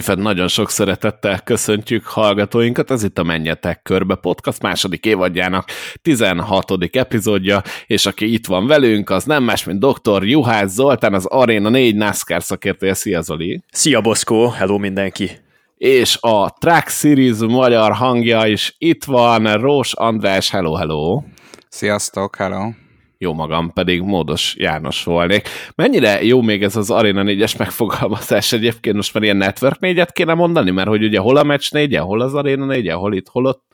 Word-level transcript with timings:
Újfent 0.00 0.22
nagyon 0.22 0.48
sok 0.48 0.70
szeretettel 0.70 1.40
köszöntjük 1.40 2.06
hallgatóinkat, 2.06 2.90
ez 2.90 3.02
itt 3.02 3.18
a 3.18 3.22
Menjetek 3.22 3.82
Körbe 3.82 4.14
podcast 4.14 4.62
második 4.62 5.04
évadjának 5.04 5.68
16. 6.02 6.72
epizódja, 6.92 7.62
és 7.86 8.06
aki 8.06 8.32
itt 8.32 8.46
van 8.46 8.66
velünk, 8.66 9.10
az 9.10 9.24
nem 9.24 9.42
más, 9.42 9.64
mint 9.64 9.84
dr. 9.84 10.24
Juhász 10.24 10.72
Zoltán, 10.72 11.14
az 11.14 11.26
Arena 11.26 11.68
4 11.68 11.94
NASCAR 11.94 12.42
szakértője. 12.42 12.94
Szia 12.94 13.20
Zoli! 13.20 13.62
Szia 13.72 14.00
Boszkó, 14.00 14.48
hello 14.48 14.78
mindenki! 14.78 15.30
És 15.76 16.18
a 16.20 16.50
Track 16.50 16.88
Series 16.88 17.38
magyar 17.38 17.92
hangja 17.92 18.46
is 18.46 18.74
itt 18.78 19.04
van, 19.04 19.54
Rós 19.54 19.92
András, 19.92 20.50
hello, 20.50 20.74
hello! 20.74 21.22
Sziasztok, 21.68 22.36
hello! 22.36 22.89
Jó 23.22 23.32
magam 23.32 23.72
pedig 23.72 24.00
módos 24.00 24.54
János 24.58 25.04
volnék. 25.04 25.48
Mennyire 25.74 26.24
jó 26.24 26.40
még 26.42 26.62
ez 26.62 26.76
az 26.76 26.90
Arena 26.90 27.22
4-es 27.26 27.58
megfogalmazás 27.58 28.52
egyébként, 28.52 28.96
most 28.96 29.14
már 29.14 29.22
ilyen 29.22 29.36
Network 29.36 29.78
4-et 29.80 30.08
kéne 30.12 30.34
mondani, 30.34 30.70
mert 30.70 30.88
hogy 30.88 31.04
ugye 31.04 31.18
hol 31.18 31.36
a 31.36 31.44
Match 31.44 31.72
4 31.72 31.96
hol 31.96 32.20
az 32.20 32.34
Arena 32.34 32.64
4 32.64 32.90
hol 32.90 33.14
itt, 33.14 33.28
hol 33.28 33.46
ott. 33.46 33.64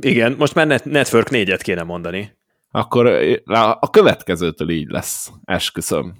Igen, 0.00 0.34
most 0.38 0.54
már 0.54 0.80
Network 0.84 1.28
4-et 1.30 1.60
kéne 1.62 1.82
mondani 1.82 2.32
akkor 2.72 3.06
a 3.80 3.90
következőtől 3.90 4.70
így 4.70 4.88
lesz, 4.88 5.30
esküszöm. 5.44 6.14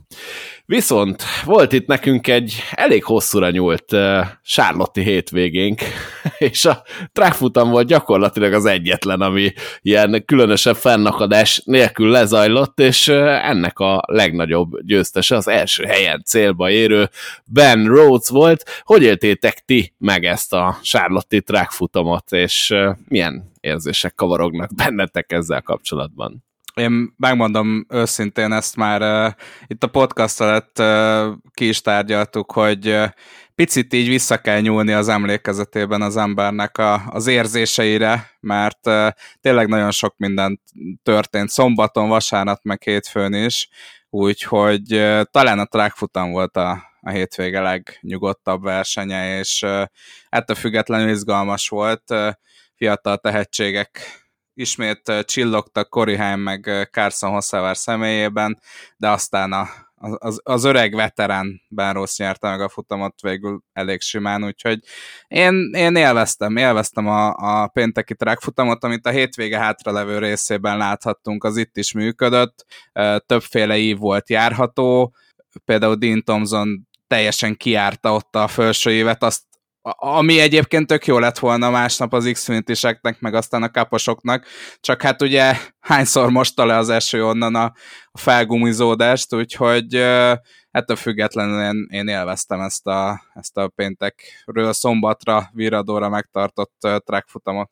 Viszont 0.66 1.22
volt 1.44 1.72
itt 1.72 1.86
nekünk 1.86 2.26
egy 2.28 2.54
elég 2.70 3.04
hosszúra 3.04 3.50
nyúlt 3.50 3.92
uh, 3.92 4.26
Sárlotti 4.42 5.02
hétvégénk, 5.02 5.80
és 6.38 6.64
a 6.64 6.82
trackfutam 7.12 7.70
volt 7.70 7.86
gyakorlatilag 7.86 8.52
az 8.52 8.64
egyetlen, 8.64 9.20
ami 9.20 9.52
ilyen 9.80 10.24
különösebb 10.24 10.76
fennakadás 10.76 11.62
nélkül 11.64 12.10
lezajlott, 12.10 12.80
és 12.80 13.08
uh, 13.08 13.16
ennek 13.48 13.78
a 13.78 14.02
legnagyobb 14.06 14.80
győztese 14.82 15.36
az 15.36 15.48
első 15.48 15.84
helyen 15.84 16.22
célba 16.24 16.70
érő 16.70 17.10
Ben 17.44 17.84
Rhodes 17.84 18.28
volt. 18.28 18.82
Hogy 18.82 19.02
éltétek 19.02 19.58
ti 19.64 19.94
meg 19.98 20.24
ezt 20.24 20.52
a 20.52 20.78
Sárlotti 20.82 21.42
trackfutamot, 21.42 22.32
és 22.32 22.74
milyen 23.08 23.51
érzések 23.62 24.14
kavarognak 24.14 24.74
bennetek 24.84 25.32
ezzel 25.32 25.62
kapcsolatban? 25.62 26.44
Én 26.74 27.14
megmondom 27.16 27.86
őszintén, 27.88 28.52
ezt 28.52 28.76
már 28.76 29.26
uh, 29.26 29.32
itt 29.66 29.82
a 29.82 29.86
podcast 29.86 30.40
alatt 30.40 30.78
uh, 30.78 31.36
ki 31.54 31.68
is 31.68 31.80
tárgyaltuk, 31.80 32.52
hogy 32.52 32.88
uh, 32.88 33.08
picit 33.54 33.92
így 33.92 34.08
vissza 34.08 34.40
kell 34.40 34.60
nyúlni 34.60 34.92
az 34.92 35.08
emlékezetében 35.08 36.02
az 36.02 36.16
embernek 36.16 36.78
a, 36.78 37.02
az 37.06 37.26
érzéseire, 37.26 38.30
mert 38.40 38.86
uh, 38.86 39.08
tényleg 39.40 39.68
nagyon 39.68 39.90
sok 39.90 40.14
minden 40.16 40.60
történt 41.02 41.48
szombaton, 41.48 42.08
vasárnap, 42.08 42.62
meg 42.62 42.82
hétfőn 42.82 43.34
is, 43.34 43.68
úgyhogy 44.10 44.94
uh, 44.94 45.22
talán 45.30 45.58
a 45.58 45.66
trackfutam 45.66 46.30
volt 46.30 46.56
a, 46.56 46.70
a 47.00 47.10
hétvége 47.10 47.60
legnyugodtabb 47.60 48.62
versenye, 48.62 49.38
és 49.38 49.62
uh, 49.62 49.82
ettől 50.28 50.56
függetlenül 50.56 51.10
izgalmas 51.10 51.68
volt, 51.68 52.02
uh, 52.10 52.30
fiatal 52.82 53.18
tehetségek 53.18 54.00
ismét 54.54 55.12
csillogtak 55.24 55.88
Corey 55.88 56.36
meg 56.36 56.88
Carson 56.90 57.30
Hosszávár 57.30 57.76
személyében, 57.76 58.58
de 58.96 59.08
aztán 59.08 59.52
a, 59.52 59.68
az, 59.94 60.40
az 60.42 60.64
öreg 60.64 60.94
veterán 60.94 61.60
Ben 61.68 61.92
Ross 61.92 62.16
nyerte 62.16 62.48
meg 62.48 62.60
a 62.60 62.68
futamot 62.68 63.20
végül 63.20 63.62
elég 63.72 64.00
simán, 64.00 64.44
úgyhogy 64.44 64.78
én, 65.28 65.70
én 65.74 65.96
élveztem, 65.96 66.56
élveztem 66.56 67.06
a, 67.06 67.34
a 67.36 67.66
pénteki 67.66 68.14
track 68.14 68.40
futamot, 68.40 68.84
amit 68.84 69.06
a 69.06 69.10
hétvége 69.10 69.58
hátralevő 69.58 70.18
részében 70.18 70.76
láthattunk, 70.76 71.44
az 71.44 71.56
itt 71.56 71.76
is 71.76 71.92
működött, 71.92 72.66
többféle 73.26 73.76
ív 73.76 73.98
volt 73.98 74.30
járható, 74.30 75.14
például 75.64 75.94
Dean 75.94 76.24
Thompson 76.24 76.88
teljesen 77.06 77.56
kiárta 77.56 78.14
ott 78.14 78.36
a 78.36 78.48
felső 78.48 78.90
évet, 78.90 79.22
azt 79.22 79.42
ami 79.96 80.40
egyébként 80.40 80.86
tök 80.86 81.06
jó 81.06 81.18
lett 81.18 81.38
volna 81.38 81.70
másnap 81.70 82.12
az 82.12 82.30
xfinity 82.32 82.72
meg 83.18 83.34
aztán 83.34 83.62
a 83.62 83.70
kaposoknak, 83.70 84.46
csak 84.80 85.02
hát 85.02 85.22
ugye 85.22 85.56
hányszor 85.80 86.30
mosta 86.30 86.64
le 86.64 86.76
az 86.76 86.88
eső 86.88 87.24
onnan 87.24 87.54
a, 87.54 87.72
a 88.12 88.18
felgumizódást, 88.18 89.34
úgyhogy 89.34 89.94
ettől 90.70 90.96
függetlenül 90.96 91.62
én, 91.62 91.86
én 91.90 92.08
élveztem 92.08 92.60
ezt 92.60 92.86
a, 92.86 93.22
ezt 93.34 93.56
a 93.56 93.68
péntekről 93.68 94.72
szombatra, 94.72 95.50
viradóra 95.52 96.08
megtartott 96.08 96.76
track 96.80 97.28
futamot. 97.28 97.70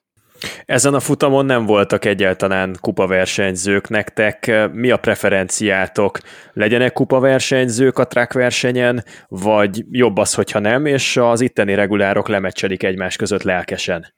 Ezen 0.64 0.94
a 0.94 1.00
futamon 1.00 1.46
nem 1.46 1.66
voltak 1.66 2.04
egyáltalán 2.04 2.76
kupaversenyzők 2.80 3.88
nektek. 3.88 4.68
Mi 4.72 4.90
a 4.90 4.96
preferenciátok? 4.96 6.18
Legyenek 6.52 6.92
kupaversenyzők 6.92 7.98
a 7.98 8.06
track 8.06 8.32
versenyen, 8.32 9.04
vagy 9.28 9.84
jobb 9.90 10.16
az, 10.16 10.34
hogyha 10.34 10.58
nem, 10.58 10.86
és 10.86 11.16
az 11.16 11.40
itteni 11.40 11.74
regulárok 11.74 12.28
lemecselik 12.28 12.82
egymás 12.82 13.16
között 13.16 13.42
lelkesen? 13.42 14.14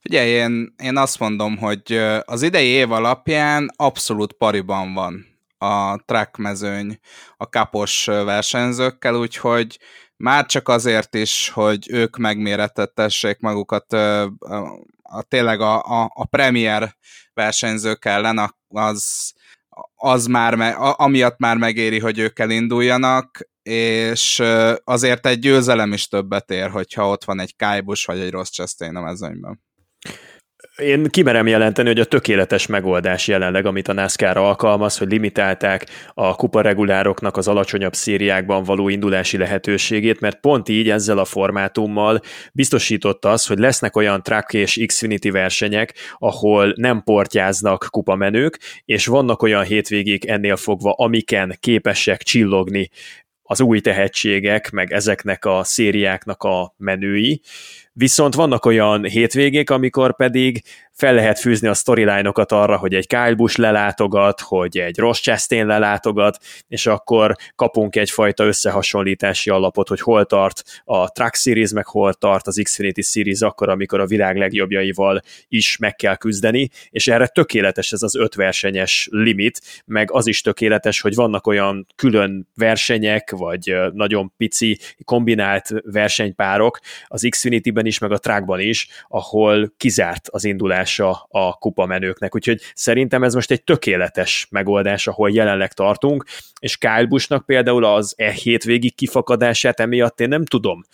Figyelj, 0.00 0.28
én, 0.28 0.74
én 0.82 0.96
azt 0.96 1.18
mondom, 1.18 1.56
hogy 1.56 2.00
az 2.24 2.42
idei 2.42 2.68
év 2.68 2.92
alapján 2.92 3.70
abszolút 3.76 4.32
pariban 4.32 4.94
van 4.94 5.26
a 5.58 6.02
track 6.04 6.36
mezőny 6.36 6.98
a 7.36 7.48
kapos 7.48 8.04
versenyzőkkel, 8.04 9.14
úgyhogy 9.14 9.78
már 10.16 10.46
csak 10.46 10.68
azért 10.68 11.14
is, 11.14 11.50
hogy 11.54 11.90
ők 11.90 12.16
megméretettessék 12.16 13.38
magukat 13.40 13.96
a, 15.10 15.22
tényleg 15.22 15.60
a, 15.60 15.82
a, 15.82 16.10
a 16.14 16.24
premier 16.24 16.96
versenyzők 17.34 18.04
ellen, 18.04 18.54
az, 18.68 19.32
az 19.94 20.26
már, 20.26 20.54
me, 20.54 20.70
amiatt 20.74 21.38
már 21.38 21.56
megéri, 21.56 21.98
hogy 21.98 22.18
ők 22.18 22.38
elinduljanak, 22.38 23.48
és 23.62 24.42
azért 24.84 25.26
egy 25.26 25.38
győzelem 25.38 25.92
is 25.92 26.08
többet 26.08 26.50
ér, 26.50 26.70
hogyha 26.70 27.08
ott 27.08 27.24
van 27.24 27.40
egy 27.40 27.56
Kájbus 27.56 28.04
vagy 28.04 28.18
egy 28.18 28.30
Rossz 28.30 28.50
Chastain 28.50 28.96
a 28.96 29.00
mezőnyben 29.00 29.62
én 30.76 31.04
kimerem 31.04 31.46
jelenteni, 31.46 31.88
hogy 31.88 32.00
a 32.00 32.04
tökéletes 32.04 32.66
megoldás 32.66 33.28
jelenleg, 33.28 33.66
amit 33.66 33.88
a 33.88 33.92
NASCAR 33.92 34.36
alkalmaz, 34.36 34.98
hogy 34.98 35.10
limitálták 35.10 35.86
a 36.14 36.34
kuparegulároknak 36.34 37.36
az 37.36 37.48
alacsonyabb 37.48 37.94
szériákban 37.94 38.64
való 38.64 38.88
indulási 38.88 39.36
lehetőségét, 39.36 40.20
mert 40.20 40.40
pont 40.40 40.68
így 40.68 40.90
ezzel 40.90 41.18
a 41.18 41.24
formátummal 41.24 42.20
biztosította 42.52 43.30
az, 43.30 43.46
hogy 43.46 43.58
lesznek 43.58 43.96
olyan 43.96 44.22
track 44.22 44.52
és 44.52 44.82
Xfinity 44.86 45.30
versenyek, 45.30 45.94
ahol 46.18 46.72
nem 46.76 47.02
portyáznak 47.02 47.86
kupamenők, 47.90 48.58
és 48.84 49.06
vannak 49.06 49.42
olyan 49.42 49.64
hétvégék 49.64 50.28
ennél 50.28 50.56
fogva, 50.56 50.92
amiken 50.92 51.56
képesek 51.60 52.22
csillogni 52.22 52.90
az 53.46 53.60
új 53.60 53.80
tehetségek, 53.80 54.70
meg 54.70 54.92
ezeknek 54.92 55.44
a 55.44 55.64
szériáknak 55.64 56.42
a 56.42 56.74
menői, 56.76 57.40
Viszont 57.96 58.34
vannak 58.34 58.64
olyan 58.64 59.04
hétvégék, 59.04 59.70
amikor 59.70 60.16
pedig 60.16 60.62
fel 60.92 61.14
lehet 61.14 61.38
fűzni 61.38 61.68
a 61.68 61.74
storyline-okat 61.74 62.52
arra, 62.52 62.76
hogy 62.76 62.94
egy 62.94 63.06
Kyle 63.06 63.34
Busch 63.34 63.58
lelátogat, 63.58 64.40
hogy 64.40 64.78
egy 64.78 64.98
Ross 64.98 65.20
Chastain 65.20 65.66
lelátogat, 65.66 66.38
és 66.68 66.86
akkor 66.86 67.36
kapunk 67.56 67.96
egyfajta 67.96 68.44
összehasonlítási 68.44 69.50
alapot, 69.50 69.88
hogy 69.88 70.00
hol 70.00 70.24
tart 70.24 70.62
a 70.84 71.10
Truck 71.12 71.34
Series, 71.34 71.72
meg 71.72 71.86
hol 71.86 72.14
tart 72.14 72.46
az 72.46 72.60
Xfinity 72.62 73.00
Series 73.00 73.40
akkor, 73.40 73.68
amikor 73.68 74.00
a 74.00 74.06
világ 74.06 74.36
legjobbjaival 74.36 75.20
is 75.48 75.76
meg 75.76 75.94
kell 75.94 76.16
küzdeni, 76.16 76.70
és 76.90 77.08
erre 77.08 77.26
tökéletes 77.26 77.92
ez 77.92 78.02
az 78.02 78.16
öt 78.16 78.34
versenyes 78.34 79.08
limit, 79.10 79.60
meg 79.84 80.12
az 80.12 80.26
is 80.26 80.40
tökéletes, 80.40 81.00
hogy 81.00 81.14
vannak 81.14 81.46
olyan 81.46 81.86
külön 81.94 82.48
versenyek, 82.54 83.30
vagy 83.30 83.74
nagyon 83.92 84.32
pici 84.36 84.78
kombinált 85.04 85.68
versenypárok. 85.84 86.78
Az 87.06 87.26
Xfinity-ben 87.28 87.83
is, 87.86 87.98
meg 87.98 88.12
a 88.12 88.18
trackban 88.18 88.60
is, 88.60 88.88
ahol 89.08 89.72
kizárt 89.76 90.28
az 90.28 90.44
indulás 90.44 90.94
megoldása 90.94 91.26
a 91.30 91.52
kupamenőknek, 91.52 92.34
úgyhogy 92.34 92.60
szerintem 92.74 93.22
ez 93.22 93.34
most 93.34 93.50
egy 93.50 93.64
tökéletes 93.64 94.46
megoldás, 94.50 95.06
ahol 95.06 95.30
jelenleg 95.30 95.72
tartunk, 95.72 96.24
és 96.60 96.76
Kyle 96.76 97.06
Busch-nak 97.06 97.46
például 97.46 97.84
az 97.84 98.14
e 98.16 98.30
hétvégi 98.30 98.90
kifakadását 98.90 99.80
emiatt 99.80 100.20
én 100.20 100.28
nem 100.28 100.44
tudom 100.44 100.84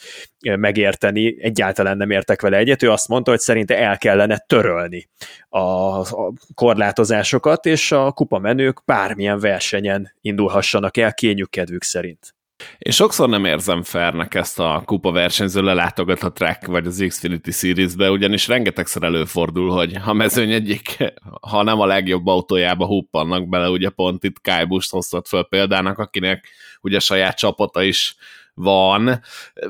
megérteni, 0.40 1.42
egyáltalán 1.42 1.96
nem 1.96 2.10
értek 2.10 2.40
vele 2.40 2.56
egyet, 2.56 2.82
ő 2.82 2.90
azt 2.90 3.08
mondta, 3.08 3.30
hogy 3.30 3.40
szerinte 3.40 3.78
el 3.78 3.98
kellene 3.98 4.38
törölni 4.38 5.08
a, 5.48 5.58
a 5.58 6.32
korlátozásokat, 6.54 7.66
és 7.66 7.92
a 7.92 8.12
kupamenők 8.12 8.84
bármilyen 8.84 9.40
versenyen 9.40 10.12
indulhassanak 10.20 10.96
el 10.96 11.14
kényük 11.14 11.50
kedvük 11.50 11.82
szerint. 11.82 12.34
Én 12.78 12.92
sokszor 12.92 13.28
nem 13.28 13.44
érzem 13.44 13.82
fernek 13.82 14.34
ezt 14.34 14.58
a 14.58 14.82
kupa 14.84 15.12
versenyző 15.12 15.62
lelátogat 15.62 16.22
a 16.22 16.32
track 16.32 16.66
vagy 16.66 16.86
az 16.86 17.04
Xfinity 17.08 17.50
Series-be, 17.50 18.10
ugyanis 18.10 18.48
rengetegszer 18.48 19.02
előfordul, 19.02 19.70
hogy 19.70 19.96
a 20.04 20.12
mezőny 20.12 20.52
egyik, 20.52 20.96
ha 21.40 21.62
nem 21.62 21.80
a 21.80 21.86
legjobb 21.86 22.26
autójába 22.26 22.86
huppannak 22.86 23.48
bele, 23.48 23.68
ugye 23.68 23.88
pont 23.88 24.24
itt 24.24 24.40
Kyle 24.40 24.64
Busch 24.64 24.90
hoztat 24.90 25.28
föl 25.28 25.42
példának, 25.42 25.98
akinek 25.98 26.48
ugye 26.80 26.98
saját 26.98 27.38
csapata 27.38 27.82
is 27.82 28.16
van. 28.54 29.20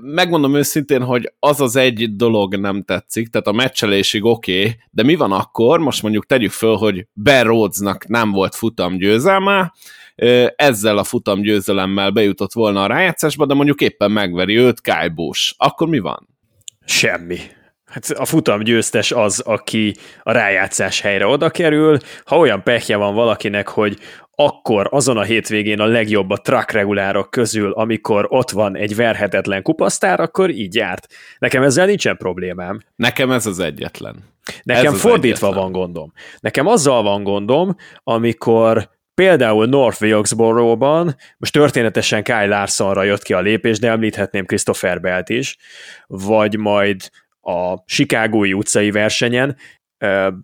Megmondom 0.01 0.55
őszintén, 0.55 1.03
hogy 1.03 1.33
az 1.39 1.61
az 1.61 1.77
egy 1.77 2.17
dolog 2.17 2.57
nem 2.57 2.83
tetszik, 2.83 3.29
tehát 3.29 3.47
a 3.47 3.53
meccselésig 3.53 4.25
oké, 4.25 4.61
okay, 4.61 4.77
de 4.91 5.03
mi 5.03 5.15
van 5.15 5.33
akkor, 5.33 5.79
most 5.79 6.03
mondjuk 6.03 6.27
tegyük 6.27 6.51
föl, 6.51 6.77
hogy 6.77 7.07
Ben 7.13 7.45
Rhodesnak 7.45 8.09
nem 8.09 8.31
volt 8.31 8.55
futam 8.55 8.97
győzelme, 8.97 9.73
ezzel 10.57 10.99
a 10.99 11.05
futam 11.05 11.41
győzelemmel 11.41 12.11
bejutott 12.11 12.53
volna 12.53 12.83
a 12.83 12.87
rájátszásba, 12.87 13.47
de 13.47 13.55
mondjuk 13.55 13.81
éppen 13.81 14.11
megveri 14.11 14.57
őt 14.57 14.81
Kyle 14.81 15.09
Busch. 15.09 15.55
Akkor 15.57 15.89
mi 15.89 15.99
van? 15.99 16.29
Semmi. 16.85 17.39
Hát 17.85 18.11
a 18.11 18.25
futam 18.25 18.63
győztes 18.63 19.13
az, 19.13 19.41
aki 19.41 19.97
a 20.23 20.33
rájátszás 20.33 21.01
helyre 21.01 21.27
oda 21.27 21.51
kerül. 21.51 21.99
Ha 22.25 22.39
olyan 22.39 22.63
pehje 22.63 22.97
van 22.97 23.15
valakinek, 23.15 23.69
hogy 23.69 23.99
akkor 24.35 24.89
azon 24.91 25.17
a 25.17 25.23
hétvégén 25.23 25.81
a 25.81 25.87
legjobb 25.87 26.31
a 26.31 26.37
truck 26.37 26.71
regulárok 26.71 27.31
közül, 27.31 27.73
amikor 27.73 28.27
ott 28.29 28.51
van 28.51 28.77
egy 28.77 28.97
verhetetlen 28.97 29.63
kupasztár, 29.63 30.21
akkor 30.21 30.51
így 30.51 30.75
járt. 30.75 31.07
Nekem 31.39 31.63
ezzel 31.63 31.87
nincsen 31.87 32.17
problémám. 32.17 32.81
Nekem 32.97 33.31
ez 33.31 33.47
az 33.47 33.59
egyetlen. 33.59 34.17
Nekem 34.63 34.95
ez 34.95 35.01
fordítva 35.01 35.47
egyetlen. 35.47 35.63
van 35.63 35.73
gondom. 35.73 36.13
Nekem 36.41 36.67
azzal 36.67 37.03
van 37.03 37.23
gondom, 37.23 37.77
amikor 38.03 38.89
például 39.21 39.67
North 39.67 40.03
Wilkesboro-ban, 40.03 41.17
most 41.39 41.53
történetesen 41.53 42.23
Kyle 42.23 42.47
Larsonra 42.47 43.03
jött 43.03 43.23
ki 43.23 43.33
a 43.33 43.41
lépés, 43.41 43.79
de 43.79 43.91
említhetném 43.91 44.45
Christopher 44.45 45.01
Belt 45.01 45.29
is, 45.29 45.57
vagy 46.07 46.57
majd 46.57 47.11
a 47.41 47.85
Chicagói 47.85 48.53
utcai 48.53 48.91
versenyen, 48.91 49.57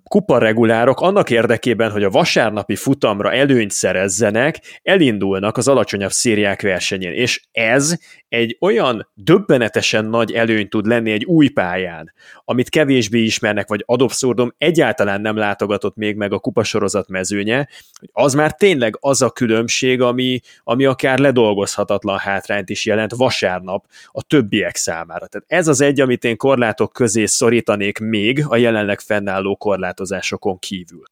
kuparegulárok 0.08 1.00
annak 1.00 1.30
érdekében, 1.30 1.90
hogy 1.90 2.04
a 2.04 2.10
vasárnapi 2.10 2.76
futamra 2.76 3.32
előnyt 3.32 3.70
szerezzenek, 3.70 4.80
elindulnak 4.82 5.56
az 5.56 5.68
alacsonyabb 5.68 6.10
szériák 6.10 6.62
versenyén, 6.62 7.12
és 7.12 7.42
ez 7.52 7.96
egy 8.28 8.56
olyan 8.60 9.08
döbbenetesen 9.14 10.04
nagy 10.04 10.32
előny 10.32 10.68
tud 10.68 10.86
lenni 10.86 11.10
egy 11.10 11.24
új 11.24 11.48
pályán, 11.48 12.12
amit 12.44 12.68
kevésbé 12.68 13.22
ismernek, 13.22 13.68
vagy 13.68 13.82
adobszurdom 13.86 14.54
egyáltalán 14.58 15.20
nem 15.20 15.36
látogatott 15.36 15.96
még 15.96 16.16
meg 16.16 16.32
a 16.32 16.38
kupasorozat 16.38 17.08
mezőnye, 17.08 17.68
hogy 17.98 18.08
az 18.12 18.34
már 18.34 18.54
tényleg 18.54 18.96
az 19.00 19.22
a 19.22 19.30
különbség, 19.30 20.00
ami, 20.00 20.40
ami 20.64 20.84
akár 20.84 21.18
ledolgozhatatlan 21.18 22.18
hátrányt 22.18 22.70
is 22.70 22.86
jelent 22.86 23.14
vasárnap 23.14 23.84
a 24.06 24.22
többiek 24.22 24.76
számára. 24.76 25.26
Tehát 25.26 25.46
ez 25.46 25.68
az 25.68 25.80
egy, 25.80 26.00
amit 26.00 26.24
én 26.24 26.36
korlátok 26.36 26.92
közé 26.92 27.24
szorítanék 27.26 27.98
még 27.98 28.44
a 28.48 28.56
jelenleg 28.56 29.00
fennálló 29.00 29.45
korlátozásokon 29.54 30.58
kívül. 30.58 31.02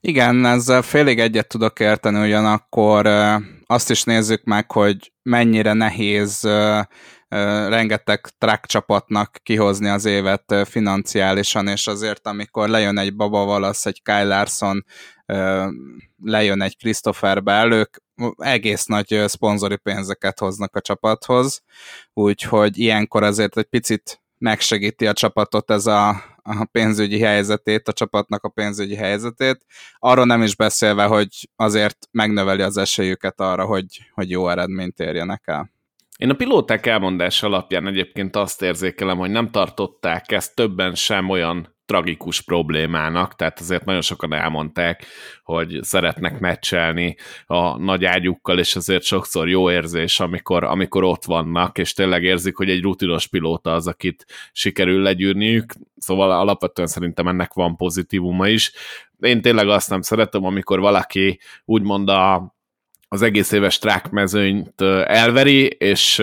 Igen, 0.00 0.44
ezzel 0.44 0.82
félig 0.82 1.18
egyet 1.18 1.48
tudok 1.48 1.80
érteni, 1.80 2.26
ugyanakkor 2.26 3.06
azt 3.66 3.90
is 3.90 4.02
nézzük 4.02 4.44
meg, 4.44 4.70
hogy 4.70 5.12
mennyire 5.22 5.72
nehéz 5.72 6.48
rengeteg 7.68 8.26
track 8.38 8.66
csapatnak 8.66 9.36
kihozni 9.42 9.88
az 9.88 10.04
évet 10.04 10.54
financiálisan, 10.64 11.66
és 11.66 11.86
azért, 11.86 12.26
amikor 12.26 12.68
lejön 12.68 12.98
egy 12.98 13.16
Baba 13.16 13.44
Valasz, 13.44 13.86
egy 13.86 14.02
Kyle 14.02 14.24
Larson, 14.24 14.84
lejön 16.22 16.62
egy 16.62 16.76
Christopher 16.76 17.42
Bell, 17.42 17.72
ők 17.72 17.96
egész 18.36 18.84
nagy 18.84 19.22
szponzori 19.26 19.76
pénzeket 19.76 20.38
hoznak 20.38 20.76
a 20.76 20.80
csapathoz, 20.80 21.62
úgyhogy 22.12 22.78
ilyenkor 22.78 23.22
azért 23.22 23.58
egy 23.58 23.64
picit 23.64 24.22
megsegíti 24.38 25.06
a 25.06 25.12
csapatot 25.12 25.70
ez 25.70 25.86
a, 25.86 26.22
a 26.42 26.64
pénzügyi 26.72 27.20
helyzetét, 27.20 27.88
a 27.88 27.92
csapatnak 27.92 28.44
a 28.44 28.48
pénzügyi 28.48 28.94
helyzetét. 28.94 29.64
Arról 29.98 30.24
nem 30.24 30.42
is 30.42 30.56
beszélve, 30.56 31.04
hogy 31.04 31.28
azért 31.56 32.08
megnöveli 32.10 32.62
az 32.62 32.76
esélyüket 32.76 33.40
arra, 33.40 33.64
hogy, 33.64 33.86
hogy 34.14 34.30
jó 34.30 34.48
eredményt 34.48 34.98
érjenek 34.98 35.42
el. 35.44 35.70
Én 36.16 36.30
a 36.30 36.34
pilóták 36.34 36.86
elmondás 36.86 37.42
alapján 37.42 37.86
egyébként 37.86 38.36
azt 38.36 38.62
érzékelem, 38.62 39.18
hogy 39.18 39.30
nem 39.30 39.50
tartották 39.50 40.32
ezt 40.32 40.54
többen 40.54 40.94
sem 40.94 41.28
olyan 41.28 41.76
tragikus 41.90 42.40
problémának, 42.40 43.34
tehát 43.36 43.60
azért 43.60 43.84
nagyon 43.84 44.00
sokan 44.00 44.32
elmondták, 44.32 45.04
hogy 45.42 45.78
szeretnek 45.82 46.40
meccselni 46.40 47.16
a 47.46 47.78
nagy 47.78 48.04
ágyukkal, 48.04 48.58
és 48.58 48.76
azért 48.76 49.02
sokszor 49.02 49.48
jó 49.48 49.70
érzés, 49.70 50.20
amikor, 50.20 50.64
amikor 50.64 51.04
ott 51.04 51.24
vannak, 51.24 51.78
és 51.78 51.92
tényleg 51.92 52.22
érzik, 52.22 52.56
hogy 52.56 52.70
egy 52.70 52.82
rutinos 52.82 53.26
pilóta 53.26 53.72
az, 53.72 53.86
akit 53.86 54.26
sikerül 54.52 55.02
legyűrniük, 55.02 55.72
szóval 55.96 56.30
alapvetően 56.30 56.88
szerintem 56.88 57.28
ennek 57.28 57.52
van 57.52 57.76
pozitívuma 57.76 58.48
is. 58.48 58.72
Én 59.18 59.40
tényleg 59.40 59.68
azt 59.68 59.90
nem 59.90 60.00
szeretem, 60.00 60.44
amikor 60.44 60.80
valaki 60.80 61.40
úgymond 61.64 62.08
a 62.08 62.54
az 63.08 63.22
egész 63.22 63.52
éves 63.52 63.78
trákmezőnyt 63.78 64.80
elveri, 65.04 65.66
és 65.66 66.22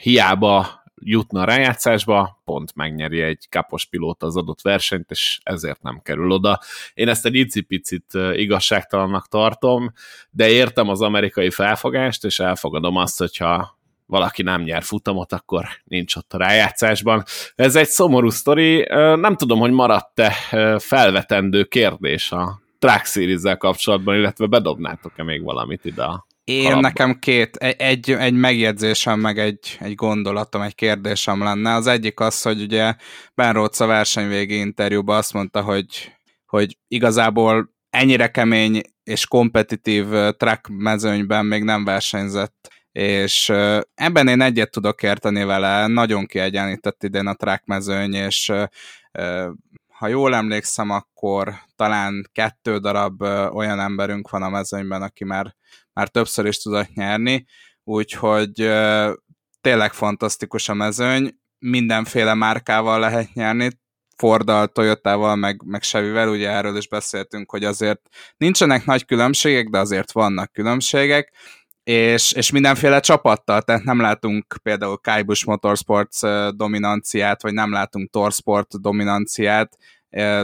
hiába 0.00 0.84
jutna 1.02 1.40
a 1.40 1.44
rájátszásba, 1.44 2.40
pont 2.44 2.74
megnyeri 2.74 3.20
egy 3.20 3.48
kapos 3.48 3.84
pilóta 3.84 4.26
az 4.26 4.36
adott 4.36 4.60
versenyt, 4.60 5.10
és 5.10 5.38
ezért 5.42 5.82
nem 5.82 6.00
kerül 6.02 6.30
oda. 6.30 6.60
Én 6.94 7.08
ezt 7.08 7.26
egy 7.26 7.34
icipicit 7.34 8.06
igazságtalannak 8.32 9.28
tartom, 9.28 9.92
de 10.30 10.48
értem 10.48 10.88
az 10.88 11.02
amerikai 11.02 11.50
felfogást, 11.50 12.24
és 12.24 12.38
elfogadom 12.38 12.96
azt, 12.96 13.18
hogyha 13.18 13.78
valaki 14.06 14.42
nem 14.42 14.62
nyer 14.62 14.82
futamot, 14.82 15.32
akkor 15.32 15.66
nincs 15.84 16.16
ott 16.16 16.34
a 16.34 16.38
rájátszásban. 16.38 17.24
Ez 17.54 17.76
egy 17.76 17.88
szomorú 17.88 18.30
sztori, 18.30 18.86
nem 19.16 19.36
tudom, 19.36 19.58
hogy 19.58 19.70
maradt-e 19.72 20.30
felvetendő 20.78 21.64
kérdés 21.64 22.32
a 22.32 22.60
Track 22.78 23.06
series 23.06 23.42
kapcsolatban, 23.58 24.16
illetve 24.16 24.46
bedobnátok-e 24.46 25.22
még 25.22 25.42
valamit 25.42 25.84
ide 25.84 26.02
a 26.02 26.25
én 26.46 26.62
kalapba. 26.62 26.80
nekem 26.80 27.18
két, 27.18 27.56
egy, 27.56 28.10
egy 28.10 28.34
megjegyzésem, 28.34 29.20
meg 29.20 29.38
egy, 29.38 29.76
egy 29.80 29.94
gondolatom, 29.94 30.62
egy 30.62 30.74
kérdésem 30.74 31.42
lenne. 31.42 31.74
Az 31.74 31.86
egyik 31.86 32.20
az, 32.20 32.42
hogy 32.42 32.62
ugye 32.62 32.94
Ben 33.34 33.52
Rhodes 33.52 33.80
a 33.80 33.86
versenyvégi 33.86 34.58
interjúban 34.58 35.16
azt 35.16 35.32
mondta, 35.32 35.62
hogy, 35.62 36.12
hogy 36.46 36.78
igazából 36.88 37.74
ennyire 37.90 38.28
kemény 38.30 38.80
és 39.04 39.26
kompetitív 39.26 40.06
track 40.36 40.68
mezőnyben 40.68 41.46
még 41.46 41.62
nem 41.62 41.84
versenyzett, 41.84 42.70
és 42.92 43.48
ebben 43.94 44.28
én 44.28 44.40
egyet 44.40 44.70
tudok 44.70 45.02
érteni 45.02 45.44
vele, 45.44 45.86
nagyon 45.86 46.26
kiegyenlített 46.26 47.02
idén 47.02 47.26
a 47.26 47.34
track 47.34 47.64
mezőny, 47.64 48.14
és 48.14 48.52
ha 49.88 50.08
jól 50.08 50.34
emlékszem, 50.34 50.90
akkor 50.90 51.54
talán 51.76 52.28
kettő 52.32 52.78
darab 52.78 53.22
olyan 53.52 53.80
emberünk 53.80 54.30
van 54.30 54.42
a 54.42 54.48
mezőnyben, 54.48 55.02
aki 55.02 55.24
már 55.24 55.54
már 55.96 56.08
többször 56.08 56.46
is 56.46 56.62
tudott 56.62 56.94
nyerni, 56.94 57.46
úgyhogy 57.84 58.52
tényleg 59.60 59.92
fantasztikus 59.92 60.68
a 60.68 60.74
mezőny, 60.74 61.38
mindenféle 61.58 62.34
márkával 62.34 62.98
lehet 62.98 63.34
nyerni, 63.34 63.70
Forddal, 64.16 64.66
Toyotával, 64.66 65.36
meg, 65.36 65.62
meg 65.64 65.82
Chevyvel, 65.82 66.28
ugye 66.28 66.50
erről 66.50 66.76
is 66.76 66.88
beszéltünk, 66.88 67.50
hogy 67.50 67.64
azért 67.64 68.00
nincsenek 68.36 68.84
nagy 68.84 69.04
különbségek, 69.04 69.68
de 69.68 69.78
azért 69.78 70.12
vannak 70.12 70.52
különbségek, 70.52 71.32
és, 71.82 72.32
és 72.32 72.50
mindenféle 72.50 73.00
csapattal, 73.00 73.62
tehát 73.62 73.84
nem 73.84 74.00
látunk 74.00 74.56
például 74.62 74.96
Kaibush 74.96 75.46
Motorsports 75.46 76.20
dominanciát, 76.50 77.42
vagy 77.42 77.52
nem 77.52 77.72
látunk 77.72 78.10
Torsport 78.10 78.80
dominanciát, 78.80 79.76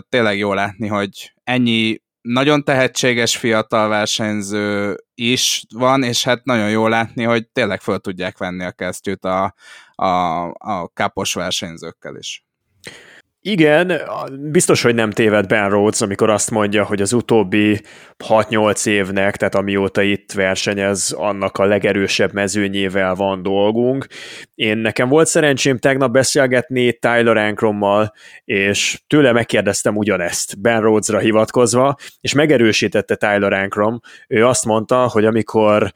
tényleg 0.09 0.38
jó 0.38 0.52
látni, 0.52 0.87
hogy 0.87 1.32
ennyi 1.44 2.00
nagyon 2.23 2.64
tehetséges 2.64 3.37
fiatal 3.37 3.88
versenyző 3.88 4.97
is 5.14 5.64
van, 5.75 6.02
és 6.02 6.25
hát 6.25 6.45
nagyon 6.45 6.71
jó 6.71 6.88
látni, 6.88 7.23
hogy 7.23 7.49
tényleg 7.49 7.81
föl 7.81 7.99
tudják 7.99 8.38
venni 8.38 8.64
a 8.64 8.73
kesztyűt 8.73 9.25
a, 9.25 9.55
a, 9.95 10.45
a 10.49 10.88
kapos 10.95 11.35
versenyzőkkel 11.35 12.17
is. 12.17 12.45
Igen, 13.44 14.00
biztos, 14.50 14.82
hogy 14.82 14.94
nem 14.94 15.11
téved 15.11 15.46
Ben 15.46 15.68
Rhodes, 15.68 16.00
amikor 16.00 16.30
azt 16.30 16.50
mondja, 16.50 16.84
hogy 16.84 17.02
az 17.02 17.12
utóbbi 17.12 17.80
6-8 18.28 18.87
évnek, 18.87 19.37
tehát 19.37 19.54
amióta 19.54 20.02
itt 20.02 20.32
versenyez, 20.32 21.12
annak 21.12 21.58
a 21.58 21.64
legerősebb 21.64 22.32
mezőnyével 22.32 23.14
van 23.14 23.42
dolgunk. 23.42 24.06
Én 24.54 24.78
nekem 24.78 25.08
volt 25.08 25.26
szerencsém 25.26 25.78
tegnap 25.78 26.12
beszélgetni 26.12 26.92
Tyler 26.92 27.37
Ankrommal, 27.37 28.12
és 28.44 29.02
tőle 29.06 29.32
megkérdeztem 29.32 29.96
ugyanezt, 29.96 30.61
Ben 30.61 30.80
Rhodesra 30.80 31.18
hivatkozva, 31.18 31.96
és 32.20 32.32
megerősítette 32.32 33.14
Tyler 33.14 33.52
Ankrom. 33.52 34.00
Ő 34.28 34.46
azt 34.46 34.64
mondta, 34.64 35.08
hogy 35.08 35.25
amikor 35.25 35.92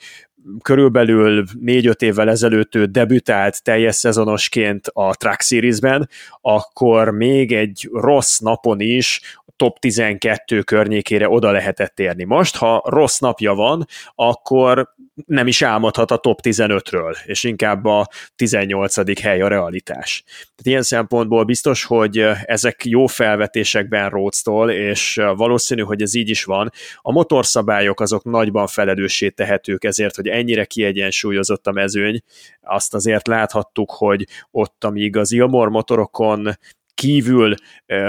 körülbelül 0.63 1.45
négy-öt 1.61 2.03
évvel 2.03 2.31
ezelőtt 2.31 2.75
ő 2.75 2.85
debütált 2.85 3.63
teljes 3.63 3.95
szezonosként 3.95 4.87
a 4.93 5.15
Truck 5.15 5.41
Series-ben, 5.41 6.09
akkor 6.41 7.11
még 7.11 7.53
egy 7.53 7.89
rossz 7.93 8.39
napon 8.39 8.81
is 8.81 9.21
top 9.57 9.79
12 9.79 10.63
környékére 10.63 11.29
oda 11.29 11.51
lehetett 11.51 12.01
érni. 12.01 12.25
Most, 12.25 12.57
ha 12.57 12.83
rossz 12.85 13.19
napja 13.19 13.55
van, 13.55 13.87
akkor 14.15 14.95
nem 15.27 15.47
is 15.47 15.63
álmodhat 15.63 16.11
a 16.11 16.17
top 16.17 16.41
15-ről, 16.43 17.17
és 17.25 17.45
inkább 17.45 17.85
a 17.85 18.09
18. 18.37 19.21
hely 19.21 19.41
a 19.41 19.49
realitás. 19.49 20.23
Tehát 20.27 20.63
ilyen 20.63 20.83
szempontból 20.83 21.45
biztos, 21.45 21.85
hogy 21.85 22.19
ezek 22.45 22.85
jó 22.85 23.07
felvetésekben 23.07 24.09
róctól, 24.09 24.71
és 24.71 25.21
valószínű, 25.37 25.83
hogy 25.83 26.03
ez 26.03 26.15
így 26.15 26.29
is 26.29 26.45
van. 26.45 26.71
A 27.01 27.13
motorszabályok 27.13 28.01
azok 28.01 28.25
nagyban 28.25 28.67
felelőssé 28.67 29.29
tehetők 29.29 29.85
ezért, 29.85 30.17
hogy 30.17 30.29
ennyire 30.29 30.65
kiegyensúlyozott 30.65 31.67
a 31.67 31.73
mezőny. 31.73 32.21
Azt 32.63 32.95
azért 32.95 33.27
láthattuk, 33.27 33.91
hogy 33.91 34.27
ott, 34.51 34.85
amíg 34.85 35.17
az 35.17 35.33
Ilmor 35.33 35.69
motorokon 35.69 36.59
kívül 36.97 37.55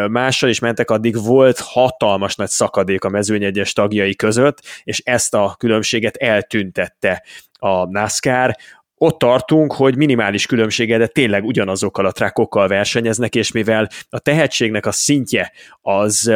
mással 0.09 0.49
is 0.49 0.59
mentek, 0.59 0.89
addig 0.89 1.23
volt 1.23 1.59
hatalmas 1.59 2.35
nagy 2.35 2.49
szakadék 2.49 3.03
a 3.03 3.09
mezőny 3.09 3.43
egyes 3.43 3.73
tagjai 3.73 4.15
között, 4.15 4.61
és 4.83 5.01
ezt 5.05 5.33
a 5.33 5.55
különbséget 5.59 6.15
eltüntette 6.15 7.23
a 7.59 7.89
NASCAR, 7.89 8.55
ott 8.99 9.19
tartunk, 9.19 9.73
hogy 9.73 9.97
minimális 9.97 10.45
különbsége, 10.45 10.97
de 10.97 11.07
tényleg 11.07 11.45
ugyanazokkal 11.45 12.05
a 12.05 12.11
trákokkal 12.11 12.67
versenyeznek, 12.67 13.35
és 13.35 13.51
mivel 13.51 13.89
a 14.09 14.19
tehetségnek 14.19 14.85
a 14.85 14.91
szintje 14.91 15.51
az 15.81 16.31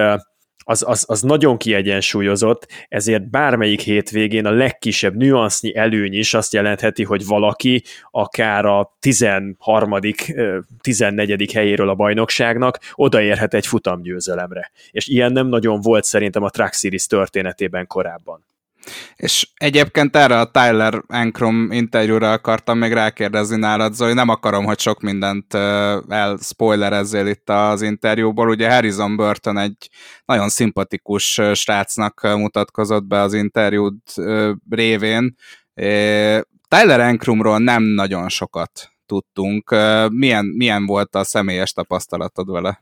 az, 0.72 0.84
az, 0.88 1.06
az 1.08 1.22
nagyon 1.22 1.58
kiegyensúlyozott, 1.58 2.68
ezért 2.88 3.30
bármelyik 3.30 3.80
hétvégén 3.80 4.46
a 4.46 4.52
legkisebb 4.52 5.16
nüansznyi 5.16 5.76
előny 5.76 6.14
is 6.14 6.34
azt 6.34 6.54
jelentheti, 6.54 7.04
hogy 7.04 7.26
valaki 7.26 7.84
akár 8.12 8.66
a 8.66 8.96
13 9.00 10.00
14 10.82 11.52
helyéről 11.52 11.90
a 11.90 11.96
bajnokságnak 11.96 12.80
odaérhet 12.94 13.54
egy 13.54 13.68
futamgyőzelemre. 13.68 14.72
És 14.92 15.08
ilyen 15.08 15.32
nem 15.32 15.48
nagyon 15.48 15.82
volt 15.82 16.04
szerintem 16.04 16.44
a 16.44 16.50
Track 16.50 16.74
Series 16.74 17.06
történetében 17.06 17.88
korábban. 17.88 18.46
És 19.16 19.50
egyébként 19.54 20.16
erre 20.16 20.40
a 20.40 20.52
Tyler 20.52 21.02
Ankrom 21.08 21.72
interjúra 21.72 22.32
akartam 22.32 22.78
még 22.78 22.92
rákérdezni 22.92 23.58
nálad, 23.58 23.94
Zoli, 23.94 24.14
nem 24.14 24.30
akarom, 24.30 24.66
hogy 24.66 24.80
sok 24.80 25.02
mindent 25.02 25.54
elspoilerezzél 26.08 27.28
itt 27.28 27.50
az 27.50 27.82
interjúból. 27.82 28.50
Ugye 28.50 28.74
Harrison 28.74 29.16
Burton 29.16 29.58
egy 29.58 29.90
nagyon 30.26 30.50
szimpatikus 30.50 31.42
srácnak 31.54 32.22
mutatkozott 32.22 33.04
be 33.04 33.20
az 33.20 33.34
interjút 33.34 34.14
révén. 34.70 35.36
Tyler 36.68 37.00
Ankrumról 37.00 37.58
nem 37.58 37.84
nagyon 37.84 38.30
sokat 38.30 38.92
tudtunk. 39.06 39.76
Milyen, 40.10 40.46
milyen 40.46 40.86
volt 40.86 41.16
a 41.16 41.24
személyes 41.24 41.74
tapasztalatod 41.74 42.52
vele? 42.52 42.82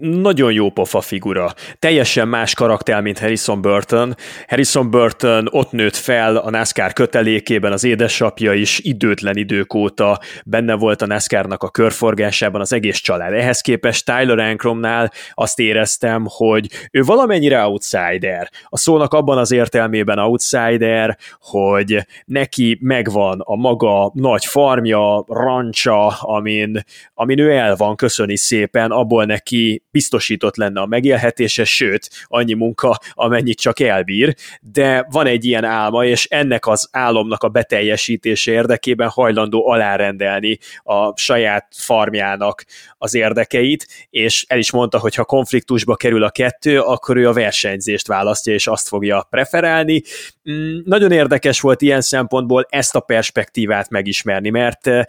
Nagyon 0.00 0.52
jó 0.52 0.70
pofa 0.70 1.00
figura. 1.00 1.54
Teljesen 1.78 2.28
más 2.28 2.54
karakter, 2.54 3.00
mint 3.00 3.18
Harrison 3.18 3.60
Burton. 3.60 4.16
Harrison 4.46 4.90
Burton 4.90 5.48
ott 5.50 5.70
nőtt 5.70 5.96
fel 5.96 6.36
a 6.36 6.50
NASCAR 6.50 6.92
kötelékében, 6.92 7.72
az 7.72 7.84
édesapja 7.84 8.52
is 8.52 8.78
időtlen 8.78 9.36
idők 9.36 9.74
óta 9.74 10.20
benne 10.44 10.74
volt 10.74 11.02
a 11.02 11.06
NASCAR-nak 11.06 11.62
a 11.62 11.68
körforgásában 11.68 12.60
az 12.60 12.72
egész 12.72 12.98
család. 12.98 13.32
Ehhez 13.32 13.60
képest 13.60 14.04
Tyler 14.04 14.38
Ankromnál 14.38 15.12
azt 15.34 15.58
éreztem, 15.58 16.26
hogy 16.28 16.70
ő 16.90 17.02
valamennyire 17.02 17.66
outsider. 17.66 18.50
A 18.64 18.78
szónak 18.78 19.14
abban 19.14 19.38
az 19.38 19.50
értelmében 19.50 20.18
outsider, 20.18 21.18
hogy 21.40 22.06
neki 22.24 22.78
megvan 22.80 23.40
a 23.44 23.56
maga 23.56 24.10
nagy 24.14 24.44
farmja, 24.44 25.24
rancsa, 25.26 26.06
amin, 26.06 26.80
amin 27.14 27.38
ő 27.38 27.50
el 27.50 27.76
van 27.76 27.96
köszöni 27.96 28.36
szépen, 28.36 28.90
abból 28.90 29.24
neki 29.24 29.82
biztosított 29.90 30.56
lenne 30.56 30.80
a 30.80 30.86
megélhetése, 30.86 31.64
sőt, 31.64 32.10
annyi 32.24 32.54
munka, 32.54 32.98
amennyit 33.12 33.60
csak 33.60 33.80
elbír, 33.80 34.34
de 34.60 35.06
van 35.10 35.26
egy 35.26 35.44
ilyen 35.44 35.64
álma, 35.64 36.04
és 36.04 36.24
ennek 36.24 36.66
az 36.66 36.88
álomnak 36.92 37.42
a 37.42 37.48
beteljesítése 37.48 38.52
érdekében 38.52 39.08
hajlandó 39.08 39.68
alárendelni 39.68 40.58
a 40.82 41.16
saját 41.16 41.66
farmjának 41.76 42.64
az 42.98 43.14
érdekeit, 43.14 43.86
és 44.10 44.44
el 44.48 44.58
is 44.58 44.70
mondta, 44.70 44.98
hogy 44.98 45.14
ha 45.14 45.24
konfliktusba 45.24 45.96
kerül 45.96 46.22
a 46.22 46.30
kettő, 46.30 46.80
akkor 46.80 47.16
ő 47.16 47.28
a 47.28 47.32
versenyzést 47.32 48.06
választja, 48.06 48.52
és 48.52 48.66
azt 48.66 48.88
fogja 48.88 49.26
preferálni. 49.30 50.02
Mm, 50.50 50.78
nagyon 50.84 51.12
érdekes 51.12 51.60
volt 51.60 51.82
ilyen 51.82 52.00
szempontból 52.00 52.66
ezt 52.68 52.94
a 52.94 53.00
perspektívát 53.00 53.90
megismerni, 53.90 54.50
mert 54.50 54.86
eh, 54.86 55.04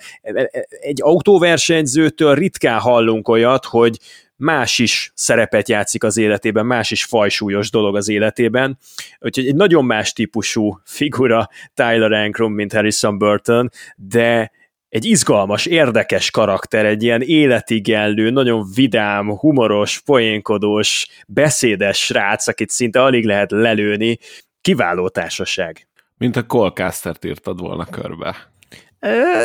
egy 0.81 1.01
autóversenyzőtől 1.01 2.35
ritkán 2.35 2.79
hallunk 2.79 3.27
olyat, 3.27 3.65
hogy 3.65 3.97
más 4.39 4.79
is 4.79 5.11
szerepet 5.15 5.69
játszik 5.69 6.03
az 6.03 6.17
életében, 6.17 6.65
más 6.65 6.91
is 6.91 7.03
fajsúlyos 7.03 7.69
dolog 7.69 7.95
az 7.95 8.09
életében, 8.09 8.77
úgyhogy 9.19 9.47
egy 9.47 9.55
nagyon 9.55 9.85
más 9.85 10.13
típusú 10.13 10.79
figura 10.83 11.49
Tyler 11.73 12.11
Ankrum, 12.11 12.53
mint 12.53 12.73
Harrison 12.73 13.17
Burton, 13.17 13.69
de 13.95 14.51
egy 14.89 15.05
izgalmas, 15.05 15.65
érdekes 15.65 16.31
karakter, 16.31 16.85
egy 16.85 17.03
ilyen 17.03 17.21
életigenlő, 17.21 18.29
nagyon 18.29 18.65
vidám, 18.75 19.29
humoros, 19.29 19.99
poénkodós, 19.99 21.07
beszédes 21.27 22.05
srác, 22.05 22.47
akit 22.47 22.69
szinte 22.69 23.03
alig 23.03 23.25
lehet 23.25 23.51
lelőni, 23.51 24.17
kiváló 24.61 25.09
társaság. 25.09 25.87
Mint 26.17 26.35
a 26.35 26.45
Colcaster-t 26.45 27.25
írtad 27.25 27.59
volna 27.59 27.85
körbe. 27.85 28.35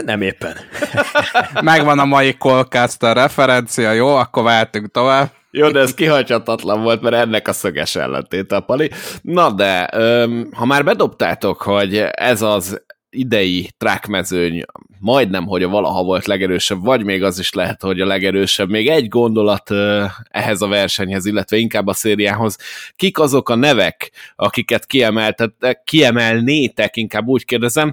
Nem 0.04 0.22
éppen. 0.22 0.56
Megvan 1.60 1.98
a 1.98 2.04
mai 2.04 2.36
Colcaster 2.36 3.16
referencia, 3.16 3.92
jó, 3.92 4.08
akkor 4.08 4.42
váltunk 4.42 4.90
tovább. 4.90 5.30
Jó, 5.50 5.70
de 5.70 5.80
ez 5.80 5.94
kihagyhatatlan 5.94 6.82
volt, 6.82 7.00
mert 7.00 7.14
ennek 7.14 7.48
a 7.48 7.52
szöges 7.52 7.96
ellentéte 7.96 8.56
a 8.56 8.60
pali. 8.60 8.90
Na 9.22 9.50
de, 9.50 9.88
öm, 9.92 10.48
ha 10.52 10.64
már 10.64 10.84
bedobtátok, 10.84 11.62
hogy 11.62 11.96
ez 12.10 12.42
az 12.42 12.82
idei 13.10 13.70
trákmezőny 13.78 14.64
majdnem, 14.98 15.46
hogy 15.46 15.62
a 15.62 15.68
valaha 15.68 16.02
volt 16.02 16.26
legerősebb, 16.26 16.82
vagy 16.82 17.04
még 17.04 17.22
az 17.22 17.38
is 17.38 17.52
lehet, 17.52 17.82
hogy 17.82 18.00
a 18.00 18.06
legerősebb. 18.06 18.68
Még 18.68 18.88
egy 18.88 19.08
gondolat 19.08 19.70
ehhez 20.28 20.62
a 20.62 20.68
versenyhez, 20.68 21.26
illetve 21.26 21.56
inkább 21.56 21.86
a 21.86 21.92
szériához. 21.92 22.56
Kik 22.96 23.18
azok 23.18 23.48
a 23.48 23.54
nevek, 23.54 24.12
akiket 24.36 24.86
kiemeltetek, 24.86 25.82
kiemelnétek, 25.84 26.96
inkább 26.96 27.26
úgy 27.26 27.44
kérdezem, 27.44 27.92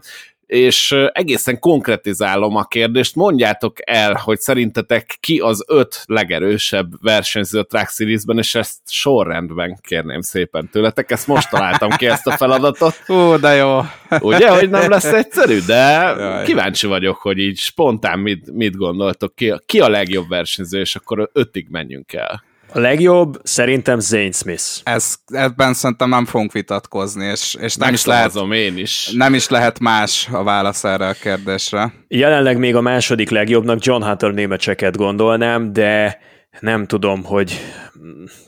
és 0.52 0.96
egészen 1.12 1.60
konkretizálom 1.60 2.56
a 2.56 2.64
kérdést. 2.64 3.16
Mondjátok 3.16 3.78
el, 3.82 4.14
hogy 4.14 4.40
szerintetek 4.40 5.18
ki 5.20 5.40
az 5.40 5.66
öt 5.68 6.04
legerősebb 6.06 7.02
versenyző 7.02 7.60
a 7.60 7.64
Track 7.64 7.90
Series-ben, 7.90 8.38
és 8.38 8.56
ezt 8.56 8.78
sorrendben 8.86 9.80
kérném 9.82 10.22
szépen 10.22 10.70
tőletek. 10.72 11.12
Ezt 11.12 11.28
most 11.28 11.50
találtam 11.50 11.90
ki, 11.90 12.08
ezt 12.08 12.28
a 12.28 12.38
feladatot. 12.38 13.04
Ú, 13.08 13.36
de 13.40 13.54
jó. 13.54 13.80
Ugye, 14.20 14.50
hogy 14.50 14.70
nem 14.70 14.90
lesz 14.90 15.14
egyszerű, 15.14 15.60
de 15.60 16.14
kíváncsi 16.44 16.88
vagyok, 16.88 17.18
hogy 17.18 17.38
így 17.38 17.58
spontán 17.58 18.20
mit, 18.20 18.52
mit 18.54 18.76
gondoltok. 18.76 19.36
Ki, 19.36 19.54
ki 19.66 19.80
a 19.80 19.90
legjobb 19.90 20.28
versenyző, 20.28 20.80
és 20.80 20.96
akkor 20.96 21.30
ötig 21.34 21.68
menjünk 21.70 22.14
el. 22.14 22.44
A 22.74 22.80
legjobb 22.80 23.40
szerintem 23.44 24.00
Zane 24.00 24.32
Smith. 24.32 24.64
Ez, 24.84 25.16
ebben 25.26 25.74
szerintem 25.74 26.10
nem 26.10 26.26
fogunk 26.26 26.52
vitatkozni, 26.52 27.26
és, 27.26 27.56
és 27.60 27.76
nem 27.76 27.94
is 27.94 28.06
lehet, 28.06 28.36
én 28.52 28.78
is. 28.78 29.12
Nem 29.16 29.34
is 29.34 29.48
lehet 29.48 29.80
más 29.80 30.28
a 30.32 30.44
válasz 30.44 30.84
erre 30.84 31.08
a 31.08 31.14
kérdésre. 31.14 31.94
Jelenleg 32.08 32.58
még 32.58 32.76
a 32.76 32.82
második 32.82 33.30
legjobbnak 33.30 33.84
John 33.86 34.04
Hunter 34.04 34.32
némecseket 34.32 34.98
gondolnám, 34.98 35.74
de 35.74 36.20
nem 36.60 36.86
tudom, 36.86 37.24
hogy 37.24 37.60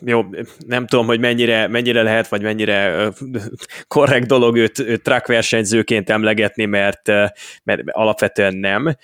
jó, 0.02 0.26
nem 0.68 0.88
tudom, 0.88 1.06
hogy 1.06 1.20
mennyire, 1.20 1.68
mennyire 1.68 2.02
lehet, 2.02 2.28
vagy 2.28 2.42
mennyire 2.42 3.10
korrekt 3.88 4.28
dolog 4.28 4.58
őt, 4.58 4.80
őt 4.80 5.04
track 5.04 5.28
versenyzőként 5.28 6.10
emlegetni, 6.10 6.66
mert, 6.66 7.08
mert 7.64 7.82
alapvetően 7.86 8.56
nem, 8.56 8.96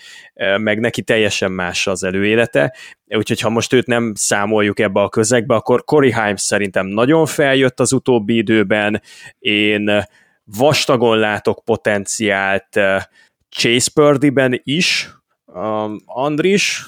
meg 0.57 0.79
neki 0.79 1.01
teljesen 1.01 1.51
más 1.51 1.87
az 1.87 2.03
előélete, 2.03 2.75
úgyhogy 3.07 3.39
ha 3.39 3.49
most 3.49 3.73
őt 3.73 3.85
nem 3.87 4.13
számoljuk 4.15 4.79
ebbe 4.79 5.01
a 5.01 5.09
közegbe, 5.09 5.55
akkor 5.55 5.83
Corey 5.83 6.13
Himes 6.13 6.41
szerintem 6.41 6.85
nagyon 6.85 7.25
feljött 7.25 7.79
az 7.79 7.93
utóbbi 7.93 8.37
időben, 8.37 9.01
én 9.39 10.05
vastagon 10.43 11.17
látok 11.17 11.63
potenciált 11.63 12.79
Chase 13.49 13.89
Purdy-ben 13.93 14.61
is, 14.63 15.09
Andris, 16.05 16.85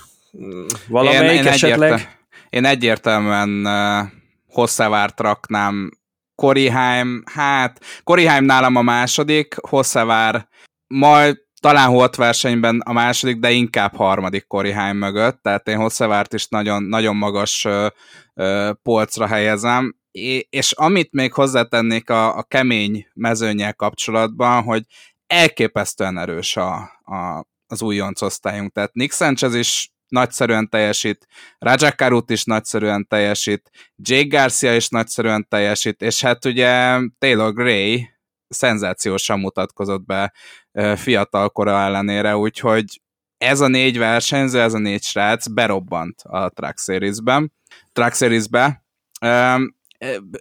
valamelyik 0.87 1.39
én, 1.39 1.45
én 1.45 1.47
esetleg? 1.47 1.91
Egyértel, 1.91 2.19
én 2.49 2.65
egyértelműen 2.65 3.67
hosszávárt 4.47 5.19
raknám 5.19 5.91
Koriheim, 6.35 7.23
hát 7.25 7.85
Koriheim 8.03 8.43
nálam 8.43 8.75
a 8.75 8.81
második, 8.81 9.55
hosszávár 9.55 10.47
majd 10.87 11.37
talán 11.59 11.89
holt 11.89 12.15
versenyben 12.15 12.79
a 12.79 12.93
második, 12.93 13.39
de 13.39 13.51
inkább 13.51 13.95
harmadik 13.95 14.47
Koriheim 14.47 14.97
mögött, 14.97 15.41
tehát 15.41 15.67
én 15.67 15.77
hosszávárt 15.77 16.33
is 16.33 16.47
nagyon, 16.47 16.83
nagyon 16.83 17.15
magas 17.15 17.65
uh, 17.65 17.87
uh, 18.33 18.69
polcra 18.83 19.27
helyezem, 19.27 19.95
és 20.49 20.71
amit 20.71 21.11
még 21.11 21.33
hozzátennék 21.33 22.09
a, 22.09 22.37
a 22.37 22.43
kemény 22.43 23.07
mezőnyel 23.13 23.73
kapcsolatban, 23.73 24.63
hogy 24.63 24.83
elképesztően 25.27 26.17
erős 26.17 26.57
a, 26.57 26.73
a, 27.03 27.45
az 27.67 27.81
újonc 27.81 28.21
osztályunk. 28.21 28.71
Tehát 28.71 28.93
Nick 28.93 29.13
Sanchez 29.13 29.55
is 29.55 29.91
nagyszerűen 30.11 30.69
teljesít, 30.69 31.27
Rajakarut 31.59 32.29
is 32.29 32.43
nagyszerűen 32.43 33.07
teljesít, 33.07 33.69
Jake 33.95 34.37
Garcia 34.37 34.75
is 34.75 34.89
nagyszerűen 34.89 35.47
teljesít, 35.49 36.01
és 36.01 36.21
hát 36.21 36.45
ugye 36.45 36.99
Taylor 37.17 37.53
Gray 37.53 38.09
szenzációsan 38.47 39.39
mutatkozott 39.39 40.05
be 40.05 40.33
fiatal 40.95 41.49
kora 41.49 41.79
ellenére, 41.79 42.37
úgyhogy 42.37 43.01
ez 43.37 43.59
a 43.59 43.67
négy 43.67 43.97
versenyző, 43.97 44.61
ez 44.61 44.73
a 44.73 44.79
négy 44.79 45.03
srác 45.03 45.47
berobbant 45.47 46.21
a 46.21 46.49
Truck 46.49 46.79
Series-ben, 46.79 47.53
Truck 47.93 48.15
Series-be. 48.15 48.83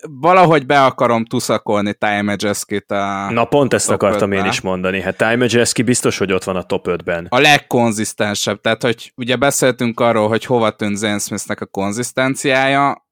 Valahogy 0.09 0.67
be 0.67 0.85
akarom 0.85 1.25
tuszakolni 1.25 1.95
Ty 1.95 2.21
Majeski-t 2.23 2.90
a 2.90 3.31
Na 3.31 3.45
pont 3.45 3.75
ezt 3.75 3.90
akartam 3.90 4.33
én 4.33 4.45
is 4.45 4.61
mondani. 4.61 5.00
Hát 5.00 5.17
Ty 5.17 5.37
Majeski 5.37 5.83
biztos, 5.83 6.19
hogy 6.19 6.33
ott 6.33 6.45
van 6.45 6.57
a 6.57 6.62
top 6.62 6.87
5-ben. 6.88 7.26
A 7.29 7.38
legkonzisztensebb, 7.38 8.61
tehát 8.61 8.83
hogy 8.83 9.12
ugye 9.17 9.37
beszéltünk 9.37 10.00
arról, 10.00 10.29
hogy 10.29 10.45
hova 10.45 10.71
tűnt 10.71 10.97
Zane 10.97 11.19
Smithnek 11.19 11.61
a 11.61 11.67
konzisztenciája, 11.67 13.07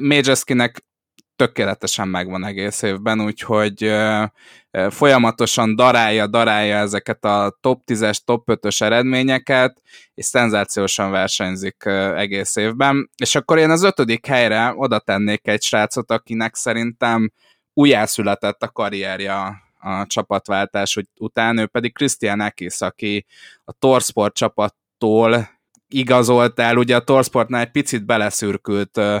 Majeskinek 0.00 0.84
tökéletesen 1.46 2.08
megvan 2.08 2.44
egész 2.44 2.82
évben, 2.82 3.20
úgyhogy 3.20 3.92
folyamatosan 4.90 5.76
darálja, 5.76 6.26
darálja 6.26 6.76
ezeket 6.76 7.24
a 7.24 7.58
top 7.60 7.82
10-es, 7.86 8.18
top 8.24 8.42
5-ös 8.46 8.80
eredményeket, 8.80 9.82
és 10.14 10.24
szenzációsan 10.24 11.10
versenyzik 11.10 11.84
egész 12.16 12.56
évben. 12.56 13.10
És 13.16 13.34
akkor 13.34 13.58
én 13.58 13.70
az 13.70 13.82
ötödik 13.82 14.26
helyre 14.26 14.72
oda 14.76 14.98
tennék 14.98 15.48
egy 15.48 15.62
srácot, 15.62 16.10
akinek 16.10 16.54
szerintem 16.54 17.32
újjászületett 17.74 18.62
a 18.62 18.68
karrierja 18.68 19.62
a 19.80 20.06
csapatváltás 20.06 20.98
után, 21.18 21.58
ő 21.58 21.66
pedig 21.66 21.94
Christian 21.94 22.40
Ekis, 22.40 22.80
aki 22.80 23.26
a 23.64 23.72
Torsport 23.72 24.34
csapattól 24.34 25.51
igazolt 25.92 26.60
el, 26.60 26.76
ugye 26.76 26.96
a 26.96 27.04
Torsportnál 27.04 27.60
egy 27.60 27.70
picit 27.70 28.06
beleszürkült 28.06 28.96
uh, 28.96 29.20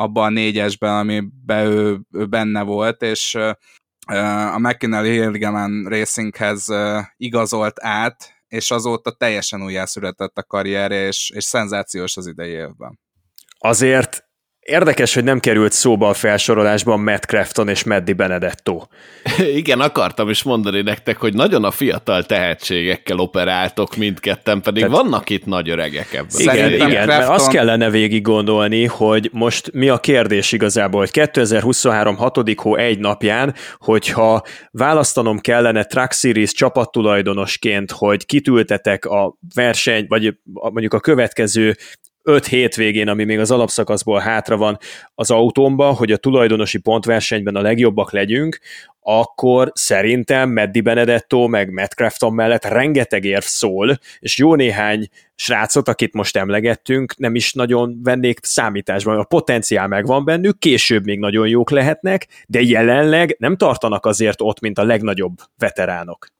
abba 0.00 0.22
a 0.22 0.28
négyesben, 0.28 0.98
amiben 0.98 1.66
ő, 1.66 2.00
ő 2.12 2.26
benne 2.26 2.62
volt, 2.62 3.02
és 3.02 3.34
a 4.52 4.58
McKinney 4.58 5.10
Hilgeman 5.10 5.84
Racinghez 5.88 6.66
igazolt 7.16 7.76
át, 7.80 8.34
és 8.48 8.70
azóta 8.70 9.10
teljesen 9.10 9.62
újjászületett 9.62 10.38
a 10.38 10.42
karrierje, 10.42 11.06
és, 11.06 11.30
és 11.34 11.44
szenzációs 11.44 12.16
az 12.16 12.26
idei 12.26 12.50
évben. 12.50 13.00
Azért 13.58 14.25
Érdekes, 14.66 15.14
hogy 15.14 15.24
nem 15.24 15.40
került 15.40 15.72
szóba 15.72 16.08
a 16.08 16.14
felsorolásban 16.14 17.00
Matt 17.00 17.24
Crafton 17.24 17.68
és 17.68 17.84
Maddi 17.84 18.12
Benedetto. 18.12 18.82
Igen, 19.60 19.80
akartam 19.80 20.28
is 20.28 20.42
mondani 20.42 20.82
nektek, 20.82 21.16
hogy 21.16 21.34
nagyon 21.34 21.64
a 21.64 21.70
fiatal 21.70 22.24
tehetségekkel 22.24 23.18
operáltok 23.18 23.96
mindketten, 23.96 24.60
pedig 24.60 24.82
Tehát... 24.82 24.96
vannak 25.02 25.30
itt 25.30 25.44
nagy 25.44 25.68
öregek 25.68 26.12
ebben. 26.12 26.26
Igen, 26.38 26.54
Szerintem 26.54 26.88
igen 26.88 27.02
Crafton... 27.02 27.16
mert 27.16 27.28
azt 27.28 27.50
kellene 27.50 27.90
végig 27.90 28.22
gondolni, 28.22 28.84
hogy 28.84 29.30
most 29.32 29.72
mi 29.72 29.88
a 29.88 29.98
kérdés 29.98 30.52
igazából, 30.52 31.00
hogy 31.00 31.10
2023 31.10 32.16
6. 32.16 32.38
hó 32.56 32.76
egy 32.76 32.98
napján, 32.98 33.54
hogyha 33.78 34.42
választanom 34.70 35.38
kellene 35.38 35.84
Truck 35.84 36.12
Series 36.12 36.52
csapattulajdonosként, 36.52 37.90
hogy 37.90 38.26
kitültetek 38.26 39.04
a 39.04 39.36
verseny, 39.54 40.04
vagy 40.08 40.36
mondjuk 40.52 40.94
a 40.94 41.00
következő 41.00 41.76
öt 42.26 42.46
hétvégén, 42.46 43.08
ami 43.08 43.24
még 43.24 43.38
az 43.38 43.50
alapszakaszból 43.50 44.18
hátra 44.18 44.56
van 44.56 44.78
az 45.14 45.30
autómba, 45.30 45.92
hogy 45.92 46.12
a 46.12 46.16
tulajdonosi 46.16 46.78
pontversenyben 46.78 47.56
a 47.56 47.60
legjobbak 47.60 48.12
legyünk, 48.12 48.58
akkor 49.00 49.70
szerintem 49.74 50.50
Meddi 50.50 50.80
Benedetto 50.80 51.46
meg 51.46 51.70
Matt 51.70 51.92
Crafton 51.92 52.34
mellett 52.34 52.64
rengeteg 52.64 53.24
érv 53.24 53.42
szól, 53.42 53.98
és 54.18 54.38
jó 54.38 54.54
néhány 54.54 55.08
srácot, 55.34 55.88
akit 55.88 56.12
most 56.12 56.36
emlegettünk, 56.36 57.16
nem 57.16 57.34
is 57.34 57.52
nagyon 57.52 58.00
vennék 58.02 58.38
számításba. 58.42 59.18
A 59.18 59.24
potenciál 59.24 59.86
megvan 59.86 60.24
bennük, 60.24 60.58
később 60.58 61.04
még 61.04 61.18
nagyon 61.18 61.48
jók 61.48 61.70
lehetnek, 61.70 62.26
de 62.46 62.60
jelenleg 62.60 63.36
nem 63.38 63.56
tartanak 63.56 64.06
azért 64.06 64.40
ott, 64.40 64.60
mint 64.60 64.78
a 64.78 64.84
legnagyobb 64.84 65.34
veteránok. 65.58 66.35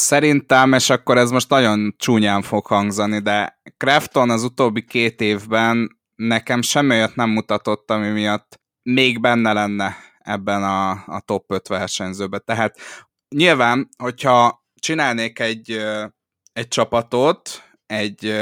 Szerintem, 0.00 0.72
és 0.72 0.90
akkor 0.90 1.18
ez 1.18 1.30
most 1.30 1.48
nagyon 1.48 1.94
csúnyán 1.98 2.42
fog 2.42 2.66
hangzani, 2.66 3.18
de 3.18 3.60
Crafton 3.76 4.30
az 4.30 4.42
utóbbi 4.42 4.84
két 4.84 5.20
évben 5.20 6.00
nekem 6.14 6.62
semmi 6.62 6.94
olyat 6.94 7.14
nem 7.14 7.30
mutatott, 7.30 7.90
ami 7.90 8.08
miatt 8.08 8.60
még 8.82 9.20
benne 9.20 9.52
lenne 9.52 9.96
ebben 10.18 10.62
a, 10.62 10.90
a 10.90 11.22
top 11.24 11.52
5 11.52 11.68
versenyzőben. 11.68 12.42
Tehát 12.44 12.76
nyilván, 13.36 13.88
hogyha 13.98 14.64
csinálnék 14.74 15.38
egy, 15.38 15.80
egy 16.52 16.68
csapatot, 16.68 17.62
egy 17.86 18.34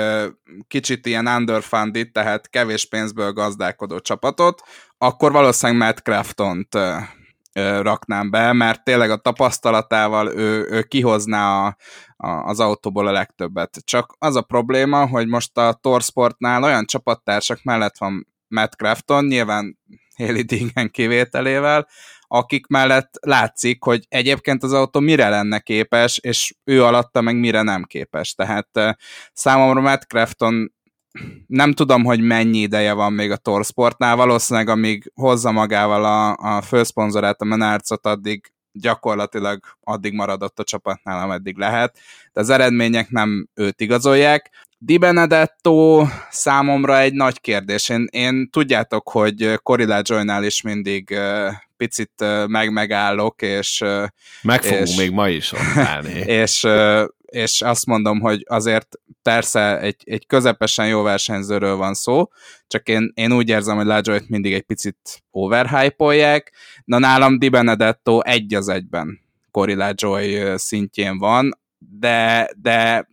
kicsit 0.68 1.06
ilyen 1.06 1.26
underfunded, 1.26 2.10
tehát 2.12 2.50
kevés 2.50 2.84
pénzből 2.84 3.32
gazdálkodó 3.32 3.98
csapatot, 3.98 4.62
akkor 4.98 5.32
valószínűleg 5.32 5.86
Matt 5.86 5.98
Crafton-t 5.98 6.78
raknám 7.82 8.30
be, 8.30 8.52
mert 8.52 8.84
tényleg 8.84 9.10
a 9.10 9.16
tapasztalatával 9.16 10.28
ő, 10.28 10.66
ő 10.70 10.82
kihozná 10.82 11.66
a, 11.66 11.76
a, 12.16 12.28
az 12.28 12.60
autóból 12.60 13.06
a 13.06 13.12
legtöbbet. 13.12 13.78
Csak 13.84 14.14
az 14.18 14.36
a 14.36 14.42
probléma, 14.42 15.06
hogy 15.06 15.26
most 15.26 15.58
a 15.58 15.78
Torsportnál 15.80 16.62
olyan 16.62 16.84
csapattársak 16.84 17.62
mellett 17.62 17.98
van 17.98 18.26
Matt 18.48 18.74
Crafton, 18.74 19.24
nyilván 19.24 19.78
Haley 20.16 20.42
Dingen 20.42 20.90
kivételével, 20.90 21.88
akik 22.28 22.66
mellett 22.66 23.14
látszik, 23.20 23.82
hogy 23.82 24.04
egyébként 24.08 24.62
az 24.62 24.72
autó 24.72 25.00
mire 25.00 25.28
lenne 25.28 25.58
képes, 25.58 26.18
és 26.18 26.54
ő 26.64 26.84
alatta 26.84 27.20
meg 27.20 27.36
mire 27.36 27.62
nem 27.62 27.84
képes. 27.84 28.34
Tehát 28.34 28.68
számomra 29.32 29.80
Matt 29.80 30.02
Crafton 30.02 30.72
nem 31.46 31.72
tudom, 31.72 32.04
hogy 32.04 32.20
mennyi 32.20 32.58
ideje 32.58 32.92
van 32.92 33.12
még 33.12 33.30
a 33.30 33.36
Torsportnál, 33.36 34.16
valószínűleg 34.16 34.68
amíg 34.68 35.12
hozza 35.14 35.50
magával 35.50 36.04
a, 36.04 36.56
a 36.56 36.62
főszponzorát, 36.62 37.40
a 37.40 37.44
Menarcot, 37.44 38.06
addig 38.06 38.52
gyakorlatilag 38.72 39.60
addig 39.80 40.12
maradott 40.12 40.58
a 40.58 40.64
csapatnál, 40.64 41.22
ameddig 41.22 41.56
lehet, 41.56 41.98
de 42.32 42.40
az 42.40 42.50
eredmények 42.50 43.10
nem 43.10 43.48
őt 43.54 43.80
igazolják. 43.80 44.50
Di 44.78 44.98
Benedetto 44.98 46.06
számomra 46.30 46.98
egy 46.98 47.12
nagy 47.12 47.40
kérdés. 47.40 47.88
Én, 47.88 48.06
én 48.10 48.50
tudjátok, 48.50 49.08
hogy 49.08 49.54
Corilla 49.62 50.00
Joynál 50.02 50.44
is 50.44 50.62
mindig 50.62 51.08
uh, 51.10 51.52
picit 51.76 52.12
uh, 52.20 52.46
meg-megállok, 52.46 53.42
és... 53.42 53.80
Uh, 53.80 54.04
Meg 54.42 54.62
fogunk 54.62 54.88
és, 54.88 54.96
még 54.96 55.10
ma 55.10 55.28
is 55.28 55.52
állni. 55.74 56.18
és, 56.42 56.66
és 57.30 57.62
azt 57.62 57.86
mondom, 57.86 58.20
hogy 58.20 58.44
azért 58.48 58.88
persze 59.22 59.80
egy, 59.80 60.02
egy 60.04 60.26
közepesen 60.26 60.88
jó 60.88 61.02
versenyzőről 61.02 61.76
van 61.76 61.94
szó, 61.94 62.28
csak 62.66 62.88
én, 62.88 63.12
én 63.14 63.32
úgy 63.32 63.48
érzem, 63.48 63.76
hogy 63.76 63.86
Lajoyt 63.86 64.28
mindig 64.28 64.52
egy 64.52 64.62
picit 64.62 65.22
overhype-olják, 65.30 66.52
na 66.84 66.98
nálam 66.98 67.38
Di 67.38 67.48
Benedetto 67.48 68.20
egy 68.20 68.54
az 68.54 68.68
egyben 68.68 69.20
Cory 69.50 69.74
Lajoy 69.74 70.56
szintjén 70.56 71.18
van, 71.18 71.58
de, 71.78 72.50
de 72.56 73.08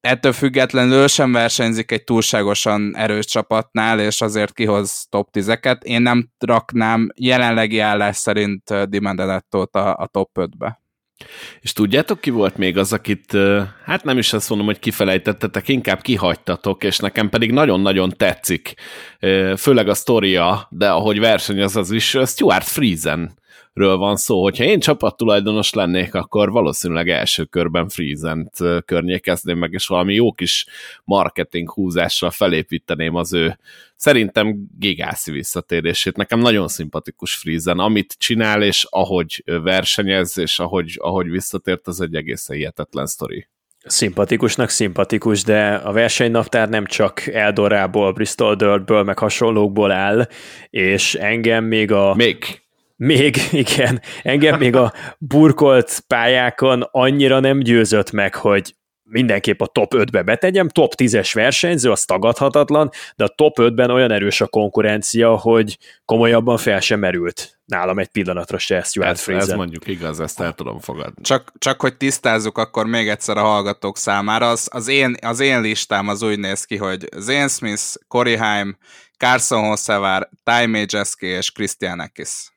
ettől 0.00 0.32
függetlenül 0.32 1.06
sem 1.08 1.32
versenyzik 1.32 1.90
egy 1.90 2.04
túlságosan 2.04 2.96
erős 2.96 3.26
csapatnál, 3.26 4.00
és 4.00 4.20
azért 4.20 4.52
kihoz 4.52 5.06
top 5.08 5.28
10-eket. 5.32 5.82
Én 5.82 6.02
nem 6.02 6.30
raknám 6.38 7.08
jelenlegi 7.16 7.78
állás 7.78 8.16
szerint 8.16 8.88
Di 8.88 8.98
Benedetto-t 8.98 9.76
a, 9.76 9.96
a 9.96 10.06
top 10.06 10.30
5-be. 10.34 10.80
És 11.60 11.72
tudjátok, 11.72 12.20
ki 12.20 12.30
volt 12.30 12.56
még 12.56 12.78
az, 12.78 12.92
akit, 12.92 13.36
hát 13.84 14.04
nem 14.04 14.18
is 14.18 14.32
azt 14.32 14.48
mondom, 14.48 14.66
hogy 14.66 14.78
kifelejtettetek, 14.78 15.68
inkább 15.68 16.00
kihagytatok, 16.00 16.84
és 16.84 16.98
nekem 16.98 17.28
pedig 17.28 17.52
nagyon-nagyon 17.52 18.12
tetszik, 18.16 18.74
főleg 19.56 19.88
a 19.88 19.94
sztoria, 19.94 20.66
de 20.70 20.90
ahogy 20.90 21.18
versenyez 21.18 21.76
az 21.76 21.90
is, 21.90 22.16
Stuart 22.24 22.66
Friesen 22.66 23.38
ről 23.76 23.96
van 23.96 24.16
szó. 24.16 24.42
Hogyha 24.42 24.64
én 24.64 24.80
csapattulajdonos 24.80 25.72
lennék, 25.72 26.14
akkor 26.14 26.50
valószínűleg 26.50 27.08
első 27.08 27.44
körben 27.44 27.88
Freezent 27.88 28.56
környékezném 28.84 29.58
meg, 29.58 29.72
és 29.72 29.86
valami 29.86 30.14
jó 30.14 30.32
kis 30.32 30.66
marketing 31.04 31.70
húzással 31.70 32.30
felépíteném 32.30 33.14
az 33.14 33.32
ő 33.32 33.58
szerintem 33.96 34.66
gigászi 34.78 35.30
visszatérését. 35.30 36.16
Nekem 36.16 36.38
nagyon 36.38 36.68
szimpatikus 36.68 37.34
Freezen, 37.34 37.78
amit 37.78 38.14
csinál, 38.18 38.62
és 38.62 38.86
ahogy 38.90 39.42
versenyez, 39.44 40.38
és 40.38 40.58
ahogy, 40.58 40.96
ahogy 41.00 41.30
visszatért, 41.30 41.86
az 41.86 42.00
egy 42.00 42.14
egészen 42.14 42.56
hihetetlen 42.56 43.06
sztori. 43.06 43.48
Szimpatikusnak 43.84 44.68
szimpatikus, 44.68 45.42
de 45.42 45.74
a 45.74 45.92
versenynaptár 45.92 46.68
nem 46.68 46.86
csak 46.86 47.26
Eldorából, 47.26 48.12
Bristol 48.12 48.54
Dirtből, 48.54 49.02
meg 49.02 49.18
hasonlókból 49.18 49.90
áll, 49.90 50.28
és 50.70 51.14
engem 51.14 51.64
még 51.64 51.92
a... 51.92 52.14
Még 52.14 52.65
még, 52.96 53.36
igen, 53.66 54.00
engem 54.22 54.58
még 54.58 54.76
a 54.76 54.92
burkolt 55.18 56.04
pályákon 56.06 56.88
annyira 56.90 57.40
nem 57.40 57.58
győzött 57.58 58.10
meg, 58.10 58.34
hogy 58.34 58.74
mindenképp 59.08 59.60
a 59.60 59.66
top 59.66 59.92
5-be 59.96 60.22
betegyem, 60.22 60.68
top 60.68 60.92
10-es 60.96 61.30
versenyző, 61.34 61.90
az 61.90 62.04
tagadhatatlan, 62.04 62.90
de 63.16 63.24
a 63.24 63.28
top 63.28 63.56
5-ben 63.60 63.90
olyan 63.90 64.10
erős 64.10 64.40
a 64.40 64.46
konkurencia, 64.46 65.36
hogy 65.36 65.78
komolyabban 66.04 66.56
fel 66.56 66.80
sem 66.80 66.98
merült 66.98 67.56
nálam 67.66 67.98
egy 67.98 68.08
pillanatra 68.08 68.58
se 68.58 68.82
Stuart 68.82 69.28
ez, 69.28 69.28
ez 69.28 69.52
mondjuk 69.52 69.86
igaz, 69.86 70.20
ezt 70.20 70.40
el 70.40 70.52
tudom 70.52 70.78
fogadni. 70.78 71.22
Csak, 71.22 71.52
csak 71.58 71.80
hogy 71.80 71.96
tisztázzuk 71.96 72.58
akkor 72.58 72.86
még 72.86 73.08
egyszer 73.08 73.36
a 73.36 73.42
hallgatók 73.42 73.96
számára, 73.96 74.48
az, 74.48 74.68
az, 74.72 74.88
én, 74.88 75.16
az 75.20 75.40
én 75.40 75.60
listám 75.60 76.08
az 76.08 76.22
úgy 76.22 76.38
néz 76.38 76.64
ki, 76.64 76.76
hogy 76.76 77.08
Zane 77.16 77.48
Smith, 77.48 77.94
Corey 78.08 78.36
Haim, 78.36 78.76
Carson 79.18 79.64
Hossevár, 79.64 80.28
Ty 80.44 80.66
Majeski 80.66 81.26
és 81.26 81.52
Christian 81.52 82.00
Ekis. 82.00 82.50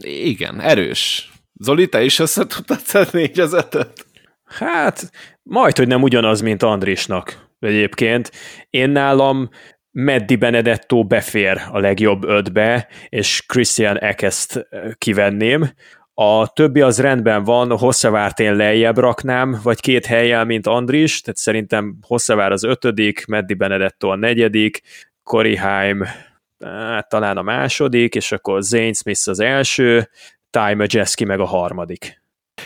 Igen, 0.00 0.60
erős. 0.60 1.32
Zoli, 1.60 1.88
te 1.88 2.04
is 2.04 2.18
össze 2.18 2.46
tudtad 2.46 2.80
szedni 2.80 3.22
így 3.22 3.40
az 3.40 3.52
ötöt? 3.52 4.06
Hát, 4.44 5.10
majd, 5.42 5.76
hogy 5.76 5.86
nem 5.86 6.02
ugyanaz, 6.02 6.40
mint 6.40 6.62
Andrisnak 6.62 7.48
egyébként. 7.60 8.32
Én 8.70 8.90
nálam 8.90 9.50
Meddi 9.90 10.36
Benedetto 10.36 11.04
befér 11.04 11.60
a 11.70 11.78
legjobb 11.78 12.24
ötbe, 12.24 12.88
és 13.08 13.42
Christian 13.46 13.98
Ekest 13.98 14.68
kivenném. 14.98 15.70
A 16.14 16.52
többi 16.52 16.80
az 16.80 17.00
rendben 17.00 17.44
van, 17.44 17.78
Hosszavárt 17.78 18.40
én 18.40 18.56
lejjebb 18.56 18.98
raknám, 18.98 19.60
vagy 19.62 19.80
két 19.80 20.06
helyjel, 20.06 20.44
mint 20.44 20.66
Andris, 20.66 21.20
tehát 21.20 21.36
szerintem 21.36 21.98
Hosszavár 22.06 22.52
az 22.52 22.64
ötödik, 22.64 23.26
Meddi 23.26 23.54
Benedetto 23.54 24.08
a 24.08 24.16
negyedik, 24.16 24.80
Cory 25.22 25.56
Haim 25.56 26.04
hát, 26.64 27.08
talán 27.08 27.36
a 27.36 27.42
második, 27.42 28.14
és 28.14 28.32
akkor 28.32 28.62
Zane 28.62 28.92
Smith 28.92 29.28
az 29.28 29.40
első, 29.40 30.08
Ty 30.50 30.74
Majeski 30.74 31.24
meg 31.24 31.40
a 31.40 31.46
harmadik. 31.46 32.20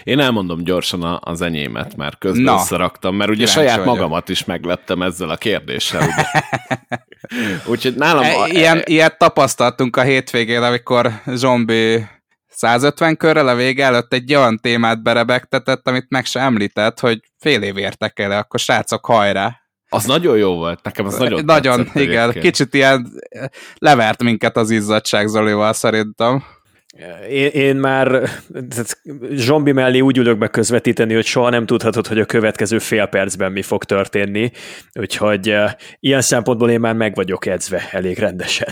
Én 0.05 0.19
elmondom 0.19 0.65
gyorsan 0.65 1.19
az 1.21 1.41
enyémet, 1.41 1.97
már 1.97 2.19
közben 2.19 2.43
Na, 2.43 2.55
összeraktam, 2.55 3.17
mert 3.17 3.31
ugye 3.31 3.47
saját 3.47 3.79
vagyok. 3.79 3.95
magamat 3.95 4.29
is 4.29 4.45
megleptem 4.45 5.03
ezzel 5.03 5.29
a 5.29 5.37
kérdéssel. 5.37 6.09
Úgyhogy 7.71 7.95
nálam... 7.95 8.25
E, 8.25 8.49
ilyen, 8.49 8.79
e, 8.79 8.83
ilyet 8.85 9.19
tapasztaltunk 9.19 9.97
a 9.97 10.03
hétvégén, 10.03 10.63
amikor 10.63 11.13
Zombi 11.27 12.07
150 12.49 13.17
körrel 13.17 13.49
a 13.49 13.55
vége 13.55 13.85
előtt 13.85 14.13
egy 14.13 14.35
olyan 14.35 14.59
témát 14.59 15.03
berebegtetett, 15.03 15.89
amit 15.89 16.07
meg 16.09 16.25
se 16.25 16.41
említett, 16.41 17.01
hogy 17.01 17.21
fél 17.39 17.63
év 17.63 17.77
értek 17.77 18.19
el, 18.19 18.31
akkor 18.31 18.61
srácok, 18.61 19.07
hajrá! 19.07 19.62
Az 19.95 20.05
nagyon 20.05 20.37
jó 20.37 20.55
volt, 20.55 20.83
nekem 20.83 21.07
az 21.07 21.19
nagyon 21.19 21.45
Nagyon, 21.45 21.91
igen, 21.95 22.23
egyébként. 22.23 22.45
kicsit 22.45 22.75
ilyen 22.75 23.13
levert 23.79 24.23
minket 24.23 24.57
az 24.57 24.71
izzadság 24.71 25.27
Zolival 25.27 25.73
szerintem. 25.73 26.43
Én, 27.29 27.47
én 27.47 27.77
már 27.77 28.29
zombi 29.31 29.73
mellé 29.73 30.01
úgy 30.01 30.19
ülök 30.19 30.39
be 30.39 30.49
közvetíteni, 30.49 31.15
hogy 31.15 31.25
soha 31.25 31.51
nem 31.51 31.67
tudhatod, 31.67 32.07
hogy 32.07 32.19
a 32.19 32.25
következő 32.25 32.79
fél 32.79 33.07
percben 33.07 33.53
mi 33.53 33.63
fog 33.63 33.85
történni, 33.85 34.51
úgyhogy 34.93 35.49
uh, 35.49 35.71
ilyen 36.01 36.21
szempontból 36.21 36.71
én 36.71 36.81
már 36.81 36.95
meg 36.95 37.15
vagyok 37.15 37.47
edzve 37.47 37.89
elég 37.91 38.19
rendesen 38.19 38.69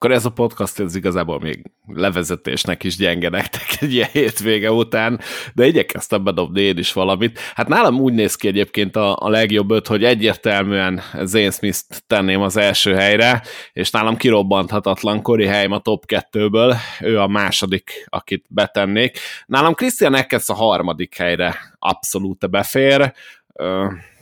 akkor 0.00 0.12
ez 0.12 0.24
a 0.24 0.30
podcast 0.30 0.80
ez 0.80 0.94
igazából 0.94 1.40
még 1.40 1.62
levezetésnek 1.86 2.84
is 2.84 2.96
gyenge 2.96 3.28
nektek 3.28 3.76
egy 3.80 3.92
ilyen 3.92 4.08
hétvége 4.12 4.72
után, 4.72 5.20
de 5.54 5.66
igyekeztem 5.66 6.24
bedobni 6.24 6.60
én 6.60 6.78
is 6.78 6.92
valamit. 6.92 7.38
Hát 7.54 7.68
nálam 7.68 8.00
úgy 8.00 8.12
néz 8.12 8.34
ki 8.34 8.48
egyébként 8.48 8.96
a, 8.96 9.16
a 9.20 9.28
legjobb 9.28 9.70
öt, 9.70 9.86
hogy 9.86 10.04
egyértelműen 10.04 11.00
Zane 11.22 11.50
Smith-t 11.50 12.02
tenném 12.06 12.40
az 12.40 12.56
első 12.56 12.94
helyre, 12.94 13.42
és 13.72 13.90
nálam 13.90 14.16
kirobbanthatatlan 14.16 15.22
Cory 15.22 15.46
Haim 15.46 15.72
a 15.72 15.78
top 15.78 16.06
kettőből, 16.06 16.74
ő 17.00 17.20
a 17.20 17.26
második, 17.26 18.06
akit 18.08 18.44
betennék. 18.48 19.18
Nálam 19.46 19.74
Christian 19.74 20.14
Eckes 20.14 20.48
a 20.48 20.54
harmadik 20.54 21.16
helyre 21.16 21.56
abszolút 21.78 22.50
befér, 22.50 23.12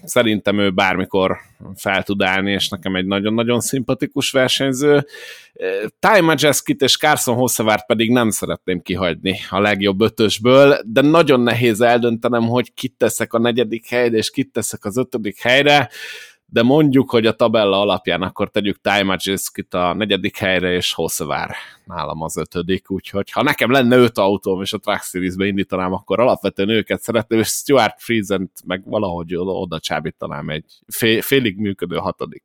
szerintem 0.07 0.59
ő 0.59 0.71
bármikor 0.71 1.37
fel 1.75 2.03
tud 2.03 2.23
állni, 2.23 2.53
és 2.53 2.69
nekem 2.69 2.97
egy 2.97 3.07
nagyon-nagyon 3.07 3.61
szimpatikus 3.61 4.31
versenyző. 4.31 5.07
Ty 5.99 6.21
Majeskit 6.21 6.83
és 6.83 6.97
Carson 6.97 7.35
Hossevárt 7.35 7.87
pedig 7.87 8.11
nem 8.11 8.31
szeretném 8.31 8.81
kihagyni 8.81 9.39
a 9.51 9.61
legjobb 9.61 10.01
ötösből, 10.01 10.79
de 10.85 11.01
nagyon 11.01 11.41
nehéz 11.41 11.81
eldöntenem, 11.81 12.43
hogy 12.43 12.75
kit 12.75 12.95
teszek 12.97 13.33
a 13.33 13.39
negyedik 13.39 13.89
helyre, 13.89 14.17
és 14.17 14.31
kit 14.31 14.53
teszek 14.53 14.85
az 14.85 14.97
ötödik 14.97 15.41
helyre 15.41 15.91
de 16.49 16.63
mondjuk, 16.63 17.11
hogy 17.11 17.27
a 17.27 17.33
tabella 17.33 17.81
alapján 17.81 18.23
akkor 18.23 18.51
tegyük 18.51 18.81
Ty 18.81 19.03
Majeski-t 19.03 19.75
a 19.75 19.95
negyedik 19.95 20.37
helyre, 20.37 20.73
és 20.73 20.93
Hosszavár 20.93 21.55
nálam 21.85 22.23
az 22.23 22.37
ötödik, 22.37 22.91
úgyhogy 22.91 23.31
ha 23.31 23.43
nekem 23.43 23.71
lenne 23.71 23.97
öt 23.97 24.19
autóm, 24.19 24.63
és 24.63 24.73
a 24.73 24.79
Truck 24.79 25.03
Series-be 25.03 25.47
indítanám, 25.47 25.93
akkor 25.93 26.21
alapvetően 26.21 26.69
őket 26.69 27.01
szeretném, 27.01 27.39
és 27.39 27.49
Stuart 27.49 28.03
Friesen 28.03 28.51
meg 28.65 28.83
valahogy 28.85 29.35
oda 29.37 29.79
csábítanám 29.79 30.49
egy 30.49 30.65
fél, 30.87 31.23
félig 31.23 31.57
működő 31.57 31.97
hatodik 31.97 32.45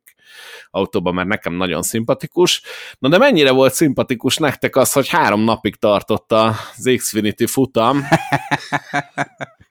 autóba, 0.70 1.12
mert 1.12 1.28
nekem 1.28 1.54
nagyon 1.54 1.82
szimpatikus. 1.82 2.62
Na 2.98 3.08
de 3.08 3.18
mennyire 3.18 3.50
volt 3.50 3.74
szimpatikus 3.74 4.36
nektek 4.36 4.76
az, 4.76 4.92
hogy 4.92 5.08
három 5.08 5.40
napig 5.40 5.76
tartott 5.76 6.32
az 6.32 6.90
Xfinity 6.96 7.46
futam, 7.46 8.02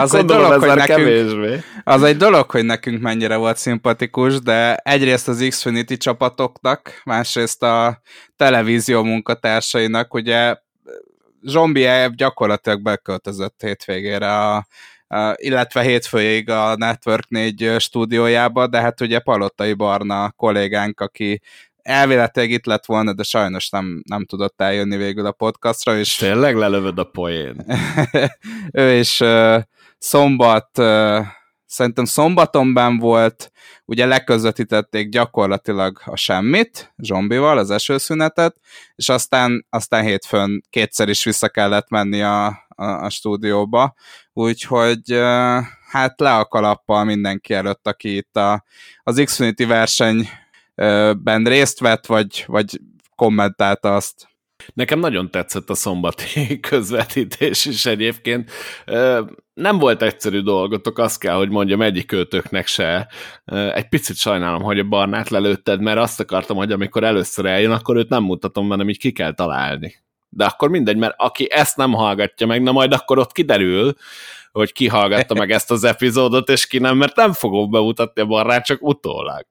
az 0.00 0.14
egy, 0.14 0.24
dolog, 0.24 0.52
hogy 0.62 0.74
nekünk, 0.74 1.64
az 1.84 2.02
egy 2.02 2.16
dolog, 2.16 2.50
hogy 2.50 2.64
nekünk 2.64 3.02
mennyire 3.02 3.36
volt 3.36 3.56
szimpatikus, 3.56 4.40
de 4.40 4.76
egyrészt 4.76 5.28
az 5.28 5.46
Xfinity 5.48 5.96
csapatoknak, 5.96 7.00
másrészt 7.04 7.62
a 7.62 8.00
televízió 8.36 9.02
munkatársainak, 9.02 10.14
ugye 10.14 10.56
Zsombie 11.42 12.10
gyakorlatilag 12.16 12.82
beköltözött 12.82 13.60
hétvégére 13.62 14.48
a, 14.48 14.66
illetve 15.34 15.80
hétfőig 15.82 16.50
a 16.50 16.76
Network 16.76 17.28
4 17.28 17.74
stúdiójába, 17.78 18.66
de 18.66 18.80
hát 18.80 19.00
ugye 19.00 19.18
Palottai 19.18 19.72
Barna 19.72 20.30
kollégánk, 20.30 21.00
aki 21.00 21.40
elvéletileg 21.82 22.50
itt 22.50 22.66
lett 22.66 22.84
volna, 22.84 23.12
de 23.12 23.22
sajnos 23.22 23.68
nem, 23.68 24.02
nem 24.08 24.24
tudott 24.24 24.60
eljönni 24.60 24.96
végül 24.96 25.26
a 25.26 25.32
podcastra. 25.32 25.98
És... 25.98 26.16
Tényleg 26.16 26.56
lelövöd 26.56 26.98
a 26.98 27.04
poén. 27.04 27.66
ő 28.72 28.98
is 28.98 29.22
szombat, 30.04 30.70
szerintem 31.66 32.04
szombatonban 32.04 32.98
volt, 32.98 33.52
ugye 33.84 34.06
leközvetítették 34.06 35.08
gyakorlatilag 35.08 36.00
a 36.04 36.16
semmit, 36.16 36.92
zombival, 36.96 37.58
az 37.58 37.70
esőszünetet, 37.70 38.56
és 38.94 39.08
aztán, 39.08 39.66
aztán 39.70 40.04
hétfőn 40.04 40.62
kétszer 40.70 41.08
is 41.08 41.24
vissza 41.24 41.48
kellett 41.48 41.88
menni 41.88 42.22
a, 42.22 42.46
a, 42.68 42.84
a 42.84 43.10
stúdióba, 43.10 43.94
úgyhogy 44.32 45.20
hát 45.90 46.20
le 46.20 46.36
a 46.36 46.44
kalappal 46.44 47.04
mindenki 47.04 47.54
előtt, 47.54 47.86
aki 47.86 48.16
itt 48.16 48.36
a, 48.36 48.64
az 49.02 49.22
Xfinity 49.24 49.64
verseny 49.64 50.28
ben 51.16 51.44
részt 51.44 51.80
vett, 51.80 52.06
vagy, 52.06 52.44
vagy 52.46 52.80
kommentálta 53.16 53.94
azt. 53.94 54.33
Nekem 54.74 54.98
nagyon 54.98 55.30
tetszett 55.30 55.70
a 55.70 55.74
szombati 55.74 56.60
közvetítés 56.68 57.64
is 57.64 57.86
egyébként. 57.86 58.50
Nem 59.54 59.78
volt 59.78 60.02
egyszerű 60.02 60.40
dolgotok, 60.40 60.98
azt 60.98 61.18
kell, 61.18 61.34
hogy 61.34 61.48
mondjam, 61.48 61.82
egyik 61.82 62.12
őtöknek 62.12 62.66
se. 62.66 63.08
Egy 63.74 63.88
picit 63.88 64.16
sajnálom, 64.16 64.62
hogy 64.62 64.78
a 64.78 64.84
barnát 64.84 65.28
lelőtted, 65.28 65.80
mert 65.80 65.98
azt 65.98 66.20
akartam, 66.20 66.56
hogy 66.56 66.72
amikor 66.72 67.04
először 67.04 67.46
eljön, 67.46 67.72
akkor 67.72 67.96
őt 67.96 68.08
nem 68.08 68.22
mutatom, 68.22 68.68
hanem 68.68 68.88
így 68.88 68.98
ki 68.98 69.12
kell 69.12 69.34
találni. 69.34 70.02
De 70.28 70.44
akkor 70.44 70.68
mindegy, 70.68 70.96
mert 70.96 71.14
aki 71.16 71.50
ezt 71.50 71.76
nem 71.76 71.92
hallgatja 71.92 72.46
meg, 72.46 72.62
na 72.62 72.72
majd 72.72 72.92
akkor 72.92 73.18
ott 73.18 73.32
kiderül, 73.32 73.94
hogy 74.54 74.72
ki 74.72 74.88
hallgatta 74.88 75.34
meg 75.34 75.50
ezt 75.50 75.70
az 75.70 75.84
epizódot, 75.84 76.48
és 76.48 76.66
ki 76.66 76.78
nem, 76.78 76.96
mert 76.96 77.16
nem 77.16 77.32
fogom 77.32 77.70
bemutatni 77.70 78.22
a 78.22 78.26
barát, 78.26 78.64
csak 78.64 78.82
utólag. 78.82 79.46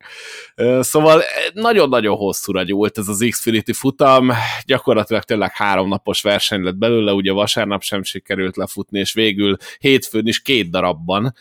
Szóval 0.80 1.22
nagyon-nagyon 1.54 2.16
hosszúra 2.16 2.64
gyúlt 2.64 2.98
ez 2.98 3.08
az 3.08 3.26
Xfinity 3.30 3.72
futam, 3.72 4.32
gyakorlatilag 4.66 5.24
tényleg 5.24 5.52
három 5.54 5.88
napos 5.88 6.22
verseny 6.22 6.62
lett 6.62 6.76
belőle, 6.76 7.12
ugye 7.12 7.32
vasárnap 7.32 7.82
sem 7.82 8.04
sikerült 8.04 8.58
lefutni, 8.58 9.00
és 9.00 9.14
végül 9.14 9.58
hétfőn 9.80 10.28
is 10.28 10.42
két 10.42 10.70
darabban, 10.70 11.34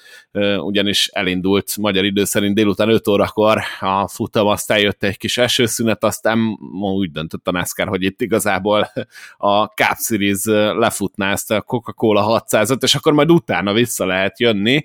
ugyanis 0.58 1.06
elindult 1.06 1.76
magyar 1.76 2.04
idő 2.04 2.24
szerint 2.24 2.54
délután 2.54 2.88
5 2.88 3.08
órakor 3.08 3.62
a 3.80 4.08
futam, 4.08 4.46
aztán 4.46 4.78
jött 4.78 5.02
egy 5.02 5.16
kis 5.16 5.38
esőszünet, 5.38 6.04
aztán 6.04 6.38
úgy 6.80 7.10
döntött 7.10 7.48
a 7.48 7.50
NASCAR, 7.50 7.88
hogy 7.88 8.02
itt 8.02 8.20
igazából 8.20 8.92
a 9.36 9.64
Cup 9.64 9.96
Series 9.98 10.44
lefutná 10.74 11.32
ezt 11.32 11.50
a 11.50 11.60
Coca-Cola 11.60 12.44
600-at, 12.50 12.82
és 12.82 12.94
akkor 12.94 13.12
majd 13.12 13.30
utána 13.30 13.50
vissza 13.72 14.06
lehet 14.06 14.40
jönni, 14.40 14.82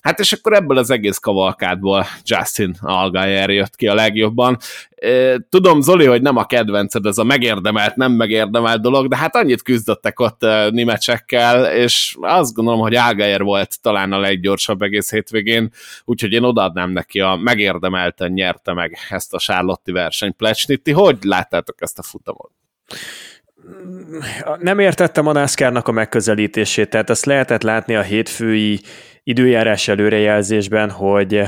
Hát 0.00 0.18
és 0.18 0.32
akkor 0.32 0.52
ebből 0.52 0.78
az 0.78 0.90
egész 0.90 1.18
kavalkádból 1.18 2.06
Justin 2.24 2.74
Algayer 2.80 3.50
jött 3.50 3.76
ki 3.76 3.86
a 3.86 3.94
legjobban. 3.94 4.56
Tudom, 5.48 5.80
Zoli, 5.80 6.04
hogy 6.04 6.22
nem 6.22 6.36
a 6.36 6.46
kedvenced 6.46 7.06
ez 7.06 7.18
a 7.18 7.24
megérdemelt, 7.24 7.96
nem 7.96 8.12
megérdemelt 8.12 8.80
dolog, 8.80 9.08
de 9.08 9.16
hát 9.16 9.36
annyit 9.36 9.62
küzdöttek 9.62 10.20
ott 10.20 10.46
nimecsekkel, 10.70 11.72
és 11.72 12.16
azt 12.20 12.54
gondolom, 12.54 12.80
hogy 12.80 12.94
Algayer 12.94 13.42
volt 13.42 13.80
talán 13.80 14.12
a 14.12 14.18
leggyorsabb 14.18 14.82
egész 14.82 15.10
hétvégén, 15.10 15.70
úgyhogy 16.04 16.32
én 16.32 16.42
odaadnám 16.42 16.90
neki 16.90 17.20
a 17.20 17.34
megérdemelten 17.34 18.32
nyerte 18.32 18.72
meg 18.72 18.98
ezt 19.08 19.34
a 19.34 19.38
Charlotte 19.38 19.92
verseny 19.92 20.36
Plecsniti. 20.36 20.90
Hogy 20.90 21.18
láttátok 21.20 21.76
ezt 21.82 21.98
a 21.98 22.02
futamot? 22.02 22.50
Nem 24.58 24.78
értettem 24.78 25.26
a 25.26 25.32
NASCAR-nak 25.32 25.88
a 25.88 25.92
megközelítését, 25.92 26.90
tehát 26.90 27.10
azt 27.10 27.24
lehetett 27.24 27.62
látni 27.62 27.94
a 27.94 28.02
hétfői 28.02 28.80
időjárás 29.22 29.88
előrejelzésben, 29.88 30.90
hogy 30.90 31.42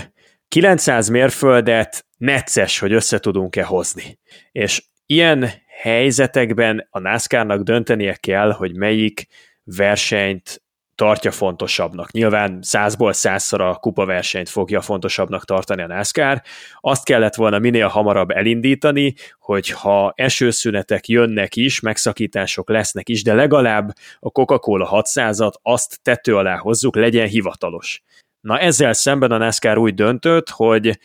900 0.49 1.09
mérföldet 1.09 2.07
necces, 2.17 2.79
hogy 2.79 2.93
össze 2.93 3.19
tudunk-e 3.19 3.63
hozni. 3.65 4.19
És 4.53 4.83
ilyen 5.07 5.51
helyzetekben 5.81 6.87
a 6.91 6.99
NASCAR-nak 6.99 7.63
döntenie 7.63 8.15
kell, 8.15 8.53
hogy 8.53 8.75
melyik 8.77 9.27
versenyt 9.65 10.63
tartja 10.95 11.31
fontosabbnak. 11.31 12.13
Nyilván 12.13 12.59
százból 12.63 13.13
százszor 13.13 13.61
a 13.61 13.75
kupaversenyt 13.75 14.49
fogja 14.49 14.81
fontosabbnak 14.81 15.45
tartani 15.45 15.83
a 15.83 15.87
NASCAR. 15.87 16.43
Azt 16.81 17.05
kellett 17.05 17.35
volna 17.35 17.59
minél 17.59 17.87
hamarabb 17.87 18.31
elindítani, 18.31 19.15
hogyha 19.41 20.13
esőszünetek 20.17 21.09
jönnek 21.09 21.57
is, 21.57 21.81
megszakítások 21.81 22.69
lesznek 22.69 23.09
is, 23.09 23.23
de 23.23 23.35
legalább 23.35 23.93
a 24.21 24.31
Coca-Cola 24.31 25.03
600-at 25.03 25.53
azt 25.63 25.99
tető 26.03 26.37
alá 26.37 26.57
hozzuk, 26.57 26.97
legyen 26.97 27.27
hivatalos. 27.27 28.03
Na 28.41 28.59
ezzel 28.59 28.93
szemben 28.93 29.31
a 29.31 29.37
NASCAR 29.37 29.79
úgy 29.79 29.95
döntött, 29.95 30.49
hogy 30.49 30.99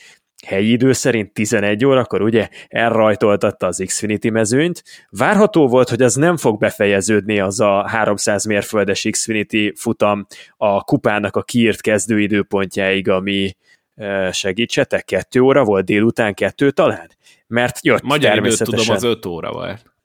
helyi 0.45 0.71
idő 0.71 0.91
szerint 0.91 1.34
11 1.34 1.86
órakor 1.86 2.21
ugye 2.21 2.50
elrajtoltatta 2.67 3.67
az 3.67 3.84
Xfinity 3.86 4.30
mezőnyt. 4.30 4.84
Várható 5.10 5.67
volt, 5.67 5.89
hogy 5.89 6.02
az 6.02 6.15
nem 6.15 6.38
fog 6.38 6.60
befejeződni 6.60 7.39
az 7.39 7.60
a 7.60 7.88
300 7.88 8.45
mérföldes 8.45 9.08
Xfinity 9.12 9.73
futam 9.76 10.28
a 10.58 10.84
kupának 10.84 11.36
a 11.36 11.43
kiírt 11.43 11.82
kezdőidőpontjáig, 11.82 13.10
ami 13.10 13.56
segítsetek, 14.32 15.06
kettő 15.06 15.39
óra 15.39 15.63
volt, 15.63 15.86
délután 15.86 16.34
kettő 16.34 16.71
talán? 16.71 17.10
Mert 17.47 17.86
jött 17.86 18.02
Magyar 18.02 18.32
természetesen. 18.32 18.80
tudom, 18.80 18.95
az 18.95 19.04
öt 19.04 19.26
óra 19.26 19.52
volt 19.52 19.95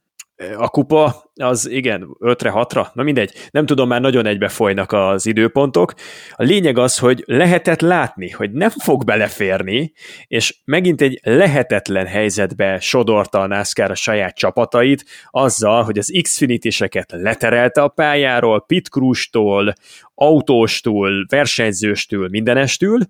a 0.56 0.68
kupa, 0.68 1.30
az 1.34 1.68
igen, 1.68 2.08
5-re, 2.20 2.52
6-ra, 2.54 2.86
na 2.92 3.02
mindegy, 3.02 3.32
nem 3.50 3.66
tudom, 3.66 3.88
már 3.88 4.00
nagyon 4.00 4.26
egybe 4.26 4.48
folynak 4.48 4.92
az 4.92 5.26
időpontok. 5.26 5.94
A 6.32 6.42
lényeg 6.42 6.78
az, 6.78 6.98
hogy 6.98 7.22
lehetett 7.26 7.80
látni, 7.80 8.30
hogy 8.30 8.52
nem 8.52 8.70
fog 8.70 9.04
beleférni, 9.04 9.92
és 10.26 10.56
megint 10.64 11.00
egy 11.00 11.20
lehetetlen 11.22 12.06
helyzetbe 12.06 12.80
sodorta 12.80 13.40
a 13.40 13.46
NASCAR 13.46 13.90
a 13.90 13.94
saját 13.94 14.36
csapatait, 14.36 15.04
azzal, 15.30 15.82
hogy 15.82 15.98
az 15.98 16.18
Xfinity-seket 16.22 17.12
leterelte 17.12 17.82
a 17.82 17.88
pályáról, 17.88 18.64
Pit 18.66 18.88
Crews-tól, 18.88 19.74
autóstól, 20.14 21.26
versenyzőstől, 21.28 22.28
mindenestől, 22.28 23.00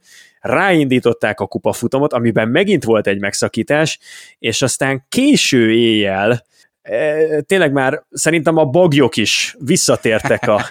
ráindították 0.40 1.40
a 1.40 1.47
kupafutamot, 1.47 2.12
amiben 2.12 2.49
megint 2.49 2.85
volt 2.85 3.07
egy 3.07 3.21
megszakítás, 3.21 3.99
és 4.38 4.62
aztán 4.62 5.07
késő 5.09 5.73
éjjel 5.73 6.45
tényleg 7.47 7.73
már 7.73 8.03
szerintem 8.11 8.57
a 8.57 8.64
bagyok 8.64 9.16
is 9.16 9.57
visszatértek 9.59 10.49
a, 10.49 10.66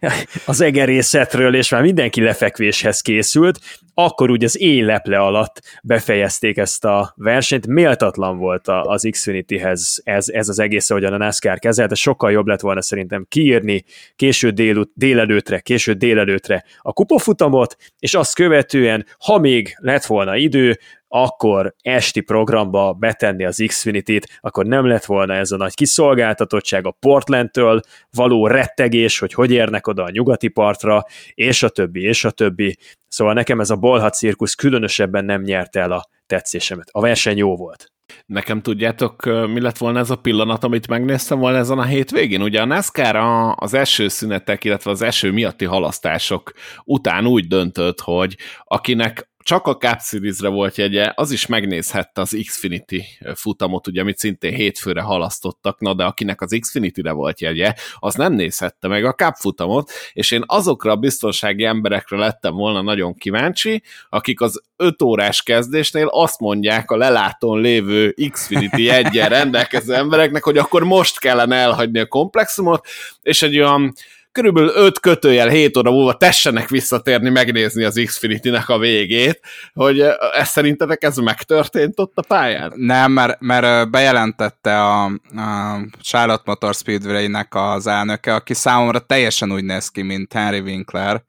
az 0.46 0.60
egerészetről, 0.60 1.54
és 1.54 1.70
már 1.70 1.82
mindenki 1.82 2.20
lefekvéshez 2.20 3.00
készült, 3.00 3.60
akkor 4.00 4.30
úgy 4.30 4.44
az 4.44 4.60
éjleple 4.60 5.18
alatt 5.18 5.62
befejezték 5.82 6.56
ezt 6.56 6.84
a 6.84 7.12
versenyt. 7.16 7.66
Méltatlan 7.66 8.38
volt 8.38 8.68
az 8.68 9.08
Xfinity-hez 9.10 10.00
ez, 10.04 10.28
ez 10.28 10.48
az 10.48 10.58
egész, 10.58 10.90
ahogyan 10.90 11.12
a 11.12 11.16
NASCAR 11.16 11.58
kezelte, 11.58 11.94
sokkal 11.94 12.30
jobb 12.30 12.46
lett 12.46 12.60
volna 12.60 12.82
szerintem 12.82 13.26
kiírni 13.28 13.84
késő 14.16 14.50
délut, 14.50 14.90
délelőtre, 14.94 15.60
késő 15.60 15.92
délelőtre 15.92 16.64
a 16.78 16.92
kupafutamot, 16.92 17.76
és 17.98 18.14
azt 18.14 18.34
követően, 18.34 19.06
ha 19.18 19.38
még 19.38 19.76
lett 19.78 20.04
volna 20.04 20.36
idő, 20.36 20.78
akkor 21.08 21.74
esti 21.82 22.20
programba 22.20 22.92
betenni 22.92 23.44
az 23.44 23.64
Xfinity-t, 23.66 24.38
akkor 24.40 24.66
nem 24.66 24.86
lett 24.86 25.04
volna 25.04 25.34
ez 25.34 25.50
a 25.50 25.56
nagy 25.56 25.74
kiszolgáltatottság 25.74 26.86
a 26.86 26.96
Portlandtől, 27.00 27.80
való 28.10 28.46
rettegés, 28.46 29.18
hogy 29.18 29.32
hogy 29.32 29.50
érnek 29.50 29.86
oda 29.86 30.02
a 30.02 30.10
nyugati 30.10 30.48
partra, 30.48 31.04
és 31.34 31.62
a 31.62 31.68
többi, 31.68 32.02
és 32.02 32.24
a 32.24 32.30
többi. 32.30 32.76
Szóval 33.08 33.34
nekem 33.34 33.60
ez 33.60 33.70
a 33.70 33.76
bolhat 33.88 34.14
cirkusz 34.14 34.54
különösebben 34.54 35.24
nem 35.24 35.42
nyerte 35.42 35.80
el 35.80 35.92
a 35.92 36.08
tetszésemet. 36.26 36.88
A 36.90 37.00
verseny 37.00 37.36
jó 37.36 37.56
volt. 37.56 37.92
Nekem 38.26 38.62
tudjátok, 38.62 39.24
mi 39.24 39.60
lett 39.60 39.76
volna 39.78 39.98
ez 39.98 40.10
a 40.10 40.16
pillanat, 40.16 40.64
amit 40.64 40.88
megnéztem 40.88 41.38
volna 41.38 41.58
ezen 41.58 41.78
a 41.78 41.84
hétvégén? 41.84 42.42
Ugye 42.42 42.60
a 42.60 42.64
NASCAR 42.64 43.16
az 43.54 43.74
eső 43.74 44.08
szünetek, 44.08 44.64
illetve 44.64 44.90
az 44.90 45.02
eső 45.02 45.32
miatti 45.32 45.64
halasztások 45.64 46.52
után 46.84 47.26
úgy 47.26 47.46
döntött, 47.46 48.00
hogy 48.00 48.36
akinek 48.64 49.27
csak 49.48 49.66
a 49.66 49.76
Cup 49.76 50.00
Series-re 50.00 50.48
volt 50.48 50.76
jegye, 50.76 51.12
az 51.14 51.30
is 51.30 51.46
megnézhette 51.46 52.20
az 52.20 52.36
Xfinity 52.46 53.04
futamot, 53.34 53.86
ugye, 53.86 54.00
amit 54.00 54.18
szintén 54.18 54.54
hétfőre 54.54 55.00
halasztottak, 55.00 55.80
na 55.80 55.94
de 55.94 56.04
akinek 56.04 56.40
az 56.40 56.56
Xfinity-re 56.60 57.12
volt 57.12 57.40
jegye, 57.40 57.74
az 57.98 58.14
nem 58.14 58.32
nézhette 58.32 58.88
meg 58.88 59.04
a 59.04 59.12
Cup 59.12 59.34
futamot, 59.34 59.90
és 60.12 60.30
én 60.30 60.42
azokra 60.46 60.92
a 60.92 60.96
biztonsági 60.96 61.64
emberekre 61.64 62.16
lettem 62.16 62.54
volna 62.54 62.82
nagyon 62.82 63.14
kíváncsi, 63.14 63.82
akik 64.08 64.40
az 64.40 64.62
5 64.76 65.02
órás 65.02 65.42
kezdésnél 65.42 66.06
azt 66.06 66.40
mondják 66.40 66.90
a 66.90 66.96
lelátón 66.96 67.60
lévő 67.60 68.14
Xfinity 68.30 68.88
egyen 68.88 69.28
rendelkező 69.28 69.94
embereknek, 69.94 70.44
hogy 70.44 70.58
akkor 70.58 70.84
most 70.84 71.18
kellene 71.18 71.56
elhagyni 71.56 71.98
a 71.98 72.06
komplexumot, 72.06 72.86
és 73.22 73.42
egy 73.42 73.58
olyan 73.58 73.92
körülbelül 74.38 74.70
5 74.74 75.00
kötőjel 75.00 75.48
7 75.48 75.76
óra 75.76 75.90
múlva 75.90 76.16
tessenek 76.16 76.68
visszatérni, 76.68 77.28
megnézni 77.28 77.84
az 77.84 78.02
Xfinity-nek 78.06 78.68
a 78.68 78.78
végét, 78.78 79.40
hogy 79.72 80.00
ez 80.32 80.48
szerintetek 80.48 81.02
ez 81.02 81.16
megtörtént 81.16 82.00
ott 82.00 82.18
a 82.18 82.22
pályán? 82.28 82.72
Nem, 82.76 83.12
mert, 83.12 83.40
mert 83.40 83.90
bejelentette 83.90 84.82
a, 84.82 85.04
a 85.04 85.80
Charlotte 86.00 86.42
Motor 86.44 86.74
Speedway-nek 86.74 87.54
az 87.54 87.86
elnöke, 87.86 88.34
aki 88.34 88.54
számomra 88.54 88.98
teljesen 88.98 89.52
úgy 89.52 89.64
néz 89.64 89.88
ki, 89.88 90.02
mint 90.02 90.32
Henry 90.32 90.60
Winkler, 90.60 91.22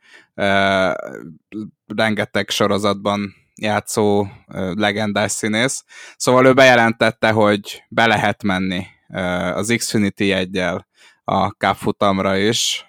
rengeteg 1.87 2.49
sorozatban 2.49 3.35
játszó 3.55 4.27
legendás 4.75 5.31
színész. 5.31 5.83
Szóval 6.17 6.45
ő 6.45 6.53
bejelentette, 6.53 7.29
hogy 7.29 7.83
be 7.89 8.05
lehet 8.05 8.43
menni 8.43 8.85
az 9.53 9.73
Xfinity 9.77 10.31
egyel 10.31 10.87
a 11.23 11.47
Cup 11.47 11.75
futamra 11.75 12.37
is, 12.37 12.88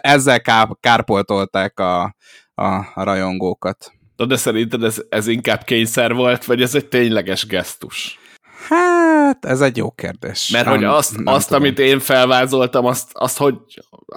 ezzel 0.00 0.40
kárpoltolták 0.80 1.80
a, 1.80 2.16
a, 2.54 2.92
rajongókat. 2.94 3.92
De, 4.16 4.24
de 4.26 4.36
szerinted 4.36 4.82
ez, 4.82 5.02
ez 5.08 5.26
inkább 5.26 5.64
kényszer 5.64 6.14
volt, 6.14 6.44
vagy 6.44 6.62
ez 6.62 6.74
egy 6.74 6.88
tényleges 6.88 7.46
gesztus? 7.46 8.18
Hát, 8.68 9.44
ez 9.44 9.60
egy 9.60 9.76
jó 9.76 9.90
kérdés. 9.90 10.48
Mert 10.48 10.64
nem, 10.64 10.74
hogy 10.74 10.84
azt, 10.84 11.16
nem 11.16 11.34
azt 11.34 11.52
amit 11.52 11.78
én 11.78 11.98
felvázoltam, 11.98 12.84
azt, 12.84 13.10
azt 13.12 13.36
hogy, 13.36 13.56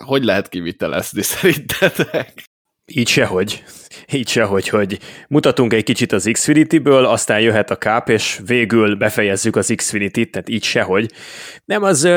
hogy 0.05 0.23
lehet 0.23 0.49
kivitelezni 0.49 1.21
szerintetek? 1.33 2.43
Így 2.85 3.07
sehogy. 3.07 3.63
Így 4.11 4.27
sehogy, 4.27 4.67
hogy 4.67 4.99
mutatunk 5.27 5.73
egy 5.73 5.83
kicsit 5.83 6.11
az 6.11 6.29
Xfinity-ből, 6.31 7.05
aztán 7.05 7.39
jöhet 7.39 7.71
a 7.71 7.77
káp, 7.77 8.09
és 8.09 8.41
végül 8.45 8.95
befejezzük 8.95 9.55
az 9.55 9.73
Xfinity-t, 9.75 10.31
tehát 10.31 10.49
így 10.49 10.63
sehogy. 10.63 11.11
Nem, 11.65 11.83
az 11.83 12.09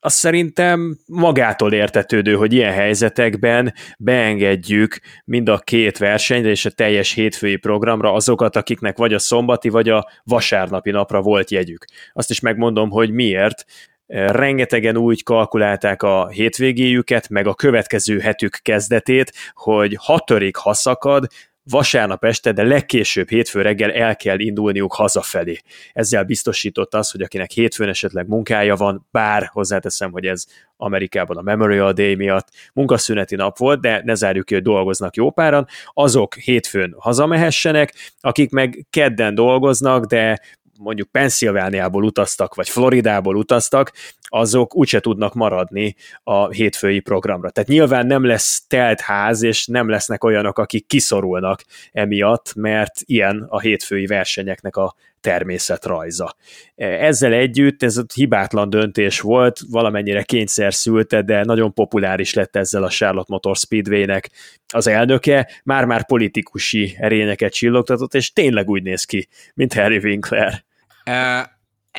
az 0.00 0.12
szerintem 0.12 0.98
magától 1.06 1.72
értetődő, 1.72 2.34
hogy 2.34 2.52
ilyen 2.52 2.72
helyzetekben 2.72 3.74
beengedjük 3.98 4.98
mind 5.24 5.48
a 5.48 5.58
két 5.58 5.98
versenyre 5.98 6.48
és 6.48 6.64
a 6.64 6.70
teljes 6.70 7.12
hétfői 7.12 7.56
programra 7.56 8.12
azokat, 8.12 8.56
akiknek 8.56 8.96
vagy 8.96 9.14
a 9.14 9.18
szombati, 9.18 9.68
vagy 9.68 9.88
a 9.88 10.10
vasárnapi 10.24 10.90
napra 10.90 11.20
volt 11.20 11.50
jegyük. 11.50 11.84
Azt 12.12 12.30
is 12.30 12.40
megmondom, 12.40 12.90
hogy 12.90 13.10
miért. 13.10 13.64
Rengetegen 14.06 14.96
úgy 14.96 15.22
kalkulálták 15.22 16.02
a 16.02 16.28
hétvégéjüket, 16.28 17.28
meg 17.28 17.46
a 17.46 17.54
következő 17.54 18.18
hetük 18.18 18.58
kezdetét, 18.62 19.32
hogy 19.52 19.96
ha 20.00 20.18
törik, 20.18 20.56
ha 20.56 20.74
szakad, 20.74 21.26
vasárnap 21.70 22.24
este, 22.24 22.52
de 22.52 22.62
legkésőbb 22.62 23.28
hétfő 23.28 23.62
reggel 23.62 23.92
el 23.92 24.16
kell 24.16 24.38
indulniuk 24.38 24.92
hazafelé. 24.92 25.58
Ezzel 25.92 26.24
biztosított 26.24 26.94
az, 26.94 27.10
hogy 27.10 27.22
akinek 27.22 27.50
hétfőn 27.50 27.88
esetleg 27.88 28.28
munkája 28.28 28.76
van, 28.76 29.06
bár 29.10 29.48
hozzáteszem, 29.52 30.12
hogy 30.12 30.26
ez 30.26 30.44
Amerikában 30.76 31.36
a 31.36 31.42
Memorial 31.42 31.92
Day 31.92 32.14
miatt 32.14 32.48
munkaszüneti 32.72 33.36
nap 33.36 33.58
volt, 33.58 33.80
de 33.80 34.02
ne 34.04 34.14
zárjuk 34.14 34.44
ki, 34.44 34.54
hogy 34.54 34.62
dolgoznak 34.62 35.16
jó 35.16 35.30
páran, 35.30 35.66
azok 35.92 36.34
hétfőn 36.34 36.94
hazamehessenek, 36.98 37.94
akik 38.20 38.50
meg 38.50 38.86
kedden 38.90 39.34
dolgoznak, 39.34 40.04
de 40.04 40.40
mondjuk 40.80 41.08
Pennsylvániából 41.10 42.04
utaztak, 42.04 42.54
vagy 42.54 42.68
Floridából 42.68 43.36
utaztak, 43.36 43.92
azok 44.22 44.76
úgyse 44.76 45.00
tudnak 45.00 45.34
maradni 45.34 45.96
a 46.22 46.48
hétfői 46.48 47.00
programra. 47.00 47.50
Tehát 47.50 47.68
nyilván 47.68 48.06
nem 48.06 48.24
lesz 48.24 48.64
telt 48.66 49.00
ház, 49.00 49.42
és 49.42 49.66
nem 49.66 49.88
lesznek 49.88 50.24
olyanok, 50.24 50.58
akik 50.58 50.86
kiszorulnak 50.86 51.64
emiatt, 51.92 52.54
mert 52.54 53.00
ilyen 53.04 53.46
a 53.48 53.60
hétfői 53.60 54.06
versenyeknek 54.06 54.76
a 54.76 54.94
természetrajza. 55.20 56.36
Ezzel 56.76 57.32
együtt 57.32 57.82
ez 57.82 58.00
hibátlan 58.14 58.70
döntés 58.70 59.20
volt, 59.20 59.60
valamennyire 59.70 60.22
kényszer 60.22 60.74
szülte, 60.74 61.22
de 61.22 61.44
nagyon 61.44 61.74
populáris 61.74 62.34
lett 62.34 62.56
ezzel 62.56 62.82
a 62.82 62.88
Charlotte 62.88 63.32
Motor 63.32 63.56
Speedway-nek 63.56 64.30
az 64.72 64.86
elnöke, 64.86 65.50
már-már 65.64 66.06
politikusi 66.06 66.96
erényeket 66.98 67.52
csillogtatott, 67.52 68.14
és 68.14 68.32
tényleg 68.32 68.68
úgy 68.68 68.82
néz 68.82 69.04
ki, 69.04 69.28
mint 69.54 69.74
Harry 69.74 69.98
Winkler. 69.98 70.68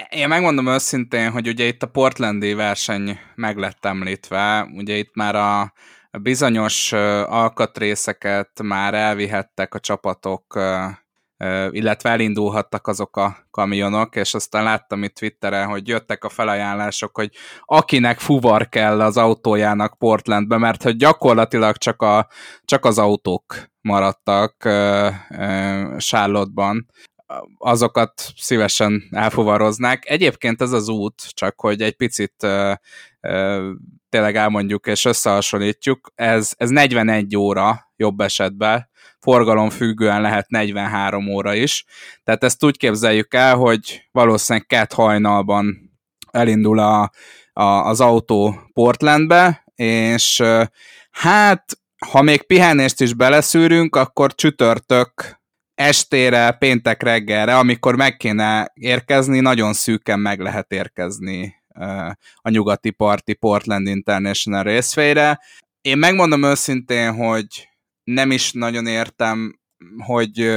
Én 0.10 0.28
megmondom 0.28 0.68
őszintén, 0.68 1.32
hogy 1.32 1.48
ugye 1.48 1.66
itt 1.66 1.84
a 1.84 1.88
portlandi 1.88 2.54
verseny 2.54 3.20
meg 3.36 3.58
lett 3.58 3.86
említve, 3.86 4.70
ugye 4.74 4.96
itt 4.96 5.16
már 5.16 5.36
a 5.36 5.74
bizonyos 6.12 6.92
alkatrészeket 7.26 8.62
már 8.64 8.94
elvihettek 8.94 9.74
a 9.74 9.80
csapatok 9.80 10.60
illetve 11.70 12.10
elindulhattak 12.10 12.88
azok 12.88 13.18
a 13.18 13.38
kamionok, 13.52 14.16
és 14.16 14.34
aztán 14.34 14.64
láttam 14.64 15.04
itt 15.04 15.16
Twitteren, 15.16 15.68
hogy 15.68 15.88
jöttek 15.88 16.24
a 16.24 16.30
felajánlások, 16.30 17.16
hogy 17.16 17.32
akinek 17.66 18.20
fuvar 18.20 18.70
kell 18.70 19.02
az 19.02 19.18
autójának 19.18 19.98
Portlandbe, 19.98 20.58
mert 20.58 20.84
hogy 20.84 20.96
gyakorlatilag 20.96 21.78
csak, 21.78 22.02
a, 22.02 22.28
csak 22.66 22.86
az 22.86 22.98
autók 22.98 23.70
maradtak 23.82 24.56
Charlotte-ban, 25.98 26.86
azokat 27.58 28.32
szívesen 28.36 29.04
elfuvaroznák. 29.12 30.10
Egyébként 30.10 30.62
ez 30.62 30.72
az 30.72 30.88
út, 30.88 31.22
csak 31.34 31.60
hogy 31.60 31.82
egy 31.82 31.96
picit 31.96 32.34
uh, 32.44 32.74
uh, 33.22 33.72
tényleg 34.10 34.36
elmondjuk 34.36 34.88
és 34.88 35.06
összehasonlítjuk, 35.06 36.12
ez, 36.16 36.52
ez 36.58 36.70
41 36.70 37.36
óra 37.36 37.92
jobb 37.96 38.20
esetben, 38.20 38.90
forgalom 39.20 39.70
függően 39.70 40.22
lehet 40.22 40.50
43 40.50 41.28
óra 41.28 41.54
is. 41.54 41.86
Tehát 42.24 42.44
ezt 42.44 42.64
úgy 42.64 42.78
képzeljük 42.78 43.34
el, 43.34 43.56
hogy 43.56 44.08
valószínűleg 44.12 44.68
kett 44.68 44.94
hajnalban 44.94 45.92
elindul 46.32 46.80
a, 46.80 47.12
a, 47.54 47.64
az 47.64 48.02
autó 48.02 48.60
Portlandbe, 48.74 49.64
és 49.76 50.44
hát 51.12 51.66
ha 52.10 52.22
még 52.22 52.46
pihenést 52.46 53.02
is 53.02 53.14
beleszűrünk, 53.14 53.96
akkor 53.96 54.36
csütörtök 54.36 55.41
estére, 55.82 56.52
péntek 56.52 57.04
reggelre, 57.04 57.58
amikor 57.58 57.96
meg 57.96 58.18
kéne 58.18 58.72
érkezni, 58.74 59.40
nagyon 59.40 59.74
szűken 59.74 60.20
meg 60.20 60.40
lehet 60.40 60.72
érkezni 60.72 61.56
a 62.36 62.50
nyugati 62.50 62.90
parti 62.90 63.34
Portland 63.34 63.88
International 63.88 64.64
részfejre. 64.64 65.40
Én 65.82 65.98
megmondom 65.98 66.44
őszintén, 66.44 67.14
hogy 67.14 67.70
nem 68.04 68.32
is 68.32 68.52
nagyon 68.52 68.88
értem, 68.88 69.60
hogy, 69.98 70.52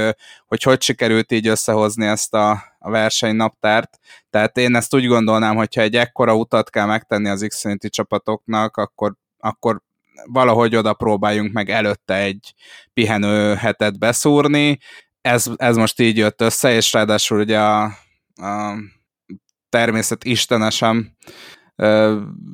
hogy 0.45 0.63
hogy 0.63 0.81
sikerült 0.81 1.31
így 1.31 1.47
összehozni 1.47 2.05
ezt 2.05 2.33
a, 2.33 2.51
a 2.79 2.89
versenynaptárt. 2.89 3.99
Tehát 4.29 4.57
én 4.57 4.75
ezt 4.75 4.95
úgy 4.95 5.07
gondolnám, 5.07 5.55
hogyha 5.55 5.81
egy 5.81 5.95
ekkora 5.95 6.35
utat 6.35 6.69
kell 6.69 6.85
megtenni 6.85 7.29
az 7.29 7.45
Xfinity 7.47 7.87
csapatoknak, 7.87 8.77
akkor, 8.77 9.15
akkor 9.37 9.81
valahogy 10.25 10.75
oda 10.75 10.93
próbáljunk 10.93 11.53
meg 11.53 11.69
előtte 11.69 12.15
egy 12.15 12.53
pihenő 12.93 13.55
hetet 13.55 13.99
beszúrni. 13.99 14.79
Ez, 15.25 15.51
ez 15.55 15.75
most 15.75 15.99
így 15.99 16.17
jött 16.17 16.41
össze, 16.41 16.73
és 16.73 16.93
ráadásul 16.93 17.39
ugye 17.39 17.59
a, 17.59 17.83
a 18.35 18.77
természet 19.69 20.23
istenesem 20.23 21.15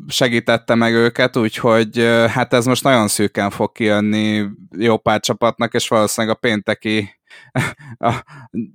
segítette 0.08 0.76
meg 0.76 0.94
őket, 0.94 1.38
úgyhogy 1.38 1.98
hát 2.28 2.54
ez 2.54 2.66
most 2.66 2.84
nagyon 2.84 3.08
szűken 3.08 3.50
fog 3.50 3.72
kijönni 3.72 4.46
jó 4.78 4.98
pár 4.98 5.20
csapatnak, 5.20 5.74
és 5.74 5.88
valószínűleg 5.88 6.36
a 6.36 6.40
pénteki 6.40 7.20
a 7.98 8.24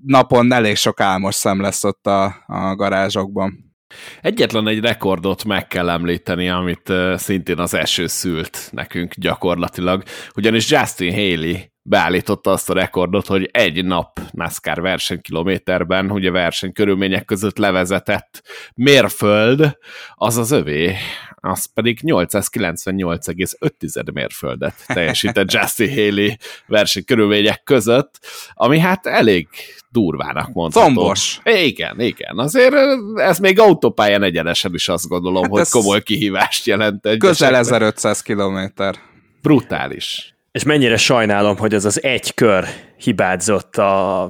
napon 0.04 0.52
elég 0.52 0.76
sok 0.76 1.00
álmos 1.00 1.34
szem 1.34 1.60
lesz 1.60 1.84
ott 1.84 2.06
a, 2.06 2.44
a 2.46 2.74
garázsokban. 2.74 3.74
Egyetlen 4.20 4.68
egy 4.68 4.80
rekordot 4.80 5.44
meg 5.44 5.66
kell 5.66 5.90
említeni, 5.90 6.48
amit 6.48 6.92
szintén 7.14 7.58
az 7.58 7.74
eső 7.74 8.06
szült 8.06 8.68
nekünk 8.72 9.14
gyakorlatilag, 9.14 10.02
ugyanis 10.34 10.70
Justin 10.70 11.12
Haley 11.12 11.74
beállította 11.88 12.50
azt 12.50 12.70
a 12.70 12.74
rekordot, 12.74 13.26
hogy 13.26 13.48
egy 13.52 13.84
nap 13.84 14.20
NASCAR 14.30 14.80
versenykilométerben, 14.80 16.10
ugye 16.10 16.30
versenykörülmények 16.30 17.24
között 17.24 17.58
levezetett 17.58 18.42
mérföld, 18.74 19.76
az 20.14 20.36
az 20.36 20.50
övé, 20.50 20.94
az 21.34 21.72
pedig 21.74 21.98
898,5 22.02 24.12
mérföldet 24.12 24.84
teljesített 24.86 25.52
Justin 25.52 25.88
Haley 25.88 26.30
versenykörülmények 26.66 27.62
között, 27.62 28.18
ami 28.54 28.78
hát 28.78 29.06
elég 29.06 29.48
durvának 29.88 30.52
mondható. 30.52 30.86
Tombos. 30.86 31.40
Igen, 31.44 32.00
igen. 32.00 32.38
Azért 32.38 32.74
ez 33.14 33.38
még 33.38 33.60
autópályán 33.60 34.22
egyenesen 34.22 34.74
is 34.74 34.88
azt 34.88 35.08
gondolom, 35.08 35.42
hát 35.42 35.52
hogy 35.52 35.68
komoly 35.68 36.02
kihívást 36.02 36.66
jelent. 36.66 37.06
Egy 37.06 37.18
közel 37.18 37.54
esetben. 37.54 37.60
1500 37.60 38.22
kilométer. 38.22 38.94
Brutális. 39.42 40.35
És 40.56 40.62
mennyire 40.62 40.96
sajnálom, 40.96 41.56
hogy 41.56 41.74
az 41.74 41.84
az 41.84 42.02
egy 42.02 42.34
kör 42.34 42.64
hibázott 42.96 43.76
a, 43.76 44.22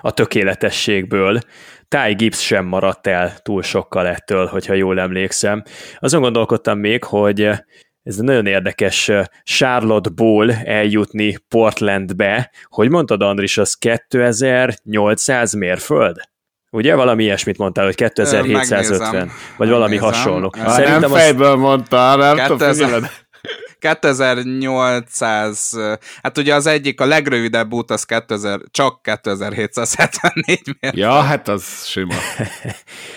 a 0.00 0.10
tökéletességből. 0.10 1.40
Ty 1.88 2.14
Gibbs 2.14 2.42
sem 2.42 2.64
maradt 2.66 3.06
el 3.06 3.36
túl 3.42 3.62
sokkal 3.62 4.06
ettől, 4.06 4.46
hogyha 4.46 4.74
jól 4.74 5.00
emlékszem. 5.00 5.62
Azon 5.98 6.20
gondolkodtam 6.20 6.78
még, 6.78 7.04
hogy 7.04 7.48
ez 8.02 8.16
nagyon 8.16 8.46
érdekes 8.46 9.10
Charlotte-ból 9.42 10.52
eljutni 10.52 11.36
Portlandbe. 11.48 12.50
Hogy 12.64 12.88
mondtad, 12.88 13.22
Andris, 13.22 13.58
az 13.58 13.74
2800 13.74 15.52
mérföld? 15.52 16.16
Ugye 16.70 16.94
valami 16.94 17.22
ilyesmit 17.22 17.58
mondtál, 17.58 17.84
hogy 17.84 17.94
2750, 17.94 18.98
Megnézem. 19.00 19.30
vagy 19.56 19.68
valami 19.68 19.96
Megnézem. 19.96 20.22
hasonló. 20.22 20.52
Szerintem 20.66 21.00
nem 21.00 21.10
fejből 21.10 21.52
az... 21.52 21.58
mondta, 21.58 22.16
nem 22.16 22.36
2000... 22.36 22.88
tudom, 22.88 23.10
2800, 23.80 25.78
hát 26.22 26.38
ugye 26.38 26.54
az 26.54 26.66
egyik, 26.66 27.00
a 27.00 27.06
legrövidebb 27.06 27.72
út 27.72 27.90
az 27.90 28.04
2000, 28.04 28.60
csak 28.70 29.02
2774 29.02 30.60
mérföld. 30.80 30.96
Ja, 30.96 31.20
hát 31.20 31.48
az 31.48 31.84
sima. 31.84 32.14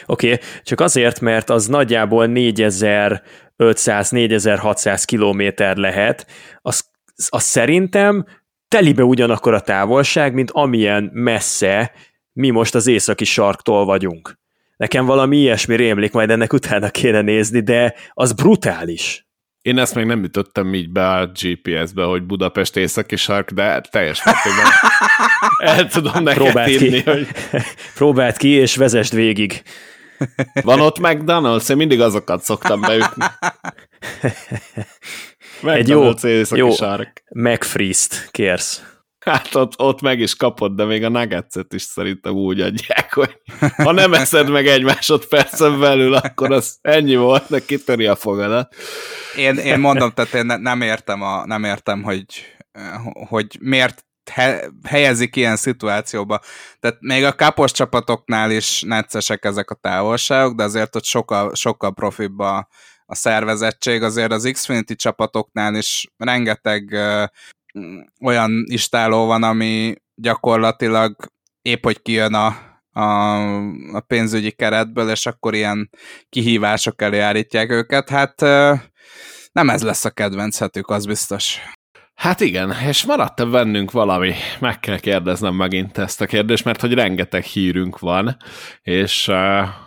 Oké, 0.06 0.34
okay, 0.34 0.40
csak 0.64 0.80
azért, 0.80 1.20
mert 1.20 1.50
az 1.50 1.68
nagyjából 1.68 2.26
4500-4600 2.30 5.04
kilométer 5.06 5.78
lehet, 5.78 6.28
az, 6.62 6.86
az 7.30 7.44
szerintem 7.44 8.26
telibe 8.68 9.04
ugyanakkor 9.04 9.54
a 9.54 9.62
távolság, 9.62 10.34
mint 10.34 10.52
amilyen 10.52 11.10
messze 11.14 11.92
mi 12.34 12.50
most 12.50 12.76
az 12.76 12.88
északi 12.88 13.26
sarktól 13.26 13.86
vagyunk. 13.86 14.42
Nekem 14.78 15.06
valami 15.06 15.38
ilyesmi 15.38 15.76
rémlik, 15.76 16.12
majd 16.12 16.30
ennek 16.30 16.54
utána 16.54 16.90
kéne 16.90 17.22
nézni, 17.22 17.60
de 17.60 17.96
az 18.14 18.32
brutális. 18.32 19.28
Én 19.64 19.78
ezt 19.78 19.96
még 19.96 20.06
nem 20.06 20.24
ütöttem 20.24 20.74
így 20.74 20.90
be 20.90 21.10
a 21.10 21.32
GPS-be, 21.42 22.04
hogy 22.04 22.24
Budapest 22.24 22.78
északi 22.78 23.16
sark, 23.16 23.52
de 23.52 23.82
teljes 23.82 24.24
mértékben 24.24 24.66
el 25.58 25.88
tudom 25.88 26.24
neked 26.24 26.44
Próbáld 26.44 26.70
írni, 26.70 27.04
ki. 27.04 27.10
hogy... 27.10 27.28
Próbáld 27.96 28.38
ki, 28.38 28.50
és 28.50 28.76
vezest 28.76 29.12
végig. 29.12 29.62
Van 30.54 30.80
ott 30.80 30.98
McDonald's? 31.02 31.70
Én 31.70 31.78
mindig 31.78 32.02
azokat 32.02 32.44
szoktam 32.44 32.82
beütni. 32.82 33.26
Egy 35.78 35.88
jó, 35.88 36.12
jó 36.50 36.72
sark. 36.72 37.24
McFreeze-t 37.30 38.30
kérsz. 38.32 38.93
Hát 39.24 39.56
ott, 39.56 39.80
ott 39.80 40.02
meg 40.02 40.20
is 40.20 40.36
kapod, 40.36 40.76
de 40.76 40.86
még 40.86 41.04
a 41.04 41.10
nuggetset 41.10 41.74
is 41.74 41.82
szerintem 41.82 42.34
úgy 42.34 42.62
adják, 42.62 43.14
hogy 43.14 43.38
ha 43.76 43.92
nem 43.92 44.14
eszed 44.14 44.50
meg 44.50 44.68
egy 44.68 44.84
másodpercen 44.84 45.80
belül, 45.80 46.14
akkor 46.14 46.52
az 46.52 46.78
ennyi 46.82 47.16
volt, 47.16 47.46
de 47.50 47.60
kitöri 47.66 48.06
a 48.06 48.16
fogadat. 48.16 48.76
Én, 49.38 49.56
én 49.56 49.80
mondom, 49.80 50.12
tehát 50.12 50.34
én 50.34 50.46
nem 50.46 50.82
értem, 50.82 51.22
a, 51.22 51.46
nem 51.46 51.64
értem 51.64 52.04
hogy, 52.04 52.26
hogy 53.28 53.58
miért 53.60 54.06
he, 54.32 54.72
helyezik 54.84 55.36
ilyen 55.36 55.56
szituációba. 55.56 56.40
Tehát 56.80 56.98
még 57.00 57.24
a 57.24 57.36
kapos 57.36 57.72
csapatoknál 57.72 58.52
is 58.52 58.82
neccesek 58.82 59.46
ezek 59.46 59.70
a 59.70 59.76
távolságok, 59.76 60.56
de 60.56 60.64
azért 60.64 60.96
ott 60.96 61.06
sokkal, 61.06 61.56
sokkal 61.56 61.94
profibb 61.94 62.40
a, 62.40 62.68
a 63.06 63.16
szervezettség. 63.16 64.02
Azért 64.02 64.32
az 64.32 64.50
Xfinity 64.54 64.94
csapatoknál 64.94 65.76
is 65.76 66.08
rengeteg 66.18 66.98
olyan 68.22 68.64
istáló 68.66 69.26
van, 69.26 69.44
ami 69.44 69.96
gyakorlatilag 70.16 71.16
épp 71.62 71.84
hogy 71.84 72.02
kijön 72.02 72.34
a, 72.34 72.56
a, 73.00 73.38
a 73.96 74.00
pénzügyi 74.00 74.52
keretből, 74.52 75.10
és 75.10 75.26
akkor 75.26 75.54
ilyen 75.54 75.90
kihívások 76.30 77.02
elé 77.02 77.20
állítják 77.20 77.70
őket. 77.70 78.10
Hát 78.10 78.42
nem 79.52 79.70
ez 79.70 79.84
lesz 79.84 80.06
a 80.06 80.10
kedvenchetük, 80.10 80.88
az 80.88 81.06
biztos. 81.06 81.60
Hát 82.16 82.42
igen, 82.42 82.74
és 82.88 83.06
maradt-e 83.06 83.46
bennünk 83.46 83.92
valami? 83.92 84.34
Meg 84.60 84.80
kell 84.80 85.00
kérdeznem 85.00 85.54
megint 85.54 85.98
ezt 85.98 86.22
a 86.22 86.26
kérdést, 86.26 86.64
mert 86.64 86.82
hogy 86.82 86.94
rengeteg 86.94 87.44
hírünk 87.44 88.00
van, 88.00 88.38
és 88.82 89.30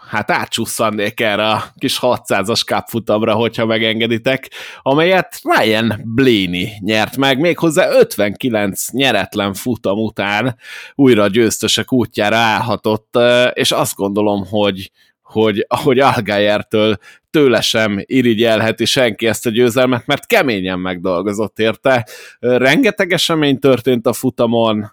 hát 0.09 0.31
átsusszannék 0.31 1.21
erre 1.21 1.49
a 1.49 1.65
kis 1.79 1.99
600-as 2.01 2.62
kapfutamra, 2.67 3.35
hogyha 3.35 3.67
megengeditek, 3.67 4.51
amelyet 4.83 5.41
Ryan 5.43 6.01
Blaney 6.05 6.69
nyert 6.79 7.17
meg, 7.17 7.41
méghozzá 7.41 7.91
59 7.91 8.91
nyeretlen 8.91 9.55
futam 9.55 9.99
után 9.99 10.57
újra 10.95 11.27
győztesek 11.27 11.93
útjára 11.93 12.37
állhatott, 12.37 13.19
és 13.53 13.73
azt 13.73 13.95
gondolom, 13.95 14.47
hogy 14.47 14.91
hogy 15.23 15.65
ahogy 15.69 15.99
Algájertől 15.99 16.99
tőle 17.37 17.61
sem 17.61 18.03
irigyelheti 18.05 18.85
senki 18.85 19.27
ezt 19.27 19.46
a 19.46 19.51
győzelmet, 19.51 20.07
mert 20.07 20.27
keményen 20.27 20.79
megdolgozott 20.79 21.59
érte. 21.59 22.07
Rengeteg 22.38 23.12
esemény 23.12 23.59
történt 23.59 24.07
a 24.07 24.12
futamon, 24.12 24.92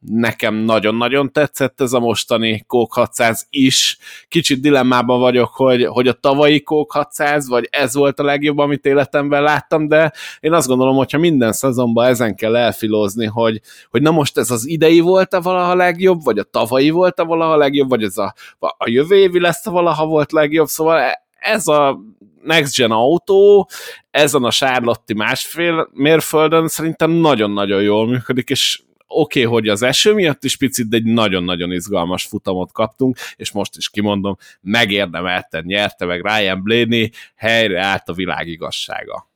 nekem 0.00 0.54
nagyon-nagyon 0.54 1.32
tetszett 1.32 1.80
ez 1.80 1.92
a 1.92 2.00
mostani 2.00 2.64
Kók 2.66 2.92
600 2.92 3.46
is. 3.50 3.98
Kicsit 4.28 4.60
dilemmában 4.60 5.20
vagyok, 5.20 5.48
hogy, 5.54 5.84
hogy 5.84 6.08
a 6.08 6.12
tavalyi 6.12 6.60
Kók 6.60 6.92
600, 6.92 7.48
vagy 7.48 7.68
ez 7.70 7.94
volt 7.94 8.20
a 8.20 8.24
legjobb, 8.24 8.58
amit 8.58 8.84
életemben 8.84 9.42
láttam, 9.42 9.88
de 9.88 10.12
én 10.40 10.52
azt 10.52 10.68
gondolom, 10.68 10.96
hogyha 10.96 11.18
minden 11.18 11.52
szezonban 11.52 12.06
ezen 12.06 12.36
kell 12.36 12.56
elfilózni, 12.56 13.26
hogy, 13.26 13.60
hogy 13.90 14.02
na 14.02 14.10
most 14.10 14.38
ez 14.38 14.50
az 14.50 14.68
idei 14.68 15.00
volt-e 15.00 15.40
valaha 15.40 15.74
legjobb, 15.74 16.24
vagy 16.24 16.38
a 16.38 16.44
tavalyi 16.44 16.90
volt-e 16.90 17.22
valaha 17.22 17.56
legjobb, 17.56 17.88
vagy 17.88 18.02
ez 18.02 18.16
a, 18.16 18.34
a 18.58 18.88
jövő 18.88 19.16
évi 19.16 19.40
lesz-e 19.40 19.70
valaha 19.70 20.06
volt 20.06 20.32
legjobb, 20.32 20.66
szóval 20.66 21.24
ez 21.46 21.66
a 21.66 22.00
Next 22.42 22.76
Gen 22.76 22.90
autó 22.90 23.68
ezen 24.10 24.44
a 24.44 24.50
Sárlotti 24.50 25.14
másfél 25.14 25.90
mérföldön 25.92 26.68
szerintem 26.68 27.10
nagyon-nagyon 27.10 27.82
jól 27.82 28.06
működik, 28.06 28.50
és 28.50 28.80
oké, 29.06 29.44
okay, 29.44 29.52
hogy 29.52 29.68
az 29.68 29.82
eső 29.82 30.12
miatt 30.14 30.44
is 30.44 30.56
picit, 30.56 30.88
de 30.88 30.96
egy 30.96 31.04
nagyon-nagyon 31.04 31.72
izgalmas 31.72 32.24
futamot 32.24 32.72
kaptunk, 32.72 33.16
és 33.36 33.52
most 33.52 33.76
is 33.76 33.90
kimondom, 33.90 34.36
megérdemelten 34.60 35.64
nyerte 35.66 36.04
meg 36.04 36.26
Ryan 36.26 36.62
Blaney, 36.62 37.10
helyre 37.34 37.84
állt 37.84 38.08
a 38.08 38.12
világ 38.12 38.48
igazsága 38.48 39.28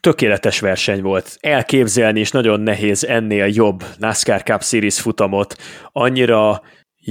tökéletes 0.00 0.60
verseny 0.60 1.02
volt. 1.02 1.36
Elképzelni 1.40 2.20
is 2.20 2.30
nagyon 2.30 2.60
nehéz 2.60 3.04
ennél 3.04 3.46
jobb 3.46 3.84
NASCAR 3.98 4.42
Cup 4.42 4.62
Series 4.62 5.00
futamot. 5.00 5.56
Annyira 5.92 6.62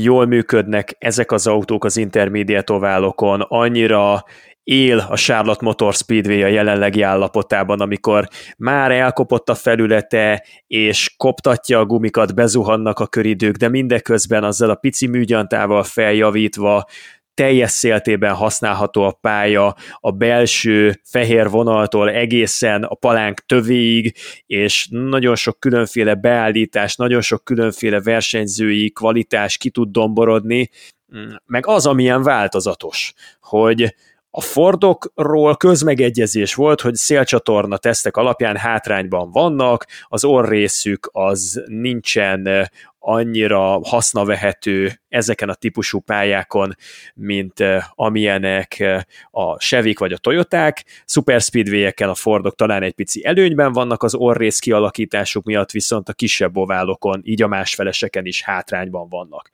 jól 0.04 0.26
működnek 0.26 0.96
ezek 1.00 1.32
az 1.32 1.48
autók 1.48 1.86
az 1.86 1.98
intermediate 1.98 2.74
oválokon, 2.74 3.42
annyira 3.42 4.24
él 4.64 5.08
a 5.10 5.18
Charlotte 5.18 5.66
Motor 5.66 5.94
Speedway 5.94 6.44
a 6.44 6.48
jelenlegi 6.48 7.02
állapotában, 7.02 7.82
amikor 7.82 8.28
már 8.58 8.92
elkopott 8.92 9.50
a 9.50 9.56
felülete, 9.56 10.46
és 10.68 11.14
koptatja 11.18 11.80
a 11.80 11.86
gumikat, 11.86 12.36
bezuhannak 12.36 13.00
a 13.00 13.08
köridők, 13.08 13.56
de 13.56 13.70
mindeközben 13.70 14.44
azzal 14.44 14.70
a 14.70 14.76
pici 14.76 15.08
műgyantával 15.08 15.84
feljavítva 15.84 16.86
teljes 17.38 17.72
széltében 17.72 18.34
használható 18.34 19.04
a 19.04 19.18
pálya, 19.22 19.76
a 20.00 20.12
belső 20.12 21.00
fehér 21.04 21.50
vonaltól 21.50 22.10
egészen 22.10 22.84
a 22.84 22.96
palánk 22.96 23.40
tövéig, 23.40 24.16
és 24.46 24.88
nagyon 24.92 25.36
sok 25.36 25.60
különféle 25.60 26.16
beállítás, 26.16 26.96
nagyon 26.96 27.22
sok 27.22 27.44
különféle 27.44 28.02
versenyzői 28.02 28.92
kvalitás 28.92 29.58
ki 29.58 29.70
tud 29.70 29.92
domborodni, 29.92 30.70
meg 31.46 31.68
az, 31.68 31.86
amilyen 31.86 32.24
változatos, 32.24 33.14
hogy 33.42 33.96
a 34.32 34.42
Fordokról 34.42 35.56
közmegegyezés 35.56 36.56
volt, 36.56 36.82
hogy 36.82 36.96
szélcsatorna 36.96 37.78
tesztek 37.78 38.18
alapján 38.18 38.58
hátrányban 38.58 39.32
vannak, 39.32 39.86
az 40.08 40.24
orrészük 40.24 41.10
az 41.12 41.64
nincsen 41.66 42.48
eh, 42.48 42.66
annyira 43.00 43.80
hasznavehető 43.84 45.00
ezeken 45.08 45.50
a 45.50 45.54
típusú 45.54 46.00
pályákon, 46.00 46.76
mint 47.16 47.60
eh, 47.60 47.84
amilyenek 47.96 48.80
eh, 48.80 49.02
a 49.32 49.58
Chevik 49.58 50.00
vagy 50.00 50.12
a 50.12 50.18
Toyoták. 50.18 50.86
Super 51.06 51.42
Speedway-eken 51.42 52.10
a 52.10 52.16
Fordok 52.16 52.56
talán 52.56 52.84
egy 52.84 52.94
pici 52.94 53.26
előnyben 53.26 53.72
vannak 53.72 54.04
az 54.04 54.16
orrész 54.16 54.60
kialakításuk 54.60 55.46
miatt, 55.46 55.72
viszont 55.72 56.10
a 56.10 56.14
kisebb 56.14 56.58
oválokon, 56.58 57.22
így 57.24 57.42
a 57.42 57.48
másfeleseken 57.48 58.26
is 58.26 58.44
hátrányban 58.44 59.10
vannak. 59.10 59.52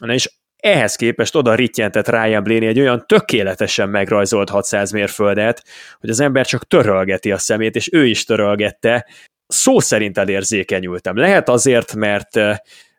Na 0.00 0.12
és 0.12 0.30
ehhez 0.56 0.96
képest 0.96 1.34
oda 1.34 1.54
rittyentett 1.54 2.08
Ryan 2.08 2.42
Blaney 2.42 2.66
egy 2.66 2.80
olyan 2.80 3.04
tökéletesen 3.06 3.88
megrajzolt 3.88 4.50
600 4.50 4.90
mérföldet, 4.90 5.64
hogy 6.00 6.10
az 6.10 6.20
ember 6.20 6.46
csak 6.46 6.66
törölgeti 6.66 7.32
a 7.32 7.38
szemét, 7.38 7.76
és 7.76 7.88
ő 7.92 8.06
is 8.06 8.24
törölgette. 8.24 9.06
Szó 9.46 9.78
szerint 9.80 10.18
elérzékenyültem. 10.18 11.16
Lehet 11.16 11.48
azért, 11.48 11.94
mert, 11.94 12.40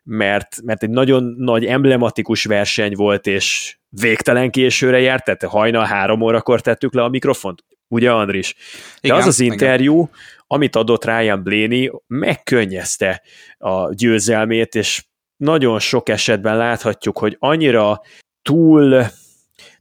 mert, 0.02 0.62
mert 0.62 0.82
egy 0.82 0.90
nagyon 0.90 1.34
nagy 1.38 1.64
emblematikus 1.64 2.44
verseny 2.44 2.92
volt, 2.94 3.26
és 3.26 3.76
végtelen 3.88 4.50
későre 4.50 5.00
járt, 5.00 5.24
tehát 5.24 5.42
hajnal 5.42 5.84
három 5.84 6.20
órakor 6.20 6.60
tettük 6.60 6.94
le 6.94 7.02
a 7.02 7.08
mikrofont. 7.08 7.64
Ugye, 7.88 8.12
Andris? 8.12 8.54
De 8.54 8.98
igen, 9.00 9.16
az 9.16 9.26
az 9.26 9.40
interjú, 9.40 9.94
igen. 9.94 10.10
amit 10.46 10.76
adott 10.76 11.04
Ryan 11.04 11.42
Blaney, 11.42 11.90
megkönnyezte 12.06 13.22
a 13.58 13.94
győzelmét, 13.94 14.74
és 14.74 15.02
nagyon 15.38 15.78
sok 15.78 16.08
esetben 16.08 16.56
láthatjuk, 16.56 17.18
hogy 17.18 17.36
annyira 17.38 18.00
túl 18.42 19.04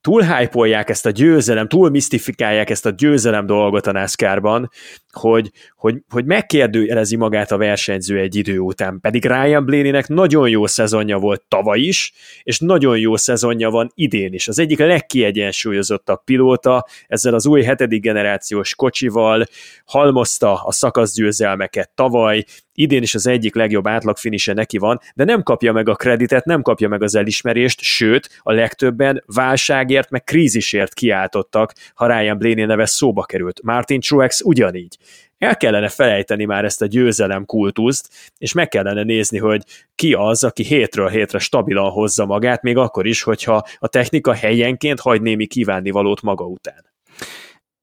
túl 0.01 0.21
hype 0.21 0.83
ezt 0.89 1.05
a 1.05 1.09
győzelem, 1.09 1.67
túl 1.67 1.89
misztifikálják 1.89 2.69
ezt 2.69 2.85
a 2.85 2.89
győzelem 2.89 3.45
dolgot 3.45 3.87
a 3.87 3.91
NASCAR-ban, 3.91 4.69
hogy, 5.17 5.51
hogy, 5.75 5.95
hogy 6.09 6.25
megkérdőjelezi 6.25 7.15
magát 7.15 7.51
a 7.51 7.57
versenyző 7.57 8.19
egy 8.19 8.35
idő 8.35 8.59
után. 8.59 8.99
Pedig 8.99 9.25
Ryan 9.25 9.65
Blaney-nek 9.65 10.07
nagyon 10.07 10.49
jó 10.49 10.65
szezonja 10.65 11.17
volt 11.17 11.43
tavaly 11.47 11.79
is, 11.79 12.13
és 12.43 12.59
nagyon 12.59 12.97
jó 12.97 13.15
szezonja 13.15 13.69
van 13.69 13.91
idén 13.95 14.33
is. 14.33 14.47
Az 14.47 14.59
egyik 14.59 14.79
legkiegyensúlyozottabb 14.79 16.23
pilóta, 16.23 16.85
ezzel 17.07 17.33
az 17.33 17.47
új 17.47 17.63
hetedik 17.63 18.01
generációs 18.01 18.75
kocsival 18.75 19.45
halmozta 19.85 20.63
a 20.63 20.71
szakaszgyőzelmeket 20.71 21.89
tavaly, 21.95 22.43
idén 22.73 23.01
is 23.01 23.15
az 23.15 23.27
egyik 23.27 23.55
legjobb 23.55 23.87
átlagfinise 23.87 24.53
neki 24.53 24.77
van, 24.77 24.99
de 25.15 25.23
nem 25.23 25.43
kapja 25.43 25.71
meg 25.71 25.89
a 25.89 25.95
kreditet, 25.95 26.45
nem 26.45 26.61
kapja 26.61 26.87
meg 26.87 27.03
az 27.03 27.15
elismerést, 27.15 27.81
sőt, 27.81 28.29
a 28.39 28.51
legtöbben 28.51 29.23
válságért, 29.25 30.09
meg 30.09 30.23
krízisért 30.23 30.93
kiáltottak, 30.93 31.73
ha 31.93 32.07
Ryan 32.07 32.37
Blaney 32.37 32.65
neve 32.65 32.85
szóba 32.85 33.23
került. 33.23 33.61
Martin 33.63 33.99
Truex 33.99 34.41
ugyanígy. 34.41 34.97
El 35.37 35.57
kellene 35.57 35.89
felejteni 35.89 36.45
már 36.45 36.65
ezt 36.65 36.81
a 36.81 36.85
győzelem 36.85 37.45
kultuszt, 37.45 38.09
és 38.37 38.53
meg 38.53 38.67
kellene 38.67 39.03
nézni, 39.03 39.37
hogy 39.37 39.61
ki 39.95 40.13
az, 40.13 40.43
aki 40.43 40.63
hétről 40.63 41.09
hétre 41.09 41.39
stabilan 41.39 41.91
hozza 41.91 42.25
magát, 42.25 42.61
még 42.61 42.77
akkor 42.77 43.05
is, 43.05 43.21
hogyha 43.21 43.63
a 43.77 43.87
technika 43.87 44.33
helyenként 44.33 44.99
hagy 44.99 45.21
némi 45.21 45.47
kívánnivalót 45.47 46.21
maga 46.21 46.45
után 46.45 46.85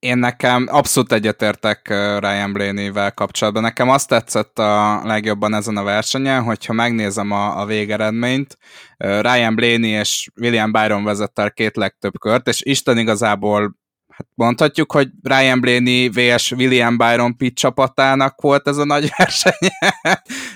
én 0.05 0.19
nekem 0.19 0.67
abszolút 0.71 1.13
egyetértek 1.13 1.89
Ryan 2.19 2.53
Blaney-vel 2.53 3.13
kapcsolatban. 3.13 3.63
Nekem 3.63 3.89
azt 3.89 4.09
tetszett 4.09 4.59
a 4.59 5.01
legjobban 5.05 5.55
ezen 5.55 5.77
a 5.77 5.83
versenyen, 5.83 6.43
hogyha 6.43 6.73
megnézem 6.73 7.31
a, 7.31 7.61
a 7.61 7.67
végeredményt, 7.67 8.59
Ryan 8.97 9.55
Blaney 9.55 9.89
és 9.89 10.31
William 10.41 10.73
Byron 10.73 11.05
vezette 11.05 11.43
el 11.43 11.53
két 11.53 11.77
legtöbb 11.77 12.19
kört, 12.19 12.49
és 12.49 12.63
Isten 12.63 12.99
igazából 12.99 13.77
hát 14.17 14.27
mondhatjuk, 14.35 14.93
hogy 14.93 15.09
Ryan 15.23 15.61
Blaney 15.61 16.09
vs. 16.09 16.51
William 16.51 16.97
Byron 16.97 17.37
Pitt 17.37 17.55
csapatának 17.55 18.41
volt 18.41 18.69
ez 18.69 18.77
a 18.77 18.85
nagy 18.85 19.11
verseny. 19.17 19.53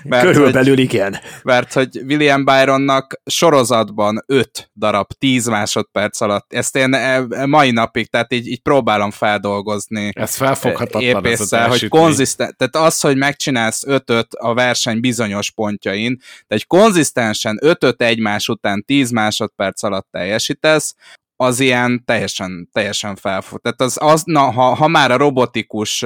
mert, 0.03 0.25
Körülbelül 0.25 0.75
hogy, 0.75 0.83
igen. 0.83 1.17
Mert 1.43 1.73
hogy 1.73 2.01
William 2.05 2.45
Byronnak 2.45 3.21
sorozatban 3.25 4.23
5 4.25 4.71
darab 4.75 5.11
10 5.17 5.47
másodperc 5.47 6.21
alatt, 6.21 6.53
ezt 6.53 6.75
én 6.75 6.93
e, 6.93 7.25
e, 7.29 7.45
mai 7.45 7.71
napig, 7.71 8.09
tehát 8.09 8.33
így, 8.33 8.47
így 8.47 8.61
próbálom 8.61 9.11
feldolgozni. 9.11 10.09
Ez 10.13 10.35
felfoghatatlan 10.35 11.03
épésszel, 11.03 11.71
ez 11.71 11.79
hogy 11.79 11.89
konzisztent, 11.89 12.57
tehát 12.57 12.87
az, 12.87 12.99
hogy 12.99 13.17
megcsinálsz 13.17 13.83
5 13.87 14.09
a 14.33 14.53
verseny 14.53 14.99
bizonyos 14.99 15.51
pontjain, 15.51 16.19
de 16.47 16.55
egy 16.55 16.67
konzisztensen 16.67 17.57
5 17.61 18.01
egymás 18.01 18.47
után 18.47 18.83
10 18.85 19.11
másodperc 19.11 19.83
alatt 19.83 20.07
teljesítesz, 20.11 20.95
az 21.41 21.59
ilyen 21.59 22.05
teljesen, 22.05 22.69
teljesen 22.71 23.15
felfut. 23.15 23.61
Tehát 23.61 23.81
az, 23.81 23.97
az 24.01 24.23
na, 24.23 24.51
ha, 24.51 24.75
ha 24.75 24.87
már 24.87 25.11
a 25.11 25.17
robotikus 25.17 26.05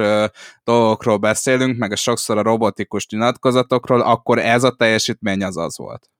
dolgokról 0.64 1.16
beszélünk, 1.16 1.78
meg 1.78 1.92
a 1.92 1.96
sokszor 1.96 2.38
a 2.38 2.42
robotikus 2.42 3.06
nyilatkozatokról, 3.06 4.00
akkor 4.00 4.38
ez 4.38 4.64
a 4.64 4.74
teljesítmény 4.74 5.44
az 5.44 5.56
az 5.56 5.78
volt. 5.78 6.10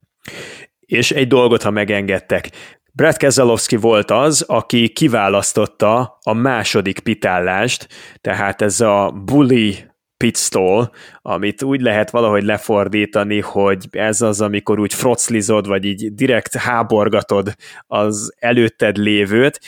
És 0.80 1.10
egy 1.10 1.28
dolgot, 1.28 1.62
ha 1.62 1.70
megengedtek. 1.70 2.50
Brad 2.92 3.16
Keselowski 3.16 3.76
volt 3.76 4.10
az, 4.10 4.42
aki 4.42 4.88
kiválasztotta 4.88 6.18
a 6.22 6.32
második 6.32 6.98
pitállást, 6.98 7.88
tehát 8.20 8.62
ez 8.62 8.80
a 8.80 9.10
bully 9.24 9.93
pitstall, 10.16 10.90
amit 11.22 11.62
úgy 11.62 11.80
lehet 11.80 12.10
valahogy 12.10 12.42
lefordítani, 12.42 13.40
hogy 13.40 13.86
ez 13.90 14.20
az, 14.20 14.40
amikor 14.40 14.78
úgy 14.78 14.94
froclizod, 14.94 15.66
vagy 15.66 15.84
így 15.84 16.14
direkt 16.14 16.56
háborgatod 16.56 17.54
az 17.86 18.34
előtted 18.38 18.96
lévőt, 18.96 19.60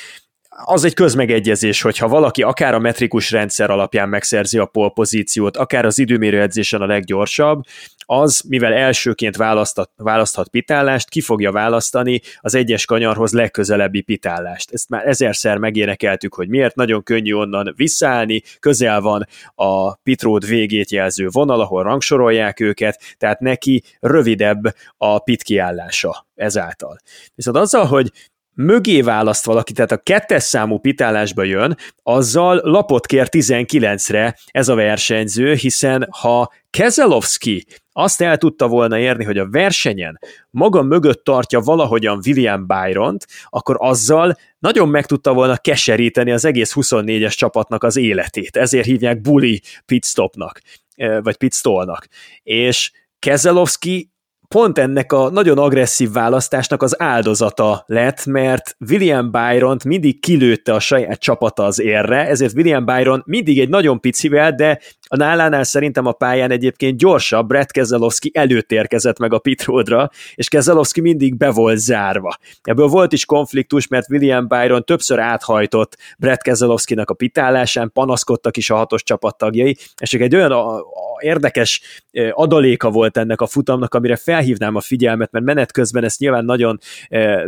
az 0.64 0.84
egy 0.84 0.94
közmegegyezés, 0.94 1.82
hogyha 1.82 2.08
valaki 2.08 2.42
akár 2.42 2.74
a 2.74 2.78
metrikus 2.78 3.30
rendszer 3.30 3.70
alapján 3.70 4.08
megszerzi 4.08 4.58
a 4.58 4.66
polpozíciót, 4.66 5.56
akár 5.56 5.84
az 5.84 5.98
időmérő 5.98 6.40
edzésen 6.40 6.80
a 6.80 6.86
leggyorsabb, 6.86 7.62
az, 8.06 8.42
mivel 8.48 8.72
elsőként 8.72 9.36
választhat, 9.36 9.90
választhat 9.96 10.48
pitállást, 10.48 11.08
ki 11.08 11.20
fogja 11.20 11.52
választani 11.52 12.20
az 12.40 12.54
egyes 12.54 12.84
kanyarhoz 12.84 13.32
legközelebbi 13.32 14.00
pitállást. 14.00 14.72
Ezt 14.72 14.88
már 14.88 15.06
ezerszer 15.06 15.58
megénekeltük, 15.58 16.34
hogy 16.34 16.48
miért 16.48 16.74
nagyon 16.74 17.02
könnyű 17.02 17.32
onnan 17.32 17.72
visszaállni, 17.76 18.42
közel 18.60 19.00
van 19.00 19.26
a 19.54 19.94
pitród 19.94 20.46
végét 20.46 20.90
jelző 20.90 21.28
vonal, 21.30 21.60
ahol 21.60 21.82
rangsorolják 21.82 22.60
őket, 22.60 23.00
tehát 23.18 23.40
neki 23.40 23.82
rövidebb 24.00 24.62
a 24.96 25.18
pit 25.18 25.42
kiállása 25.42 26.26
ezáltal. 26.34 26.98
Viszont 27.34 27.56
azzal, 27.56 27.84
hogy 27.84 28.10
mögé 28.56 29.00
választ 29.00 29.44
valaki, 29.44 29.72
tehát 29.72 29.92
a 29.92 29.96
kettes 29.96 30.42
számú 30.42 30.78
pitálásba 30.78 31.42
jön, 31.42 31.76
azzal 32.02 32.60
lapot 32.62 33.06
kér 33.06 33.28
19-re 33.30 34.38
ez 34.50 34.68
a 34.68 34.74
versenyző, 34.74 35.54
hiszen 35.54 36.08
ha 36.10 36.52
Keselowski 36.70 37.66
azt 37.92 38.20
el 38.20 38.36
tudta 38.36 38.68
volna 38.68 38.98
érni, 38.98 39.24
hogy 39.24 39.38
a 39.38 39.48
versenyen 39.50 40.18
maga 40.50 40.82
mögött 40.82 41.24
tartja 41.24 41.60
valahogyan 41.60 42.20
William 42.26 42.66
Byron-t, 42.66 43.26
akkor 43.44 43.76
azzal 43.78 44.36
nagyon 44.58 44.88
meg 44.88 45.06
tudta 45.06 45.32
volna 45.34 45.56
keseríteni 45.56 46.32
az 46.32 46.44
egész 46.44 46.72
24-es 46.74 47.34
csapatnak 47.34 47.84
az 47.84 47.96
életét. 47.96 48.56
Ezért 48.56 48.86
hívják 48.86 49.20
bully 49.20 49.60
pitstopnak, 49.86 50.60
eh, 50.94 51.22
vagy 51.22 51.36
pitstolnak. 51.36 52.06
És 52.42 52.90
Keselowski 53.18 54.10
pont 54.48 54.78
ennek 54.78 55.12
a 55.12 55.30
nagyon 55.30 55.58
agresszív 55.58 56.12
választásnak 56.12 56.82
az 56.82 57.00
áldozata 57.00 57.84
lett, 57.86 58.26
mert 58.26 58.76
William 58.88 59.30
Byron 59.30 59.78
mindig 59.84 60.20
kilőtte 60.20 60.74
a 60.74 60.80
saját 60.80 61.20
csapata 61.20 61.64
az 61.64 61.80
érre, 61.80 62.26
ezért 62.26 62.54
William 62.54 62.84
Byron 62.84 63.22
mindig 63.26 63.60
egy 63.60 63.68
nagyon 63.68 64.00
picivel, 64.00 64.54
de 64.54 64.80
a 65.08 65.16
nálánál 65.16 65.64
szerintem 65.64 66.06
a 66.06 66.12
pályán 66.12 66.50
egyébként 66.50 66.98
gyorsabb, 66.98 67.46
Brett 67.46 67.70
Keselowski 67.70 68.30
előtt 68.34 68.72
érkezett 68.72 69.18
meg 69.18 69.32
a 69.32 69.38
pitródra, 69.38 70.10
és 70.34 70.48
Keselowski 70.48 71.00
mindig 71.00 71.36
be 71.36 71.50
volt 71.50 71.78
zárva. 71.78 72.36
Ebből 72.62 72.86
volt 72.86 73.12
is 73.12 73.24
konfliktus, 73.24 73.86
mert 73.86 74.10
William 74.10 74.48
Byron 74.48 74.84
többször 74.84 75.18
áthajtott 75.18 75.96
Brett 76.18 76.42
Keselowskinak 76.42 77.10
a 77.10 77.14
pitálásán, 77.14 77.90
panaszkodtak 77.92 78.56
is 78.56 78.70
a 78.70 78.76
hatos 78.76 79.02
csapattagjai, 79.02 79.76
és 80.00 80.14
egy 80.14 80.34
olyan 80.34 80.52
a, 80.52 80.76
a 80.76 80.82
érdekes 81.18 82.02
adaléka 82.30 82.90
volt 82.90 83.16
ennek 83.16 83.40
a 83.40 83.46
futamnak, 83.46 83.94
amire 83.94 84.16
felhívnám 84.46 84.74
a 84.74 84.80
figyelmet, 84.80 85.32
mert 85.32 85.44
menet 85.44 85.72
közben 85.72 86.04
ezt 86.04 86.18
nyilván 86.18 86.44
nagyon 86.44 86.78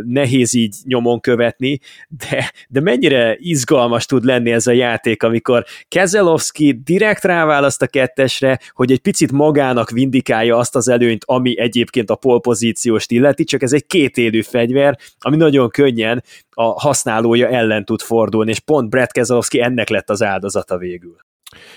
nehéz 0.05 0.53
így 0.53 0.75
nyomon 0.83 1.19
követni, 1.19 1.79
de, 2.07 2.51
de 2.67 2.81
mennyire 2.81 3.35
izgalmas 3.39 4.05
tud 4.05 4.23
lenni 4.23 4.51
ez 4.51 4.67
a 4.67 4.71
játék, 4.71 5.23
amikor 5.23 5.65
Keselowski 5.87 6.81
direkt 6.83 7.23
ráválaszt 7.23 7.81
a 7.81 7.87
kettesre, 7.87 8.59
hogy 8.71 8.91
egy 8.91 8.99
picit 8.99 9.31
magának 9.31 9.89
vindikálja 9.89 10.57
azt 10.57 10.75
az 10.75 10.87
előnyt, 10.87 11.23
ami 11.25 11.59
egyébként 11.59 12.09
a 12.09 12.15
polpozícióst 12.15 13.11
illeti, 13.11 13.43
csak 13.43 13.61
ez 13.61 13.73
egy 13.73 13.85
kétélű 13.85 14.41
fegyver, 14.41 14.97
ami 15.19 15.35
nagyon 15.35 15.69
könnyen 15.69 16.23
a 16.49 16.63
használója 16.63 17.47
ellen 17.47 17.85
tud 17.85 18.01
fordulni, 18.01 18.49
és 18.51 18.59
pont 18.59 18.89
Brett 18.89 19.11
Keselowski 19.11 19.61
ennek 19.61 19.89
lett 19.89 20.09
az 20.09 20.23
áldozata 20.23 20.77
végül. 20.77 21.15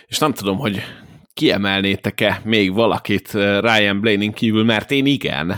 És 0.06 0.18
nem 0.18 0.32
tudom, 0.32 0.58
hogy 0.58 0.82
kiemelnétek-e 1.34 2.40
még 2.44 2.74
valakit 2.74 3.34
eh, 3.34 3.60
Ryan 3.60 4.00
Blaney 4.00 4.32
kívül, 4.32 4.64
mert 4.64 4.90
én 4.90 5.06
igen. 5.06 5.50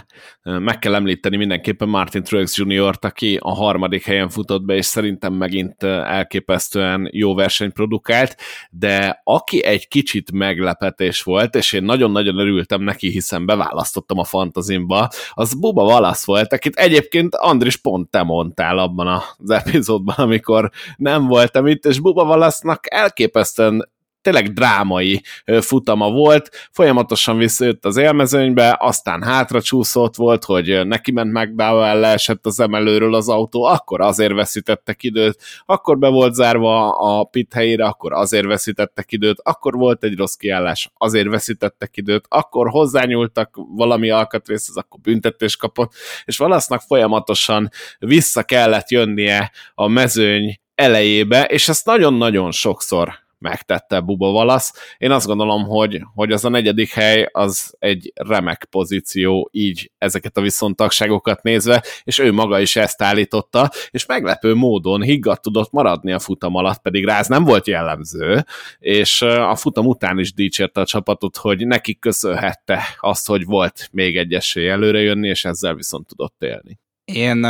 Eh, 0.43 0.59
meg 0.59 0.79
kell 0.79 0.95
említeni 0.95 1.37
mindenképpen 1.37 1.89
Martin 1.89 2.23
Truex 2.23 2.59
Jr.-t, 2.59 3.05
aki 3.05 3.39
a 3.41 3.55
harmadik 3.55 4.05
helyen 4.05 4.29
futott 4.29 4.63
be, 4.63 4.75
és 4.75 4.87
szerintem 4.87 5.33
megint 5.33 5.83
eh, 5.83 6.17
elképesztően 6.17 7.09
jó 7.13 7.35
versenyt 7.35 7.73
produkált, 7.73 8.37
de 8.71 9.21
aki 9.25 9.65
egy 9.65 9.89
kicsit 9.89 10.33
meglepetés 10.33 11.23
volt, 11.23 11.55
és 11.55 11.73
én 11.73 11.83
nagyon-nagyon 11.83 12.39
örültem 12.39 12.83
neki, 12.83 13.09
hiszen 13.09 13.47
beválasztottam 13.47 14.19
a 14.19 14.25
fantazimba, 14.25 15.09
az 15.31 15.55
Buba 15.55 15.85
Valasz 15.85 16.25
volt, 16.25 16.53
akit 16.53 16.77
egyébként 16.77 17.35
Andris 17.35 17.77
pont 17.77 18.11
te 18.11 18.23
mondtál 18.23 18.79
abban 18.79 19.23
az 19.39 19.51
epizódban, 19.51 20.15
amikor 20.17 20.71
nem 20.97 21.27
voltam 21.27 21.67
itt, 21.67 21.85
és 21.85 22.01
Buba 22.01 22.25
Valasznak 22.25 22.95
elképesztően 22.95 23.93
tényleg 24.25 24.53
drámai 24.53 25.23
futama 25.61 26.11
volt, 26.11 26.69
folyamatosan 26.71 27.39
visszajött 27.39 27.85
az 27.85 27.97
élmezőnybe, 27.97 28.77
aztán 28.81 29.23
hátra 29.23 29.63
csúszott 29.63 30.17
volt, 30.17 30.45
hogy 30.45 30.87
neki 30.87 31.13
ment 31.13 31.33
McDowell, 31.33 32.01
leesett 32.01 32.47
az 32.47 32.61
emelőről 32.61 33.15
az 33.15 33.29
autó, 33.29 33.63
akkor 33.65 34.01
azért 34.01 34.33
veszítettek 34.33 35.03
időt, 35.03 35.39
akkor 35.67 35.99
be 35.99 36.09
volt 36.09 36.35
zárva 36.35 36.91
a 36.99 37.25
pit 37.25 37.53
helyére, 37.53 37.85
akkor 37.85 38.13
azért 38.13 38.47
veszítettek 38.47 39.13
időt, 39.13 39.41
akkor 39.43 39.75
volt 39.75 40.05
egy 40.05 40.17
rossz 40.17 40.35
kiállás, 40.35 40.91
azért 40.97 41.29
veszítettek 41.29 41.97
időt, 41.97 42.25
akkor 42.29 42.69
hozzányúltak 42.69 43.57
valami 43.69 44.11
alkatrészhez, 44.11 44.77
akkor 44.77 45.01
büntetés 45.01 45.57
kapott, 45.57 45.93
és 46.25 46.37
valasznak 46.37 46.81
folyamatosan 46.81 47.69
vissza 47.99 48.43
kellett 48.43 48.91
jönnie 48.91 49.51
a 49.75 49.89
mezőny 49.89 50.59
elejébe, 50.75 51.45
és 51.45 51.69
ezt 51.69 51.87
nagyon-nagyon 51.87 52.51
sokszor 52.51 53.24
megtette 53.45 54.01
Buba 54.01 54.31
Valasz. 54.31 54.97
Én 54.99 55.11
azt 55.11 55.27
gondolom, 55.27 55.65
hogy, 55.65 56.01
hogy 56.15 56.33
az 56.33 56.45
a 56.45 56.49
negyedik 56.49 56.93
hely 56.93 57.29
az 57.33 57.75
egy 57.79 58.13
remek 58.15 58.67
pozíció 58.71 59.49
így 59.53 59.91
ezeket 59.99 60.37
a 60.37 60.41
viszontagságokat 60.41 61.43
nézve, 61.43 61.85
és 62.05 62.19
ő 62.19 62.33
maga 62.33 62.61
is 62.61 62.77
ezt 62.77 63.03
állította, 63.03 63.71
és 63.91 64.07
meglepő 64.07 64.55
módon 64.55 65.03
higgadt 65.03 65.43
tudott 65.43 65.73
maradni 65.73 66.13
a 66.13 66.19
futam 66.19 66.55
alatt, 66.55 66.83
pedig 66.83 67.05
rá 67.05 67.19
ez 67.19 67.29
nem 67.29 67.45
volt 67.45 67.67
jellemző, 67.67 68.45
és 68.79 69.23
a 69.23 69.57
futam 69.57 69.87
után 69.87 70.19
is 70.19 70.35
dicsérte 70.35 70.81
a 70.81 70.87
csapatot, 70.87 71.37
hogy 71.37 71.67
nekik 71.67 71.99
köszönhette 71.99 72.83
azt, 73.01 73.27
hogy 73.27 73.45
volt 73.45 73.89
még 73.93 74.17
egy 74.17 74.33
esély 74.33 74.69
előre 74.69 75.01
jönni, 75.01 75.29
és 75.29 75.45
ezzel 75.45 75.75
viszont 75.75 76.07
tudott 76.07 76.43
élni. 76.43 76.79
Én 77.05 77.47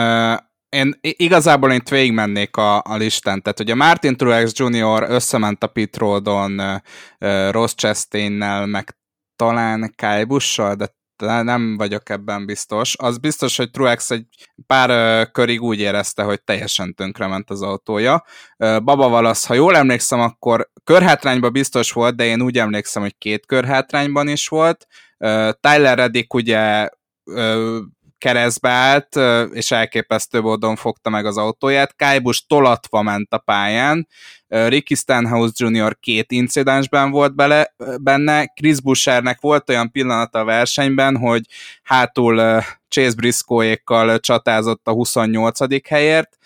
én 0.75 0.99
igazából 1.01 1.73
én 1.73 1.83
végigmennék 1.91 2.57
a, 2.57 2.77
a 2.77 2.97
listán, 2.97 3.43
tehát 3.43 3.61
ugye 3.61 3.75
Martin 3.75 4.17
Truex 4.17 4.53
Jr. 4.55 5.07
összement 5.09 5.63
a 5.63 5.67
pit 5.67 5.97
roadon 5.97 6.83
Ross 7.51 7.75
Chastainnel, 7.75 8.67
meg 8.67 8.97
talán 9.37 9.93
Kyle 9.97 10.25
Busch-sal, 10.25 10.75
de 10.75 10.93
nem 11.43 11.77
vagyok 11.77 12.09
ebben 12.09 12.47
biztos. 12.47 12.97
Az 12.99 13.19
biztos, 13.19 13.57
hogy 13.57 13.71
Truex 13.71 14.11
egy 14.11 14.27
pár 14.67 15.31
körig 15.31 15.63
úgy 15.63 15.81
érezte, 15.81 16.23
hogy 16.23 16.43
teljesen 16.43 16.95
tönkrement 16.95 17.51
az 17.51 17.63
autója. 17.63 18.25
Baba 18.57 19.09
Valasz, 19.09 19.47
ha 19.47 19.55
jól 19.55 19.77
emlékszem, 19.77 20.21
akkor 20.21 20.71
körhátrányban 20.85 21.53
biztos 21.53 21.93
volt, 21.93 22.17
de 22.17 22.25
én 22.25 22.43
úgy 22.43 22.59
emlékszem, 22.59 23.03
hogy 23.03 23.19
két 23.19 23.47
körhátrányban 23.47 24.29
is 24.29 24.49
volt. 24.49 24.87
Uh, 25.19 25.51
Tyler 25.61 25.99
Reddick 25.99 26.35
ugye 26.35 26.89
keresztbe 28.25 28.69
állt, 28.69 29.17
és 29.53 29.71
elképesztő 29.71 30.41
módon 30.41 30.77
fogta 30.77 31.11
meg 31.11 31.27
az 31.27 31.37
autóját. 31.37 31.97
Kájbus 31.97 32.47
tolatva 32.47 33.03
ment 33.03 33.33
a 33.33 33.39
pályán, 33.39 34.09
Ricky 34.49 34.95
Stenhouse 34.95 35.53
Jr. 35.57 35.97
két 36.01 36.33
incidensben 36.33 37.11
volt 37.11 37.35
bele, 37.35 37.75
benne, 38.01 38.47
Chris 38.47 38.81
Bushernek 38.81 39.41
volt 39.41 39.69
olyan 39.69 39.91
pillanata 39.91 40.39
a 40.39 40.45
versenyben, 40.45 41.17
hogy 41.17 41.43
hátul 41.83 42.63
Chase 42.89 43.15
Briscoe-ékkal 43.17 44.21
csatázott 44.21 44.87
a 44.87 44.93
28. 44.93 45.89
helyért, 45.89 46.37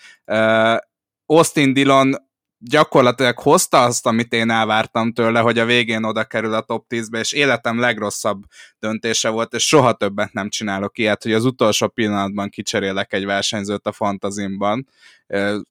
Austin 1.25 1.73
Dillon 1.73 2.15
gyakorlatilag 2.59 3.39
hozta 3.39 3.83
azt, 3.83 4.05
amit 4.05 4.33
én 4.33 4.49
elvártam 4.49 5.13
tőle, 5.13 5.39
hogy 5.39 5.59
a 5.59 5.65
végén 5.65 6.03
oda 6.03 6.23
kerül 6.23 6.53
a 6.53 6.61
top 6.61 6.85
10-be, 6.89 7.19
és 7.19 7.31
életem 7.31 7.79
legrosszabb 7.79 8.43
döntése 8.79 9.29
volt, 9.29 9.53
és 9.53 9.67
soha 9.67 9.93
többet 9.93 10.33
nem 10.33 10.49
csinálok 10.49 10.97
ilyet, 10.97 11.23
hogy 11.23 11.33
az 11.33 11.45
utolsó 11.45 11.87
pillanatban 11.87 12.49
kicserélek 12.49 13.13
egy 13.13 13.25
versenyzőt 13.25 13.87
a 13.87 13.91
fantazimban. 13.91 14.87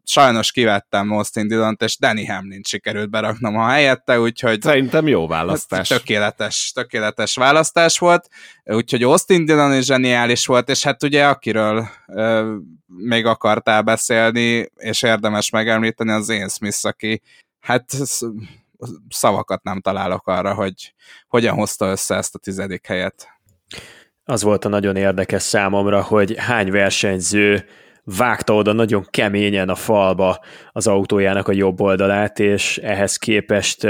Sajnos 0.05 0.53
kivettem 0.53 1.11
Austin 1.11 1.49
dillon 1.49 1.77
és 1.79 1.99
Danny 1.99 2.29
Hamlin 2.29 2.63
sikerült 2.63 3.11
beraknom 3.11 3.57
a 3.57 3.69
helyette, 3.69 4.21
úgyhogy... 4.21 4.63
Szerintem 4.63 5.07
jó 5.07 5.27
választás. 5.27 5.89
Tökéletes, 5.89 6.73
tökéletes 6.75 7.35
választás 7.35 7.99
volt, 7.99 8.29
úgyhogy 8.65 9.03
Austin 9.03 9.45
Dillon 9.45 9.77
is 9.77 9.85
zseniális 9.85 10.47
volt, 10.47 10.69
és 10.69 10.83
hát 10.83 11.03
ugye 11.03 11.27
akiről 11.27 11.89
euh, 12.07 12.57
még 12.87 13.27
akartál 13.27 13.83
beszélni, 13.83 14.71
és 14.77 15.03
érdemes 15.03 15.51
megemlíteni, 15.51 16.11
az 16.11 16.29
én 16.29 16.49
Smith, 16.49 16.87
aki 16.87 17.23
hát 17.61 17.85
szavakat 19.09 19.63
nem 19.63 19.81
találok 19.81 20.27
arra, 20.27 20.55
hogy 20.55 20.95
hogyan 21.29 21.55
hozta 21.55 21.87
össze 21.87 22.15
ezt 22.15 22.35
a 22.35 22.39
tizedik 22.39 22.87
helyet. 22.87 23.29
Az 24.25 24.43
volt 24.43 24.65
a 24.65 24.69
nagyon 24.69 24.97
érdekes 24.97 25.43
számomra, 25.43 26.03
hogy 26.03 26.35
hány 26.39 26.71
versenyző 26.71 27.65
vágta 28.17 28.55
oda 28.55 28.73
nagyon 28.73 29.07
keményen 29.11 29.69
a 29.69 29.75
falba 29.75 30.39
az 30.73 30.87
autójának 30.87 31.49
a 31.49 31.53
jobb 31.53 31.81
oldalát, 31.81 32.39
és 32.39 32.79
ehhez 32.79 33.17
képest 33.17 33.87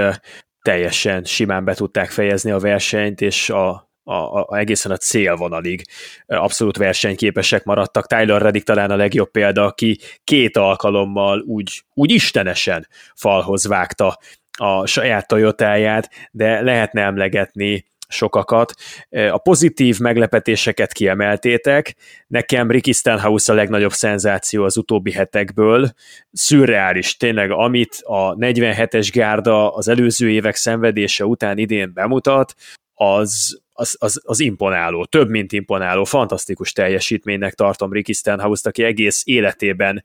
teljesen 0.63 1.25
simán 1.25 1.65
be 1.65 1.75
tudták 1.75 2.11
fejezni 2.11 2.51
a 2.51 2.59
versenyt, 2.59 3.21
és 3.21 3.51
a 3.51 3.87
a, 4.09 4.41
a, 4.41 4.57
egészen 4.57 4.93
a 4.93 4.97
célvonalig 4.97 5.83
abszolút 6.27 6.77
versenyképesek 6.77 7.65
maradtak. 7.65 8.07
Tyler 8.07 8.43
Reddick 8.43 8.67
talán 8.67 8.91
a 8.91 8.97
legjobb 8.97 9.31
példa, 9.31 9.65
aki 9.65 9.99
két 10.25 10.57
alkalommal 10.57 11.41
úgy, 11.41 11.85
úgy 11.95 12.11
istenesen 12.11 12.89
falhoz 13.15 13.67
vágta 13.67 14.19
a 14.59 14.87
saját 14.87 15.27
Toyotáját, 15.27 16.11
de 16.31 16.61
lehetne 16.61 17.03
emlegetni 17.03 17.85
sokakat. 18.09 18.73
A 19.31 19.39
pozitív 19.39 19.99
meglepetéseket 19.99 20.93
kiemeltétek. 20.93 21.95
Nekem 22.27 22.71
Ricky 22.71 22.93
Stenhouse 22.93 23.53
a 23.53 23.55
legnagyobb 23.55 23.93
szenzáció 23.93 24.65
az 24.65 24.77
utóbbi 24.77 25.13
hetekből. 25.13 25.91
Szürreális, 26.33 27.17
tényleg, 27.17 27.51
amit 27.51 27.99
a 28.03 28.35
47-es 28.35 29.09
gárda 29.13 29.75
az 29.75 29.89
előző 29.89 30.31
évek 30.31 30.55
szenvedése 30.55 31.25
után 31.25 31.59
idén 31.59 31.93
bemutat, 31.95 32.55
az, 32.95 33.61
az, 33.73 33.97
az, 33.99 34.21
az 34.25 34.41
imponáló, 34.41 35.05
több, 35.05 35.29
mint 35.29 35.53
imponáló, 35.53 36.05
fantasztikus 36.05 36.73
teljesítménynek 36.73 37.55
tartom 37.55 37.93
Ricky 37.93 38.13
Stenhouse-t, 38.13 38.67
aki 38.67 38.83
egész 38.83 39.23
életében 39.25 40.05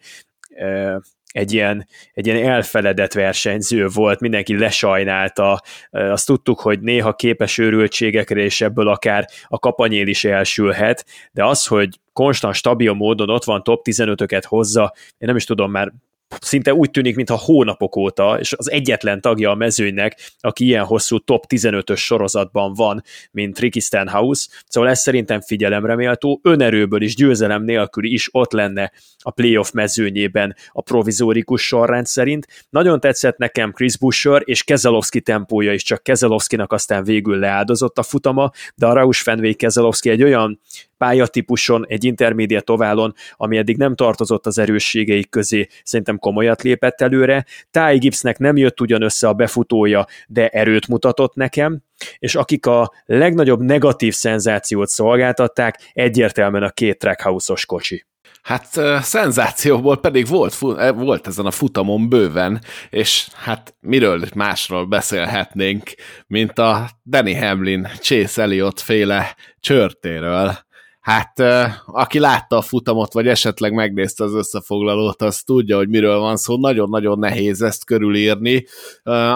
egy 1.34 1.54
ilyen, 1.54 1.88
egy 2.14 2.28
ilyen 2.28 2.50
elfeledett 2.50 3.14
versenyző 3.14 3.88
volt, 3.88 4.20
mindenki 4.20 4.58
lesajnálta, 4.58 5.62
azt 5.90 6.26
tudtuk, 6.26 6.60
hogy 6.60 6.80
néha 6.80 7.14
képes 7.14 7.58
őrültségekre, 7.58 8.42
és 8.42 8.62
ebből 8.62 8.88
akár 8.88 9.28
a 9.48 9.60
kapanyél 9.60 10.08
is 10.08 10.24
elsülhet, 10.24 11.06
de 11.32 11.46
az, 11.46 11.68
hogy 11.68 12.00
konstant, 12.14 12.56
stabil 12.56 12.94
módon 12.94 13.30
ott 13.30 13.44
van 13.44 13.64
top 13.64 13.82
15-öket 13.90 14.44
hozza, 14.44 14.94
én 14.96 15.28
nem 15.28 15.36
is 15.36 15.46
tudom 15.46 15.72
már 15.72 15.94
szinte 16.42 16.74
úgy 16.74 16.92
tűnik, 16.92 17.16
mintha 17.16 17.38
hónapok 17.38 17.96
óta, 17.96 18.40
és 18.40 18.54
az 18.54 18.72
egyetlen 18.72 19.22
tagja 19.22 19.52
a 19.52 19.56
mezőnynek, 19.56 20.32
aki 20.40 20.66
ilyen 20.66 20.84
hosszú 20.84 21.20
top 21.20 21.46
15-ös 21.50 21.98
sorozatban 21.98 22.74
van, 22.74 23.04
mint 23.32 23.60
Ricky 23.60 23.80
Stenhouse, 23.80 24.48
szóval 24.68 24.90
ez 24.90 25.00
szerintem 25.00 25.42
figyelemre 25.42 25.96
méltó, 25.96 26.40
önerőből 26.44 27.02
is, 27.02 27.16
győzelem 27.16 27.64
nélkül 27.64 28.06
is 28.06 28.30
ott 28.32 28.52
lenne 28.52 28.92
a 29.20 29.32
playoff 29.32 29.72
mezőnyében 29.72 30.56
a 30.72 30.82
provizórikus 30.82 31.66
sorrend 31.66 32.06
szerint. 32.06 32.48
Nagyon 32.70 33.00
tetszett 33.00 33.38
nekem 33.38 33.72
Chris 33.72 33.98
Busher 33.98 34.42
és 34.46 34.64
Kezelowski 34.64 35.22
tempója 35.22 35.74
is, 35.74 35.84
csak 35.84 36.04
Kezelowskinak 36.04 36.72
aztán 36.72 37.04
végül 37.04 37.38
leáldozott 37.38 37.98
a 37.98 38.04
futama, 38.04 38.52
de 38.76 38.86
a 38.86 38.94
Rausch 38.94 39.24
Fenway 39.24 39.56
Kezelowski 39.56 40.10
egy 40.10 40.24
olyan 40.24 40.60
pályatípuson, 41.04 41.86
egy 41.88 42.04
intermédiát 42.04 42.70
oválon, 42.70 43.14
ami 43.36 43.58
eddig 43.58 43.78
nem 43.78 43.96
tartozott 43.96 44.46
az 44.46 44.58
erősségeik 44.58 45.30
közé, 45.30 45.68
szerintem 45.84 46.20
komolyat 46.20 46.62
lépett 46.62 47.02
előre. 47.02 47.46
Ty 47.72 47.98
Gibbsnek 47.98 48.38
nem 48.38 48.58
jött 48.58 48.82
ugyan 48.82 49.02
össze 49.02 49.28
a 49.28 49.34
befutója, 49.34 50.06
de 50.28 50.48
erőt 50.48 50.88
mutatott 50.88 51.36
nekem, 51.36 51.82
és 52.20 52.36
akik 52.36 52.66
a 52.66 52.92
legnagyobb 53.06 53.62
negatív 53.62 54.14
szenzációt 54.14 54.88
szolgáltatták, 54.88 55.92
egyértelműen 55.94 56.64
a 56.64 56.70
két 56.70 57.00
trackhouse-os 57.00 57.66
kocsi. 57.66 58.06
Hát 58.42 58.68
szenzációból 59.02 60.00
pedig 60.00 60.28
volt, 60.28 60.56
volt 60.96 61.28
ezen 61.28 61.46
a 61.46 61.52
futamon 61.52 62.10
bőven, 62.10 62.62
és 62.90 63.28
hát 63.36 63.76
miről 63.80 64.22
másról 64.36 64.86
beszélhetnénk, 64.86 65.94
mint 66.28 66.60
a 66.60 66.90
Danny 67.06 67.40
Hamlin, 67.40 67.88
Chase 68.00 68.42
Elliott 68.42 68.80
féle 68.80 69.36
csörtéről 69.60 70.58
hát 71.04 71.40
aki 71.86 72.20
látta 72.20 72.58
a 72.58 72.62
futamot, 72.62 73.14
vagy 73.14 73.28
esetleg 73.28 73.74
megnézte 73.74 74.24
az 74.24 74.34
összefoglalót, 74.34 75.22
az 75.22 75.42
tudja, 75.42 75.78
hogy 75.78 75.90
miről 75.90 76.20
van 76.20 76.38
szó. 76.38 76.58
Nagyon-nagyon 76.58 77.20
nehéz 77.20 77.62
ezt 77.62 77.86
körülírni. 77.86 78.66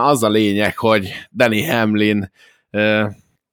Az 0.02 0.24
a 0.24 0.30
lényeg, 0.30 0.78
hogy 0.78 1.10
Danny 1.32 1.70
Hamlin 1.70 2.32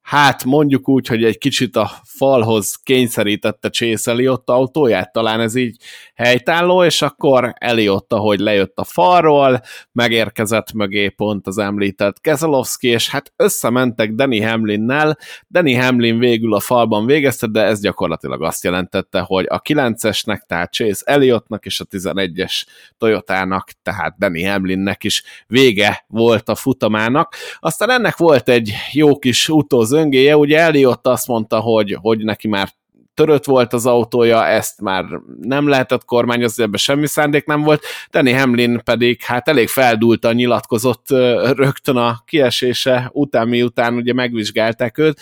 hát 0.05 0.45
mondjuk 0.45 0.89
úgy, 0.89 1.07
hogy 1.07 1.25
egy 1.25 1.39
kicsit 1.39 1.77
a 1.77 1.91
falhoz 2.03 2.75
kényszerítette 2.83 3.69
Chase 3.69 4.11
Elliott 4.11 4.51
autóját, 4.51 5.13
talán 5.13 5.41
ez 5.41 5.55
így 5.55 5.77
helytálló, 6.15 6.85
és 6.85 7.03
akkor 7.03 7.53
Elliott, 7.59 8.13
ahogy 8.13 8.39
lejött 8.39 8.79
a 8.79 8.85
falról, 8.85 9.61
megérkezett 9.93 10.73
mögé 10.73 11.09
pont 11.09 11.47
az 11.47 11.59
említett 11.59 12.21
Keselowski, 12.21 12.89
és 12.89 13.11
hát 13.11 13.33
összementek 13.37 14.13
Danny 14.13 14.45
Hamlinnel, 14.47 15.19
Danny 15.51 15.81
Hamlin 15.81 16.19
végül 16.19 16.55
a 16.55 16.61
falban 16.61 17.07
végezte, 17.07 17.47
de 17.47 17.63
ez 17.63 17.81
gyakorlatilag 17.81 18.43
azt 18.43 18.65
jelentette, 18.65 19.21
hogy 19.21 19.47
a 19.49 19.61
9-esnek, 19.61 20.41
tehát 20.47 20.73
Chase 20.73 21.03
Elliottnak 21.05 21.65
és 21.65 21.81
a 21.81 21.85
11-es 21.85 22.65
Toyotának, 22.99 23.71
tehát 23.83 24.19
Danny 24.19 24.49
Hamlinnek 24.49 25.05
is 25.05 25.23
vége 25.47 26.05
volt 26.09 26.49
a 26.49 26.55
futamának. 26.55 27.35
Aztán 27.59 27.91
ennek 27.91 28.17
volt 28.17 28.49
egy 28.49 28.73
jó 28.93 29.19
kis 29.19 29.49
utózöngéje, 29.95 30.37
ugye 30.37 30.59
Elliott 30.59 31.07
azt 31.07 31.27
mondta, 31.27 31.61
hogy, 31.61 31.99
hogy 32.01 32.25
neki 32.25 32.49
már 32.49 32.69
törött 33.15 33.45
volt 33.45 33.73
az 33.73 33.87
autója, 33.87 34.47
ezt 34.47 34.81
már 34.81 35.05
nem 35.41 35.69
lehetett 35.69 36.05
kormányozni, 36.05 36.63
ebben 36.63 36.79
semmi 36.79 37.07
szándék 37.07 37.45
nem 37.45 37.63
volt. 37.63 37.85
Danny 38.11 38.39
Hamlin 38.39 38.81
pedig 38.85 39.23
hát 39.23 39.49
elég 39.49 39.69
feldúltan 39.69 40.35
nyilatkozott 40.35 41.07
rögtön 41.57 41.97
a 41.97 42.23
kiesése 42.27 43.11
után, 43.13 43.49
miután 43.49 43.95
ugye 43.95 44.13
megvizsgálták 44.13 44.99
őt, 44.99 45.21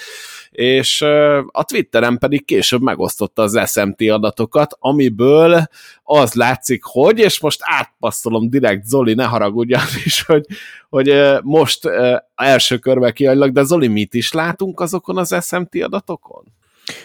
és 0.51 1.03
a 1.47 1.64
Twitteren 1.64 2.18
pedig 2.18 2.45
később 2.45 2.82
megosztotta 2.82 3.43
az 3.43 3.61
SMT 3.70 4.11
adatokat, 4.11 4.76
amiből 4.78 5.68
az 6.03 6.34
látszik, 6.34 6.82
hogy, 6.84 7.18
és 7.18 7.40
most 7.40 7.61
átpasszolom 7.62 8.51
direkt, 8.51 8.84
Zoli, 8.84 9.14
ne 9.14 9.24
haragudjál 9.24 9.86
is, 10.05 10.22
hogy, 10.22 10.47
hogy 10.88 11.14
most 11.43 11.88
első 12.34 12.78
körbe 12.78 13.12
kiadlak, 13.12 13.51
de 13.51 13.62
Zoli, 13.62 13.88
mit 13.88 14.14
is 14.14 14.32
látunk 14.32 14.80
azokon 14.80 15.18
az 15.18 15.36
SMT 15.47 15.82
adatokon? 15.82 16.45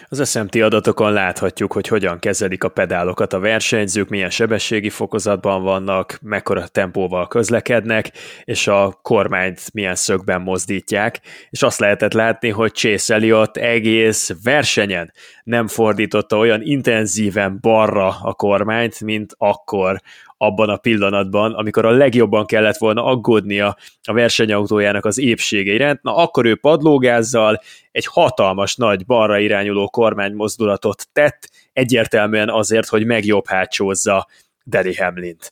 Az 0.08 0.30
SMT 0.30 0.54
adatokon 0.54 1.12
láthatjuk, 1.12 1.72
hogy 1.72 1.88
hogyan 1.88 2.18
kezelik 2.18 2.64
a 2.64 2.68
pedálokat 2.68 3.32
a 3.32 3.38
versenyzők, 3.38 4.08
milyen 4.08 4.30
sebességi 4.30 4.90
fokozatban 4.90 5.62
vannak, 5.62 6.18
mekkora 6.22 6.66
tempóval 6.66 7.28
közlekednek, 7.28 8.12
és 8.44 8.66
a 8.66 8.98
kormányt 9.02 9.60
milyen 9.72 9.94
szögben 9.94 10.40
mozdítják, 10.40 11.20
és 11.50 11.62
azt 11.62 11.78
lehetett 11.78 12.12
látni, 12.12 12.48
hogy 12.48 12.72
Chase 12.72 13.14
Elliott 13.14 13.56
egész 13.56 14.30
versenyen 14.42 15.12
nem 15.44 15.66
fordította 15.66 16.38
olyan 16.38 16.62
intenzíven 16.62 17.58
balra 17.60 18.16
a 18.22 18.34
kormányt, 18.34 19.00
mint 19.00 19.34
akkor, 19.36 20.00
abban 20.38 20.68
a 20.68 20.76
pillanatban, 20.76 21.52
amikor 21.52 21.84
a 21.84 21.90
legjobban 21.90 22.46
kellett 22.46 22.76
volna 22.76 23.04
aggódnia 23.04 23.76
a 24.02 24.12
versenyautójának 24.12 25.04
az 25.04 25.18
épsége 25.18 25.72
iránt, 25.72 26.02
na 26.02 26.16
akkor 26.16 26.46
ő 26.46 26.56
padlógázzal 26.56 27.60
egy 27.90 28.06
hatalmas 28.06 28.76
nagy 28.76 29.06
balra 29.06 29.38
irányuló 29.38 29.88
kormánymozdulatot 29.88 31.08
tett, 31.12 31.48
egyértelműen 31.72 32.50
azért, 32.50 32.88
hogy 32.88 33.06
megjobb 33.06 33.46
hátsózza 33.46 34.26
Deli 34.64 34.94
Hamlint. 34.94 35.50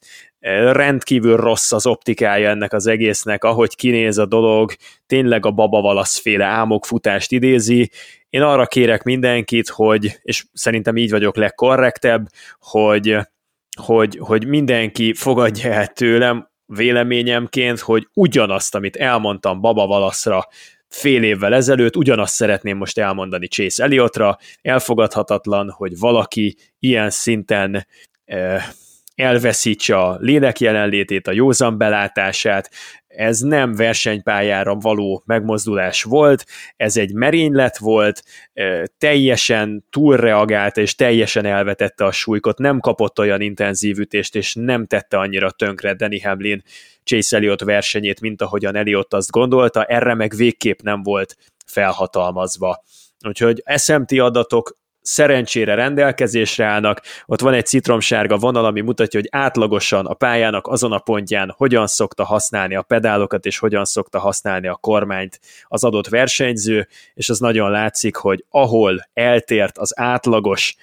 Rendkívül 0.72 1.36
rossz 1.36 1.72
az 1.72 1.86
optikája 1.86 2.48
ennek 2.48 2.72
az 2.72 2.86
egésznek, 2.86 3.44
ahogy 3.44 3.76
kinéz 3.76 4.18
a 4.18 4.26
dolog, 4.26 4.72
tényleg 5.06 5.46
a 5.46 5.50
babavalasz 5.50 6.18
féle 6.18 6.44
álmokfutást 6.44 7.32
idézi. 7.32 7.90
Én 8.30 8.42
arra 8.42 8.66
kérek 8.66 9.02
mindenkit, 9.02 9.68
hogy, 9.68 10.18
és 10.22 10.44
szerintem 10.52 10.96
így 10.96 11.10
vagyok 11.10 11.36
legkorrektebb, 11.36 12.26
hogy 12.58 13.18
hogy, 13.76 14.18
hogy 14.20 14.46
mindenki 14.46 15.14
fogadja 15.14 15.72
el 15.72 15.86
tőlem 15.86 16.48
véleményemként, 16.66 17.80
hogy 17.80 18.08
ugyanazt, 18.14 18.74
amit 18.74 18.96
elmondtam 18.96 19.60
Baba 19.60 19.86
Valaszra 19.86 20.48
fél 20.88 21.22
évvel 21.22 21.54
ezelőtt, 21.54 21.96
ugyanazt 21.96 22.34
szeretném 22.34 22.76
most 22.76 22.98
elmondani 22.98 23.46
Chase 23.48 23.82
Elliotra. 23.82 24.38
Elfogadhatatlan, 24.62 25.70
hogy 25.70 25.98
valaki 25.98 26.56
ilyen 26.78 27.10
szinten 27.10 27.86
eh, 28.24 28.64
elveszítse 29.14 29.98
a 29.98 30.16
lélek 30.20 30.60
jelenlétét, 30.60 31.26
a 31.26 31.32
józan 31.32 31.78
belátását, 31.78 32.70
ez 33.16 33.40
nem 33.40 33.74
versenypályára 33.74 34.74
való 34.74 35.22
megmozdulás 35.26 36.02
volt, 36.02 36.44
ez 36.76 36.96
egy 36.96 37.12
merénylet 37.12 37.78
volt, 37.78 38.22
teljesen 38.98 39.84
túlreagált 39.90 40.76
és 40.76 40.94
teljesen 40.94 41.44
elvetette 41.44 42.04
a 42.04 42.12
súlykot, 42.12 42.58
nem 42.58 42.80
kapott 42.80 43.18
olyan 43.18 43.40
intenzív 43.40 43.98
ütést, 43.98 44.34
és 44.34 44.54
nem 44.54 44.86
tette 44.86 45.18
annyira 45.18 45.50
tönkre 45.50 45.94
Danny 45.94 46.22
Hamlin 46.22 46.62
Chase 47.04 47.36
Elliott 47.36 47.60
versenyét, 47.60 48.20
mint 48.20 48.42
ahogyan 48.42 48.76
Elliott 48.76 49.14
azt 49.14 49.30
gondolta, 49.30 49.84
erre 49.84 50.14
meg 50.14 50.34
végképp 50.34 50.80
nem 50.80 51.02
volt 51.02 51.36
felhatalmazva. 51.66 52.84
Úgyhogy 53.26 53.62
SMT 53.76 54.12
adatok 54.12 54.78
szerencsére 55.06 55.74
rendelkezésre 55.74 56.64
állnak, 56.64 57.02
ott 57.26 57.40
van 57.40 57.54
egy 57.54 57.66
citromsárga 57.66 58.36
vonal, 58.36 58.64
ami 58.64 58.80
mutatja, 58.80 59.20
hogy 59.20 59.28
átlagosan 59.32 60.06
a 60.06 60.14
pályának 60.14 60.66
azon 60.66 60.92
a 60.92 60.98
pontján 60.98 61.54
hogyan 61.56 61.86
szokta 61.86 62.24
használni 62.24 62.74
a 62.74 62.82
pedálokat, 62.82 63.46
és 63.46 63.58
hogyan 63.58 63.84
szokta 63.84 64.18
használni 64.18 64.66
a 64.66 64.74
kormányt 64.74 65.40
az 65.64 65.84
adott 65.84 66.08
versenyző, 66.08 66.88
és 67.14 67.28
az 67.28 67.38
nagyon 67.38 67.70
látszik, 67.70 68.16
hogy 68.16 68.44
ahol 68.50 69.08
eltért 69.12 69.78
az 69.78 70.00
átlagos 70.00 70.76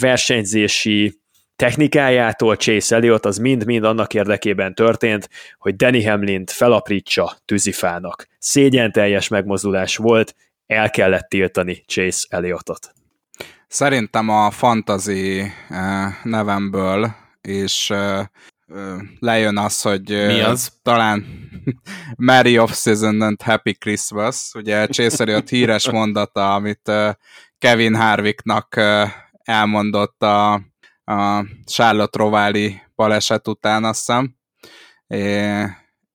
versenyzési 0.00 1.20
technikájától 1.56 2.56
Chase 2.56 2.94
Elliott 2.94 3.24
az 3.24 3.38
mind-mind 3.38 3.84
annak 3.84 4.14
érdekében 4.14 4.74
történt, 4.74 5.28
hogy 5.58 5.76
Danny 5.76 6.08
Hamlint 6.08 6.50
felaprítsa 6.50 7.36
tűzifának. 7.44 8.28
Szégyen 8.38 8.92
teljes 8.92 9.28
megmozdulás 9.28 9.96
volt, 9.96 10.34
el 10.66 10.90
kellett 10.90 11.28
tiltani 11.28 11.82
Chase 11.86 12.26
Elliotot. 12.30 12.96
Szerintem 13.68 14.28
a 14.28 14.50
fantasy 14.50 15.40
eh, 15.68 16.14
nevemből 16.22 17.14
és 17.40 17.90
eh, 17.90 18.26
lejön 19.18 19.58
az, 19.58 19.82
hogy 19.82 20.08
Mi 20.08 20.40
az? 20.40 20.72
talán 20.82 21.24
Merry 22.16 22.58
Off-Season 22.58 23.20
and 23.20 23.42
Happy 23.42 23.74
Christmas, 23.74 24.50
ugye 24.54 24.86
Chase 24.86 25.36
a 25.36 25.42
híres 25.48 25.90
mondata, 25.90 26.54
amit 26.54 26.92
Kevin 27.58 27.94
Harvicknak 27.94 28.80
elmondott 29.42 30.22
a, 30.22 30.52
a 31.04 31.44
Charlotte 31.64 32.18
Rováli 32.18 32.80
baleset 32.94 33.48
után, 33.48 33.84
azt 33.84 33.98
hiszem, 33.98 34.36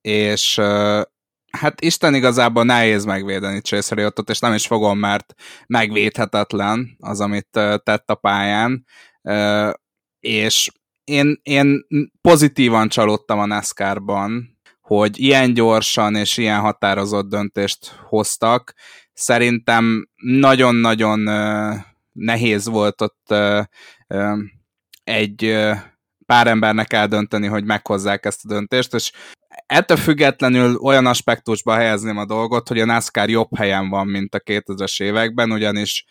és 0.01 0.61
hát 1.57 1.81
Isten 1.81 2.13
igazából 2.13 2.63
nehéz 2.63 3.05
megvédeni 3.05 3.61
Chase 3.61 3.95
Elliotot, 3.95 4.29
és 4.29 4.39
nem 4.39 4.53
is 4.53 4.67
fogom, 4.67 4.99
mert 4.99 5.33
megvédhetetlen 5.67 6.95
az, 6.99 7.19
amit 7.19 7.47
tett 7.83 8.09
a 8.09 8.15
pályán, 8.15 8.85
és 10.19 10.71
én, 11.03 11.39
én 11.43 11.85
pozitívan 12.21 12.87
csalódtam 12.87 13.39
a 13.39 13.45
NASCAR-ban, 13.45 14.57
hogy 14.81 15.19
ilyen 15.19 15.53
gyorsan 15.53 16.15
és 16.15 16.37
ilyen 16.37 16.59
határozott 16.59 17.29
döntést 17.29 17.85
hoztak. 18.07 18.73
Szerintem 19.13 20.09
nagyon-nagyon 20.15 21.19
nehéz 22.11 22.67
volt 22.67 23.01
ott 23.01 23.33
egy 25.03 25.59
pár 26.25 26.47
embernek 26.47 26.93
eldönteni, 26.93 27.47
hogy 27.47 27.63
meghozzák 27.63 28.25
ezt 28.25 28.45
a 28.45 28.47
döntést, 28.47 28.93
és 28.93 29.11
ettől 29.65 29.97
függetlenül 29.97 30.75
olyan 30.75 31.05
aspektusba 31.05 31.75
helyezném 31.75 32.17
a 32.17 32.25
dolgot, 32.25 32.67
hogy 32.67 32.79
a 32.79 32.85
NASCAR 32.85 33.29
jobb 33.29 33.57
helyen 33.57 33.89
van, 33.89 34.07
mint 34.07 34.35
a 34.35 34.39
2000-es 34.39 35.03
években, 35.03 35.51
ugyanis 35.51 36.05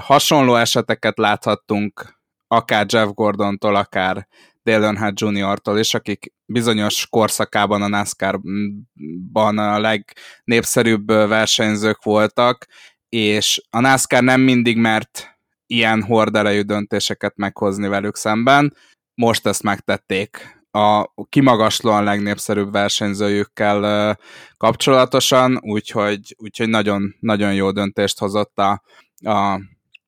hasonló 0.00 0.54
eseteket 0.54 1.18
láthattunk 1.18 2.14
akár 2.48 2.86
Jeff 2.88 3.08
Gordontól, 3.08 3.76
akár 3.76 4.28
Dale 4.62 4.84
Earnhardt 4.84 5.20
Jr.-tól 5.20 5.78
is, 5.78 5.94
akik 5.94 6.32
bizonyos 6.44 7.06
korszakában 7.08 7.82
a 7.82 7.88
NASCAR-ban 7.88 9.58
a 9.58 9.78
legnépszerűbb 9.78 11.06
versenyzők 11.06 12.02
voltak, 12.02 12.66
és 13.08 13.62
a 13.70 13.80
NASCAR 13.80 14.22
nem 14.22 14.40
mindig 14.40 14.76
mert 14.76 15.38
ilyen 15.66 16.02
horderejű 16.02 16.60
döntéseket 16.60 17.36
meghozni 17.36 17.88
velük 17.88 18.16
szemben. 18.16 18.76
Most 19.14 19.46
ezt 19.46 19.62
megtették 19.62 20.55
a 20.76 21.14
kimagaslóan 21.28 22.04
legnépszerűbb 22.04 22.72
versenyzőjükkel 22.72 24.18
kapcsolatosan, 24.56 25.58
úgyhogy, 25.62 26.34
úgyhogy 26.38 26.68
nagyon, 26.68 27.14
nagyon 27.20 27.54
jó 27.54 27.70
döntést 27.70 28.18
hozott 28.18 28.58
a, 28.58 28.82
a, 29.24 29.52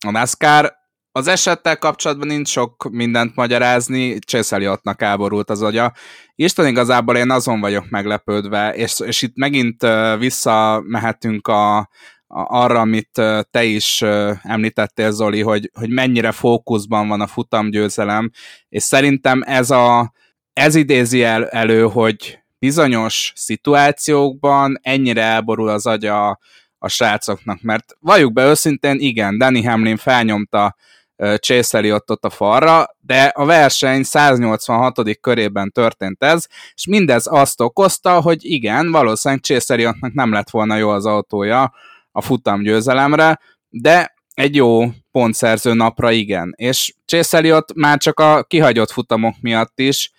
a 0.06 0.10
NASCAR. 0.10 0.76
Az 1.12 1.26
esettel 1.26 1.78
kapcsolatban 1.78 2.26
nincs 2.26 2.48
sok 2.48 2.88
mindent 2.90 3.34
magyarázni, 3.34 4.18
Chase 4.18 4.56
Elliottnak 4.56 5.02
elborult 5.02 5.50
az 5.50 5.62
agya. 5.62 5.92
Isten 6.34 6.66
igazából 6.66 7.16
én 7.16 7.30
azon 7.30 7.60
vagyok 7.60 7.88
meglepődve, 7.88 8.74
és, 8.74 9.00
és 9.00 9.22
itt 9.22 9.36
megint 9.36 9.86
visszamehetünk 10.18 11.48
a, 11.48 11.88
arra, 12.26 12.80
amit 12.80 13.22
te 13.50 13.64
is 13.64 14.02
említettél, 14.42 15.10
Zoli, 15.10 15.40
hogy, 15.40 15.70
hogy 15.74 15.90
mennyire 15.90 16.32
fókuszban 16.32 17.08
van 17.08 17.20
a 17.20 17.26
futamgyőzelem, 17.26 18.30
és 18.68 18.82
szerintem 18.82 19.42
ez, 19.46 19.70
a, 19.70 20.12
ez 20.58 20.74
idézi 20.74 21.22
el, 21.22 21.48
elő, 21.48 21.82
hogy 21.82 22.38
bizonyos 22.58 23.32
szituációkban 23.36 24.78
ennyire 24.82 25.22
elborul 25.22 25.68
az 25.68 25.86
agya 25.86 26.38
a 26.78 26.88
srácoknak, 26.88 27.62
mert 27.62 27.96
valljuk 28.00 28.32
be 28.32 28.44
őszintén, 28.44 28.96
igen, 28.98 29.38
Danny 29.38 29.66
Hamlin 29.66 29.96
felnyomta 29.96 30.76
Chase 31.16 31.78
Elliotot 31.78 32.24
a 32.24 32.30
falra, 32.30 32.96
de 33.00 33.24
a 33.24 33.44
verseny 33.44 34.02
186. 34.02 35.20
körében 35.20 35.72
történt 35.72 36.22
ez, 36.22 36.46
és 36.74 36.86
mindez 36.86 37.26
azt 37.26 37.60
okozta, 37.60 38.20
hogy 38.20 38.44
igen, 38.44 38.90
valószínűleg 38.90 39.44
Chase 39.44 39.74
Elliotnak 39.74 40.12
nem 40.12 40.32
lett 40.32 40.50
volna 40.50 40.76
jó 40.76 40.88
az 40.88 41.06
autója, 41.06 41.72
a 42.12 42.22
futam 42.22 42.62
győzelemre, 42.62 43.40
de 43.68 44.14
egy 44.34 44.54
jó 44.54 44.84
pontszerző 45.10 45.72
napra 45.72 46.10
igen. 46.10 46.54
És 46.56 46.94
Chase 47.04 47.36
Elliot 47.36 47.74
már 47.74 47.98
csak 47.98 48.20
a 48.20 48.42
kihagyott 48.42 48.90
futamok 48.90 49.34
miatt 49.40 49.78
is, 49.80 50.12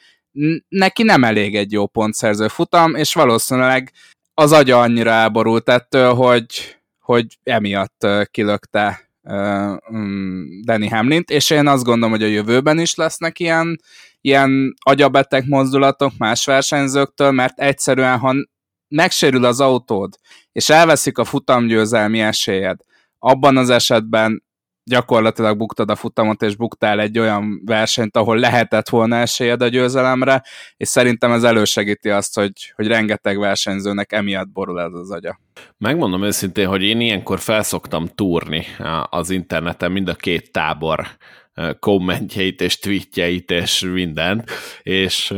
neki 0.67 1.03
nem 1.03 1.23
elég 1.23 1.55
egy 1.55 1.71
jó 1.71 1.87
pontszerző 1.87 2.47
futam, 2.47 2.95
és 2.95 3.13
valószínűleg 3.13 3.91
az 4.33 4.51
agya 4.51 4.79
annyira 4.79 5.11
elborult 5.11 5.69
ettől, 5.69 6.13
hogy, 6.13 6.77
hogy 6.99 7.37
emiatt 7.43 8.07
kilökte 8.31 9.09
mm, 9.93 10.43
Danny 10.61 10.89
Hamlint, 10.89 11.29
és 11.29 11.49
én 11.49 11.67
azt 11.67 11.83
gondolom, 11.83 12.11
hogy 12.11 12.23
a 12.23 12.27
jövőben 12.27 12.79
is 12.79 12.95
lesznek 12.95 13.39
ilyen, 13.39 13.81
ilyen 14.21 14.73
agyabeteg 14.79 15.47
mozdulatok 15.47 16.11
más 16.17 16.45
versenyzőktől, 16.45 17.31
mert 17.31 17.59
egyszerűen, 17.59 18.17
ha 18.17 18.33
megsérül 18.87 19.45
az 19.45 19.59
autód, 19.59 20.15
és 20.51 20.69
elveszik 20.69 21.17
a 21.17 21.25
futamgyőzelmi 21.25 22.19
esélyed, 22.19 22.77
abban 23.19 23.57
az 23.57 23.69
esetben 23.69 24.43
gyakorlatilag 24.89 25.57
buktad 25.57 25.89
a 25.89 25.95
futamot, 25.95 26.41
és 26.41 26.55
buktál 26.55 26.99
egy 26.99 27.19
olyan 27.19 27.61
versenyt, 27.65 28.17
ahol 28.17 28.37
lehetett 28.37 28.89
volna 28.89 29.15
esélyed 29.15 29.61
a 29.61 29.67
győzelemre, 29.67 30.43
és 30.77 30.87
szerintem 30.87 31.31
ez 31.31 31.43
elősegíti 31.43 32.09
azt, 32.09 32.35
hogy, 32.35 32.73
hogy 32.75 32.87
rengeteg 32.87 33.39
versenyzőnek 33.39 34.11
emiatt 34.11 34.49
borul 34.49 34.81
ez 34.81 34.93
az 34.93 35.11
agya. 35.11 35.39
Megmondom 35.77 36.23
őszintén, 36.23 36.67
hogy 36.67 36.83
én 36.83 36.99
ilyenkor 36.99 37.39
felszoktam 37.39 38.07
túrni 38.07 38.65
az 39.09 39.29
interneten 39.29 39.91
mind 39.91 40.07
a 40.07 40.15
két 40.15 40.51
tábor 40.51 41.07
kommentjeit 41.79 42.61
és 42.61 42.79
tweetjeit 42.79 43.51
és 43.51 43.79
mindent, 43.93 44.51
és 44.81 45.33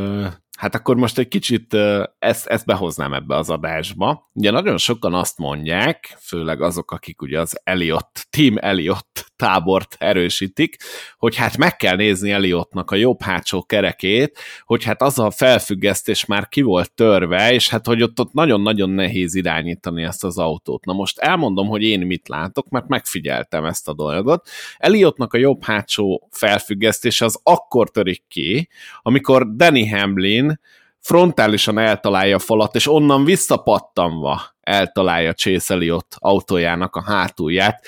Hát 0.58 0.74
akkor 0.74 0.96
most 0.96 1.18
egy 1.18 1.28
kicsit 1.28 1.76
ezt, 2.18 2.46
ezt 2.46 2.66
behoznám 2.66 3.12
ebbe 3.12 3.36
az 3.36 3.50
adásba. 3.50 4.30
Ugye 4.32 4.50
nagyon 4.50 4.78
sokan 4.78 5.14
azt 5.14 5.38
mondják, 5.38 6.16
főleg 6.20 6.62
azok, 6.62 6.90
akik 6.90 7.22
ugye 7.22 7.40
az 7.40 7.60
Eliott, 7.64 8.26
Team 8.30 8.56
Eliott 8.60 9.32
tábort 9.36 9.96
erősítik, 9.98 10.76
hogy 11.18 11.36
hát 11.36 11.56
meg 11.56 11.76
kell 11.76 11.96
nézni 11.96 12.30
Eliottnak 12.30 12.90
a 12.90 12.96
jobb 12.96 13.22
hátsó 13.22 13.62
kerekét, 13.62 14.38
hogy 14.64 14.84
hát 14.84 15.02
az 15.02 15.18
a 15.18 15.30
felfüggesztés 15.30 16.24
már 16.24 16.48
ki 16.48 16.62
volt 16.62 16.92
törve, 16.92 17.52
és 17.52 17.68
hát 17.68 17.86
hogy 17.86 18.02
ott, 18.02 18.20
ott 18.20 18.32
nagyon-nagyon 18.32 18.90
nehéz 18.90 19.34
irányítani 19.34 20.02
ezt 20.02 20.24
az 20.24 20.38
autót. 20.38 20.84
Na 20.84 20.92
most 20.92 21.18
elmondom, 21.18 21.68
hogy 21.68 21.82
én 21.82 22.00
mit 22.00 22.28
látok, 22.28 22.68
mert 22.68 22.88
megfigyeltem 22.88 23.64
ezt 23.64 23.88
a 23.88 23.94
dolgot. 23.94 24.48
Eliottnak 24.78 25.34
a 25.34 25.38
jobb 25.38 25.64
hátsó 25.64 26.28
felfüggesztése 26.30 27.24
az 27.24 27.40
akkor 27.42 27.90
törik 27.90 28.24
ki, 28.28 28.68
amikor 29.02 29.56
Danny 29.56 29.90
Hamlin 29.90 30.51
frontálisan 30.98 31.78
eltalálja 31.78 32.36
a 32.36 32.38
falat, 32.38 32.74
és 32.74 32.88
onnan 32.88 33.24
visszapattanva 33.24 34.42
eltalálja 34.60 35.32
Chase 35.32 35.74
Elliot 35.74 36.06
autójának 36.18 36.96
a 36.96 37.02
hátulját. 37.02 37.86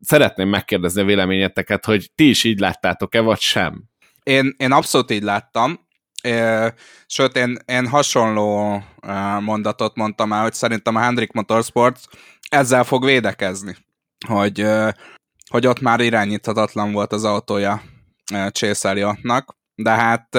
Szeretném 0.00 0.48
megkérdezni 0.48 1.00
a 1.00 1.04
véleményeteket, 1.04 1.84
hogy 1.84 2.10
ti 2.14 2.28
is 2.28 2.44
így 2.44 2.58
láttátok-e, 2.58 3.20
vagy 3.20 3.40
sem? 3.40 3.82
Én, 4.22 4.54
én 4.56 4.72
abszolút 4.72 5.10
így 5.10 5.22
láttam, 5.22 5.86
sőt, 7.06 7.36
én, 7.36 7.58
én 7.66 7.88
hasonló 7.88 8.82
mondatot 9.40 9.96
mondtam 9.96 10.28
már, 10.28 10.42
hogy 10.42 10.52
szerintem 10.52 10.96
a 10.96 11.00
Hendrik 11.00 11.32
Motorsport 11.32 11.98
ezzel 12.48 12.84
fog 12.84 13.04
védekezni, 13.04 13.76
hogy, 14.26 14.66
hogy 15.50 15.66
ott 15.66 15.80
már 15.80 16.00
irányíthatatlan 16.00 16.92
volt 16.92 17.12
az 17.12 17.24
autója 17.24 17.82
Chase 18.50 18.88
Elliotnak, 18.88 19.56
de 19.74 19.90
hát 19.90 20.34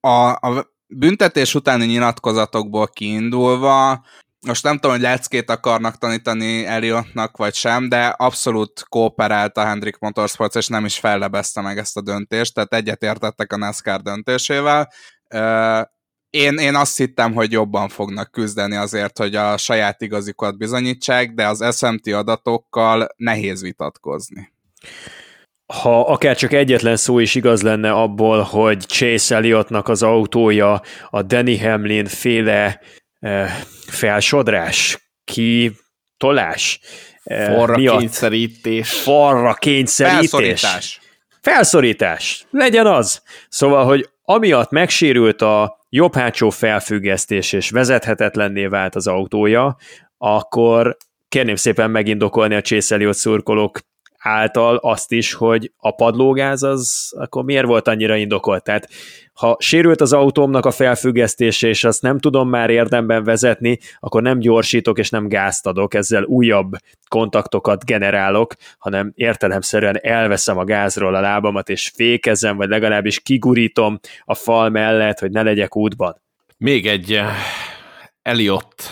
a, 0.00 0.28
a 0.28 0.74
büntetés 0.86 1.54
utáni 1.54 1.86
nyilatkozatokból 1.86 2.86
kiindulva, 2.88 4.04
most 4.46 4.62
nem 4.62 4.74
tudom, 4.74 4.90
hogy 4.90 5.00
leckét 5.00 5.50
akarnak 5.50 5.98
tanítani 5.98 6.64
Elliotnak, 6.64 7.36
vagy 7.36 7.54
sem, 7.54 7.88
de 7.88 8.06
abszolút 8.06 8.84
kooperált 8.88 9.56
a 9.56 9.64
Hendrik 9.64 9.98
Motorsports, 9.98 10.54
és 10.54 10.66
nem 10.66 10.84
is 10.84 10.98
fellebezte 10.98 11.60
meg 11.60 11.78
ezt 11.78 11.96
a 11.96 12.00
döntést, 12.00 12.54
tehát 12.54 12.74
egyetértettek 12.74 13.52
a 13.52 13.56
NASCAR 13.56 14.00
döntésével. 14.00 14.92
Én, 16.30 16.58
én 16.58 16.74
azt 16.74 16.96
hittem, 16.96 17.34
hogy 17.34 17.52
jobban 17.52 17.88
fognak 17.88 18.30
küzdeni 18.30 18.76
azért, 18.76 19.18
hogy 19.18 19.34
a 19.34 19.56
saját 19.56 20.02
igazikat 20.02 20.58
bizonyítsák, 20.58 21.34
de 21.34 21.48
az 21.48 21.76
SMT 21.76 22.06
adatokkal 22.06 23.08
nehéz 23.16 23.62
vitatkozni 23.62 24.52
ha 25.66 26.00
akár 26.00 26.36
csak 26.36 26.52
egyetlen 26.52 26.96
szó 26.96 27.18
is 27.18 27.34
igaz 27.34 27.62
lenne 27.62 27.92
abból, 27.92 28.42
hogy 28.42 28.80
Chase 28.80 29.34
Elliottnak 29.34 29.88
az 29.88 30.02
autója 30.02 30.82
a 31.10 31.22
Danny 31.22 31.60
Hamlin 31.60 32.04
féle 32.04 32.80
eh, 33.20 33.56
felsodrás, 33.86 34.98
ki 35.24 35.72
tolás, 36.16 36.80
eh, 37.24 37.54
Forra 37.54 37.76
miatt, 37.76 37.98
kényszerítés. 37.98 38.90
Forra 38.90 39.54
kényszerítés. 39.54 40.30
Felszorítás. 40.30 41.00
Felszorítás. 41.40 42.46
Legyen 42.50 42.86
az. 42.86 43.22
Szóval, 43.48 43.84
hogy 43.84 44.08
amiatt 44.22 44.70
megsérült 44.70 45.42
a 45.42 45.78
jobb 45.88 46.14
hátsó 46.14 46.50
felfüggesztés 46.50 47.52
és 47.52 47.70
vezethetetlenné 47.70 48.66
vált 48.66 48.94
az 48.94 49.06
autója, 49.06 49.76
akkor 50.18 50.96
kérném 51.28 51.56
szépen 51.56 51.90
megindokolni 51.90 52.54
a 52.54 52.60
Chase 52.60 52.94
Elliott 52.94 53.16
szurkolók 53.16 53.80
által 54.26 54.76
azt 54.76 55.12
is, 55.12 55.32
hogy 55.32 55.72
a 55.76 55.90
padlógáz 55.90 56.62
az 56.62 57.14
akkor 57.18 57.44
miért 57.44 57.66
volt 57.66 57.88
annyira 57.88 58.16
indokolt? 58.16 58.62
Tehát 58.62 58.88
ha 59.32 59.56
sérült 59.60 60.00
az 60.00 60.12
autómnak 60.12 60.66
a 60.66 60.70
felfüggesztése, 60.70 61.68
és 61.68 61.84
azt 61.84 62.02
nem 62.02 62.18
tudom 62.18 62.48
már 62.48 62.70
érdemben 62.70 63.24
vezetni, 63.24 63.78
akkor 64.00 64.22
nem 64.22 64.38
gyorsítok 64.38 64.98
és 64.98 65.10
nem 65.10 65.28
gázt 65.28 65.66
adok, 65.66 65.94
ezzel 65.94 66.24
újabb 66.24 66.72
kontaktokat 67.08 67.84
generálok, 67.84 68.54
hanem 68.78 69.12
értelemszerűen 69.14 69.98
elveszem 70.02 70.58
a 70.58 70.64
gázról 70.64 71.14
a 71.14 71.20
lábamat, 71.20 71.68
és 71.68 71.92
fékezem, 71.94 72.56
vagy 72.56 72.68
legalábbis 72.68 73.20
kigurítom 73.20 74.00
a 74.24 74.34
fal 74.34 74.68
mellett, 74.68 75.18
hogy 75.18 75.30
ne 75.30 75.42
legyek 75.42 75.76
útban. 75.76 76.20
Még 76.56 76.86
egy 76.86 77.12
eh, 77.12 77.28
Eliott 78.22 78.82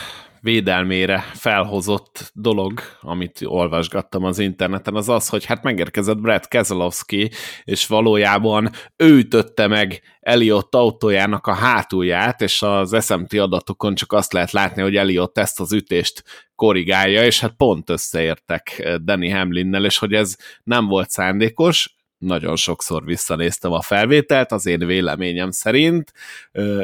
védelmére 0.45 1.21
felhozott 1.35 2.31
dolog, 2.35 2.81
amit 3.01 3.41
olvasgattam 3.45 4.25
az 4.25 4.39
interneten, 4.39 4.95
az 4.95 5.09
az, 5.09 5.29
hogy 5.29 5.45
hát 5.45 5.63
megérkezett 5.63 6.19
Brad 6.19 6.49
Keselowski, 6.49 7.31
és 7.65 7.87
valójában 7.87 8.71
ő 8.97 9.17
ütötte 9.17 9.67
meg 9.67 10.03
Eliott 10.21 10.75
autójának 10.75 11.47
a 11.47 11.55
hátulját, 11.55 12.41
és 12.41 12.63
az 12.63 13.05
SMT 13.05 13.33
adatokon 13.33 13.95
csak 13.95 14.13
azt 14.13 14.33
lehet 14.33 14.51
látni, 14.51 14.83
hogy 14.83 14.97
Eliott 14.97 15.39
ezt 15.39 15.61
az 15.61 15.73
ütést 15.73 16.25
korrigálja, 16.55 17.25
és 17.25 17.41
hát 17.41 17.55
pont 17.57 17.91
összeértek 17.91 18.93
Danny 19.03 19.33
Hamlinnel, 19.33 19.85
és 19.85 19.99
hogy 19.99 20.13
ez 20.13 20.37
nem 20.63 20.87
volt 20.87 21.11
szándékos, 21.11 21.97
nagyon 22.19 22.57
sokszor 22.57 23.05
visszanéztem 23.05 23.73
a 23.73 23.83
felvételt, 23.83 24.53
az 24.53 24.67
én 24.67 24.87
véleményem 24.87 25.51
szerint. 25.51 26.13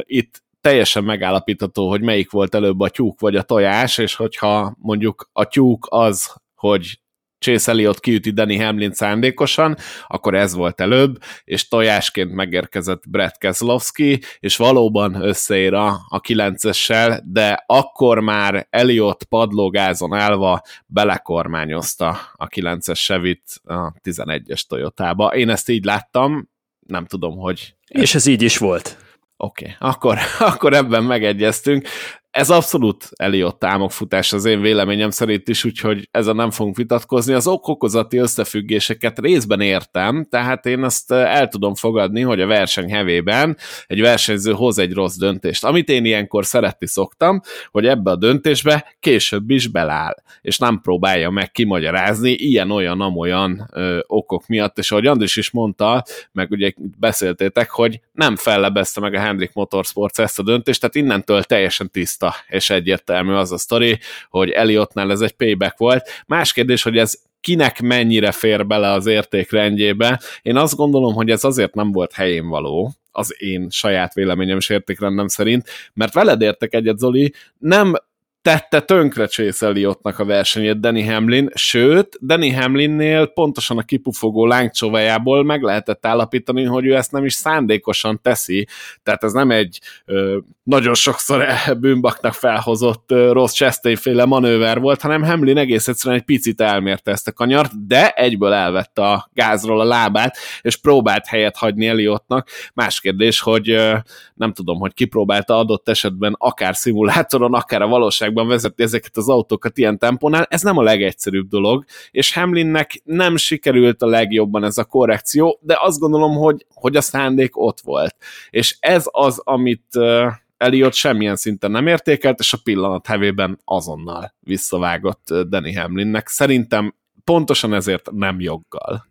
Itt 0.00 0.42
teljesen 0.60 1.04
megállapítható, 1.04 1.88
hogy 1.88 2.00
melyik 2.00 2.30
volt 2.30 2.54
előbb 2.54 2.80
a 2.80 2.88
tyúk 2.88 3.20
vagy 3.20 3.36
a 3.36 3.42
tojás, 3.42 3.98
és 3.98 4.14
hogyha 4.14 4.76
mondjuk 4.78 5.28
a 5.32 5.44
tyúk 5.44 5.86
az, 5.90 6.34
hogy 6.54 7.00
Chase 7.40 7.70
Elliot 7.70 8.00
kiüti 8.00 8.30
Danny 8.30 8.62
Hamlin 8.62 8.92
szándékosan, 8.92 9.76
akkor 10.06 10.34
ez 10.34 10.54
volt 10.54 10.80
előbb, 10.80 11.18
és 11.44 11.68
tojásként 11.68 12.32
megérkezett 12.32 13.08
Brett 13.08 13.36
Keselowski, 13.36 14.20
és 14.38 14.56
valóban 14.56 15.14
összeér 15.14 15.74
a, 15.74 15.88
a 16.08 16.20
9-essel, 16.20 17.20
de 17.24 17.64
akkor 17.66 18.18
már 18.18 18.66
Elliot 18.70 19.24
padlógázon 19.24 20.12
állva 20.12 20.62
belekormányozta 20.86 22.18
a 22.32 22.46
9-es 22.46 23.04
Chevy-t 23.04 23.60
a 23.64 23.92
11-es 23.92 24.62
Toyotába. 24.68 25.34
Én 25.34 25.48
ezt 25.48 25.68
így 25.68 25.84
láttam, 25.84 26.48
nem 26.86 27.06
tudom, 27.06 27.36
hogy... 27.36 27.74
És 27.88 28.14
ez 28.14 28.26
így 28.26 28.42
is 28.42 28.58
volt. 28.58 29.09
Oké, 29.42 29.64
okay, 29.64 29.76
akkor, 29.88 30.18
akkor 30.52 30.72
ebben 30.74 31.04
megegyeztünk 31.04 31.88
ez 32.30 32.50
abszolút 32.50 33.08
Eliott 33.16 33.58
támogfutás 33.58 34.32
az 34.32 34.44
én 34.44 34.60
véleményem 34.60 35.10
szerint 35.10 35.48
is, 35.48 35.64
úgyhogy 35.64 36.08
ezzel 36.10 36.34
nem 36.34 36.50
fogunk 36.50 36.76
vitatkozni. 36.76 37.34
Az 37.34 37.46
okokozati 37.46 38.16
összefüggéseket 38.16 39.18
részben 39.18 39.60
értem, 39.60 40.26
tehát 40.30 40.66
én 40.66 40.82
azt 40.82 41.12
el 41.12 41.48
tudom 41.48 41.74
fogadni, 41.74 42.20
hogy 42.20 42.40
a 42.40 42.46
verseny 42.46 42.90
hevében 42.90 43.56
egy 43.86 44.00
versenyző 44.00 44.52
hoz 44.52 44.78
egy 44.78 44.92
rossz 44.92 45.16
döntést. 45.16 45.64
Amit 45.64 45.88
én 45.88 46.04
ilyenkor 46.04 46.46
szeretni 46.46 46.86
szoktam, 46.86 47.40
hogy 47.70 47.86
ebbe 47.86 48.10
a 48.10 48.16
döntésbe 48.16 48.96
később 49.00 49.50
is 49.50 49.66
beláll, 49.66 50.14
és 50.42 50.58
nem 50.58 50.80
próbálja 50.82 51.30
meg 51.30 51.50
kimagyarázni 51.50 52.30
ilyen-olyan-amolyan 52.30 53.70
okok 54.06 54.46
miatt, 54.46 54.78
és 54.78 54.90
ahogy 54.90 55.06
Andris 55.06 55.36
is 55.36 55.50
mondta, 55.50 56.04
meg 56.32 56.50
ugye 56.50 56.72
beszéltétek, 56.98 57.70
hogy 57.70 58.00
nem 58.12 58.36
fellebezte 58.36 59.00
meg 59.00 59.14
a 59.14 59.20
Hendrik 59.20 59.52
Motorsports 59.52 60.18
ezt 60.18 60.38
a 60.38 60.42
döntést, 60.42 60.80
tehát 60.80 60.94
innentől 60.94 61.42
teljesen 61.42 61.90
tiszt 61.90 62.19
tiszta 62.20 62.34
és 62.48 62.70
egyértelmű 62.70 63.32
az 63.32 63.52
a 63.52 63.58
sztori, 63.58 63.98
hogy 64.30 64.50
Eliottnál 64.50 65.10
ez 65.10 65.20
egy 65.20 65.32
payback 65.32 65.78
volt. 65.78 66.08
Más 66.26 66.52
kérdés, 66.52 66.82
hogy 66.82 66.98
ez 66.98 67.18
kinek 67.40 67.80
mennyire 67.80 68.32
fér 68.32 68.66
bele 68.66 68.90
az 68.90 69.06
értékrendjébe. 69.06 70.20
Én 70.42 70.56
azt 70.56 70.76
gondolom, 70.76 71.14
hogy 71.14 71.30
ez 71.30 71.44
azért 71.44 71.74
nem 71.74 71.92
volt 71.92 72.12
helyén 72.12 72.48
való, 72.48 72.92
az 73.12 73.34
én 73.38 73.70
saját 73.70 74.14
véleményem 74.14 74.56
és 74.56 74.68
értékrendem 74.68 75.28
szerint, 75.28 75.68
mert 75.94 76.12
veled 76.12 76.40
értek 76.40 76.74
egyet, 76.74 76.98
Zoli, 76.98 77.32
nem 77.58 77.94
tette 78.42 78.80
tönkre 78.80 79.26
Chase 79.26 79.66
Elliottnak 79.66 80.18
a 80.18 80.24
versenyét 80.24 80.80
Danny 80.80 81.10
Hamlin, 81.10 81.50
sőt, 81.54 82.18
Danny 82.20 82.54
Hamlinnél 82.54 83.26
pontosan 83.26 83.78
a 83.78 83.82
kipufogó 83.82 84.46
lángcsovájából 84.46 85.44
meg 85.44 85.62
lehetett 85.62 86.06
állapítani, 86.06 86.64
hogy 86.64 86.86
ő 86.86 86.94
ezt 86.96 87.12
nem 87.12 87.24
is 87.24 87.32
szándékosan 87.32 88.20
teszi, 88.22 88.66
tehát 89.02 89.24
ez 89.24 89.32
nem 89.32 89.50
egy 89.50 89.80
ö, 90.04 90.38
nagyon 90.62 90.94
sokszor 90.94 91.44
bűnbaknak 91.80 92.32
felhozott 92.32 93.10
ö, 93.10 93.32
rossz 93.32 93.54
Chastain 93.54 93.96
féle 93.96 94.24
manőver 94.24 94.80
volt, 94.80 95.00
hanem 95.00 95.22
Hamlin 95.22 95.56
egész 95.56 95.88
egyszerűen 95.88 96.18
egy 96.20 96.26
picit 96.26 96.60
elmérte 96.60 97.10
ezt 97.10 97.28
a 97.28 97.32
kanyart, 97.32 97.86
de 97.86 98.10
egyből 98.10 98.52
elvette 98.52 99.02
a 99.02 99.30
gázról 99.32 99.80
a 99.80 99.84
lábát, 99.84 100.36
és 100.60 100.76
próbált 100.76 101.26
helyet 101.26 101.56
hagyni 101.56 101.86
Elliottnak. 101.86 102.48
Más 102.74 103.00
kérdés, 103.00 103.40
hogy 103.40 103.70
ö, 103.70 103.96
nem 104.34 104.52
tudom, 104.52 104.78
hogy 104.78 104.94
kipróbálta 104.94 105.58
adott 105.58 105.88
esetben 105.88 106.34
akár 106.38 106.76
szimulátoron, 106.76 107.54
akár 107.54 107.82
a 107.82 107.86
valóság 107.86 108.29
valóságban 108.32 108.48
vezetni 108.48 108.84
ezeket 108.84 109.16
az 109.16 109.28
autókat 109.28 109.78
ilyen 109.78 109.98
tempónál, 109.98 110.46
ez 110.50 110.62
nem 110.62 110.76
a 110.76 110.82
legegyszerűbb 110.82 111.48
dolog, 111.48 111.84
és 112.10 112.34
Hamlinnek 112.34 113.00
nem 113.04 113.36
sikerült 113.36 114.02
a 114.02 114.06
legjobban 114.06 114.64
ez 114.64 114.78
a 114.78 114.84
korrekció, 114.84 115.58
de 115.62 115.78
azt 115.80 115.98
gondolom, 115.98 116.36
hogy, 116.36 116.66
hogy 116.74 116.96
a 116.96 117.00
szándék 117.00 117.56
ott 117.56 117.80
volt. 117.80 118.16
És 118.50 118.76
ez 118.80 119.04
az, 119.10 119.40
amit 119.44 119.86
uh, 119.94 120.32
Elliot 120.56 120.94
semmilyen 120.94 121.36
szinten 121.36 121.70
nem 121.70 121.86
értékelt, 121.86 122.38
és 122.38 122.52
a 122.52 122.58
pillanat 122.62 123.06
hevében 123.06 123.60
azonnal 123.64 124.34
visszavágott 124.40 125.34
Danny 125.48 125.76
Hamlinnek. 125.76 126.28
Szerintem 126.28 126.94
pontosan 127.24 127.74
ezért 127.74 128.10
nem 128.10 128.40
joggal. 128.40 129.06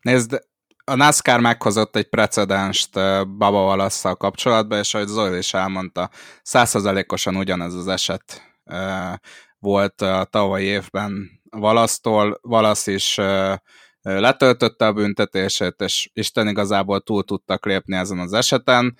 Nézd, 0.00 0.40
a 0.84 0.94
NASCAR 0.94 1.40
meghozott 1.40 1.96
egy 1.96 2.08
precedenst 2.08 2.94
Baba 3.38 3.60
Valasszal 3.62 4.14
kapcsolatban, 4.14 4.78
és 4.78 4.94
ahogy 4.94 5.06
Zoil 5.06 5.38
is 5.38 5.54
elmondta, 5.54 6.10
százszerzalékosan 6.42 7.36
ugyanez 7.36 7.74
az 7.74 7.88
eset 7.88 8.49
volt 9.58 10.00
a 10.00 10.26
tavalyi 10.30 10.64
évben 10.64 11.40
Valasztól. 11.50 12.38
Valasz 12.42 12.86
is 12.86 13.18
letöltötte 14.02 14.86
a 14.86 14.92
büntetését, 14.92 15.74
és 15.78 16.10
Isten 16.12 16.48
igazából 16.48 17.00
túl 17.00 17.24
tudtak 17.24 17.66
lépni 17.66 17.96
ezen 17.96 18.18
az 18.18 18.32
eseten, 18.32 18.96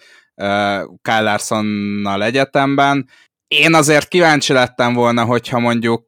Kyle 1.03 1.21
Larsonnal 1.21 2.23
egyetemben. 2.23 3.09
Én 3.49 3.75
azért 3.75 4.09
kíváncsi 4.09 4.53
lettem 4.53 4.95
volna, 4.95 5.25
hogyha 5.25 5.59
mondjuk, 5.59 6.05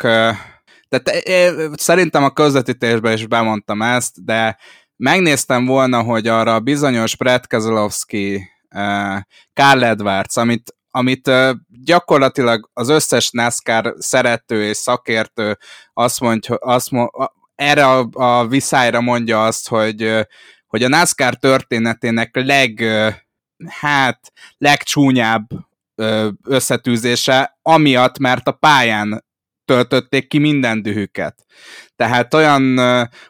tehát 0.88 1.22
szerintem 1.78 2.24
a 2.24 2.32
közvetítésben 2.32 3.12
is 3.12 3.26
bemondtam 3.26 3.82
ezt, 3.82 4.24
de 4.24 4.58
megnéztem 4.96 5.66
volna, 5.66 6.02
hogy 6.02 6.26
arra 6.26 6.54
a 6.54 6.60
bizonyos 6.60 7.16
Brett 7.16 7.46
Keselowski, 7.46 8.48
Carl 9.54 9.84
Edwards, 9.84 10.36
amit 10.36 10.76
amit 10.95 11.30
gyakorlatilag 11.84 12.70
az 12.72 12.88
összes 12.88 13.30
NASCAR 13.30 13.95
szerető 13.99 14.64
és 14.64 14.76
szakértő 14.76 15.59
azt 15.93 16.20
mondja, 16.20 16.55
azt 16.55 16.90
mond, 16.90 17.09
erre 17.55 17.86
a, 17.86 18.09
a 18.12 18.47
viszályra 18.47 19.01
mondja 19.01 19.45
azt, 19.45 19.68
hogy, 19.68 20.26
hogy 20.66 20.82
a 20.82 20.88
NASCAR 20.88 21.34
történetének 21.34 22.30
leg, 22.32 22.84
hát, 23.66 24.32
legcsúnyább 24.59 25.47
összetűzése, 26.45 27.59
amiatt, 27.62 28.18
mert 28.18 28.47
a 28.47 28.53
pályán 28.53 29.24
töltötték 29.64 30.28
ki 30.28 30.38
minden 30.38 30.82
dühüket. 30.82 31.45
Tehát 32.03 32.34
olyan, 32.34 32.78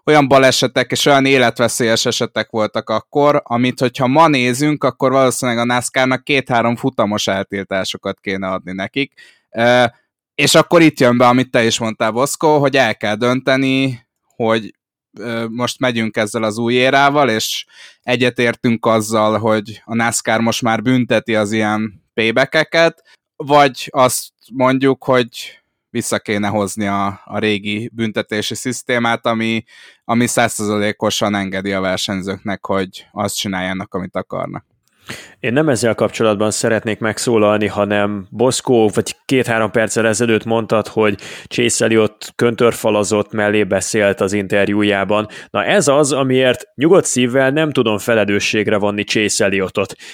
olyan 0.04 0.28
balesetek 0.28 0.90
és 0.90 1.06
olyan 1.06 1.24
életveszélyes 1.24 2.06
esetek 2.06 2.50
voltak 2.50 2.90
akkor, 2.90 3.42
amit 3.44 3.80
hogyha 3.80 4.06
ma 4.06 4.28
nézünk, 4.28 4.84
akkor 4.84 5.10
valószínűleg 5.10 5.60
a 5.60 5.64
NASCAR-nak 5.64 6.24
két-három 6.24 6.76
futamos 6.76 7.26
eltiltásokat 7.26 8.20
kéne 8.20 8.48
adni 8.48 8.72
nekik. 8.72 9.12
És 10.34 10.54
akkor 10.54 10.82
itt 10.82 11.00
jön 11.00 11.18
be, 11.18 11.26
amit 11.26 11.50
te 11.50 11.64
is 11.64 11.78
mondtál, 11.78 12.10
Boszkó, 12.10 12.58
hogy 12.58 12.76
el 12.76 12.96
kell 12.96 13.14
dönteni, 13.14 14.06
hogy 14.36 14.74
most 15.48 15.78
megyünk 15.78 16.16
ezzel 16.16 16.42
az 16.42 16.58
új 16.58 16.74
érával, 16.74 17.28
és 17.28 17.64
egyetértünk 18.02 18.86
azzal, 18.86 19.38
hogy 19.38 19.82
a 19.84 19.94
NASCAR 19.94 20.40
most 20.40 20.62
már 20.62 20.82
bünteti 20.82 21.34
az 21.34 21.52
ilyen 21.52 22.02
payback 22.14 22.94
vagy 23.36 23.88
azt 23.90 24.32
mondjuk, 24.52 25.04
hogy 25.04 25.61
vissza 25.92 26.18
kéne 26.18 26.48
hozni 26.48 26.86
a, 26.86 27.20
a 27.24 27.38
régi 27.38 27.90
büntetési 27.92 28.54
szisztémát, 28.54 29.26
ami, 29.26 29.64
ami 30.04 30.26
százszerzalékosan 30.26 31.34
engedi 31.34 31.72
a 31.72 31.80
versenyzőknek, 31.80 32.66
hogy 32.66 33.06
azt 33.10 33.36
csináljanak, 33.36 33.94
amit 33.94 34.16
akarnak. 34.16 34.71
Én 35.40 35.52
nem 35.52 35.68
ezzel 35.68 35.94
kapcsolatban 35.94 36.50
szeretnék 36.50 36.98
megszólalni, 36.98 37.66
hanem 37.66 38.26
Boszkó, 38.30 38.90
vagy 38.94 39.16
két-három 39.24 39.70
perccel 39.70 40.06
ezelőtt 40.06 40.44
mondtad, 40.44 40.86
hogy 40.86 41.18
Chase 41.46 41.84
Elliot 41.84 42.32
köntörfalazott 42.36 43.32
mellé 43.32 43.64
beszélt 43.64 44.20
az 44.20 44.32
interjújában. 44.32 45.28
Na 45.50 45.64
ez 45.64 45.88
az, 45.88 46.12
amiért 46.12 46.68
nyugodt 46.74 47.04
szívvel 47.04 47.50
nem 47.50 47.70
tudom 47.70 47.98
felelősségre 47.98 48.76
vonni 48.76 49.04
Chase. 49.04 49.60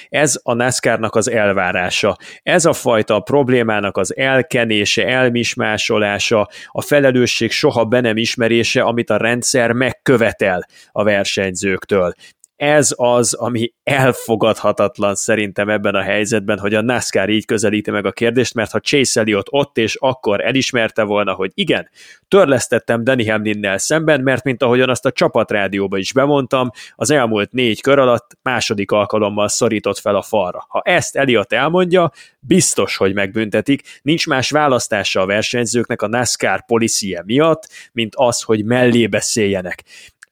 Ez 0.08 0.40
a 0.42 0.54
NASCAR-nak 0.54 1.14
az 1.14 1.30
elvárása. 1.30 2.16
Ez 2.42 2.64
a 2.64 2.72
fajta 2.72 3.20
problémának 3.20 3.96
az 3.96 4.16
elkenése, 4.16 5.06
elmismásolása, 5.06 6.48
a 6.66 6.82
felelősség 6.82 7.50
soha 7.50 7.84
be 7.84 8.00
nem 8.00 8.16
ismerése, 8.16 8.82
amit 8.82 9.10
a 9.10 9.16
rendszer 9.16 9.72
megkövetel 9.72 10.66
a 10.92 11.04
versenyzőktől 11.04 12.14
ez 12.58 12.94
az, 12.96 13.34
ami 13.34 13.72
elfogadhatatlan 13.82 15.14
szerintem 15.14 15.68
ebben 15.68 15.94
a 15.94 16.02
helyzetben, 16.02 16.58
hogy 16.58 16.74
a 16.74 16.80
NASCAR 16.80 17.28
így 17.28 17.44
közelíti 17.44 17.90
meg 17.90 18.06
a 18.06 18.12
kérdést, 18.12 18.54
mert 18.54 18.70
ha 18.70 18.80
Chase 18.80 19.20
Elliot 19.20 19.46
ott 19.50 19.78
és 19.78 19.94
akkor 19.94 20.44
elismerte 20.44 21.02
volna, 21.02 21.32
hogy 21.32 21.50
igen, 21.54 21.88
törlesztettem 22.28 23.04
Danny 23.04 23.30
Hamlinnel 23.30 23.78
szemben, 23.78 24.20
mert 24.20 24.44
mint 24.44 24.62
ahogyan 24.62 24.88
azt 24.88 25.06
a 25.06 25.12
csapatrádióba 25.12 25.98
is 25.98 26.12
bemondtam, 26.12 26.70
az 26.94 27.10
elmúlt 27.10 27.52
négy 27.52 27.80
kör 27.80 27.98
alatt 27.98 28.38
második 28.42 28.90
alkalommal 28.90 29.48
szorított 29.48 29.98
fel 29.98 30.16
a 30.16 30.22
falra. 30.22 30.66
Ha 30.68 30.82
ezt 30.84 31.16
Elliot 31.16 31.52
elmondja, 31.52 32.10
biztos, 32.40 32.96
hogy 32.96 33.14
megbüntetik, 33.14 33.82
nincs 34.02 34.26
más 34.26 34.50
választása 34.50 35.20
a 35.20 35.26
versenyzőknek 35.26 36.02
a 36.02 36.08
NASCAR 36.08 36.64
policie 36.64 37.22
miatt, 37.26 37.68
mint 37.92 38.12
az, 38.16 38.42
hogy 38.42 38.64
mellé 38.64 39.06
beszéljenek. 39.06 39.84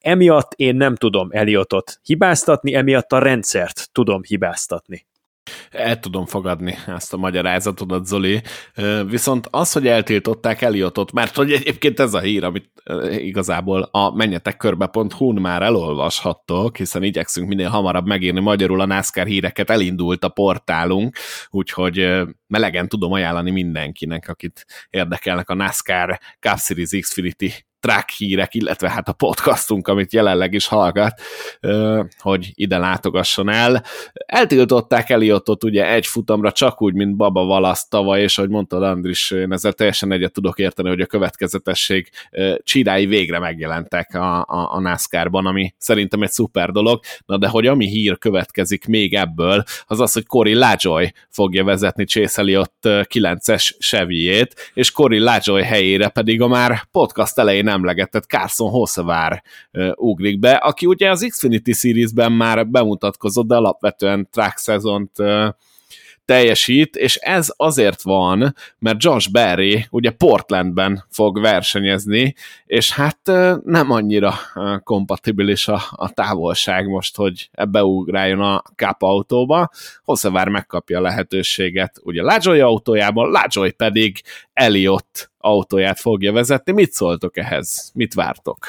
Emiatt 0.07 0.53
én 0.53 0.77
nem 0.77 0.95
tudom 0.95 1.29
Eliotot 1.31 2.01
hibáztatni, 2.03 2.75
emiatt 2.75 3.13
a 3.13 3.19
rendszert 3.19 3.89
tudom 3.93 4.23
hibáztatni. 4.23 5.07
El 5.71 5.99
tudom 5.99 6.27
fogadni 6.27 6.75
ezt 6.87 7.13
a 7.13 7.17
magyarázatodat, 7.17 8.07
Zoli. 8.07 8.43
Viszont 9.07 9.49
az, 9.51 9.73
hogy 9.73 9.87
eltiltották 9.87 10.63
Eliotot, 10.63 11.13
mert 11.13 11.35
hogy 11.35 11.53
egyébként 11.53 12.01
ez 12.01 12.15
a 12.15 12.21
hír, 12.21 12.45
amit 12.45 12.71
igazából 13.11 13.89
a 13.91 14.15
menjetekkörbe.hu-n 14.15 15.41
már 15.41 15.63
elolvashattok, 15.63 16.77
hiszen 16.77 17.03
igyekszünk 17.03 17.49
minél 17.49 17.69
hamarabb 17.69 18.07
megírni 18.07 18.41
magyarul 18.41 18.81
a 18.81 18.87
NASCAR 18.87 19.27
híreket, 19.27 19.71
elindult 19.71 20.25
a 20.25 20.29
portálunk, 20.29 21.17
úgyhogy 21.51 22.23
melegen 22.47 22.89
tudom 22.89 23.13
ajánlani 23.13 23.51
mindenkinek, 23.51 24.29
akit 24.29 24.67
érdekelnek 24.91 25.51
a 25.51 25.55
NASCAR 25.55 26.21
Cup 26.41 26.59
Series 26.59 26.91
Xfinity 27.01 27.53
track 27.87 28.11
hírek, 28.11 28.55
illetve 28.55 28.91
hát 28.91 29.09
a 29.09 29.13
podcastunk, 29.13 29.89
amit 29.89 30.13
jelenleg 30.13 30.53
is 30.53 30.67
hallgat, 30.67 31.21
hogy 32.19 32.51
ide 32.55 32.79
látogasson 32.79 33.49
el. 33.49 33.85
Eltiltották 34.13 35.11
Eliotot 35.11 35.65
ugye 35.65 35.93
egy 35.93 36.07
futamra, 36.07 36.53
csak 36.53 36.83
úgy, 36.83 36.95
mint 36.95 37.17
Baba 37.17 37.45
Valasz 37.45 37.89
tavaly, 37.89 38.23
és 38.23 38.39
ahogy 38.39 38.51
mondtad 38.51 38.83
Andris, 38.83 39.31
én 39.31 39.53
ezzel 39.53 39.73
teljesen 39.73 40.13
egyet 40.13 40.33
tudok 40.33 40.59
érteni, 40.59 40.89
hogy 40.89 41.01
a 41.01 41.07
következetesség 41.07 42.11
csirái 42.63 43.07
végre 43.07 43.39
megjelentek 43.39 44.15
a, 44.15 44.39
a, 44.39 44.75
a 44.75 44.81
NASCAR-ban, 44.81 45.47
ami 45.47 45.75
szerintem 45.79 46.23
egy 46.23 46.31
szuper 46.31 46.71
dolog, 46.71 47.01
na 47.27 47.39
de 47.39 47.49
hogy 47.49 47.67
ami 47.67 47.87
hír 47.87 48.19
következik 48.19 48.87
még 48.87 49.15
ebből, 49.15 49.63
az 49.87 50.01
az, 50.01 50.13
hogy 50.13 50.27
Cory 50.27 50.55
Lajoy 50.55 51.13
fogja 51.31 51.65
vezetni 51.65 52.05
Chase 52.05 52.41
Elliott 52.41 52.79
9-es 52.83 53.79
Chevy-ét, 53.79 54.71
és 54.75 54.91
Cory 54.91 55.19
Lajoy 55.19 55.63
helyére 55.63 56.09
pedig 56.09 56.41
a 56.41 56.49
már 56.49 56.83
podcast 56.91 57.39
elején 57.39 57.69
emlegetett 57.77 58.25
Carson 58.25 58.71
Hossevár 58.71 59.43
ugrik 59.95 60.39
be, 60.39 60.53
aki 60.53 60.87
ugye 60.87 61.11
az 61.11 61.27
Xfinity 61.29 61.73
Series-ben 61.73 62.33
már 62.33 62.69
bemutatkozott, 62.69 63.47
de 63.47 63.57
alapvetően 63.57 64.29
track 64.31 64.57
szezont 64.57 65.11
teljesít, 66.27 66.97
és 66.97 67.17
ez 67.17 67.53
azért 67.57 68.03
van, 68.03 68.55
mert 68.79 69.03
Josh 69.03 69.31
Berry 69.31 69.87
ugye 69.91 70.11
Portlandben 70.11 71.05
fog 71.11 71.41
versenyezni, 71.41 72.35
és 72.67 72.93
hát 72.93 73.19
nem 73.65 73.91
annyira 73.91 74.35
kompatibilis 74.83 75.69
a, 75.69 75.83
a 75.91 76.11
távolság 76.11 76.87
most, 76.87 77.17
hogy 77.17 77.49
ebbe 77.53 77.85
ugráljon 77.85 78.41
a 78.41 78.63
Cup 78.77 79.03
autóba. 79.03 79.71
Hosszavár 80.05 80.49
megkapja 80.49 80.99
a 80.99 81.03
lehetőséget 81.03 82.01
ugye 82.03 82.23
Lajoy 82.23 82.61
autójában, 82.61 83.31
Lajoy 83.31 83.71
pedig 83.71 84.23
Elliot 84.53 85.31
autóját 85.39 86.01
fogja 86.01 86.33
vezetni. 86.33 86.73
Mit 86.73 86.93
szóltok 86.93 87.37
ehhez? 87.37 87.91
Mit 87.95 88.15
vártok? 88.15 88.67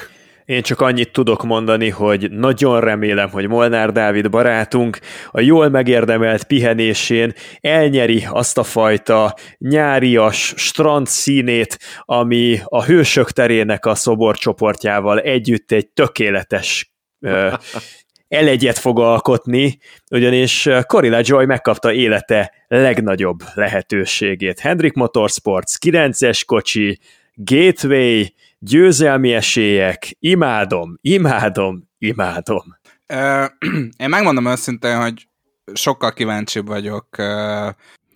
Én 0.47 0.61
csak 0.61 0.81
annyit 0.81 1.11
tudok 1.11 1.43
mondani, 1.43 1.89
hogy 1.89 2.31
nagyon 2.31 2.79
remélem, 2.79 3.29
hogy 3.29 3.47
Molnár 3.47 3.91
Dávid 3.91 4.29
barátunk 4.29 4.99
a 5.31 5.41
jól 5.41 5.69
megérdemelt 5.69 6.43
pihenésén 6.43 7.33
elnyeri 7.59 8.27
azt 8.29 8.57
a 8.57 8.63
fajta 8.63 9.35
nyárias 9.57 10.53
strand 10.57 11.07
színét, 11.07 11.79
ami 12.01 12.59
a 12.63 12.83
hősök 12.83 13.31
terének 13.31 13.85
a 13.85 13.95
szoborcsoportjával 13.95 15.19
együtt 15.19 15.71
egy 15.71 15.87
tökéletes 15.87 16.93
elegyet 18.27 18.77
fog 18.77 18.99
alkotni, 18.99 19.77
ugyanis 20.11 20.69
Corilla 20.85 21.19
Joy 21.21 21.45
megkapta 21.45 21.93
élete 21.93 22.53
legnagyobb 22.67 23.39
lehetőségét. 23.53 24.59
Hendrik 24.59 24.93
Motorsports, 24.93 25.77
9-es 25.85 26.41
kocsi, 26.45 26.99
Gateway, 27.33 28.23
győzelmi 28.59 29.33
esélyek, 29.33 30.15
imádom, 30.19 30.97
imádom, 31.01 31.89
imádom. 31.97 32.63
Én 34.03 34.09
megmondom 34.09 34.45
őszintén, 34.45 35.01
hogy 35.01 35.27
sokkal 35.73 36.13
kíváncsibb 36.13 36.67
vagyok 36.67 37.07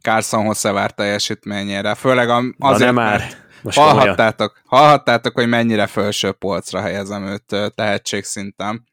Carson 0.01 0.45
Hosszevár 0.45 0.91
teljesítményére, 0.91 1.95
főleg 1.95 2.53
azért, 2.57 2.93
már. 2.93 3.21
Most 3.61 3.77
hallhattátok, 3.77 4.61
hallhattátok, 4.65 5.33
hogy 5.33 5.47
mennyire 5.47 5.87
felső 5.87 6.31
polcra 6.31 6.81
helyezem 6.81 7.25
őt 7.25 7.75
tehetségszinten. 7.75 8.87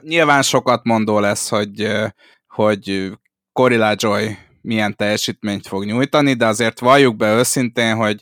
Nyilván 0.00 0.42
sokat 0.42 0.84
mondó 0.84 1.18
lesz, 1.18 1.48
hogy, 1.48 1.92
hogy 2.46 3.12
Corilla 3.52 3.94
Joy 3.96 4.38
milyen 4.60 4.96
teljesítményt 4.96 5.66
fog 5.66 5.84
nyújtani, 5.84 6.34
de 6.34 6.46
azért 6.46 6.80
valljuk 6.80 7.16
be 7.16 7.34
őszintén, 7.34 7.94
hogy 7.94 8.20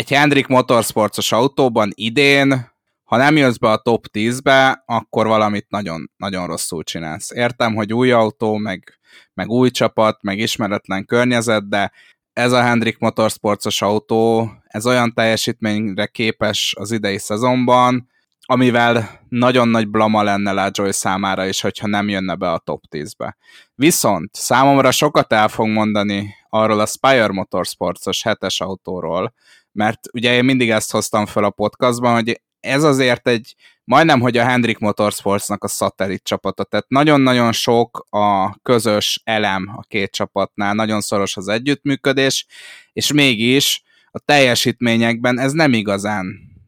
egy 0.00 0.10
Hendrik 0.10 0.46
Motorsportos 0.46 1.32
autóban 1.32 1.90
idén, 1.94 2.70
ha 3.04 3.16
nem 3.16 3.36
jössz 3.36 3.56
be 3.56 3.70
a 3.70 3.76
top 3.76 4.06
10-be, 4.12 4.82
akkor 4.86 5.26
valamit 5.26 5.66
nagyon, 5.68 6.10
nagyon 6.16 6.46
rosszul 6.46 6.82
csinálsz. 6.82 7.30
Értem, 7.30 7.74
hogy 7.74 7.92
új 7.92 8.10
autó, 8.10 8.56
meg, 8.56 8.98
meg 9.34 9.48
új 9.48 9.70
csapat, 9.70 10.22
meg 10.22 10.38
ismeretlen 10.38 11.04
környezet, 11.04 11.68
de 11.68 11.92
ez 12.32 12.52
a 12.52 12.62
Hendrik 12.62 12.98
Motorsportos 12.98 13.82
autó, 13.82 14.50
ez 14.66 14.86
olyan 14.86 15.14
teljesítményre 15.14 16.06
képes 16.06 16.74
az 16.78 16.90
idei 16.90 17.18
szezonban, 17.18 18.08
amivel 18.40 19.20
nagyon 19.28 19.68
nagy 19.68 19.88
blama 19.88 20.22
lenne 20.22 20.52
Lajoy 20.52 20.92
számára 20.92 21.46
is, 21.46 21.60
hogyha 21.60 21.86
nem 21.86 22.08
jönne 22.08 22.34
be 22.34 22.50
a 22.50 22.58
top 22.58 22.82
10-be. 22.90 23.36
Viszont 23.74 24.30
számomra 24.34 24.90
sokat 24.90 25.32
el 25.32 25.48
fog 25.48 25.66
mondani 25.66 26.34
arról 26.48 26.80
a 26.80 26.86
Spire 26.86 27.32
Motorsportos 27.32 28.22
hetes 28.22 28.60
autóról, 28.60 29.34
mert 29.72 30.00
ugye 30.12 30.34
én 30.34 30.44
mindig 30.44 30.70
ezt 30.70 30.90
hoztam 30.90 31.26
fel 31.26 31.44
a 31.44 31.50
podcastban, 31.50 32.14
hogy 32.14 32.40
ez 32.60 32.82
azért 32.82 33.28
egy 33.28 33.54
majdnem, 33.84 34.20
hogy 34.20 34.36
a 34.36 34.44
Hendrik 34.44 34.78
Motorsportsnak 34.78 35.64
a 35.64 35.68
szatellit 35.68 36.22
csapata, 36.24 36.64
tehát 36.64 36.88
nagyon-nagyon 36.88 37.52
sok 37.52 38.06
a 38.10 38.58
közös 38.62 39.20
elem 39.24 39.72
a 39.76 39.82
két 39.82 40.10
csapatnál, 40.10 40.74
nagyon 40.74 41.00
szoros 41.00 41.36
az 41.36 41.48
együttműködés, 41.48 42.46
és 42.92 43.12
mégis 43.12 43.82
a 44.10 44.18
teljesítményekben 44.18 45.38
ez 45.38 45.52
nem 45.52 45.72
igazán 45.72 46.26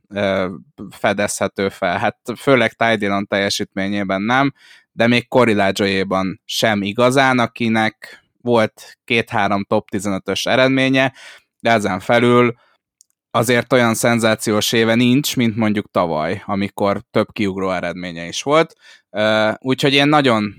ö, 0.08 0.50
fedezhető 0.90 1.68
fel. 1.68 1.98
Hát 1.98 2.18
főleg 2.36 2.72
Tidalon 2.72 3.26
teljesítményében 3.26 4.22
nem, 4.22 4.52
de 4.92 5.06
még 5.06 5.28
Corillaggio-éban 5.28 6.40
sem 6.44 6.82
igazán, 6.82 7.38
akinek 7.38 8.24
volt 8.40 8.98
két-három 9.04 9.64
top 9.64 9.88
15-ös 9.92 10.46
eredménye, 10.46 11.12
de 11.60 11.70
ezen 11.70 12.00
felül 12.00 12.54
azért 13.34 13.72
olyan 13.72 13.94
szenzációs 13.94 14.72
éve 14.72 14.94
nincs, 14.94 15.36
mint 15.36 15.56
mondjuk 15.56 15.90
tavaly, 15.90 16.42
amikor 16.46 17.00
több 17.10 17.26
kiugró 17.32 17.70
eredménye 17.70 18.26
is 18.26 18.42
volt. 18.42 18.74
Úgyhogy 19.58 19.92
én 19.92 20.08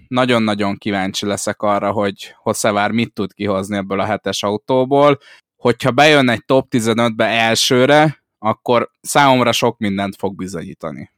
nagyon-nagyon 0.07 0.77
kíváncsi 0.77 1.25
leszek 1.25 1.61
arra, 1.61 1.91
hogy 1.91 2.35
Hosszevár 2.37 2.91
mit 2.91 3.13
tud 3.13 3.33
kihozni 3.33 3.77
ebből 3.77 3.99
a 3.99 4.05
hetes 4.05 4.43
autóból. 4.43 5.17
Hogyha 5.55 5.91
bejön 5.91 6.29
egy 6.29 6.45
top 6.45 6.67
15-be 6.71 7.25
elsőre, 7.25 8.23
akkor 8.39 8.89
számomra 9.01 9.51
sok 9.51 9.77
mindent 9.77 10.15
fog 10.15 10.35
bizonyítani. 10.35 11.11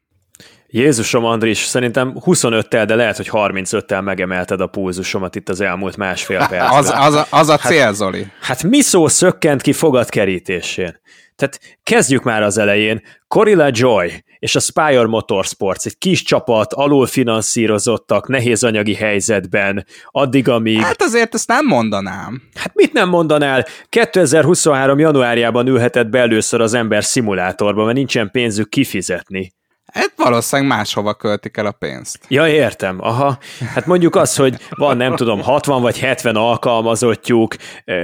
Jézusom, 0.67 1.25
Andris, 1.25 1.57
szerintem 1.57 2.13
25-tel, 2.25 2.83
de 2.87 2.95
lehet, 2.95 3.17
hogy 3.17 3.29
35-tel 3.31 4.03
megemelted 4.03 4.61
a 4.61 4.67
pulzusomat 4.67 5.35
itt 5.35 5.49
az 5.49 5.61
elmúlt 5.61 5.97
másfél 5.97 6.37
percben. 6.49 6.77
az, 6.77 6.93
az, 6.95 7.13
a, 7.13 7.27
az 7.29 7.49
a 7.49 7.57
cél, 7.57 7.83
hát, 7.83 7.93
Zoli. 7.93 8.27
Hát 8.41 8.63
mi 8.63 8.81
szó 8.81 9.07
szökkent 9.07 9.61
ki 9.61 9.73
fogadkerítésén? 9.73 10.99
Tehát 11.35 11.59
kezdjük 11.83 12.23
már 12.23 12.43
az 12.43 12.57
elején. 12.57 13.01
Corilla 13.27 13.69
Joy 13.71 14.23
és 14.39 14.55
a 14.55 14.59
Spire 14.59 15.05
Motorsports, 15.05 15.85
egy 15.85 15.97
kis 15.97 16.23
csapat, 16.23 16.73
alul 16.73 17.05
finanszírozottak, 17.05 18.27
nehéz 18.27 18.63
anyagi 18.63 18.93
helyzetben, 18.93 19.85
addig, 20.05 20.49
amíg... 20.49 20.81
Hát 20.81 21.01
azért 21.01 21.33
ezt 21.33 21.47
nem 21.47 21.65
mondanám. 21.65 22.41
Hát 22.53 22.71
mit 22.73 22.93
nem 22.93 23.09
mondanál? 23.09 23.65
2023. 23.89 24.99
januárjában 24.99 25.67
ülhetett 25.67 26.07
be 26.07 26.19
először 26.19 26.61
az 26.61 26.73
ember 26.73 27.03
szimulátorba, 27.03 27.83
mert 27.83 27.97
nincsen 27.97 28.31
pénzük 28.31 28.69
kifizetni. 28.69 29.53
Hát 29.95 30.13
valószínűleg 30.15 30.71
máshova 30.71 31.13
költik 31.13 31.57
el 31.57 31.65
a 31.65 31.71
pénzt. 31.71 32.19
Ja, 32.27 32.47
értem. 32.47 32.97
Aha. 33.01 33.37
Hát 33.73 33.85
mondjuk 33.85 34.15
az, 34.15 34.35
hogy 34.35 34.55
van, 34.69 34.97
nem 34.97 35.15
tudom, 35.15 35.41
60 35.41 35.81
vagy 35.81 35.99
70 35.99 36.35
alkalmazottjuk, 36.35 37.55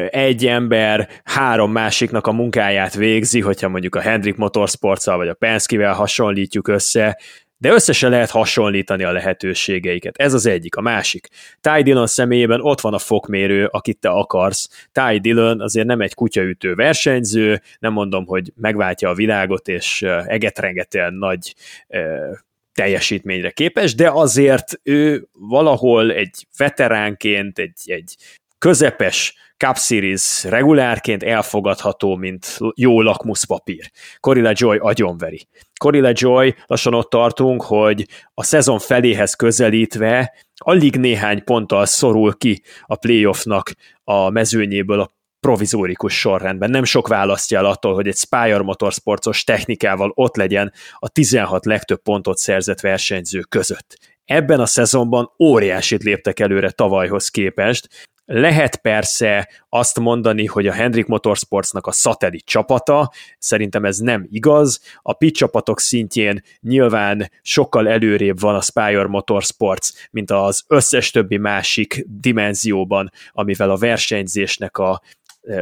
egy 0.10 0.46
ember 0.48 1.10
három 1.24 1.72
másiknak 1.72 2.28
a 2.28 2.32
munkáját 2.32 2.94
végzi, 2.94 3.42
hogyha 3.42 3.70
mondjuk 3.70 3.96
a 3.96 4.02
Hendrik 4.02 4.36
motorsports 4.36 5.06
vagy 5.06 5.28
a 5.28 5.34
Penske-vel 5.34 5.94
hasonlítjuk 5.94 6.68
össze, 6.68 7.20
de 7.62 7.72
összesen 7.72 8.09
lehet 8.09 8.30
hasonlítani 8.30 9.03
a 9.03 9.12
lehetőségeiket. 9.12 10.18
Ez 10.18 10.34
az 10.34 10.45
egyik. 10.45 10.76
A 10.76 10.82
másik. 10.82 11.28
Ty 11.62 11.82
Dillon 11.82 12.07
személyében 12.07 12.62
ott 12.62 12.82
van 12.82 12.93
a 12.93 12.99
fokmérő, 12.99 13.66
akit 13.66 13.99
te 13.99 14.09
akarsz. 14.09 14.88
Ty 14.91 15.20
Dillon 15.20 15.62
azért 15.62 15.88
nem 15.88 16.01
egy 16.01 16.14
kutyaütő 16.14 16.76
versenyző, 16.76 17.62
nem 17.80 17.93
mondom, 17.93 18.26
hogy 18.26 18.53
megváltja 18.55 19.09
a 19.09 19.14
világot, 19.14 19.68
és 19.68 20.01
egetrengetően 20.26 21.14
nagy 21.14 21.55
teljesítményre 22.74 23.51
képes, 23.51 23.95
de 23.95 24.09
azért 24.09 24.80
ő 24.84 25.28
valahol 25.32 26.12
egy 26.12 26.47
veteránként, 26.57 27.59
egy, 27.59 27.80
egy 27.86 28.16
közepes 28.57 29.36
Cup 29.57 29.78
Series 29.78 30.43
regulárként 30.43 31.24
elfogadható, 31.24 32.16
mint 32.16 32.57
jó 32.76 33.01
lakmuszpapír. 33.01 33.91
Corilla 34.20 34.51
Joy 34.53 34.78
agyonveri. 34.78 35.47
Corilla 35.82 36.12
Joy 36.14 36.56
lassan 36.66 36.94
ott 36.94 37.10
tartunk, 37.10 37.62
hogy 37.64 38.08
a 38.34 38.44
szezon 38.44 38.80
feléhez 38.80 39.34
közelítve 39.34 40.34
alig 40.56 40.96
néhány 40.96 41.44
ponttal 41.44 41.86
szorul 41.86 42.38
ki 42.38 42.62
a 42.82 42.96
playoffnak 42.96 43.72
a 44.04 44.30
mezőnyéből 44.30 45.00
a 45.00 45.14
provizórikus 45.40 46.20
sorrendben. 46.20 46.70
Nem 46.70 46.84
sok 46.84 47.08
választja 47.08 47.58
el 47.58 47.66
attól, 47.66 47.94
hogy 47.94 48.08
egy 48.08 48.16
Spire 48.16 48.62
Motorsportos 48.62 49.44
technikával 49.44 50.12
ott 50.16 50.36
legyen 50.36 50.74
a 51.00 51.10
16 51.10 51.66
legtöbb 51.66 52.02
pontot 52.02 52.38
szerzett 52.38 52.80
versenyző 52.80 53.40
között. 53.40 53.98
Ebben 54.26 54.60
a 54.60 54.66
szezonban 54.66 55.32
óriásit 55.40 56.04
léptek 56.04 56.40
előre 56.40 56.72
tavalyhoz 56.72 57.30
képest, 57.30 58.10
lehet 58.26 58.76
persze 58.76 59.49
azt 59.69 59.99
mondani, 59.99 60.45
hogy 60.45 60.67
a 60.67 60.74
Hendrik 60.74 61.05
Motorsportsnak 61.05 61.88
a 61.88 61.91
szatellit 61.91 62.45
csapata, 62.45 63.11
szerintem 63.38 63.86
ez 63.86 63.97
nem 63.97 64.28
igaz. 64.30 64.82
A 65.01 65.13
pit 65.13 65.36
csapatok 65.36 65.80
szintjén 65.80 66.43
nyilván 66.61 67.32
sokkal 67.41 67.88
előrébb 67.89 68.39
van 68.39 68.55
a 68.55 68.61
Spire 68.61 69.07
Motorsports, 69.07 69.89
mint 70.11 70.32
az 70.32 70.63
összes 70.67 71.11
többi 71.11 71.38
másik 71.38 72.05
dimenzióban, 72.07 73.11
amivel 73.32 73.69
a 73.69 73.78
versenyzésnek 73.78 74.78
a 74.78 75.01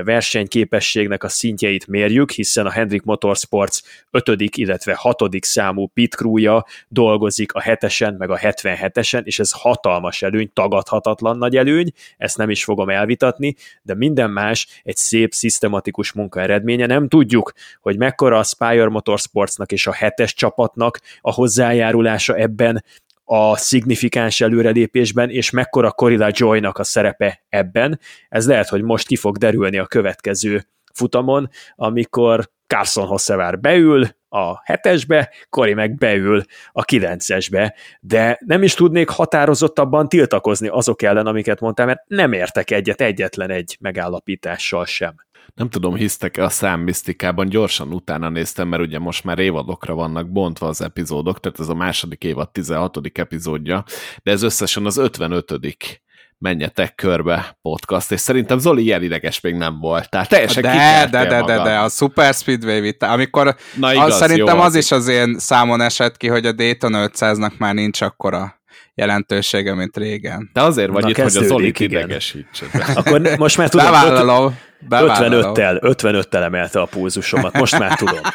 versenyképességnek 0.04 1.24
a 1.24 1.30
szintjeit 1.30 1.88
mérjük, 1.88 2.32
hiszen 2.32 2.66
a 2.66 2.72
Hendrik 2.72 3.04
Motorsports 3.04 3.82
5. 4.12 4.28
illetve 4.38 4.96
6. 4.96 5.24
számú 5.42 5.88
pit 5.88 6.16
crewja 6.16 6.66
dolgozik 6.88 7.54
a 7.54 7.62
7-esen 7.62 8.18
meg 8.18 8.30
a 8.30 8.38
77-esen, 8.38 9.24
és 9.24 9.40
ez 9.40 9.52
hatalmas 9.52 10.22
előny, 10.22 10.52
tagadhatatlan 10.54 11.38
nagy 11.38 11.58
előny, 11.58 11.92
ezt 12.18 12.38
nem 12.38 12.50
is 12.50 12.64
fogom 12.64 12.90
elvitatni, 12.90 13.56
de 13.82 13.94
minden 13.96 14.30
más 14.30 14.82
egy 14.84 14.96
szép, 14.98 15.34
szisztematikus 15.34 16.12
munka 16.12 16.42
eredménye. 16.42 16.86
Nem 16.86 17.08
tudjuk, 17.08 17.54
hogy 17.82 17.98
mekkora 17.98 18.38
a 18.38 18.44
Spire 18.44 18.90
Motorsportsnak 18.90 19.72
és 19.72 19.88
a 19.88 19.94
7-es 19.94 20.34
csapatnak 20.36 21.00
a 21.22 21.34
hozzájárulása 21.34 22.36
ebben, 22.36 22.84
a 23.32 23.58
szignifikáns 23.58 24.42
előrelépésben, 24.42 25.30
és 25.30 25.50
mekkora 25.50 25.92
Corilla 25.92 26.30
Joy-nak 26.32 26.78
a 26.78 26.84
szerepe 26.84 27.46
ebben. 27.50 28.00
Ez 28.30 28.48
lehet, 28.48 28.70
hogy 28.70 28.82
most 28.82 29.08
ki 29.08 29.16
fog 29.16 29.38
derülni 29.38 29.78
a 29.78 29.86
következő 29.86 30.68
futamon, 30.94 31.50
amikor 31.76 32.50
Carson 32.68 33.06
Hossevár 33.06 33.60
beül 33.60 34.08
a 34.30 34.62
hetesbe, 34.64 35.34
Kori 35.50 35.74
meg 35.74 35.96
beül 35.96 36.44
a 36.72 36.84
kilencesbe, 36.84 37.76
de 38.02 38.40
nem 38.46 38.64
is 38.64 38.74
tudnék 38.74 39.10
határozottabban 39.10 40.10
tiltakozni 40.10 40.68
azok 40.68 41.02
ellen, 41.02 41.26
amiket 41.26 41.60
mondtam, 41.60 41.86
mert 41.86 42.04
nem 42.08 42.34
értek 42.34 42.72
egyet 42.72 43.02
egyetlen 43.02 43.50
egy 43.50 43.78
megállapítással 43.80 44.86
sem 44.86 45.16
nem 45.60 45.70
tudom, 45.70 45.96
hisztek-e 45.96 46.44
a 46.44 46.50
számmisztikában, 46.50 47.50
gyorsan 47.50 47.94
utána 47.94 48.30
néztem, 48.30 48.68
mert 48.68 48.82
ugye 48.82 49.00
most 49.00 49.24
már 49.24 49.40
évadokra 49.40 49.94
vannak 49.94 50.32
bontva 50.32 50.68
az 50.68 50.82
epizódok, 50.82 51.40
tehát 51.40 51.60
ez 51.60 51.68
a 51.68 51.74
második 51.74 52.24
évad 52.24 52.50
16. 52.50 53.00
epizódja, 53.14 53.84
de 54.24 54.32
ez 54.32 54.42
összesen 54.42 54.86
az 54.86 54.98
55 54.98 56.02
menjetek 56.38 56.96
körbe 56.96 57.58
podcast, 57.62 58.12
és 58.12 58.20
szerintem 58.20 58.58
Zoli 58.58 58.84
ilyen 58.84 59.04
ideges 59.04 59.40
még 59.40 59.56
nem 59.56 59.80
volt. 59.80 60.10
Tehát 60.10 60.30
teljesen 60.30 60.62
de, 60.62 61.08
de, 61.12 61.26
de, 61.26 61.44
de, 61.44 61.64
de, 61.64 61.80
a 61.80 61.90
Super 61.90 62.34
Speedway 62.34 62.82
vita, 62.82 63.12
amikor 63.12 63.56
Na 63.76 63.94
igaz, 63.94 64.12
az, 64.12 64.18
szerintem 64.18 64.56
jó, 64.56 64.62
az, 64.62 64.68
az 64.68 64.76
is 64.76 64.92
az 64.92 65.08
én 65.08 65.40
számon 65.40 65.82
esett 65.82 66.18
ki, 66.18 66.28
hogy 66.28 66.46
a 66.46 66.52
Daytona 66.52 67.08
500-nak 67.08 67.58
már 67.58 67.74
nincs 67.74 68.02
akkora 68.02 68.59
jelentősége, 69.00 69.74
mint 69.74 69.98
régen. 69.98 70.50
De 70.54 70.62
azért 70.62 70.92
vagy 70.92 71.04
Na, 71.04 71.10
itt, 71.10 71.16
hogy 71.16 71.26
az 71.26 71.46
Zolit 71.46 71.80
idegesítsed. 71.80 72.70
Akkor 72.96 73.22
most 73.38 73.58
már 73.58 73.70
tudom, 73.70 73.86
bevállalom, 73.86 74.58
bevállalom. 74.80 75.54
55-tel, 75.56 75.80
55-tel 75.82 76.44
emelte 76.44 76.82
a 76.82 76.86
pulzusomat, 76.86 77.54
most 77.54 77.80
már 77.80 77.98
tudom. 77.98 78.22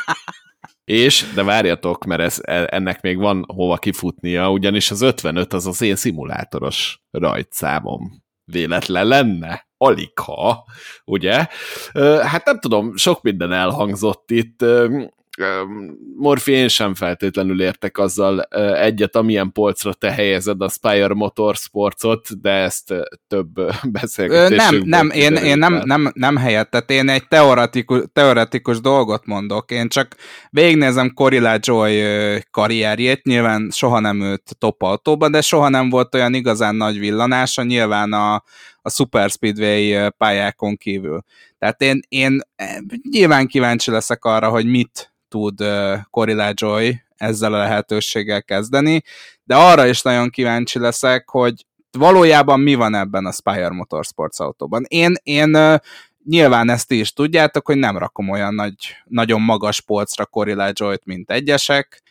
És, 0.84 1.26
de 1.34 1.42
várjatok, 1.42 2.04
mert 2.04 2.20
ez, 2.20 2.38
e, 2.42 2.68
ennek 2.70 3.00
még 3.00 3.18
van 3.18 3.44
hova 3.46 3.76
kifutnia, 3.76 4.50
ugyanis 4.50 4.90
az 4.90 5.00
55 5.00 5.52
az 5.52 5.66
az 5.66 5.82
én 5.82 5.96
szimulátoros 5.96 7.00
rajtszámom. 7.10 8.22
Véletlen 8.44 9.06
lenne? 9.06 9.68
Alig 9.76 10.18
ha, 10.18 10.64
ugye? 11.04 11.46
Hát 12.22 12.44
nem 12.44 12.58
tudom, 12.60 12.96
sok 12.96 13.22
minden 13.22 13.52
elhangzott 13.52 14.30
itt 14.30 14.64
Morfi, 16.16 16.52
én 16.52 16.68
sem 16.68 16.94
feltétlenül 16.94 17.62
értek 17.62 17.98
azzal 17.98 18.42
egyet, 18.74 19.16
amilyen 19.16 19.52
polcra 19.52 19.92
te 19.92 20.12
helyezed 20.12 20.60
a 20.60 20.68
Spire 20.68 21.14
Motorsportsot, 21.14 22.40
de 22.40 22.50
ezt 22.50 22.94
több 23.28 23.48
beszélgetésünkben... 23.92 24.88
Nem, 24.88 25.06
nem, 25.06 25.10
én, 25.10 25.34
én 25.34 25.58
nem, 25.58 25.82
nem, 25.84 26.12
nem 26.14 26.36
helyett, 26.36 26.70
tehát 26.70 26.90
én 26.90 27.08
egy 27.08 27.28
teoretikus, 27.28 28.02
teoretikus 28.12 28.80
dolgot 28.80 29.26
mondok, 29.26 29.70
én 29.70 29.88
csak 29.88 30.16
végignézem 30.50 31.14
Corilla 31.14 31.56
Joy 31.60 32.02
karrierjét, 32.50 33.24
nyilván 33.24 33.70
soha 33.72 34.00
nem 34.00 34.22
ült 34.22 34.56
top 34.58 34.82
autóban, 34.82 35.30
de 35.30 35.40
soha 35.40 35.68
nem 35.68 35.88
volt 35.88 36.14
olyan 36.14 36.34
igazán 36.34 36.74
nagy 36.74 36.98
villanása, 36.98 37.62
nyilván 37.62 38.12
a, 38.12 38.42
a 38.86 38.90
Super 38.90 39.30
Speedway 39.30 40.10
pályákon 40.10 40.76
kívül. 40.76 41.22
Tehát 41.58 41.80
én, 41.80 42.00
én 42.08 42.40
nyilván 43.10 43.46
kíváncsi 43.46 43.90
leszek 43.90 44.24
arra, 44.24 44.48
hogy 44.48 44.66
mit 44.66 45.14
tud 45.28 45.64
Corilla 46.10 46.50
Joy 46.54 47.02
ezzel 47.16 47.54
a 47.54 47.58
lehetőséggel 47.58 48.42
kezdeni, 48.42 49.02
de 49.44 49.54
arra 49.56 49.86
is 49.86 50.02
nagyon 50.02 50.30
kíváncsi 50.30 50.78
leszek, 50.78 51.28
hogy 51.28 51.66
valójában 51.90 52.60
mi 52.60 52.74
van 52.74 52.94
ebben 52.94 53.26
a 53.26 53.32
Spire 53.32 53.70
Motorsports 53.70 54.40
autóban. 54.40 54.84
Én, 54.88 55.14
én 55.22 55.78
nyilván 56.24 56.70
ezt 56.70 56.90
is 56.90 57.12
tudjátok, 57.12 57.66
hogy 57.66 57.76
nem 57.76 57.98
rakom 57.98 58.28
olyan 58.28 58.54
nagy, 58.54 58.74
nagyon 59.04 59.40
magas 59.40 59.80
polcra 59.80 60.26
Corilla 60.26 60.70
Joy-t, 60.72 61.04
mint 61.04 61.30
egyesek, 61.30 62.02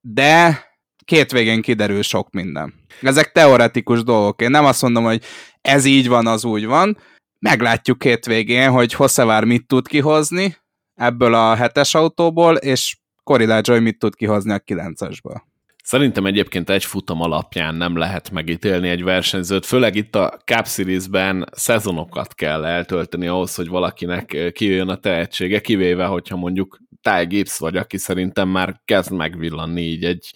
de 0.00 0.64
két 1.04 1.32
végén 1.32 1.62
kiderül 1.62 2.02
sok 2.02 2.30
minden. 2.30 2.74
Ezek 3.02 3.32
teoretikus 3.32 4.02
dolgok. 4.02 4.42
Én 4.42 4.50
nem 4.50 4.64
azt 4.64 4.82
mondom, 4.82 5.04
hogy 5.04 5.22
ez 5.60 5.84
így 5.84 6.08
van, 6.08 6.26
az 6.26 6.44
úgy 6.44 6.66
van. 6.66 6.98
Meglátjuk 7.38 7.98
két 7.98 8.26
végén, 8.26 8.70
hogy 8.70 8.92
Hosszevár 8.92 9.44
mit 9.44 9.66
tud 9.66 9.88
kihozni, 9.88 10.56
ebből 10.94 11.34
a 11.34 11.54
hetes 11.54 11.94
autóból, 11.94 12.56
és 12.56 12.96
Corilla 13.22 13.60
Joy 13.62 13.78
mit 13.78 13.98
tud 13.98 14.14
kihozni 14.14 14.52
a 14.52 14.58
kilencesből. 14.58 15.42
Szerintem 15.82 16.26
egyébként 16.26 16.70
egy 16.70 16.84
futam 16.84 17.20
alapján 17.20 17.74
nem 17.74 17.96
lehet 17.96 18.30
megítélni 18.30 18.88
egy 18.88 19.02
versenyzőt, 19.02 19.66
főleg 19.66 19.94
itt 19.94 20.14
a 20.14 20.40
Cup 20.44 20.66
Series-ben 20.66 21.48
szezonokat 21.52 22.34
kell 22.34 22.64
eltölteni 22.64 23.26
ahhoz, 23.26 23.54
hogy 23.54 23.68
valakinek 23.68 24.52
kijöjjön 24.52 24.88
a 24.88 24.96
tehetsége, 24.96 25.60
kivéve, 25.60 26.04
hogyha 26.04 26.36
mondjuk 26.36 26.78
Ty 27.02 27.26
Gibbs 27.26 27.58
vagy, 27.58 27.76
aki 27.76 27.98
szerintem 27.98 28.48
már 28.48 28.80
kezd 28.84 29.12
megvillanni 29.12 29.82
így 29.82 30.04
egy, 30.04 30.32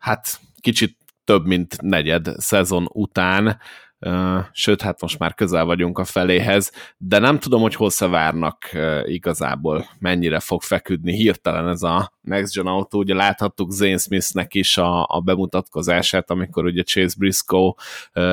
hát 0.00 0.40
kicsit 0.60 0.96
több 1.24 1.46
mint 1.46 1.82
negyed 1.82 2.28
szezon 2.36 2.88
után, 2.92 3.60
sőt, 4.52 4.82
hát 4.82 5.00
most 5.00 5.18
már 5.18 5.34
közel 5.34 5.64
vagyunk 5.64 5.98
a 5.98 6.04
feléhez, 6.04 6.72
de 6.98 7.18
nem 7.18 7.38
tudom, 7.38 7.60
hogy 7.60 7.74
hol 7.74 7.90
várnak 7.98 8.70
igazából, 9.04 9.86
mennyire 9.98 10.40
fog 10.40 10.62
feküdni 10.62 11.12
hirtelen 11.12 11.68
ez 11.68 11.82
a 11.82 12.12
Next 12.20 12.54
Gen 12.54 12.66
autó. 12.66 12.98
Ugye 12.98 13.14
láthattuk 13.14 13.70
Zane 13.70 13.98
Smithnek 13.98 14.54
is 14.54 14.76
a, 14.76 15.06
a 15.08 15.20
bemutatkozását, 15.20 16.30
amikor 16.30 16.64
ugye 16.64 16.82
Chase 16.82 17.14
Briscoe 17.18 17.72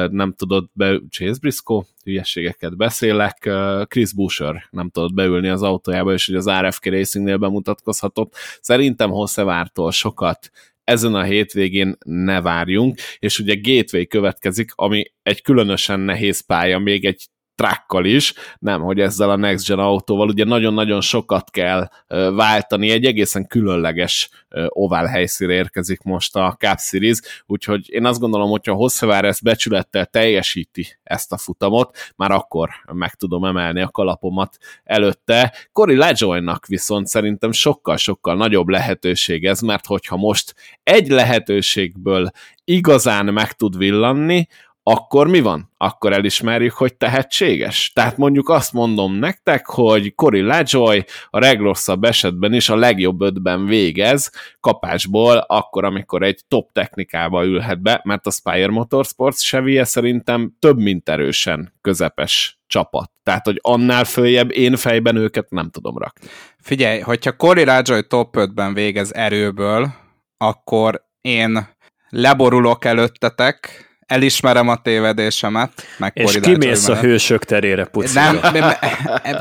nem 0.09 0.33
tudott 0.33 0.71
be... 0.73 0.99
Chase 1.09 1.39
Briscoe? 1.39 1.83
Hülyességeket 2.03 2.77
beszélek. 2.77 3.49
Chris 3.87 4.13
Busher 4.13 4.67
nem 4.69 4.89
tudott 4.89 5.13
beülni 5.13 5.49
az 5.49 5.63
autójába, 5.63 6.13
és 6.13 6.27
ugye 6.27 6.37
az 6.37 6.49
RFK 6.49 6.85
Racingnél 6.85 7.37
bemutatkozhatott. 7.37 8.35
Szerintem 8.61 9.09
Hosszevártól 9.09 9.91
sokat 9.91 10.51
ezen 10.87 11.15
a 11.15 11.23
hétvégén 11.23 11.97
ne 12.05 12.41
várjunk, 12.41 12.99
és 13.19 13.39
ugye 13.39 13.55
Gateway 13.61 14.07
következik, 14.07 14.71
ami 14.75 15.03
egy 15.21 15.41
különösen 15.41 15.99
nehéz 15.99 16.39
pálya, 16.39 16.79
még 16.79 17.05
egy 17.05 17.27
truckkal 17.57 18.05
is, 18.05 18.33
nem, 18.59 18.81
hogy 18.81 18.99
ezzel 18.99 19.29
a 19.29 19.35
Next 19.35 19.67
Gen 19.67 19.79
autóval, 19.79 20.27
ugye 20.27 20.43
nagyon-nagyon 20.43 21.01
sokat 21.01 21.49
kell 21.49 21.89
váltani, 22.35 22.89
egy 22.89 23.05
egészen 23.05 23.47
különleges 23.47 24.29
ovál 24.67 25.05
helyszínre 25.05 25.53
érkezik 25.53 26.01
most 26.01 26.35
a 26.35 26.55
Cup 26.59 26.79
Series, 26.79 27.19
úgyhogy 27.45 27.89
én 27.89 28.05
azt 28.05 28.19
gondolom, 28.19 28.49
hogyha 28.49 28.73
Hosszavár 28.73 29.25
ezt 29.25 29.43
becsülettel 29.43 30.05
teljesíti 30.05 30.97
ezt 31.03 31.31
a 31.31 31.37
futamot, 31.37 31.97
már 32.15 32.31
akkor 32.31 32.69
meg 32.93 33.13
tudom 33.13 33.45
emelni 33.45 33.81
a 33.81 33.89
kalapomat 33.89 34.57
előtte. 34.83 35.53
Cory 35.71 35.95
LaJoy-nak 35.95 36.65
viszont 36.65 37.07
szerintem 37.07 37.51
sokkal-sokkal 37.51 38.35
nagyobb 38.35 38.67
lehetőség 38.67 39.45
ez, 39.45 39.61
mert 39.61 39.85
hogyha 39.85 40.15
most 40.15 40.55
egy 40.83 41.07
lehetőségből 41.07 42.29
igazán 42.63 43.25
meg 43.25 43.51
tud 43.51 43.77
villanni, 43.77 44.47
akkor 44.89 45.27
mi 45.27 45.39
van? 45.39 45.71
Akkor 45.77 46.13
elismerjük, 46.13 46.73
hogy 46.73 46.95
tehetséges. 46.95 47.91
Tehát 47.93 48.17
mondjuk 48.17 48.49
azt 48.49 48.73
mondom 48.73 49.13
nektek, 49.13 49.65
hogy 49.65 50.15
Cory 50.15 50.41
LaJoy 50.41 51.05
a 51.29 51.39
legrosszabb 51.39 52.03
esetben 52.03 52.53
is 52.53 52.69
a 52.69 52.75
legjobb 52.75 53.21
ötben 53.21 53.65
végez 53.65 54.31
kapásból, 54.59 55.37
akkor, 55.37 55.85
amikor 55.85 56.23
egy 56.23 56.41
top 56.47 56.71
technikába 56.71 57.45
ülhet 57.45 57.81
be, 57.81 58.01
mert 58.03 58.27
a 58.27 58.31
Spire 58.31 58.67
Motorsports 58.67 59.37
Chevy 59.37 59.81
szerintem 59.83 60.55
több 60.59 60.77
mint 60.77 61.09
erősen 61.09 61.73
közepes 61.81 62.59
csapat. 62.67 63.11
Tehát, 63.23 63.45
hogy 63.45 63.59
annál 63.61 64.03
följebb 64.03 64.51
én 64.51 64.75
fejben 64.75 65.15
őket 65.15 65.49
nem 65.49 65.69
tudom 65.69 65.97
rakni. 65.97 66.27
Figyelj, 66.59 66.99
hogyha 66.99 67.35
Cory 67.35 67.65
LaJoy 67.65 68.07
top 68.07 68.35
5-ben 68.37 68.73
végez 68.73 69.13
erőből, 69.13 69.93
akkor 70.37 71.05
én 71.21 71.67
leborulok 72.09 72.85
előttetek, 72.85 73.86
elismerem 74.07 74.67
a 74.67 74.81
tévedésemet, 74.81 75.71
meg 75.97 76.11
És 76.15 76.39
kimész 76.41 76.87
a 76.87 76.99
hősök 76.99 77.43
terére, 77.43 77.85
puci. 77.85 78.13
Nem, 78.13 78.39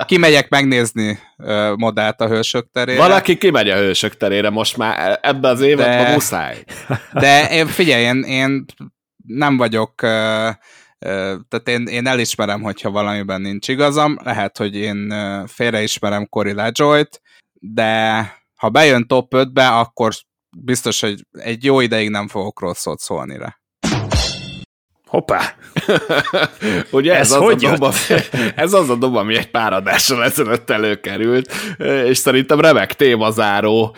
kimegyek 0.07 0.49
megnézni 0.49 1.19
modát 1.77 2.21
a 2.21 2.29
hősök 2.29 2.71
terére. 2.73 2.99
Valaki 2.99 3.37
kimegy 3.37 3.69
a 3.69 3.77
hősök 3.77 4.17
terére 4.17 4.51
most 4.51 4.77
már 4.77 5.19
ebbe 5.23 5.49
az 5.49 5.61
évben 5.61 6.05
de, 6.05 6.13
muszáj. 6.13 6.65
De 7.13 7.51
én, 7.51 7.67
figyelj, 7.67 8.03
én, 8.03 8.23
én 8.23 8.65
nem 9.27 9.57
vagyok, 9.57 9.95
tehát 11.49 11.69
én, 11.69 11.87
én 11.87 12.07
elismerem, 12.07 12.63
hogyha 12.63 12.91
valamiben 12.91 13.41
nincs 13.41 13.69
igazam, 13.69 14.19
lehet, 14.23 14.57
hogy 14.59 14.77
én 14.77 15.13
félreismerem 15.47 16.27
Cory 16.29 16.53
LaJoy-t, 16.53 17.21
de 17.61 18.21
ha 18.57 18.69
bejön 18.69 19.07
top 19.07 19.33
5-be, 19.37 19.69
akkor 19.69 20.13
biztos, 20.57 21.01
hogy 21.01 21.27
egy 21.33 21.65
jó 21.65 21.81
ideig 21.81 22.11
nem 22.11 22.29
fogok 22.29 22.61
rosszot 22.61 22.99
szólni 22.99 23.39
rá. 23.39 23.59
Hoppá! 25.07 25.55
Ugye 26.91 27.15
ez, 27.15 27.21
ez, 27.21 27.33
az 27.33 27.43
hogy 27.43 27.65
a 27.65 27.79
dob, 27.79 27.95
ez 28.57 28.73
az 28.73 28.91
a 28.91 28.95
dob, 28.95 29.17
ami 29.17 29.37
egy 29.37 29.51
pár 29.51 29.73
adással 29.73 30.25
ezelőtt 30.25 30.71
előkerült, 30.71 31.53
és 32.05 32.19
szerintem 32.19 32.61
remek 32.61 32.95
témazáró 32.95 33.97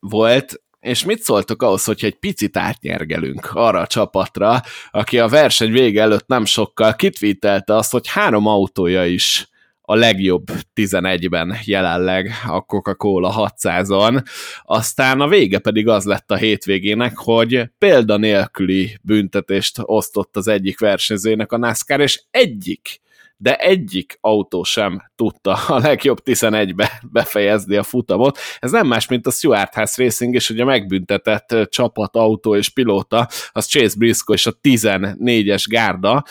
volt, 0.00 0.60
és 0.80 1.04
mit 1.04 1.22
szóltok 1.22 1.62
ahhoz, 1.62 1.84
hogyha 1.84 2.06
egy 2.06 2.18
picit 2.18 2.56
átnyergelünk 2.56 3.50
arra 3.52 3.80
a 3.80 3.86
csapatra, 3.86 4.62
aki 4.90 5.18
a 5.18 5.28
verseny 5.28 5.72
vége 5.72 6.02
előtt 6.02 6.26
nem 6.26 6.44
sokkal 6.44 6.94
kitvítelte 6.94 7.74
azt, 7.74 7.90
hogy 7.90 8.08
három 8.08 8.46
autója 8.46 9.06
is 9.06 9.49
a 9.90 9.94
legjobb 9.94 10.50
11-ben 10.74 11.56
jelenleg 11.64 12.30
a 12.46 12.60
Coca-Cola 12.60 13.52
600-on, 13.62 14.24
aztán 14.62 15.20
a 15.20 15.28
vége 15.28 15.58
pedig 15.58 15.88
az 15.88 16.04
lett 16.04 16.30
a 16.30 16.36
hétvégének, 16.36 17.16
hogy 17.16 17.70
példa 17.78 18.16
nélküli 18.16 18.98
büntetést 19.02 19.76
osztott 19.82 20.36
az 20.36 20.48
egyik 20.48 20.80
versenyzőnek 20.80 21.52
a 21.52 21.56
NASCAR, 21.56 22.00
és 22.00 22.22
egyik 22.30 23.00
de 23.42 23.56
egyik 23.56 24.18
autó 24.20 24.62
sem 24.62 25.10
tudta 25.16 25.52
a 25.52 25.78
legjobb 25.78 26.18
11-be 26.24 27.02
befejezni 27.12 27.76
a 27.76 27.82
futamot. 27.82 28.38
Ez 28.58 28.70
nem 28.70 28.86
más, 28.86 29.08
mint 29.08 29.26
a 29.26 29.30
Stuart 29.30 29.74
House 29.74 30.02
Racing, 30.02 30.34
és 30.34 30.50
ugye 30.50 30.64
megbüntetett 30.64 31.56
csapat, 31.68 32.16
autó 32.16 32.56
és 32.56 32.68
pilóta, 32.68 33.28
az 33.52 33.66
Chase 33.66 33.94
Briscoe 33.98 34.34
és 34.34 34.46
a 34.46 34.52
14-es 34.62 35.64
gárda. 35.68 36.24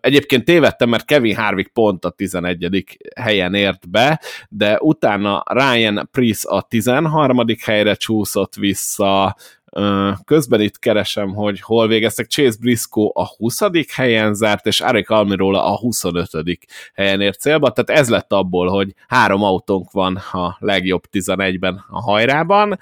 Egyébként 0.00 0.44
tévedtem, 0.44 0.88
mert 0.88 1.04
Kevin 1.04 1.36
Harvick 1.36 1.72
pont 1.72 2.04
a 2.04 2.10
11. 2.10 2.98
helyen 3.20 3.54
ért 3.54 3.90
be, 3.90 4.20
de 4.48 4.78
utána 4.80 5.42
Ryan 5.50 6.08
Price 6.12 6.48
a 6.48 6.62
13. 6.62 7.44
helyre 7.64 7.94
csúszott 7.94 8.54
vissza, 8.54 9.36
Közben 10.24 10.60
itt 10.60 10.78
keresem, 10.78 11.34
hogy 11.34 11.60
hol 11.60 11.88
végeztek. 11.88 12.26
Chase 12.26 12.56
Briscoe 12.60 13.10
a 13.12 13.26
20. 13.36 13.60
helyen 13.94 14.34
zárt, 14.34 14.66
és 14.66 14.80
Arik 14.80 15.10
Almirola 15.10 15.64
a 15.64 15.78
25. 15.78 16.28
helyen 16.94 17.20
ért 17.20 17.40
célba. 17.40 17.70
Tehát 17.70 18.00
ez 18.00 18.08
lett 18.08 18.32
abból, 18.32 18.68
hogy 18.68 18.94
három 19.08 19.42
autónk 19.42 19.90
van 19.90 20.16
a 20.16 20.56
legjobb 20.58 21.02
11-ben 21.12 21.84
a 21.88 22.00
hajrában. 22.00 22.78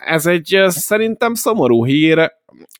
Ez 0.00 0.26
egy 0.26 0.60
szerintem 0.68 1.34
szomorú 1.34 1.84
hír, 1.84 2.32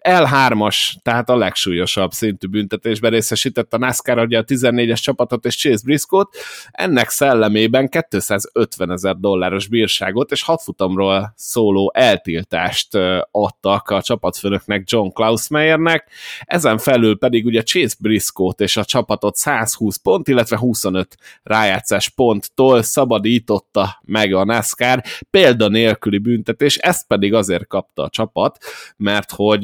L3-as, 0.03 0.95
tehát 1.03 1.29
a 1.29 1.37
legsúlyosabb 1.37 2.13
szintű 2.13 2.47
büntetésben 2.47 3.11
részesített 3.11 3.75
a 3.75 3.79
NASCAR 3.79 4.19
ugye 4.19 4.39
a 4.39 4.45
14-es 4.45 5.03
csapatot 5.03 5.45
és 5.45 5.57
Chase 5.57 5.83
Briscoe-t, 5.85 6.29
ennek 6.71 7.09
szellemében 7.09 7.89
250 7.89 8.91
ezer 8.91 9.17
dolláros 9.17 9.67
bírságot 9.67 10.31
és 10.31 10.43
hat 10.43 10.63
futamról 10.63 11.33
szóló 11.37 11.93
eltiltást 11.95 12.99
adtak 13.31 13.89
a 13.89 14.03
csapatfőnöknek 14.03 14.83
John 14.85 15.09
Klausmeyernek, 15.09 16.11
ezen 16.45 16.79
felül 16.79 17.19
pedig 17.19 17.47
ugye 17.47 17.63
Chase 17.63 17.97
Briscoe-t 17.99 18.61
és 18.61 18.77
a 18.77 18.85
csapatot 18.85 19.37
120 19.37 19.97
pont, 19.97 20.29
illetve 20.29 20.57
25 20.57 21.17
rájátszás 21.43 22.09
ponttól 22.09 22.83
szabadította 22.83 24.01
meg 24.05 24.35
a 24.35 24.45
NASCAR, 24.45 25.03
példa 25.31 25.69
nélküli 25.69 26.19
büntetés, 26.19 26.77
ezt 26.77 27.07
pedig 27.07 27.35
azért 27.35 27.67
kapta 27.67 28.03
a 28.03 28.09
csapat, 28.09 28.59
mert 28.97 29.31
hogy 29.31 29.60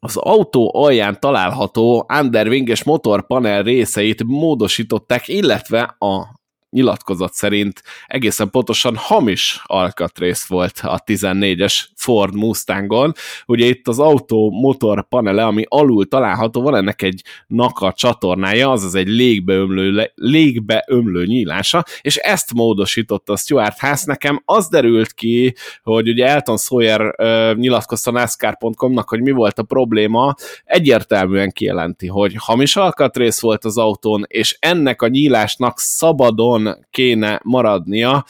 az 0.00 0.16
autó 0.16 0.70
alján 0.74 1.20
található 1.20 2.06
underwinges 2.20 2.84
motorpanel 2.84 3.62
részeit 3.62 4.24
módosították, 4.24 5.28
illetve 5.28 5.96
a 5.98 6.40
nyilatkozat 6.72 7.32
szerint 7.32 7.82
egészen 8.06 8.50
pontosan 8.50 8.96
hamis 8.96 9.60
alkatrész 9.64 10.46
volt 10.46 10.80
a 10.82 11.02
14-es 11.06 11.84
Ford 11.94 12.34
Mustangon. 12.34 13.12
Ugye 13.46 13.66
itt 13.66 13.88
az 13.88 13.98
autó 13.98 14.50
motor 14.50 15.08
panele, 15.08 15.44
ami 15.44 15.64
alul 15.68 16.08
található, 16.08 16.62
van 16.62 16.74
ennek 16.74 17.02
egy 17.02 17.22
naka 17.46 17.92
csatornája, 17.92 18.70
azaz 18.70 18.94
egy 18.94 19.08
légbeömlő, 19.08 20.10
légbeömlő 20.14 21.26
nyílása, 21.26 21.84
és 22.00 22.16
ezt 22.16 22.54
módosította 22.54 23.32
a 23.32 23.36
Stuart 23.36 23.78
Haas. 23.78 24.04
Nekem 24.04 24.42
az 24.44 24.68
derült 24.68 25.12
ki, 25.12 25.54
hogy 25.82 26.08
ugye 26.08 26.26
Elton 26.26 26.56
Sawyer 26.56 27.00
uh, 27.00 27.54
nyilatkozta 27.58 28.10
NASCAR.com-nak, 28.10 29.08
hogy 29.08 29.20
mi 29.20 29.30
volt 29.30 29.58
a 29.58 29.62
probléma, 29.62 30.34
egyértelműen 30.64 31.50
kijelenti, 31.50 32.06
hogy 32.06 32.34
hamis 32.38 32.76
alkatrész 32.76 33.40
volt 33.40 33.64
az 33.64 33.78
autón, 33.78 34.24
és 34.28 34.56
ennek 34.60 35.02
a 35.02 35.08
nyílásnak 35.08 35.78
szabadon 35.78 36.61
kéne 36.90 37.40
maradnia, 37.44 38.24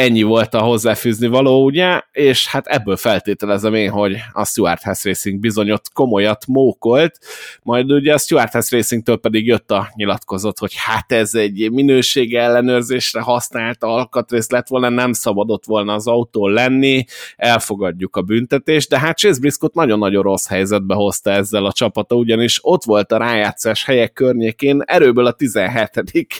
ennyi 0.00 0.22
volt 0.22 0.54
a 0.54 0.60
hozzáfűzni 0.60 1.26
való, 1.26 1.64
ugye, 1.64 2.00
és 2.12 2.46
hát 2.46 2.66
ebből 2.66 2.96
feltételezem 2.96 3.74
én, 3.74 3.90
hogy 3.90 4.16
a 4.32 4.44
Stuart 4.44 4.82
House 4.82 5.08
Racing 5.08 5.40
bizony 5.40 5.70
ott 5.70 5.92
komolyat 5.92 6.46
mókolt, 6.46 7.18
majd 7.62 7.92
ugye 7.92 8.14
a 8.14 8.18
Stuart 8.18 8.52
House 8.52 8.76
Racingtől 8.76 9.16
pedig 9.16 9.46
jött 9.46 9.70
a 9.70 9.88
nyilatkozat, 9.94 10.58
hogy 10.58 10.72
hát 10.76 11.12
ez 11.12 11.34
egy 11.34 11.70
minőség 11.72 12.34
ellenőrzésre 12.34 13.20
használt 13.20 13.84
alkatrész 13.84 14.50
lett 14.50 14.68
volna, 14.68 14.88
nem 14.88 15.12
szabadott 15.12 15.64
volna 15.64 15.94
az 15.94 16.06
autó 16.06 16.48
lenni, 16.48 17.04
elfogadjuk 17.36 18.16
a 18.16 18.22
büntetést, 18.22 18.88
de 18.88 18.98
hát 18.98 19.18
Chase 19.18 19.40
Briscoe 19.40 19.68
nagyon-nagyon 19.72 20.22
rossz 20.22 20.46
helyzetbe 20.48 20.94
hozta 20.94 21.30
ezzel 21.30 21.64
a 21.64 21.72
csapata, 21.72 22.14
ugyanis 22.14 22.58
ott 22.62 22.84
volt 22.84 23.12
a 23.12 23.18
rájátszás 23.18 23.84
helyek 23.84 24.12
környékén, 24.12 24.82
erőből 24.84 25.26
a 25.26 25.32
17. 25.32 25.90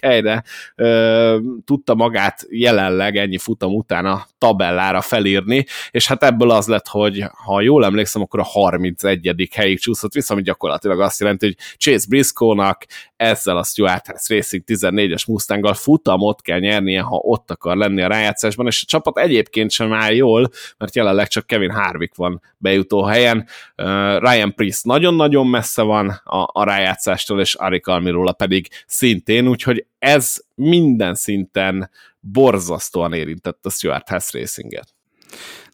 helyre 0.02 0.42
ö, 0.76 1.38
tudta 1.64 1.94
magát 1.94 2.46
jelenleg 2.50 3.16
ennyi 3.16 3.38
futam 3.50 3.74
után 3.74 4.06
a 4.06 4.26
tabellára 4.38 5.00
felírni, 5.00 5.66
és 5.90 6.06
hát 6.06 6.22
ebből 6.22 6.50
az 6.50 6.66
lett, 6.66 6.86
hogy 6.86 7.24
ha 7.44 7.60
jól 7.60 7.84
emlékszem, 7.84 8.22
akkor 8.22 8.40
a 8.40 8.44
31. 8.44 9.48
helyig 9.54 9.80
csúszott 9.80 10.12
vissza, 10.12 10.32
ami 10.32 10.42
gyakorlatilag 10.42 11.00
azt 11.00 11.20
jelenti, 11.20 11.46
hogy 11.46 11.56
Chase 11.76 12.06
Briscoe-nak 12.08 12.86
ezzel 13.16 13.56
a 13.56 13.64
Stuart 13.64 14.06
House 14.06 14.34
Racing 14.34 14.62
14-es 14.66 15.26
Mustanggal 15.26 15.74
futamot 15.74 16.42
kell 16.42 16.58
nyernie, 16.58 17.00
ha 17.00 17.16
ott 17.16 17.50
akar 17.50 17.76
lenni 17.76 18.02
a 18.02 18.08
rájátszásban, 18.08 18.66
és 18.66 18.82
a 18.82 18.86
csapat 18.88 19.18
egyébként 19.18 19.70
sem 19.70 19.92
áll 19.92 20.12
jól, 20.12 20.50
mert 20.78 20.96
jelenleg 20.96 21.28
csak 21.28 21.46
Kevin 21.46 21.70
Harvick 21.70 22.16
van 22.16 22.42
bejutó 22.56 23.02
helyen. 23.02 23.46
Ryan 24.18 24.54
Priest 24.54 24.84
nagyon-nagyon 24.84 25.46
messze 25.46 25.82
van 25.82 26.08
a, 26.08 26.48
a 26.52 26.64
rájátszástól, 26.64 27.40
és 27.40 27.54
Arik 27.54 27.86
Almirola 27.86 28.32
pedig 28.32 28.68
szintén, 28.86 29.48
úgyhogy 29.48 29.84
ez 29.98 30.36
minden 30.60 31.14
szinten 31.14 31.90
borzasztóan 32.20 33.12
érintett 33.12 33.66
a 33.66 33.70
Stuart 33.70 34.08
House 34.08 34.38
Racinget. 34.38 34.88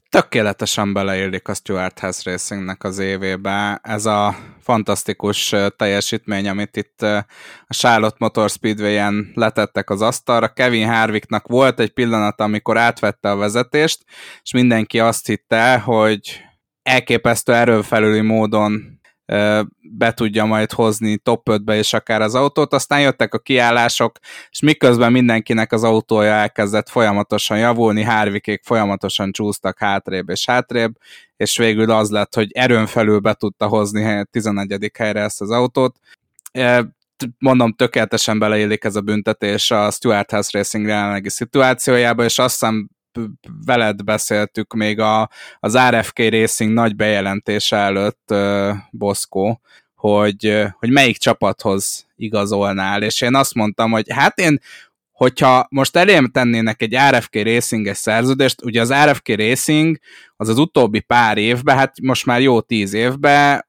tökéletesen 0.09 0.93
beleillik 0.93 1.49
a 1.49 1.55
Stuart 1.55 1.99
House 1.99 2.31
Racingnek 2.31 2.85
az 2.85 2.99
évébe. 2.99 3.81
Ez 3.83 4.07
a 4.07 4.37
fantasztikus 4.61 5.55
teljesítmény, 5.77 6.49
amit 6.49 6.77
itt 6.77 7.03
a 7.03 7.27
Charlotte 7.69 8.17
Motor 8.19 8.51
Speedway-en 8.51 9.31
letettek 9.35 9.91
az 9.91 10.03
asztalra. 10.03 10.49
Kevin 10.49 10.89
Harvicknak 10.89 11.47
volt 11.47 11.81
egy 11.81 11.93
pillanat, 11.93 12.41
amikor 12.41 12.79
átvette 12.79 13.31
a 13.31 13.37
vezetést, 13.37 14.05
és 14.43 14.53
mindenki 14.53 15.01
azt 15.01 15.27
hitte, 15.27 15.79
hogy 15.79 16.41
elképesztő 16.83 17.55
erőfelüli 17.55 18.21
módon 18.21 19.01
be 19.81 20.13
tudja 20.15 20.45
majd 20.45 20.73
hozni 20.73 21.17
top 21.17 21.49
5-be 21.51 21.77
és 21.77 21.93
akár 21.93 22.23
az 22.23 22.35
autót, 22.35 22.73
aztán 22.73 23.01
jöttek 23.01 23.35
a 23.35 23.39
kiállások, 23.39 24.19
és 24.51 24.61
miközben 24.61 25.13
mindenkinek 25.13 25.73
az 25.73 25.85
autója 25.85 26.33
elkezdett 26.33 26.89
folyamatosan 26.89 27.59
javulni, 27.59 28.03
Hárvikék 28.03 28.63
folyamatosan 28.65 29.33
csúsztak 29.33 29.79
hátrébb 29.79 30.29
és 30.29 30.47
hátrébb, 30.47 30.97
és 31.37 31.57
végül 31.57 31.91
az 31.91 32.11
lett, 32.11 32.35
hogy 32.35 32.51
erőn 32.53 32.87
felül 32.87 33.19
be 33.19 33.35
tudta 33.35 33.67
hozni 33.67 34.25
11. 34.31 34.91
helyre 34.99 35.21
ezt 35.21 35.41
az 35.41 35.51
autót. 35.51 35.97
Mondom, 37.39 37.73
tökéletesen 37.73 38.39
beleillik 38.39 38.85
ez 38.85 38.97
a 38.97 39.01
büntetés 39.01 39.71
a 39.71 39.91
Stuart 39.91 40.31
House 40.31 40.51
Racing 40.53 40.87
jelenlegi 40.87 41.31
szituációjába, 41.31 42.25
és 42.25 42.39
azt 42.39 42.59
hiszem 42.59 42.89
veled 43.65 44.05
beszéltük 44.05 44.75
még 44.75 45.01
a, 45.01 45.31
az 45.61 45.79
RFK 45.89 46.19
Racing 46.19 46.73
nagy 46.73 46.97
bejelentése 46.97 47.77
előtt, 47.77 48.35
Boszkó, 48.91 49.61
hogy, 49.95 50.65
hogy 50.79 50.91
melyik 50.91 51.17
csapathoz 51.17 52.07
igazolnál, 52.17 53.03
és 53.03 53.21
én 53.21 53.35
azt 53.35 53.55
mondtam, 53.55 53.91
hogy 53.91 54.07
hát 54.13 54.39
én 54.39 54.61
hogyha 55.13 55.67
most 55.71 55.97
elém 55.97 56.31
tennének 56.31 56.83
egy 56.83 56.97
RFK 57.11 57.35
Racing-es 57.35 57.97
szerződést, 57.97 58.65
ugye 58.65 58.81
az 58.81 58.93
RFK 58.93 59.29
Racing 59.29 59.99
az 60.37 60.49
az 60.49 60.59
utóbbi 60.59 61.01
pár 61.01 61.39
évben, 61.39 61.77
hát 61.77 62.01
most 62.01 62.27
már 62.27 62.41
jó 62.41 62.61
tíz 62.61 62.93
évben 62.93 63.65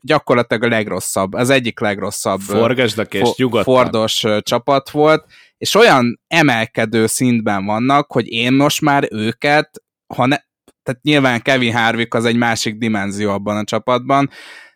gyakorlatilag 0.00 0.62
a 0.62 0.68
legrosszabb, 0.68 1.32
az 1.32 1.50
egyik 1.50 1.80
legrosszabb 1.80 2.40
Forgasdak 2.40 3.14
és 3.14 3.30
for, 3.36 3.62
Fordos 3.62 4.24
csapat 4.40 4.90
volt, 4.90 5.24
és 5.62 5.74
olyan 5.74 6.20
emelkedő 6.26 7.06
szintben 7.06 7.64
vannak, 7.64 8.12
hogy 8.12 8.28
én 8.28 8.52
most 8.52 8.80
már 8.80 9.08
őket, 9.10 9.82
ha 10.14 10.26
ne, 10.26 10.36
tehát 10.82 11.02
nyilván 11.02 11.42
Kevin 11.42 11.72
Harvick 11.72 12.14
az 12.14 12.24
egy 12.24 12.36
másik 12.36 12.78
dimenzió 12.78 13.30
abban 13.30 13.56
a 13.56 13.64
csapatban, 13.64 14.30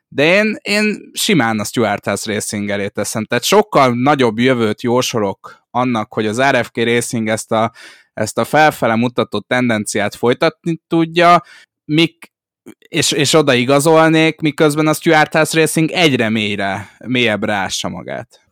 de 0.09 0.35
én, 0.35 0.57
én 0.63 1.11
simán 1.13 1.61
a 1.61 1.65
Stuart 1.65 2.05
House 2.05 2.33
Racing 2.33 2.71
elé 2.71 2.89
teszem. 2.89 3.25
Tehát 3.25 3.45
sokkal 3.45 3.95
nagyobb 3.95 4.39
jövőt 4.39 4.83
jósolok 4.83 5.67
annak, 5.71 6.13
hogy 6.13 6.27
az 6.27 6.43
RFK 6.43 6.77
Racing 6.77 7.29
ezt 7.29 7.53
a, 7.53 7.73
ezt 8.13 8.39
a 8.39 8.45
felfele 8.45 8.95
mutató 8.95 9.41
tendenciát 9.41 10.15
folytatni 10.15 10.81
tudja, 10.89 11.43
mik, 11.85 12.33
és, 12.79 13.13
és 13.13 13.33
oda 13.33 13.55
igazolnék, 13.55 14.41
miközben 14.41 14.87
a 14.87 14.93
Stuart 14.93 15.33
House 15.33 15.59
Racing 15.59 15.91
egyre 15.91 16.29
mélyre, 16.29 16.97
mélyebbre 17.07 17.53
ássa 17.53 17.89
magát. 17.89 18.45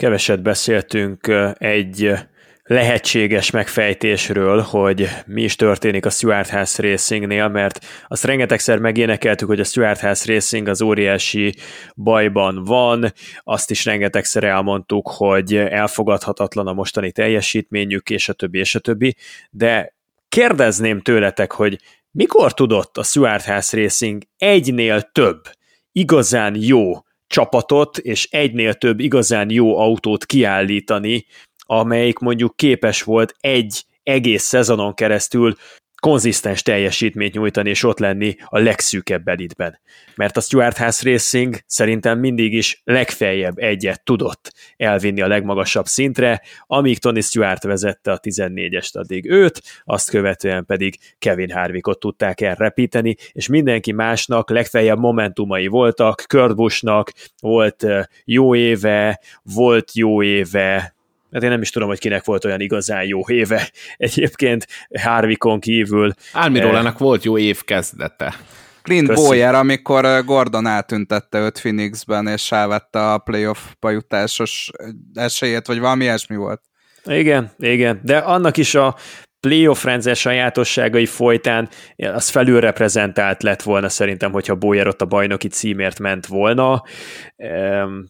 Keveset 0.00 0.42
beszéltünk 0.42 1.32
egy 1.58 2.12
lehetséges 2.62 3.50
megfejtésről, 3.50 4.60
hogy 4.60 5.08
mi 5.26 5.42
is 5.42 5.56
történik 5.56 6.06
a 6.06 6.10
Stuart 6.10 6.48
House 6.48 6.82
Racingnél, 6.82 7.48
mert 7.48 7.84
azt 8.08 8.24
rengetegszer 8.24 8.78
megénekeltük, 8.78 9.48
hogy 9.48 9.60
a 9.60 9.64
Stuart 9.64 10.00
House 10.00 10.32
Racing 10.32 10.68
az 10.68 10.82
óriási 10.82 11.54
bajban 11.96 12.64
van, 12.64 13.12
azt 13.42 13.70
is 13.70 13.84
rengetegszer 13.84 14.44
elmondtuk, 14.44 15.08
hogy 15.08 15.56
elfogadhatatlan 15.56 16.66
a 16.66 16.72
mostani 16.72 17.12
teljesítményük, 17.12 18.10
és 18.10 18.28
a 18.28 18.32
többi, 18.32 18.58
és 18.58 18.74
a 18.74 18.78
többi, 18.78 19.16
de 19.50 19.94
kérdezném 20.28 21.00
tőletek, 21.00 21.52
hogy 21.52 21.78
mikor 22.10 22.54
tudott 22.54 22.96
a 22.96 23.02
Stuart 23.02 23.44
House 23.44 23.76
Racing 23.76 24.22
egynél 24.38 25.00
több 25.00 25.40
igazán 25.92 26.54
jó 26.58 26.92
csapatot 27.30 27.98
és 27.98 28.28
egynél 28.30 28.74
több 28.74 29.00
igazán 29.00 29.50
jó 29.50 29.78
autót 29.78 30.26
kiállítani, 30.26 31.26
amelyik 31.58 32.18
mondjuk 32.18 32.56
képes 32.56 33.02
volt 33.02 33.34
egy 33.40 33.84
egész 34.02 34.42
szezonon 34.42 34.94
keresztül 34.94 35.54
konzisztens 36.00 36.62
teljesítményt 36.62 37.34
nyújtani, 37.34 37.70
és 37.70 37.84
ott 37.84 37.98
lenni 37.98 38.36
a 38.44 38.58
legszűkebb 38.58 39.28
elitben. 39.28 39.80
Mert 40.16 40.36
a 40.36 40.40
Stuart 40.40 40.76
House 40.76 41.10
Racing 41.10 41.56
szerintem 41.66 42.18
mindig 42.18 42.52
is 42.52 42.80
legfeljebb 42.84 43.58
egyet 43.58 44.04
tudott 44.04 44.52
elvinni 44.76 45.20
a 45.20 45.26
legmagasabb 45.26 45.86
szintre, 45.86 46.42
amíg 46.66 46.98
Tony 46.98 47.20
Stewart 47.20 47.62
vezette 47.62 48.12
a 48.12 48.20
14-est 48.20 48.92
addig 48.92 49.30
őt, 49.30 49.62
azt 49.84 50.10
követően 50.10 50.66
pedig 50.66 50.98
Kevin 51.18 51.50
Harvickot 51.50 51.98
tudták 51.98 52.40
elrepíteni, 52.40 53.16
és 53.32 53.48
mindenki 53.48 53.92
másnak 53.92 54.50
legfeljebb 54.50 54.98
momentumai 54.98 55.66
voltak, 55.66 56.24
Kurt 56.28 56.56
Buschnak 56.56 57.12
volt 57.40 57.86
jó 58.24 58.54
éve, 58.54 59.20
volt 59.42 59.94
jó 59.94 60.22
éve, 60.22 60.94
Hát 61.32 61.42
én 61.42 61.48
nem 61.48 61.60
is 61.60 61.70
tudom, 61.70 61.88
hogy 61.88 61.98
kinek 61.98 62.24
volt 62.24 62.44
olyan 62.44 62.60
igazán 62.60 63.04
jó 63.04 63.20
éve. 63.26 63.70
Egyébként 63.96 64.66
Harvikon 65.00 65.60
kívül. 65.60 66.12
Álmirólának 66.32 66.92
eh, 66.94 66.98
volt 66.98 67.24
jó 67.24 67.38
év 67.38 67.62
kezdete. 67.64 68.34
Clint 68.82 69.08
Köszi. 69.08 69.26
Boyer, 69.26 69.54
amikor 69.54 70.04
eh, 70.04 70.24
Gordon 70.24 70.66
átüntette 70.66 71.38
őt 71.38 71.60
Phoenixben, 71.60 72.26
és 72.26 72.52
elvette 72.52 73.12
a 73.12 73.18
playoff-ba 73.18 73.90
jutásos 73.90 74.70
esélyét, 75.14 75.66
vagy 75.66 75.78
valami 75.78 76.04
ilyesmi 76.04 76.36
volt. 76.36 76.60
Igen, 77.04 77.50
igen, 77.58 78.00
de 78.02 78.16
annak 78.18 78.56
is 78.56 78.74
a 78.74 78.96
playoff 79.40 79.84
rendszer 79.84 80.16
sajátosságai 80.16 81.06
folytán 81.06 81.68
az 81.96 82.28
felülreprezentált 82.28 83.42
lett 83.42 83.62
volna 83.62 83.88
szerintem, 83.88 84.32
hogyha 84.32 84.54
Boyer 84.54 84.86
ott 84.86 85.00
a 85.00 85.06
bajnoki 85.06 85.48
címért 85.48 85.98
ment 85.98 86.26
volna, 86.26 86.82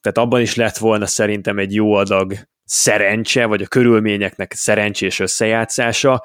tehát 0.01 0.18
abban 0.18 0.40
is 0.40 0.55
lett 0.55 0.76
volna 0.76 1.06
szerintem 1.06 1.59
egy 1.59 1.74
jó 1.74 1.92
adag 1.92 2.34
szerencse, 2.70 3.47
vagy 3.47 3.62
a 3.62 3.66
körülményeknek 3.66 4.52
szerencsés 4.52 5.18
összejátszása. 5.18 6.24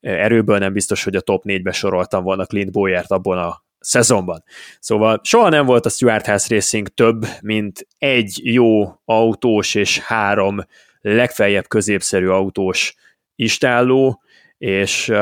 Erőből 0.00 0.58
nem 0.58 0.72
biztos, 0.72 1.04
hogy 1.04 1.16
a 1.16 1.20
top 1.20 1.42
4-be 1.46 1.72
soroltam 1.72 2.22
volna 2.22 2.44
Clint 2.44 2.72
Boyert 2.72 3.10
abban 3.10 3.38
a 3.38 3.62
szezonban. 3.78 4.44
Szóval 4.80 5.20
soha 5.22 5.48
nem 5.48 5.66
volt 5.66 5.86
a 5.86 5.88
Stuart 5.88 6.26
House 6.26 6.54
Racing 6.54 6.88
több, 6.88 7.26
mint 7.40 7.86
egy 7.98 8.40
jó 8.42 9.00
autós 9.04 9.74
és 9.74 9.98
három 9.98 10.60
legfeljebb 11.00 11.68
középszerű 11.68 12.26
autós 12.26 12.94
istálló, 13.34 14.22
és 14.58 15.12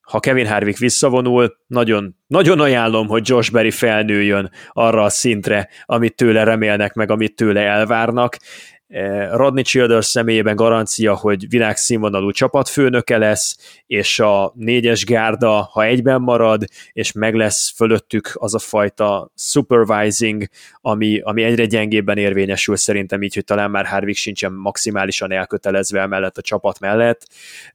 ha 0.00 0.20
Kevin 0.20 0.46
Harvick 0.46 0.78
visszavonul, 0.78 1.56
nagyon, 1.66 2.16
nagyon 2.26 2.60
ajánlom, 2.60 3.06
hogy 3.06 3.28
Josh 3.28 3.52
Berry 3.52 3.70
felnőjön 3.70 4.50
arra 4.72 5.02
a 5.02 5.08
szintre, 5.08 5.68
amit 5.84 6.16
tőle 6.16 6.44
remélnek, 6.44 6.94
meg 6.94 7.10
amit 7.10 7.36
tőle 7.36 7.60
elvárnak, 7.60 8.36
Rodney 9.32 9.62
Childers 9.62 10.06
személyében 10.06 10.56
garancia, 10.56 11.14
hogy 11.14 11.48
világszínvonalú 11.48 12.30
csapatfőnöke 12.30 13.18
lesz, 13.18 13.56
és 13.86 14.20
a 14.20 14.52
négyes 14.54 15.04
gárda, 15.04 15.68
ha 15.72 15.84
egyben 15.84 16.20
marad, 16.20 16.64
és 16.92 17.12
meg 17.12 17.34
lesz 17.34 17.72
fölöttük 17.76 18.30
az 18.34 18.54
a 18.54 18.58
fajta 18.58 19.32
supervising, 19.36 20.48
ami, 20.80 21.20
ami 21.20 21.42
egyre 21.42 21.64
gyengébben 21.64 22.18
érvényesül 22.18 22.76
szerintem 22.76 23.22
így, 23.22 23.34
hogy 23.34 23.44
talán 23.44 23.70
már 23.70 23.86
Harvick 23.86 24.18
sincsen 24.18 24.52
maximálisan 24.52 25.32
elkötelezve 25.32 26.06
mellett 26.06 26.36
a 26.36 26.42
csapat 26.42 26.80
mellett. 26.80 27.26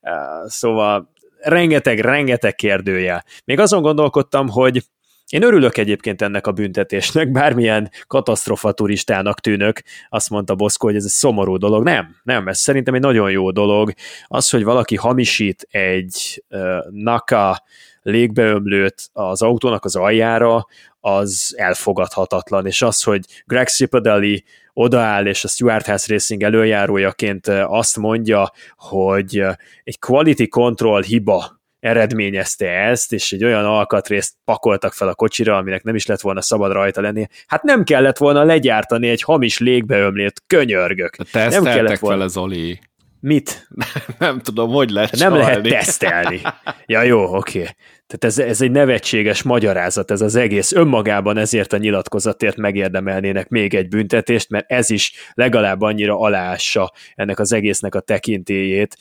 Eh, 0.02 0.14
szóval 0.46 1.14
rengeteg, 1.40 2.00
rengeteg 2.00 2.56
kérdője. 2.56 3.24
Még 3.46 3.60
azon 3.60 3.82
gondolkodtam, 3.82 4.50
hogy 4.50 4.84
én 5.30 5.44
örülök 5.44 5.78
egyébként 5.78 6.22
ennek 6.22 6.48
a 6.48 6.52
büntetésnek, 6.52 7.32
bármilyen 7.32 7.92
katasztrofa 8.08 8.72
turistának 8.72 9.40
tűnök, 9.40 9.82
azt 10.10 10.30
mondta 10.30 10.56
Boszko, 10.56 10.86
hogy 10.86 10.96
ez 10.96 11.04
egy 11.04 11.10
szomorú 11.10 11.58
dolog. 11.58 11.84
Nem, 11.84 12.16
nem, 12.24 12.48
ez 12.48 12.60
szerintem 12.60 12.94
egy 12.94 13.02
nagyon 13.02 13.32
jó 13.32 13.52
dolog. 13.52 13.94
Az, 14.28 14.50
hogy 14.50 14.64
valaki 14.64 14.96
hamisít 14.96 15.68
egy 15.70 16.44
uh, 16.50 16.78
NAKA 16.90 17.64
légbeömlőt 18.02 19.10
az 19.14 19.42
autónak 19.42 19.86
az 19.86 19.96
aljára, 19.96 20.68
az 21.00 21.54
elfogadhatatlan, 21.58 22.66
és 22.66 22.82
az, 22.82 23.04
hogy 23.04 23.26
Greg 23.46 23.68
Cipadelli 23.68 24.44
odaáll, 24.74 25.26
és 25.26 25.44
a 25.44 25.48
Stuart 25.48 25.86
House 25.86 26.14
Racing 26.14 26.44
előjárójaként 26.44 27.48
azt 27.48 27.98
mondja, 27.98 28.52
hogy 28.78 29.44
egy 29.84 30.00
quality 30.00 30.48
control 30.48 31.02
hiba 31.02 31.64
eredményezte 31.86 32.68
ezt, 32.68 33.14
és 33.14 33.32
egy 33.32 33.44
olyan 33.44 33.66
alkatrészt 33.66 34.34
pakoltak 34.46 34.94
fel 34.94 35.08
a 35.08 35.14
kocsira, 35.16 35.58
aminek 35.58 35.84
nem 35.84 35.96
is 35.96 36.06
lett 36.06 36.22
volna 36.22 36.42
szabad 36.42 36.72
rajta 36.72 37.02
lenni. 37.02 37.28
Hát 37.48 37.64
nem 37.64 37.84
kellett 37.84 38.18
volna 38.18 38.44
legyártani 38.44 39.10
egy 39.10 39.22
hamis 39.22 39.60
légbeömlét, 39.60 40.42
könyörgök. 40.48 41.16
Te 41.32 41.50
nem 41.50 41.64
kellett 41.64 42.00
volna. 42.00 42.18
vele, 42.18 42.30
Zoli. 42.30 42.80
Mit? 43.20 43.68
nem 44.20 44.40
tudom, 44.40 44.72
hogy 44.72 44.90
lehet 44.90 45.18
Nem 45.18 45.34
lehet 45.34 45.62
tesztelni. 45.62 46.42
Ja, 46.86 47.02
jó, 47.02 47.24
oké. 47.24 47.60
Okay. 47.60 47.74
Tehát 48.08 48.24
ez, 48.38 48.40
ez 48.50 48.62
egy 48.62 48.72
nevetséges 48.72 49.44
magyarázat, 49.44 50.12
ez 50.12 50.22
az 50.22 50.36
egész. 50.36 50.72
Önmagában 50.72 51.38
ezért 51.38 51.74
a 51.74 51.78
nyilatkozatért 51.78 52.58
megérdemelnének 52.58 53.48
még 53.48 53.74
egy 53.74 53.88
büntetést, 53.88 54.50
mert 54.50 54.72
ez 54.72 54.90
is 54.90 55.14
legalább 55.34 55.82
annyira 55.82 56.20
aláássa 56.20 56.92
ennek 57.16 57.40
az 57.40 57.54
egésznek 57.54 57.96
a 57.96 58.00
tekintélyét, 58.00 58.98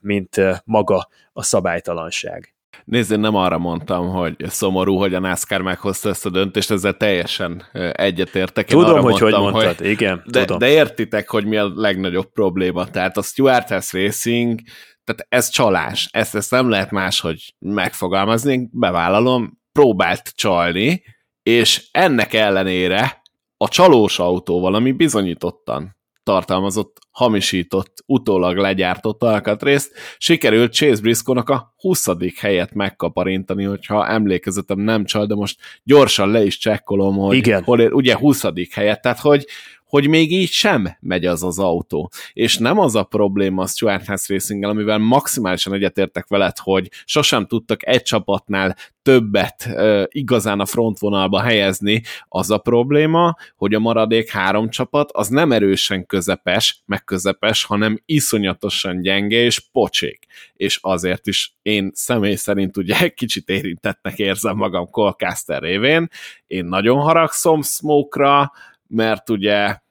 mint 0.00 0.40
maga 0.64 1.08
a 1.32 1.42
szabálytalanság. 1.42 2.54
Nézd, 2.84 3.12
én 3.12 3.20
nem 3.20 3.34
arra 3.34 3.58
mondtam, 3.58 4.08
hogy 4.08 4.36
szomorú, 4.38 4.96
hogy 4.96 5.14
a 5.14 5.18
NASCAR 5.18 5.60
meghozta 5.60 6.08
ezt 6.08 6.26
a 6.26 6.30
döntést, 6.30 6.70
ezzel 6.70 6.96
teljesen 6.96 7.62
egyetértek. 7.92 8.70
Én 8.70 8.78
tudom, 8.78 9.00
hogy 9.00 9.02
mondtam, 9.02 9.42
hogy 9.42 9.52
mondtad, 9.52 9.76
hogy, 9.76 9.86
igen. 9.86 10.22
De, 10.26 10.40
tudom. 10.40 10.58
de 10.58 10.68
értitek, 10.68 11.30
hogy 11.30 11.44
mi 11.44 11.56
a 11.56 11.72
legnagyobb 11.74 12.32
probléma. 12.32 12.90
Tehát 12.90 13.16
a 13.16 13.22
Stuart 13.22 13.68
House 13.68 13.98
Racing, 13.98 14.60
tehát 15.04 15.26
ez 15.28 15.48
csalás. 15.48 16.08
Ezt, 16.12 16.34
ezt 16.34 16.50
nem 16.50 16.68
lehet 16.68 16.90
máshogy 16.90 17.54
megfogalmazni. 17.58 18.68
Bevállalom, 18.72 19.60
próbált 19.72 20.32
csalni, 20.34 21.02
és 21.42 21.88
ennek 21.90 22.32
ellenére 22.32 23.22
a 23.56 23.68
csalós 23.68 24.18
autóval, 24.18 24.74
ami 24.74 24.92
bizonyítottan 24.92 25.96
tartalmazott, 26.22 26.98
hamisított, 27.10 28.02
utólag 28.06 28.56
legyártott 28.56 29.22
alkatrészt, 29.22 29.92
sikerült 30.18 30.72
Chase 30.72 31.00
Briscoe-nak 31.00 31.48
a 31.48 31.74
20. 31.76 32.06
helyet 32.38 32.74
megkaparintani, 32.74 33.64
hogyha 33.64 34.08
emlékezetem 34.08 34.78
nem 34.78 35.04
csal, 35.04 35.26
de 35.26 35.34
most 35.34 35.60
gyorsan 35.84 36.30
le 36.30 36.44
is 36.44 36.58
csekkolom, 36.58 37.16
hogy 37.16 37.36
Igen. 37.36 37.62
hol 37.62 37.80
ér, 37.80 37.92
ugye 37.92 38.16
20. 38.16 38.44
helyet, 38.70 39.00
tehát 39.02 39.18
hogy 39.18 39.46
hogy 39.92 40.08
még 40.08 40.32
így 40.32 40.50
sem 40.50 40.96
megy 41.00 41.26
az 41.26 41.42
az 41.42 41.58
autó. 41.58 42.10
És 42.32 42.58
nem 42.58 42.78
az 42.78 42.94
a 42.94 43.02
probléma 43.02 43.62
a 43.62 43.66
Stuart 43.66 44.06
House 44.06 44.32
racing 44.32 44.64
amivel 44.64 44.98
maximálisan 44.98 45.74
egyetértek 45.74 46.26
veled, 46.28 46.58
hogy 46.58 46.90
sosem 47.04 47.46
tudtak 47.46 47.86
egy 47.86 48.02
csapatnál 48.02 48.76
többet 49.02 49.62
e, 49.62 50.06
igazán 50.10 50.60
a 50.60 50.66
frontvonalba 50.66 51.40
helyezni, 51.40 52.02
az 52.28 52.50
a 52.50 52.58
probléma, 52.58 53.36
hogy 53.56 53.74
a 53.74 53.78
maradék 53.78 54.30
három 54.30 54.68
csapat 54.68 55.10
az 55.12 55.28
nem 55.28 55.52
erősen 55.52 56.06
közepes, 56.06 56.82
meg 56.86 57.04
közepes, 57.04 57.64
hanem 57.64 58.02
iszonyatosan 58.04 59.00
gyenge 59.00 59.36
és 59.36 59.60
pocsék. 59.72 60.26
És 60.54 60.78
azért 60.82 61.26
is 61.26 61.54
én 61.62 61.90
személy 61.94 62.34
szerint 62.34 62.76
ugye 62.76 63.08
kicsit 63.20 63.48
érintettnek 63.48 64.18
érzem 64.18 64.56
magam 64.56 64.90
Colcaster 64.90 65.62
révén. 65.62 66.08
Én 66.46 66.64
nagyon 66.64 66.98
haragszom 66.98 67.62
Smoke-ra, 67.62 68.52
mert 68.92 69.30
ugye 69.30 69.81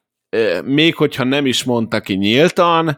még 0.64 0.95
hogyha 0.95 1.24
nem 1.24 1.45
is 1.45 1.64
mondta 1.64 1.99
ki 1.99 2.14
nyíltan, 2.14 2.98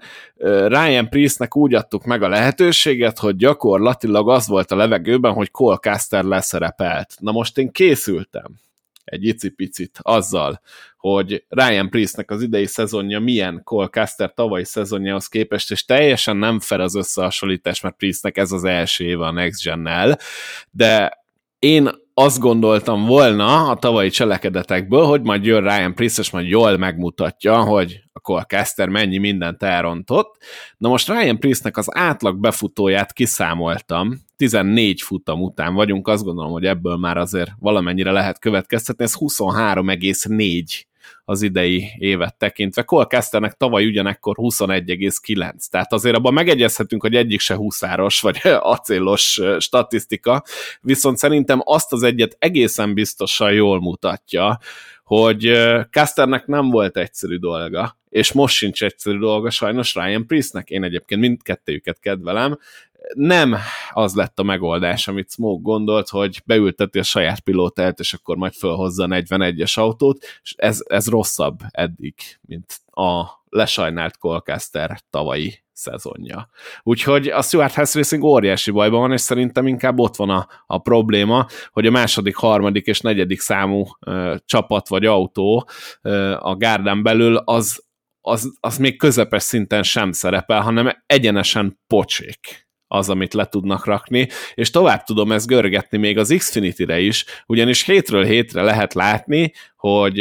Ryan 0.67 1.09
Priestnek 1.09 1.55
úgy 1.55 1.73
adtuk 1.73 2.05
meg 2.05 2.23
a 2.23 2.27
lehetőséget, 2.27 3.19
hogy 3.19 3.35
gyakorlatilag 3.35 4.29
az 4.29 4.47
volt 4.47 4.71
a 4.71 4.75
levegőben, 4.75 5.33
hogy 5.33 5.51
Cole 5.51 5.77
Caster 5.77 6.23
leszerepelt. 6.23 7.13
Na 7.19 7.31
most 7.31 7.57
én 7.57 7.71
készültem 7.71 8.61
egy 9.03 9.25
icipicit 9.25 9.99
azzal, 10.01 10.61
hogy 10.97 11.45
Ryan 11.49 11.89
Priestnek 11.89 12.31
az 12.31 12.41
idei 12.41 12.65
szezonja 12.65 13.19
milyen 13.19 13.61
Cole 13.63 13.87
Caster 13.87 14.33
tavalyi 14.33 14.65
szezonjához 14.65 15.27
képest, 15.27 15.71
és 15.71 15.85
teljesen 15.85 16.37
nem 16.37 16.59
fel 16.59 16.81
az 16.81 16.95
összehasonlítás, 16.95 17.81
mert 17.81 17.95
Priestnek 17.95 18.37
ez 18.37 18.51
az 18.51 18.63
első 18.63 19.05
éve 19.05 19.25
a 19.25 19.31
Next 19.31 19.63
Gen-nel, 19.63 20.19
de 20.71 21.23
én 21.59 21.89
azt 22.13 22.39
gondoltam 22.39 23.05
volna 23.05 23.69
a 23.69 23.75
tavalyi 23.75 24.09
cselekedetekből, 24.09 25.05
hogy 25.05 25.21
majd 25.21 25.45
jön 25.45 25.63
Ryan 25.63 25.95
Priest, 25.95 26.19
és 26.19 26.31
majd 26.31 26.47
jól 26.47 26.77
megmutatja, 26.77 27.61
hogy 27.63 28.01
a 28.11 28.19
Colcaster 28.19 28.89
mennyi 28.89 29.17
mindent 29.17 29.63
elrontott. 29.63 30.37
Na 30.77 30.89
most 30.89 31.07
Ryan 31.07 31.39
Priestnek 31.39 31.77
az 31.77 31.97
átlag 31.97 32.39
befutóját 32.39 33.13
kiszámoltam, 33.13 34.19
14 34.37 35.01
futam 35.01 35.41
után 35.41 35.73
vagyunk, 35.73 36.07
azt 36.07 36.23
gondolom, 36.23 36.51
hogy 36.51 36.65
ebből 36.65 36.97
már 36.97 37.17
azért 37.17 37.51
valamennyire 37.59 38.11
lehet 38.11 38.39
következtetni, 38.39 39.03
ez 39.03 39.15
23,4 39.19 40.83
az 41.25 41.41
idei 41.41 41.91
évet 41.97 42.37
tekintve. 42.37 42.83
Colcasternek 42.83 43.53
tavaly 43.53 43.85
ugyanekkor 43.85 44.35
21,9, 44.39 45.51
tehát 45.69 45.93
azért 45.93 46.15
abban 46.15 46.33
megegyezhetünk, 46.33 47.01
hogy 47.01 47.15
egyik 47.15 47.39
se 47.39 47.55
huszáros 47.55 48.21
vagy 48.21 48.39
acélos 48.75 49.41
statisztika, 49.59 50.43
viszont 50.81 51.17
szerintem 51.17 51.61
azt 51.63 51.93
az 51.93 52.03
egyet 52.03 52.35
egészen 52.39 52.93
biztosan 52.93 53.53
jól 53.53 53.79
mutatja, 53.79 54.59
hogy 55.03 55.51
Casternek 55.89 56.45
nem 56.45 56.69
volt 56.69 56.97
egyszerű 56.97 57.37
dolga, 57.37 57.97
és 58.09 58.31
most 58.31 58.55
sincs 58.55 58.83
egyszerű 58.83 59.17
dolga 59.17 59.49
sajnos 59.49 59.95
Ryan 59.95 60.27
Priestnek. 60.27 60.69
Én 60.69 60.83
egyébként 60.83 61.21
mindkettőjüket 61.21 61.99
kedvelem, 61.99 62.57
nem 63.13 63.55
az 63.91 64.15
lett 64.15 64.39
a 64.39 64.43
megoldás, 64.43 65.07
amit 65.07 65.31
Smoke 65.31 65.61
gondolt, 65.61 66.09
hogy 66.09 66.41
beülteti 66.45 66.99
a 66.99 67.03
saját 67.03 67.39
pilótát, 67.39 67.99
és 67.99 68.13
akkor 68.13 68.35
majd 68.35 68.53
fölhozza 68.53 69.03
a 69.03 69.07
41-es 69.07 69.79
autót, 69.79 70.23
és 70.43 70.53
ez, 70.57 70.79
ez 70.87 71.07
rosszabb 71.07 71.59
eddig, 71.71 72.13
mint 72.41 72.81
a 72.91 73.25
lesajnált 73.49 74.17
Colcaster 74.17 74.99
tavalyi 75.09 75.63
szezonja. 75.73 76.49
Úgyhogy 76.83 77.27
a 77.27 77.41
Stuart 77.41 77.73
House 77.73 77.97
Racing 77.97 78.23
óriási 78.23 78.71
bajban 78.71 78.99
van, 78.99 79.11
és 79.11 79.21
szerintem 79.21 79.67
inkább 79.67 79.99
ott 79.99 80.15
van 80.15 80.29
a, 80.29 80.47
a 80.65 80.77
probléma, 80.77 81.47
hogy 81.71 81.85
a 81.85 81.91
második, 81.91 82.35
harmadik 82.35 82.85
és 82.85 83.01
negyedik 83.01 83.39
számú 83.39 83.85
ö, 83.99 84.35
csapat 84.45 84.87
vagy 84.87 85.05
autó 85.05 85.69
ö, 86.01 86.35
a 86.39 86.55
gárdán 86.55 87.03
belül 87.03 87.35
az, 87.35 87.83
az, 88.21 88.57
az 88.59 88.77
még 88.77 88.97
közepes 88.97 89.43
szinten 89.43 89.83
sem 89.83 90.11
szerepel, 90.11 90.61
hanem 90.61 91.03
egyenesen 91.05 91.79
pocsék 91.87 92.63
az, 92.93 93.09
amit 93.09 93.33
le 93.33 93.45
tudnak 93.45 93.85
rakni, 93.85 94.27
és 94.53 94.69
tovább 94.69 95.03
tudom 95.03 95.31
ezt 95.31 95.47
görgetni 95.47 95.97
még 95.97 96.17
az 96.17 96.33
Xfinity-re 96.37 96.99
is, 96.99 97.25
ugyanis 97.45 97.83
hétről 97.85 98.23
hétre 98.23 98.61
lehet 98.61 98.93
látni, 98.93 99.53
hogy 99.77 100.17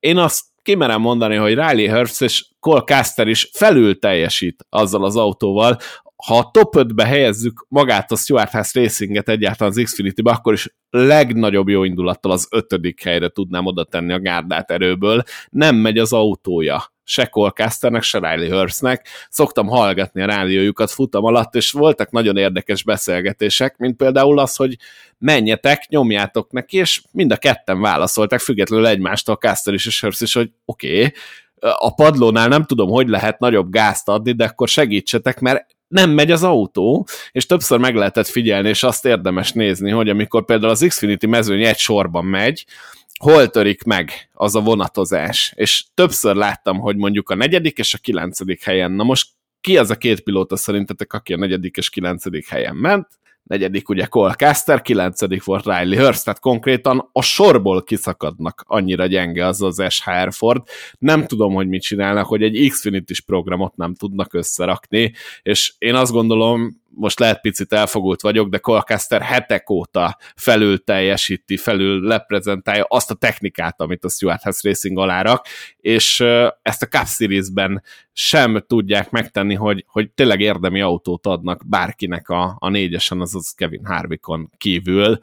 én 0.00 0.16
azt 0.16 0.44
kimerem 0.62 1.00
mondani, 1.00 1.36
hogy 1.36 1.54
Riley 1.54 1.88
Herbst 1.88 2.22
és 2.22 2.46
Cole 2.60 2.80
Caster 2.80 3.26
is 3.26 3.50
felül 3.52 3.98
teljesít 3.98 4.66
azzal 4.68 5.04
az 5.04 5.16
autóval, 5.16 5.78
ha 6.24 6.38
a 6.38 6.50
top 6.50 6.74
5-be 6.76 7.04
helyezzük 7.04 7.66
magát 7.68 8.12
a 8.12 8.16
Stuart 8.16 8.50
House 8.50 8.80
Racinget 8.80 9.28
egyáltalán 9.28 9.72
az 9.76 9.82
Xfinity-be, 9.84 10.30
akkor 10.30 10.52
is 10.52 10.74
legnagyobb 10.90 11.68
jó 11.68 11.84
indulattal 11.84 12.32
az 12.32 12.48
ötödik 12.50 13.02
helyre 13.02 13.28
tudnám 13.28 13.66
oda 13.66 13.84
tenni 13.84 14.12
a 14.12 14.20
gárdát 14.20 14.70
erőből. 14.70 15.22
Nem 15.50 15.76
megy 15.76 15.98
az 15.98 16.12
autója 16.12 16.94
se 17.08 17.26
Colcasternek, 17.26 18.02
se 18.02 18.18
Riley 18.18 18.58
Hurstnek. 18.58 19.08
Szoktam 19.30 19.66
hallgatni 19.66 20.22
a 20.22 20.26
rádiójukat 20.26 20.90
futam 20.90 21.24
alatt, 21.24 21.54
és 21.54 21.70
voltak 21.70 22.10
nagyon 22.10 22.36
érdekes 22.36 22.82
beszélgetések, 22.82 23.76
mint 23.76 23.96
például 23.96 24.38
az, 24.38 24.56
hogy 24.56 24.76
menjetek, 25.18 25.88
nyomjátok 25.88 26.52
neki, 26.52 26.76
és 26.76 27.02
mind 27.12 27.32
a 27.32 27.36
ketten 27.36 27.80
válaszoltak, 27.80 28.40
függetlenül 28.40 28.86
egymástól 28.86 29.34
Caster 29.34 29.74
is 29.74 29.86
és 29.86 30.00
Hurst 30.00 30.22
is, 30.22 30.32
hogy 30.32 30.50
oké, 30.64 30.98
okay, 30.98 31.12
a 31.60 31.94
padlónál 31.94 32.48
nem 32.48 32.64
tudom, 32.64 32.90
hogy 32.90 33.08
lehet 33.08 33.38
nagyobb 33.38 33.70
gázt 33.70 34.08
adni, 34.08 34.32
de 34.32 34.44
akkor 34.44 34.68
segítsetek, 34.68 35.40
mert 35.40 35.75
nem 35.88 36.10
megy 36.10 36.30
az 36.30 36.42
autó, 36.42 37.06
és 37.32 37.46
többször 37.46 37.78
meg 37.78 37.94
lehetett 37.94 38.26
figyelni, 38.26 38.68
és 38.68 38.82
azt 38.82 39.04
érdemes 39.04 39.52
nézni, 39.52 39.90
hogy 39.90 40.08
amikor 40.08 40.44
például 40.44 40.70
az 40.70 40.84
Xfinity 40.88 41.26
mezőny 41.26 41.64
egy 41.64 41.78
sorban 41.78 42.24
megy, 42.24 42.66
hol 43.18 43.48
törik 43.48 43.82
meg 43.82 44.28
az 44.32 44.54
a 44.54 44.60
vonatozás, 44.60 45.52
és 45.56 45.84
többször 45.94 46.34
láttam, 46.34 46.78
hogy 46.78 46.96
mondjuk 46.96 47.30
a 47.30 47.34
negyedik 47.34 47.78
és 47.78 47.94
a 47.94 47.98
kilencedik 47.98 48.64
helyen, 48.64 48.92
na 48.92 49.04
most 49.04 49.28
ki 49.60 49.78
az 49.78 49.90
a 49.90 49.96
két 49.96 50.20
pilóta 50.20 50.56
szerintetek, 50.56 51.12
aki 51.12 51.32
a 51.32 51.36
negyedik 51.36 51.76
és 51.76 51.90
kilencedik 51.90 52.48
helyen 52.48 52.76
ment? 52.76 53.08
Negyedik 53.46 53.88
ugye 53.88 54.04
Cole 54.04 54.34
Caster, 54.34 54.82
kilencedik 54.82 55.44
volt 55.44 55.64
Riley 55.64 55.98
Hurst, 55.98 56.24
tehát 56.24 56.40
konkrétan 56.40 57.08
a 57.12 57.22
sorból 57.22 57.82
kiszakadnak 57.82 58.64
annyira 58.66 59.06
gyenge 59.06 59.46
az 59.46 59.62
az 59.62 59.82
SHR 59.88 60.32
Ford. 60.32 60.62
Nem 60.98 61.26
tudom, 61.26 61.54
hogy 61.54 61.68
mit 61.68 61.82
csinálnak, 61.82 62.26
hogy 62.26 62.42
egy 62.42 62.68
Xfinity-s 62.70 63.20
programot 63.20 63.76
nem 63.76 63.94
tudnak 63.94 64.34
összerakni, 64.34 65.12
és 65.42 65.74
én 65.78 65.94
azt 65.94 66.12
gondolom, 66.12 66.84
most 66.96 67.18
lehet 67.18 67.40
picit 67.40 67.72
elfogult 67.72 68.20
vagyok, 68.20 68.48
de 68.48 68.58
Colcaster 68.58 69.22
hetek 69.22 69.70
óta 69.70 70.18
felül 70.36 70.84
teljesíti, 70.84 71.56
felül 71.56 72.06
leprezentálja 72.06 72.84
azt 72.88 73.10
a 73.10 73.14
technikát, 73.14 73.80
amit 73.80 74.04
a 74.04 74.08
Stuart 74.08 74.42
House 74.42 74.68
Racing 74.68 74.98
alárak, 74.98 75.46
és 75.80 76.20
ezt 76.62 76.82
a 76.82 76.86
Cup 76.86 77.06
Series-ben 77.06 77.82
sem 78.12 78.64
tudják 78.66 79.10
megtenni, 79.10 79.54
hogy, 79.54 79.84
hogy 79.88 80.10
tényleg 80.10 80.40
érdemi 80.40 80.80
autót 80.80 81.26
adnak 81.26 81.62
bárkinek 81.66 82.28
a, 82.28 82.56
a 82.58 82.68
négyesen, 82.68 83.20
azaz 83.20 83.50
Kevin 83.50 83.84
Harvickon 83.84 84.50
kívül 84.56 85.18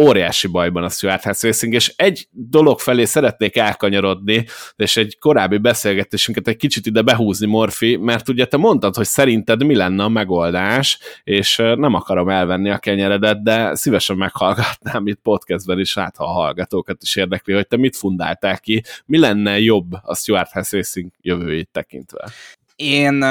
óriási 0.00 0.48
bajban 0.48 0.84
a 0.84 0.88
Stuart 0.88 1.22
House 1.22 1.46
Racing, 1.46 1.74
és 1.74 1.92
egy 1.96 2.28
dolog 2.30 2.78
felé 2.78 3.04
szeretnék 3.04 3.56
elkanyarodni, 3.56 4.46
és 4.76 4.96
egy 4.96 5.18
korábbi 5.18 5.58
beszélgetésünket 5.58 6.48
egy 6.48 6.56
kicsit 6.56 6.86
ide 6.86 7.02
behúzni, 7.02 7.46
Morfi, 7.46 7.96
mert 7.96 8.28
ugye 8.28 8.44
te 8.44 8.56
mondtad, 8.56 8.94
hogy 8.94 9.06
szerinted 9.06 9.64
mi 9.64 9.74
lenne 9.74 10.04
a 10.04 10.08
megoldás, 10.08 10.98
és 11.24 11.56
nem 11.56 11.94
akarom 11.94 12.28
elvenni 12.28 12.70
a 12.70 12.78
kenyeredet, 12.78 13.42
de 13.42 13.74
szívesen 13.74 14.16
meghallgatnám 14.16 15.06
itt 15.06 15.20
podcastben 15.22 15.78
is, 15.78 15.94
hát 15.94 16.16
ha 16.16 16.24
a 16.24 16.32
hallgatókat 16.32 17.02
is 17.02 17.16
érdekli, 17.16 17.54
hogy 17.54 17.66
te 17.66 17.76
mit 17.76 17.96
fundáltál 17.96 18.58
ki, 18.58 18.82
mi 19.06 19.18
lenne 19.18 19.60
jobb 19.60 19.92
a 20.02 20.14
Stuart 20.14 20.50
House 20.50 20.76
Racing 20.76 21.10
jövőjét 21.20 21.68
tekintve? 21.72 22.28
Én 22.76 23.22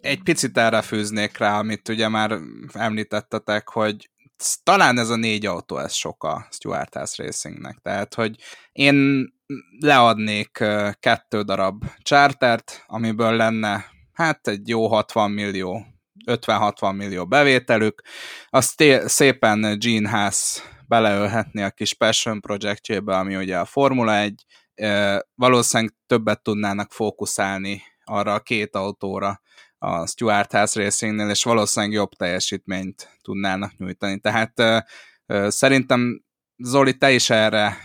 egy 0.00 0.22
picit 0.22 0.58
erre 0.58 0.82
fűznék 0.82 1.38
rá, 1.38 1.58
amit 1.58 1.88
ugye 1.88 2.08
már 2.08 2.38
említettetek, 2.72 3.68
hogy 3.68 4.10
talán 4.62 4.98
ez 4.98 5.08
a 5.08 5.16
négy 5.16 5.46
autó, 5.46 5.78
ez 5.78 5.92
sok 5.92 6.24
a 6.24 6.46
Stuart 6.50 6.94
House 6.94 7.22
Racingnek. 7.22 7.78
Tehát, 7.82 8.14
hogy 8.14 8.36
én 8.72 9.28
leadnék 9.78 10.64
kettő 11.00 11.42
darab 11.42 11.84
chartert, 12.02 12.84
amiből 12.86 13.36
lenne 13.36 13.84
hát 14.12 14.48
egy 14.48 14.68
jó 14.68 14.86
60 14.86 15.30
millió 15.30 15.86
50-60 16.26 16.96
millió 16.96 17.26
bevételük, 17.26 18.02
azt 18.48 18.84
szépen 19.04 19.78
Gene 19.78 20.08
Haas 20.08 20.62
beleölhetni 20.86 21.62
a 21.62 21.70
kis 21.70 21.94
passion 21.94 22.40
projektjébe, 22.40 23.16
ami 23.16 23.36
ugye 23.36 23.58
a 23.58 23.64
Formula 23.64 24.16
1, 24.16 24.44
valószínűleg 25.34 25.94
többet 26.06 26.42
tudnának 26.42 26.92
fókuszálni 26.92 27.82
arra 28.04 28.34
a 28.34 28.40
két 28.40 28.74
autóra 28.74 29.40
a 29.82 30.06
Stuart 30.06 30.52
House 30.52 30.82
Racingnél, 30.82 31.28
és 31.28 31.44
valószínűleg 31.44 31.94
jobb 31.94 32.12
teljesítményt 32.12 33.18
tudnának 33.22 33.76
nyújtani. 33.76 34.20
Tehát 34.20 34.84
szerintem 35.46 36.22
Zoli, 36.56 36.96
te 36.96 37.12
is 37.12 37.30
erre 37.30 37.76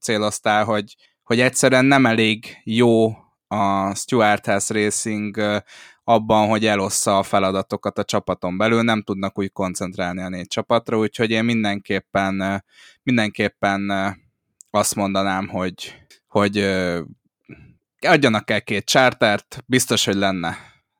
céloztál, 0.00 0.64
hogy, 0.64 0.96
hogy 1.22 1.40
egyszerűen 1.40 1.84
nem 1.84 2.06
elég 2.06 2.56
jó 2.64 3.10
a 3.46 3.94
Stuart 3.94 4.46
House 4.46 4.74
Racing 4.74 5.62
abban, 6.04 6.48
hogy 6.48 6.66
elossza 6.66 7.18
a 7.18 7.22
feladatokat 7.22 7.98
a 7.98 8.04
csapaton 8.04 8.56
belül, 8.56 8.82
nem 8.82 9.02
tudnak 9.02 9.38
úgy 9.38 9.52
koncentrálni 9.52 10.22
a 10.22 10.28
négy 10.28 10.46
csapatra, 10.46 10.98
úgyhogy 10.98 11.30
én 11.30 11.44
mindenképpen, 11.44 12.64
mindenképpen 13.02 13.90
azt 14.70 14.94
mondanám, 14.94 15.48
hogy, 15.48 15.94
hogy 16.26 16.58
adjanak 18.00 18.50
el 18.50 18.62
két 18.62 18.84
csártert, 18.84 19.62
biztos, 19.66 20.04
hogy 20.04 20.16
lenne, 20.16 20.56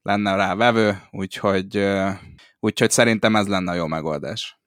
lenne 0.09 0.35
rá 0.35 0.55
vevő, 0.55 0.99
úgyhogy, 1.11 1.87
úgyhogy 2.61 2.91
szerintem 2.91 3.37
ez 3.37 3.49
lenne 3.49 3.71
a 3.71 3.75
jó 3.75 3.87
megoldás. 3.87 4.59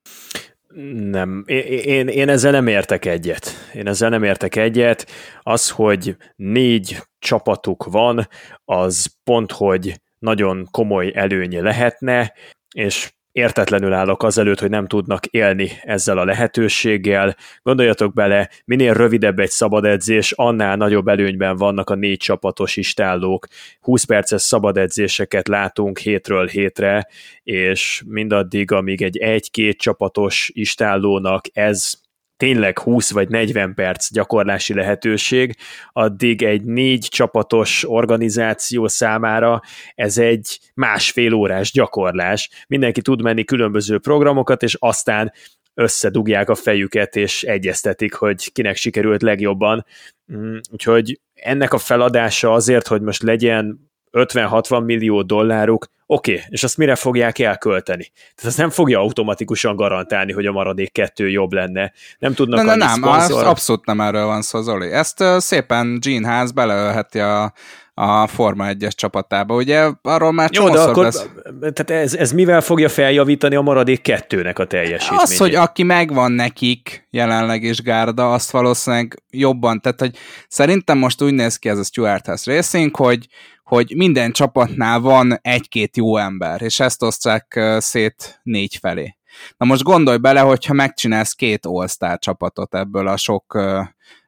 Nem, 0.93 1.43
én, 1.45 2.07
én 2.07 2.29
ezzel 2.29 2.51
nem 2.51 2.67
értek 2.67 3.05
egyet. 3.05 3.51
Én 3.73 3.87
ezzel 3.87 4.09
nem 4.09 4.23
értek 4.23 4.55
egyet. 4.55 5.11
Az, 5.41 5.69
hogy 5.69 6.15
négy 6.35 6.97
csapatuk 7.19 7.83
van, 7.83 8.27
az 8.65 9.15
pont, 9.23 9.51
hogy 9.51 10.01
nagyon 10.19 10.67
komoly 10.71 11.11
előnye 11.15 11.61
lehetne, 11.61 12.33
és 12.75 13.11
értetlenül 13.31 13.93
állok 13.93 14.23
azelőtt, 14.23 14.59
hogy 14.59 14.69
nem 14.69 14.87
tudnak 14.87 15.25
élni 15.25 15.69
ezzel 15.81 16.17
a 16.17 16.25
lehetőséggel. 16.25 17.35
Gondoljatok 17.63 18.13
bele, 18.13 18.49
minél 18.65 18.93
rövidebb 18.93 19.39
egy 19.39 19.49
szabad 19.49 19.85
edzés, 19.85 20.31
annál 20.31 20.75
nagyobb 20.75 21.07
előnyben 21.07 21.55
vannak 21.55 21.89
a 21.89 21.95
négy 21.95 22.17
csapatos 22.17 22.77
istállók. 22.77 23.47
20 23.79 24.03
perces 24.03 24.41
szabad 24.41 24.77
edzéseket 24.77 25.47
látunk 25.47 25.99
hétről 25.99 26.47
hétre, 26.47 27.07
és 27.43 28.03
mindaddig, 28.05 28.71
amíg 28.71 29.01
egy 29.01 29.17
egy-két 29.17 29.77
csapatos 29.77 30.51
istállónak 30.53 31.45
ez 31.53 32.00
tényleg 32.41 32.79
20 32.79 33.11
vagy 33.11 33.29
40 33.29 33.73
perc 33.73 34.11
gyakorlási 34.11 34.73
lehetőség, 34.73 35.55
addig 35.91 36.43
egy 36.43 36.63
négy 36.63 37.07
csapatos 37.09 37.83
organizáció 37.87 38.87
számára 38.87 39.61
ez 39.95 40.17
egy 40.17 40.59
másfél 40.73 41.33
órás 41.33 41.71
gyakorlás. 41.71 42.49
Mindenki 42.67 43.01
tud 43.01 43.21
menni 43.21 43.43
különböző 43.43 43.99
programokat, 43.99 44.63
és 44.63 44.77
aztán 44.79 45.33
összedugják 45.73 46.49
a 46.49 46.55
fejüket, 46.55 47.15
és 47.15 47.43
egyeztetik, 47.43 48.13
hogy 48.13 48.51
kinek 48.51 48.75
sikerült 48.75 49.21
legjobban. 49.21 49.85
Mm, 50.33 50.57
úgyhogy 50.71 51.19
ennek 51.33 51.73
a 51.73 51.77
feladása 51.77 52.53
azért, 52.53 52.87
hogy 52.87 53.01
most 53.01 53.23
legyen 53.23 53.91
50-60 54.11 54.85
millió 54.85 55.21
dolláruk, 55.21 55.85
oké, 56.13 56.31
okay, 56.31 56.45
és 56.49 56.63
azt 56.63 56.77
mire 56.77 56.95
fogják 56.95 57.39
elkölteni? 57.39 58.11
Tehát 58.13 58.45
azt 58.45 58.57
nem 58.57 58.69
fogja 58.69 58.99
automatikusan 58.99 59.75
garantálni, 59.75 60.31
hogy 60.31 60.45
a 60.45 60.51
maradék 60.51 60.91
kettő 60.91 61.29
jobb 61.29 61.53
lenne. 61.53 61.91
Nem 62.19 62.33
tudnak 62.33 62.59
ne, 62.59 62.65
ne, 62.65 62.75
nem, 62.75 63.01
szponzor... 63.01 63.45
abszolút 63.45 63.85
nem 63.85 64.01
erről 64.01 64.25
van 64.25 64.41
szó, 64.41 64.61
Zoli. 64.61 64.91
Ezt 64.91 65.21
uh, 65.21 65.37
szépen 65.37 65.99
Gene 66.01 66.27
Haas 66.27 66.51
beleölheti 66.51 67.19
a, 67.19 67.53
a 67.93 68.27
Forma 68.27 68.65
1-es 68.67 68.91
csapatába, 68.91 69.55
ugye? 69.55 69.89
Arról 70.01 70.31
már 70.31 70.49
Jó, 70.53 70.69
de 70.69 70.79
akkor, 70.79 71.03
lesz... 71.03 71.25
tehát 71.59 72.03
ez, 72.03 72.15
ez 72.15 72.31
mivel 72.31 72.61
fogja 72.61 72.89
feljavítani 72.89 73.55
a 73.55 73.61
maradék 73.61 74.01
kettőnek 74.01 74.59
a 74.59 74.65
teljesítményét? 74.65 75.23
Az, 75.23 75.37
hogy 75.37 75.55
aki 75.55 75.83
megvan 75.83 76.31
nekik 76.31 77.07
jelenleg 77.09 77.63
is 77.63 77.81
gárda, 77.81 78.33
azt 78.33 78.51
valószínűleg 78.51 79.23
jobban, 79.29 79.81
tehát 79.81 79.99
hogy 79.99 80.17
szerintem 80.47 80.97
most 80.97 81.21
úgy 81.21 81.33
néz 81.33 81.57
ki 81.57 81.69
ez 81.69 81.77
a 81.77 81.83
Stuart 81.83 82.25
House 82.25 82.53
Racing, 82.53 82.95
hogy 82.95 83.27
hogy 83.75 83.93
minden 83.95 84.31
csapatnál 84.31 84.99
van 84.99 85.39
egy-két 85.41 85.97
jó 85.97 86.17
ember, 86.17 86.61
és 86.61 86.79
ezt 86.79 87.03
osztják 87.03 87.59
szét 87.77 88.39
négy 88.43 88.77
felé. 88.81 89.17
Na 89.57 89.65
most 89.65 89.83
gondolj 89.83 90.17
bele, 90.17 90.39
hogyha 90.39 90.73
megcsinálsz 90.73 91.33
két 91.33 91.65
all 91.65 92.17
csapatot 92.17 92.75
ebből 92.75 93.07
a 93.07 93.17
sok 93.17 93.53
ö, 93.53 93.81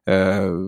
ö, 0.04 0.60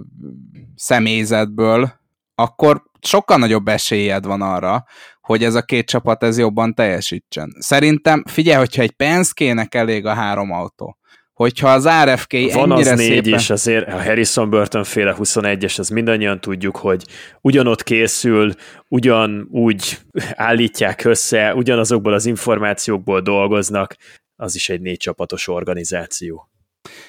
személyzetből, 0.76 1.94
akkor 2.36 2.84
sokkal 3.02 3.38
nagyobb 3.38 3.68
esélyed 3.68 4.26
van 4.26 4.42
arra, 4.42 4.86
hogy 5.22 5.44
ez 5.44 5.56
a 5.56 5.62
két 5.62 5.88
csapat 5.88 6.24
ez 6.24 6.38
jobban 6.38 6.74
teljesítsen. 6.74 7.56
Szerintem, 7.60 8.24
figyelj, 8.28 8.58
hogyha 8.58 8.82
egy 8.82 8.92
Penske-nek 8.92 9.76
elég 9.76 10.06
a 10.06 10.14
három 10.14 10.52
autó, 10.52 10.98
hogyha 11.36 11.70
az 11.70 11.88
RFK 12.04 12.32
Van 12.32 12.72
ennyire 12.72 12.92
az 12.92 12.98
négy 12.98 13.24
szépen... 13.24 13.40
is, 13.40 13.50
azért 13.50 13.88
a 13.88 14.04
Harrison 14.04 14.50
Burton 14.50 14.84
féle 14.84 15.16
21-es, 15.18 15.80
az 15.80 15.90
mindannyian 15.90 16.42
tudjuk, 16.42 16.76
hogy 16.76 17.06
ugyanott 17.42 17.84
készül, 17.84 18.54
ugyanúgy 18.88 19.98
állítják 20.34 21.04
össze, 21.04 21.56
ugyanazokból 21.56 22.14
az 22.14 22.26
információkból 22.26 23.22
dolgoznak, 23.22 23.96
az 24.36 24.56
is 24.56 24.70
egy 24.70 24.82
négy 24.82 24.98
csapatos 24.98 25.48
organizáció. 25.48 26.50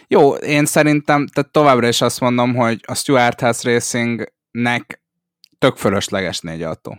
Jó, 0.07 0.35
én 0.35 0.65
szerintem, 0.65 1.27
tehát 1.27 1.51
továbbra 1.51 1.89
is 1.89 2.01
azt 2.01 2.21
mondom, 2.21 2.55
hogy 2.55 2.81
a 2.87 2.95
Stuart 2.95 3.41
House 3.41 3.71
Racingnek 3.73 5.03
tök 5.59 5.77
fölösleges 5.77 6.41
négy 6.41 6.63
autó. 6.63 6.99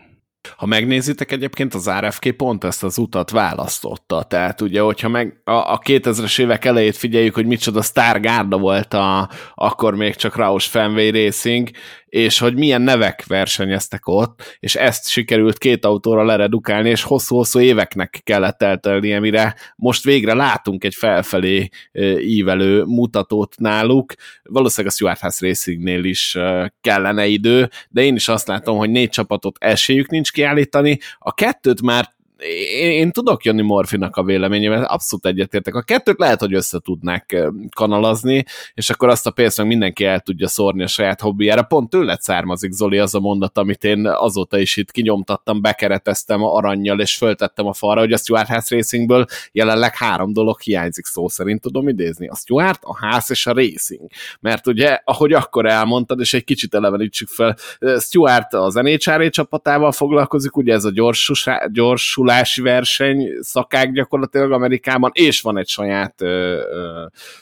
Ha 0.57 0.65
megnézitek 0.65 1.31
egyébként, 1.31 1.73
az 1.73 1.89
RFK 1.99 2.31
pont 2.31 2.63
ezt 2.63 2.83
az 2.83 2.97
utat 2.97 3.29
választotta. 3.29 4.23
Tehát 4.23 4.61
ugye, 4.61 4.81
hogyha 4.81 5.07
meg 5.07 5.41
a, 5.43 5.51
a 5.51 5.79
2000-es 5.85 6.39
évek 6.39 6.65
elejét 6.65 6.97
figyeljük, 6.97 7.33
hogy 7.33 7.45
micsoda 7.45 7.81
sztárgárda 7.81 8.57
volt 8.57 8.93
a, 8.93 9.29
akkor 9.55 9.95
még 9.95 10.15
csak 10.15 10.35
Raus 10.35 10.65
Fenway 10.65 11.11
Racing, 11.11 11.69
és 12.09 12.39
hogy 12.39 12.55
milyen 12.55 12.81
nevek 12.81 13.25
versenyeztek 13.25 14.07
ott, 14.07 14.57
és 14.59 14.75
ezt 14.75 15.09
sikerült 15.09 15.57
két 15.57 15.85
autóra 15.85 16.23
leredukálni, 16.23 16.89
és 16.89 17.01
hosszú-hosszú 17.03 17.59
éveknek 17.59 18.21
kellett 18.23 18.61
eltelnie, 18.61 19.19
mire 19.19 19.55
most 19.75 20.03
végre 20.03 20.33
látunk 20.33 20.83
egy 20.83 20.95
felfelé 20.95 21.69
ívelő 22.19 22.83
mutatót 22.83 23.55
náluk. 23.57 24.13
Valószínűleg 24.43 24.93
a 24.93 24.95
Stuart 24.95 25.19
House 25.19 25.47
Racingnél 25.47 26.03
is 26.03 26.37
kellene 26.81 27.25
idő, 27.25 27.69
de 27.89 28.01
én 28.01 28.15
is 28.15 28.27
azt 28.27 28.47
látom, 28.47 28.77
hogy 28.77 28.89
négy 28.89 29.09
csapatot 29.09 29.55
esélyük 29.59 30.09
nincs 30.09 30.31
kiállítani, 30.31 30.99
a 31.19 31.33
kettőt 31.33 31.81
már 31.81 32.15
én, 32.39 32.91
én 32.91 33.11
tudok 33.11 33.45
jönni 33.45 33.61
Morfinak 33.61 34.15
a 34.15 34.23
véleményével, 34.23 34.83
abszolút 34.83 35.25
egyetértek. 35.25 35.75
A 35.75 35.81
kettőt 35.81 36.19
lehet, 36.19 36.39
hogy 36.39 36.53
össze 36.53 36.79
tudnák 36.79 37.49
kanalazni, 37.75 38.45
és 38.73 38.89
akkor 38.89 39.09
azt 39.09 39.27
a 39.27 39.31
pénzt 39.31 39.57
meg 39.57 39.67
mindenki 39.67 40.05
el 40.05 40.19
tudja 40.19 40.47
szórni 40.47 40.83
a 40.83 40.87
saját 40.87 41.21
hobbiára. 41.21 41.61
Pont 41.61 41.89
tőled 41.89 42.21
származik, 42.21 42.71
Zoli, 42.71 42.97
az 42.97 43.15
a 43.15 43.19
mondat, 43.19 43.57
amit 43.57 43.83
én 43.83 44.07
azóta 44.07 44.59
is 44.59 44.77
itt 44.77 44.91
kinyomtattam, 44.91 45.61
bekereteztem 45.61 46.43
a 46.43 46.55
aranyjal, 46.55 46.99
és 46.99 47.17
föltettem 47.17 47.65
a 47.65 47.73
falra, 47.73 47.99
hogy 47.99 48.13
a 48.13 48.17
Stuart 48.17 48.47
House 48.47 48.75
Racingből 48.75 49.25
jelenleg 49.51 49.95
három 49.95 50.33
dolog 50.33 50.61
hiányzik 50.61 51.05
szó 51.05 51.27
szerint, 51.27 51.61
tudom 51.61 51.87
idézni. 51.87 52.27
A 52.27 52.35
Stuart, 52.35 52.79
a 52.83 52.97
ház 53.05 53.31
és 53.31 53.47
a 53.47 53.53
Racing. 53.53 54.09
Mert 54.39 54.67
ugye, 54.67 54.99
ahogy 55.03 55.33
akkor 55.33 55.65
elmondtad, 55.65 56.19
és 56.19 56.33
egy 56.33 56.43
kicsit 56.43 56.75
elevenítsük 56.75 57.27
fel, 57.27 57.57
Stuart 57.99 58.53
az 58.53 58.73
NHRA 58.73 59.29
csapatával 59.29 59.91
foglalkozik, 59.91 60.57
ugye 60.57 60.73
ez 60.73 60.85
a 60.85 60.91
gyorsus, 60.91 61.47
gyorsul 61.71 62.26
indulási 62.27 62.61
verseny 62.61 63.29
szakák 63.39 63.91
gyakorlatilag 63.91 64.51
Amerikában, 64.51 65.11
és 65.13 65.41
van 65.41 65.57
egy 65.57 65.67
saját 65.67 66.21
ö, 66.21 66.61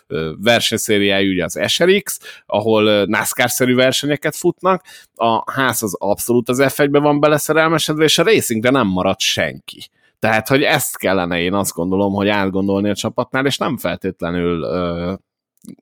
ö, 0.07 0.32
versenyszériájú, 0.41 1.32
ugye 1.32 1.44
az 1.44 1.60
SRX, 1.68 2.20
ahol 2.45 3.06
NASCAR-szerű 3.06 3.76
versenyeket 3.76 4.36
futnak, 4.36 4.84
a 5.16 5.52
ház 5.52 5.84
az 5.84 5.95
abszolút 5.99 6.49
az 6.49 6.64
F1-be 6.64 6.99
van 6.99 7.20
beleszerelmesedve, 7.20 8.03
és 8.03 8.18
a 8.18 8.24
racingre 8.24 8.70
nem 8.70 8.88
marad 8.88 9.20
senki. 9.20 9.90
Tehát, 10.20 10.48
hogy 10.48 10.64
ezt 10.64 10.98
kellene 10.98 11.40
én 11.40 11.53
azt 11.53 11.74
gondolom, 11.74 12.14
hogy 12.14 12.28
átgondolni 12.28 12.90
a 12.90 12.95
csapatnál, 12.95 13.45
és 13.45 13.57
nem 13.57 13.78
feltétlenül 13.78 14.66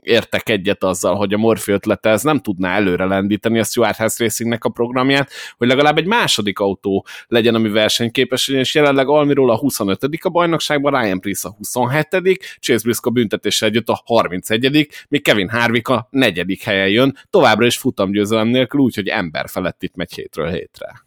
értek 0.01 0.49
egyet 0.49 0.83
azzal, 0.83 1.15
hogy 1.15 1.33
a 1.33 1.37
Morphy 1.37 1.71
ötlete 1.71 2.09
ez 2.09 2.23
nem 2.23 2.39
tudná 2.39 2.75
előre 2.75 3.05
lendíteni 3.05 3.59
a 3.59 3.63
Stuart 3.63 3.97
House 3.97 4.23
Racingnek 4.23 4.63
a 4.63 4.69
programját, 4.69 5.29
hogy 5.57 5.67
legalább 5.67 5.97
egy 5.97 6.05
második 6.05 6.59
autó 6.59 7.05
legyen, 7.27 7.55
ami 7.55 7.69
versenyképes, 7.69 8.47
és 8.47 8.75
jelenleg 8.75 9.07
Almiról 9.07 9.51
a 9.51 9.57
25 9.57 10.03
a 10.21 10.29
bajnokságban, 10.29 11.01
Ryan 11.01 11.19
Price 11.19 11.47
a 11.47 11.51
27 11.57 12.57
Chase 12.59 12.83
Briscoe 12.83 13.13
büntetéssel 13.13 13.69
együtt 13.69 13.89
a 13.89 14.01
31 14.05 14.87
míg 15.09 15.23
Kevin 15.23 15.49
Harvick 15.49 15.87
a 15.87 16.07
negyedik 16.09 16.63
helyen 16.63 16.89
jön, 16.89 17.17
továbbra 17.29 17.65
is 17.65 17.77
futamgyőzelem 17.77 18.47
nélkül, 18.47 18.79
úgyhogy 18.79 19.07
ember 19.07 19.49
felett 19.49 19.83
itt 19.83 19.95
megy 19.95 20.13
hétről 20.13 20.51
hétre. 20.51 21.03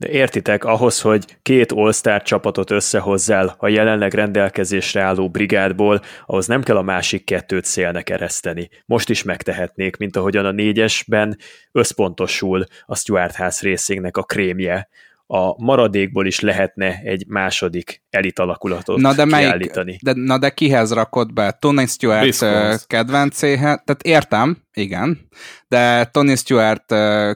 De 0.00 0.08
értitek, 0.08 0.64
ahhoz, 0.64 1.00
hogy 1.00 1.24
két 1.42 1.72
All-Star 1.72 2.22
csapatot 2.22 2.70
összehozzál 2.70 3.54
a 3.58 3.68
jelenleg 3.68 4.14
rendelkezésre 4.14 5.00
álló 5.00 5.30
brigádból, 5.30 6.00
ahhoz 6.26 6.46
nem 6.46 6.62
kell 6.62 6.76
a 6.76 6.82
másik 6.82 7.24
kettőt 7.24 7.64
szélnek 7.64 8.10
ereszteni. 8.10 8.68
Most 8.86 9.10
is 9.10 9.22
megtehetnék, 9.22 9.96
mint 9.96 10.16
ahogyan 10.16 10.44
a 10.44 10.50
négyesben 10.50 11.36
összpontosul 11.72 12.64
a 12.86 12.96
Stuart 12.96 13.34
House 13.36 13.68
Racingnek 13.68 14.16
a 14.16 14.22
krémje, 14.22 14.88
a 15.30 15.62
maradékból 15.64 16.26
is 16.26 16.40
lehetne 16.40 17.00
egy 17.04 17.24
második 17.26 18.02
elit 18.10 18.38
alakulatot 18.38 19.00
na 19.00 19.14
de 19.14 19.24
kiállítani. 19.24 19.84
Melyik, 19.84 20.02
de, 20.02 20.12
na 20.14 20.38
de 20.38 20.50
kihez 20.50 20.92
rakod 20.92 21.32
be? 21.32 21.56
Tony 21.60 21.86
Stewart 21.86 22.20
Briscoes. 22.20 22.86
kedvencéhez? 22.86 23.58
Tehát 23.58 24.02
értem, 24.02 24.56
igen, 24.72 25.28
de 25.68 26.04
Tony 26.04 26.36
Stewart 26.36 26.84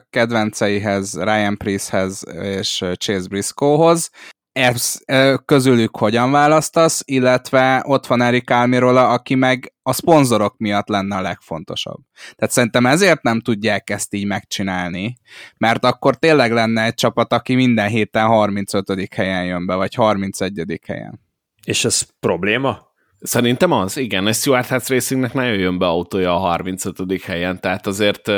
kedvenceihez, 0.09 1.13
Ryan 1.13 1.57
Priesthez 1.57 2.21
és 2.41 2.83
Chase 2.97 3.27
Briscoehoz 3.27 4.09
ez, 4.53 4.97
közülük 5.45 5.97
hogyan 5.97 6.31
választasz, 6.31 7.01
illetve 7.05 7.83
ott 7.87 8.05
van 8.05 8.21
Erik 8.21 8.49
Almirola, 8.49 9.09
aki 9.09 9.35
meg 9.35 9.73
a 9.81 9.93
szponzorok 9.93 10.57
miatt 10.57 10.87
lenne 10.87 11.15
a 11.15 11.21
legfontosabb. 11.21 11.99
Tehát 12.35 12.53
szerintem 12.53 12.85
ezért 12.85 13.21
nem 13.21 13.39
tudják 13.39 13.89
ezt 13.89 14.13
így 14.13 14.25
megcsinálni, 14.25 15.17
mert 15.57 15.85
akkor 15.85 16.15
tényleg 16.15 16.51
lenne 16.51 16.83
egy 16.83 16.93
csapat, 16.93 17.33
aki 17.33 17.55
minden 17.55 17.87
héten 17.87 18.25
35. 18.25 19.13
helyen 19.15 19.45
jön 19.45 19.65
be, 19.65 19.75
vagy 19.75 19.93
31. 19.93 20.79
helyen. 20.87 21.19
És 21.65 21.85
ez 21.85 22.01
probléma? 22.19 22.92
Szerintem 23.23 23.71
az, 23.71 23.97
igen, 23.97 24.27
egy 24.27 24.35
Stuart 24.35 24.67
Hatch 24.67 24.89
Racingnek 24.89 25.33
nagyon 25.33 25.57
jön 25.57 25.77
be 25.77 25.85
autója 25.85 26.35
a 26.35 26.37
35. 26.37 27.23
helyen, 27.23 27.59
tehát 27.59 27.87
azért 27.87 28.31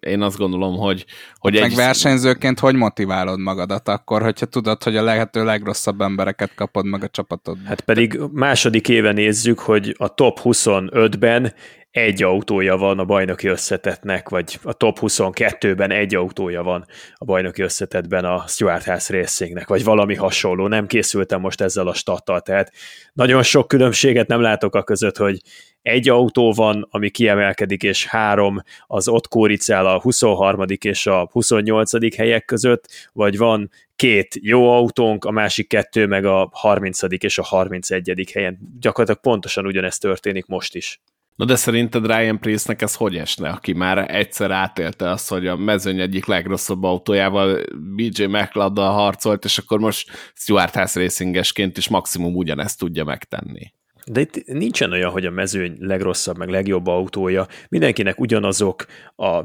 én 0.00 0.22
azt 0.22 0.36
gondolom, 0.36 0.76
hogy... 0.76 1.04
hogy 1.38 1.52
Meg 1.52 1.62
egy... 1.62 1.74
versenyzőként 1.74 2.58
hogy 2.58 2.74
motiválod 2.74 3.38
magadat 3.38 3.88
akkor, 3.88 4.22
hogyha 4.22 4.46
tudod, 4.46 4.82
hogy 4.82 4.96
a 4.96 5.02
lehető 5.02 5.44
legrosszabb 5.44 6.00
embereket 6.00 6.54
kapod 6.54 6.84
meg 6.84 7.02
a 7.02 7.08
csapatod? 7.08 7.56
Hát 7.64 7.80
pedig 7.80 8.20
második 8.32 8.88
éve 8.88 9.12
nézzük, 9.12 9.58
hogy 9.58 9.94
a 9.98 10.14
top 10.14 10.40
25-ben 10.42 11.52
egy 11.90 12.22
autója 12.22 12.76
van 12.76 12.98
a 12.98 13.04
bajnoki 13.04 13.48
összetetnek, 13.48 14.28
vagy 14.28 14.58
a 14.62 14.72
top 14.72 14.98
22-ben 15.00 15.90
egy 15.90 16.14
autója 16.14 16.62
van 16.62 16.86
a 17.14 17.24
bajnoki 17.24 17.62
összetetben 17.62 18.24
a 18.24 18.44
Stuart 18.46 18.84
House 18.84 19.16
Racingnek, 19.16 19.68
vagy 19.68 19.84
valami 19.84 20.14
hasonló. 20.14 20.66
Nem 20.66 20.86
készültem 20.86 21.40
most 21.40 21.60
ezzel 21.60 21.86
a 21.86 21.94
stattal, 21.94 22.40
tehát 22.40 22.72
nagyon 23.12 23.42
sok 23.42 23.68
különbséget 23.68 24.28
nem 24.28 24.40
látok 24.40 24.74
a 24.74 24.82
között, 24.82 25.16
hogy 25.16 25.40
egy 25.82 26.08
autó 26.08 26.52
van, 26.52 26.86
ami 26.90 27.10
kiemelkedik, 27.10 27.82
és 27.82 28.06
három 28.06 28.62
az 28.86 29.08
ott 29.08 29.28
kóricál 29.28 29.86
a 29.86 30.00
23. 30.00 30.64
és 30.80 31.06
a 31.06 31.28
28. 31.32 32.16
helyek 32.16 32.44
között, 32.44 33.10
vagy 33.12 33.36
van 33.36 33.70
két 33.96 34.38
jó 34.40 34.72
autónk, 34.72 35.24
a 35.24 35.30
másik 35.30 35.68
kettő 35.68 36.06
meg 36.06 36.24
a 36.24 36.48
30. 36.52 37.00
és 37.18 37.38
a 37.38 37.42
31. 37.42 38.30
helyen. 38.32 38.58
Gyakorlatilag 38.80 39.20
pontosan 39.20 39.66
ugyanezt 39.66 40.00
történik 40.00 40.46
most 40.46 40.74
is. 40.74 41.00
Na 41.40 41.46
de 41.46 41.56
szerinted 41.56 42.06
Ryan 42.06 42.38
Priestnek 42.38 42.82
ez 42.82 42.94
hogy 42.94 43.16
esne, 43.16 43.48
aki 43.48 43.72
már 43.72 44.14
egyszer 44.14 44.50
átélte 44.50 45.10
azt, 45.10 45.28
hogy 45.28 45.46
a 45.46 45.56
mezőny 45.56 46.00
egyik 46.00 46.26
legrosszabb 46.26 46.82
autójával 46.82 47.60
BJ 47.96 48.24
mcleod 48.24 48.78
harcolt, 48.78 49.44
és 49.44 49.58
akkor 49.58 49.78
most 49.78 50.10
Stuart 50.34 50.74
House 50.74 51.00
racingesként 51.00 51.76
is 51.76 51.88
maximum 51.88 52.36
ugyanezt 52.36 52.78
tudja 52.78 53.04
megtenni. 53.04 53.72
De 54.06 54.20
itt 54.20 54.46
nincsen 54.46 54.92
olyan, 54.92 55.10
hogy 55.10 55.26
a 55.26 55.30
mezőny 55.30 55.76
legrosszabb, 55.78 56.38
meg 56.38 56.48
legjobb 56.48 56.86
autója. 56.86 57.46
Mindenkinek 57.68 58.20
ugyanazok 58.20 58.86
a 59.16 59.42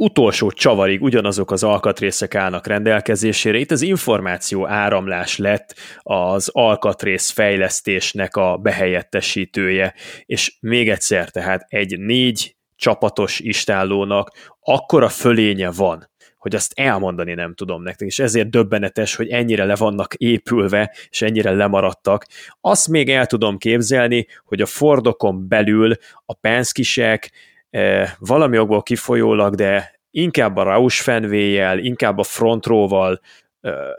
utolsó 0.00 0.50
csavarig 0.50 1.02
ugyanazok 1.02 1.50
az 1.50 1.62
alkatrészek 1.62 2.34
állnak 2.34 2.66
rendelkezésére. 2.66 3.58
Itt 3.58 3.70
az 3.70 3.82
információ 3.82 4.66
áramlás 4.66 5.36
lett 5.36 5.74
az 6.02 6.48
alkatrész 6.52 7.30
fejlesztésnek 7.30 8.36
a 8.36 8.56
behelyettesítője, 8.56 9.94
és 10.26 10.56
még 10.60 10.88
egyszer, 10.90 11.30
tehát 11.30 11.64
egy 11.68 11.98
négy 11.98 12.56
csapatos 12.76 13.40
istállónak 13.40 14.30
akkora 14.60 15.08
fölénye 15.08 15.70
van, 15.70 16.10
hogy 16.36 16.54
azt 16.54 16.72
elmondani 16.74 17.34
nem 17.34 17.54
tudom 17.54 17.82
nektek, 17.82 18.08
és 18.08 18.18
ezért 18.18 18.50
döbbenetes, 18.50 19.14
hogy 19.14 19.28
ennyire 19.28 19.64
le 19.64 19.74
vannak 19.74 20.14
épülve, 20.14 20.94
és 21.10 21.22
ennyire 21.22 21.50
lemaradtak. 21.50 22.26
Azt 22.60 22.88
még 22.88 23.10
el 23.10 23.26
tudom 23.26 23.56
képzelni, 23.56 24.26
hogy 24.44 24.60
a 24.60 24.66
Fordokon 24.66 25.48
belül 25.48 25.96
a 26.26 26.34
Penskisek 26.34 27.30
valami 28.18 28.58
okból 28.58 28.82
kifolyólag, 28.82 29.54
de 29.54 30.00
inkább 30.10 30.56
a 30.56 30.62
Rausch 30.62 31.02
fenvéjel, 31.02 31.78
inkább 31.78 32.18
a 32.18 32.22
front 32.22 32.66
row-val 32.66 33.20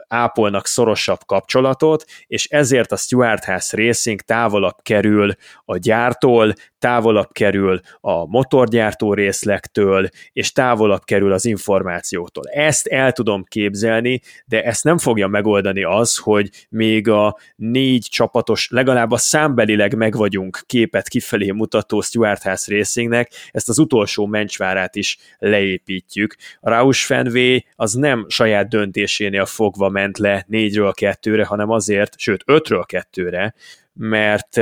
ápolnak 0.08 0.66
szorosabb 0.66 1.20
kapcsolatot, 1.26 2.04
és 2.26 2.44
ezért 2.44 2.92
a 2.92 2.96
Stuart 2.96 3.44
House 3.44 3.76
Racing 3.76 4.20
távolabb 4.20 4.76
kerül 4.82 5.34
a 5.64 5.76
gyártól, 5.76 6.52
távolabb 6.80 7.32
kerül 7.32 7.80
a 8.00 8.26
motorgyártó 8.26 9.14
részlektől, 9.14 10.08
és 10.32 10.52
távolabb 10.52 11.04
kerül 11.04 11.32
az 11.32 11.44
információtól. 11.44 12.44
Ezt 12.50 12.86
el 12.86 13.12
tudom 13.12 13.44
képzelni, 13.44 14.20
de 14.44 14.62
ezt 14.62 14.84
nem 14.84 14.98
fogja 14.98 15.26
megoldani 15.26 15.84
az, 15.84 16.16
hogy 16.16 16.50
még 16.68 17.08
a 17.08 17.38
négy 17.56 18.06
csapatos, 18.10 18.68
legalább 18.70 19.10
a 19.10 19.16
számbelileg 19.16 19.96
meg 19.96 20.16
vagyunk 20.16 20.62
képet 20.66 21.08
kifelé 21.08 21.50
mutató 21.50 22.00
Stuart 22.00 22.42
House 22.42 22.76
Racingnek, 22.76 23.30
ezt 23.50 23.68
az 23.68 23.78
utolsó 23.78 24.26
mencsvárát 24.26 24.96
is 24.96 25.18
leépítjük. 25.38 26.36
A 26.60 26.70
Rausch 26.70 27.04
Fenway 27.04 27.58
az 27.76 27.92
nem 27.92 28.26
saját 28.28 28.68
döntésénél 28.68 29.44
fogva 29.44 29.88
ment 29.88 30.18
le 30.18 30.44
négyről 30.48 30.92
kettőre, 30.92 31.44
hanem 31.44 31.70
azért, 31.70 32.18
sőt 32.18 32.42
ötről 32.46 32.84
kettőre, 32.84 33.54
mert 33.92 34.60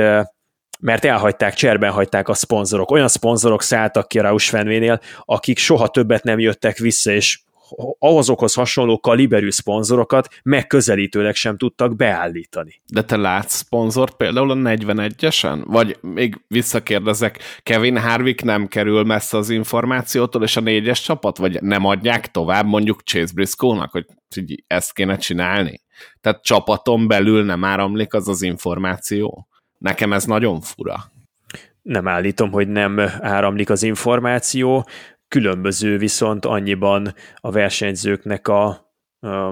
mert 0.79 1.05
elhagyták, 1.05 1.53
cserben 1.53 1.91
hagyták 1.91 2.27
a 2.27 2.33
szponzorok. 2.33 2.91
Olyan 2.91 3.07
szponzorok 3.07 3.61
szálltak 3.61 4.07
ki 4.07 4.19
a 4.19 4.21
Rausch 4.21 4.49
Fenvénél, 4.49 4.99
akik 5.25 5.57
soha 5.57 5.87
többet 5.87 6.23
nem 6.23 6.39
jöttek 6.39 6.77
vissza, 6.77 7.11
és 7.11 7.39
azokhoz 7.99 8.53
hasonló 8.53 8.99
kaliberű 8.99 9.49
szponzorokat 9.49 10.27
megközelítőleg 10.43 11.35
sem 11.35 11.57
tudtak 11.57 11.95
beállítani. 11.95 12.81
De 12.93 13.01
te 13.01 13.17
látsz 13.17 13.55
szponzort 13.55 14.15
például 14.15 14.51
a 14.51 14.55
41-esen? 14.55 15.61
Vagy 15.65 15.97
még 16.01 16.41
visszakérdezek, 16.47 17.39
Kevin 17.63 17.97
Harvick 17.97 18.43
nem 18.43 18.67
kerül 18.67 19.03
messze 19.03 19.37
az 19.37 19.49
információtól, 19.49 20.43
és 20.43 20.57
a 20.57 20.61
négyes 20.61 21.01
csapat? 21.01 21.37
Vagy 21.37 21.61
nem 21.61 21.85
adják 21.85 22.31
tovább 22.31 22.65
mondjuk 22.65 23.01
Chase 23.01 23.33
Briscoe-nak, 23.33 23.91
hogy 23.91 24.05
ezt 24.67 24.93
kéne 24.93 25.17
csinálni? 25.17 25.81
Tehát 26.21 26.43
csapaton 26.43 27.07
belül 27.07 27.45
nem 27.45 27.63
áramlik 27.63 28.13
az 28.13 28.27
az 28.27 28.41
információ? 28.41 29.47
Nekem 29.79 30.13
ez 30.13 30.25
nagyon 30.25 30.61
fura. 30.61 30.95
Nem 31.81 32.07
állítom, 32.07 32.51
hogy 32.51 32.67
nem 32.67 32.99
áramlik 33.19 33.69
az 33.69 33.83
információ, 33.83 34.87
különböző 35.27 35.97
viszont 35.97 36.45
annyiban 36.45 37.13
a 37.35 37.51
versenyzőknek 37.51 38.47
a 38.47 38.88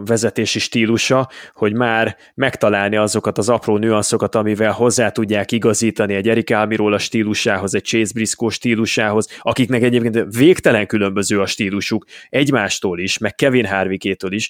vezetési 0.06 0.60
stílusa, 0.60 1.30
hogy 1.54 1.74
már 1.74 2.18
megtalálni 2.34 2.96
azokat 2.96 3.38
az 3.38 3.50
apró 3.50 3.78
nüanszokat, 3.78 4.36
amivel 4.36 4.72
hozzá 4.72 5.10
tudják 5.10 5.52
igazítani 5.52 6.14
egy 6.14 6.30
Erik 6.30 6.52
Almirola 6.52 6.98
stílusához, 6.98 7.76
egy 7.76 7.84
Chase 7.84 8.12
Briscoe 8.14 8.50
stílusához, 8.50 9.40
akiknek 9.42 9.82
egyébként 9.82 10.36
végtelen 10.36 10.88
különböző 10.88 11.42
a 11.42 11.46
stílusuk 11.46 12.06
egymástól 12.30 13.00
is, 13.00 13.18
meg 13.18 13.36
Kevin 13.36 13.66
Harvickétől 13.66 14.32
is. 14.32 14.50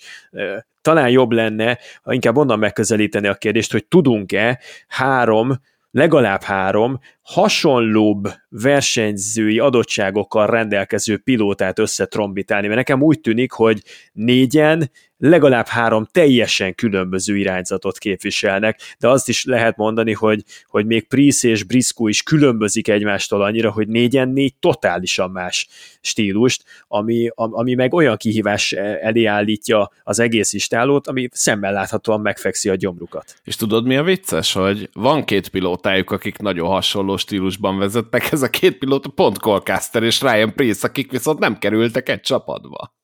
Talán 0.81 1.09
jobb 1.09 1.31
lenne, 1.31 1.79
inkább 2.05 2.37
onnan 2.37 2.59
megközelíteni 2.59 3.27
a 3.27 3.33
kérdést, 3.33 3.71
hogy 3.71 3.85
tudunk-e 3.85 4.59
három 4.87 5.59
legalább 5.91 6.41
három 6.41 6.99
hasonlóbb 7.21 8.27
versenyzői 8.49 9.59
adottságokkal 9.59 10.47
rendelkező 10.47 11.17
pilótát 11.17 11.79
összetrombitálni, 11.79 12.65
mert 12.67 12.77
nekem 12.77 13.01
úgy 13.01 13.19
tűnik, 13.19 13.51
hogy 13.51 13.81
négyen 14.13 14.91
legalább 15.17 15.65
három 15.65 16.07
teljesen 16.11 16.75
különböző 16.75 17.37
irányzatot 17.37 17.97
képviselnek, 17.97 18.79
de 18.99 19.07
azt 19.07 19.29
is 19.29 19.45
lehet 19.45 19.77
mondani, 19.77 20.13
hogy, 20.13 20.43
hogy 20.67 20.85
még 20.85 21.07
Price 21.07 21.47
és 21.47 21.63
Briscoe 21.63 22.09
is 22.09 22.23
különbözik 22.23 22.87
egymástól 22.87 23.41
annyira, 23.41 23.71
hogy 23.71 23.87
négyen 23.87 24.29
négy 24.29 24.55
totálisan 24.59 25.31
más 25.31 25.67
stílust, 26.01 26.63
ami, 26.87 27.29
ami 27.35 27.73
meg 27.73 27.93
olyan 27.93 28.17
kihívás 28.17 28.71
elé 29.01 29.25
állítja 29.25 29.91
az 30.03 30.19
egész 30.19 30.53
istálót, 30.53 31.07
ami 31.07 31.27
szemmel 31.31 31.73
láthatóan 31.73 32.21
megfekszi 32.21 32.69
a 32.69 32.75
gyomrukat. 32.75 33.35
És 33.43 33.55
tudod 33.55 33.85
mi 33.85 33.97
a 33.97 34.03
vicces, 34.03 34.53
hogy 34.53 34.89
van 34.93 35.23
két 35.23 35.49
pilótájuk, 35.49 36.11
akik 36.11 36.37
nagyon 36.37 36.67
hasonló 36.67 37.17
stílusban 37.17 37.77
vezettek, 37.77 38.31
ez 38.31 38.41
a 38.41 38.49
két 38.49 38.77
pilóta 38.77 39.09
pont 39.09 39.39
Colcaster 39.39 40.03
és 40.03 40.21
Ryan 40.21 40.53
Price, 40.53 40.87
akik 40.87 41.11
viszont 41.11 41.39
nem 41.39 41.57
kerültek 41.57 42.09
egy 42.09 42.21
csapatba. 42.21 42.96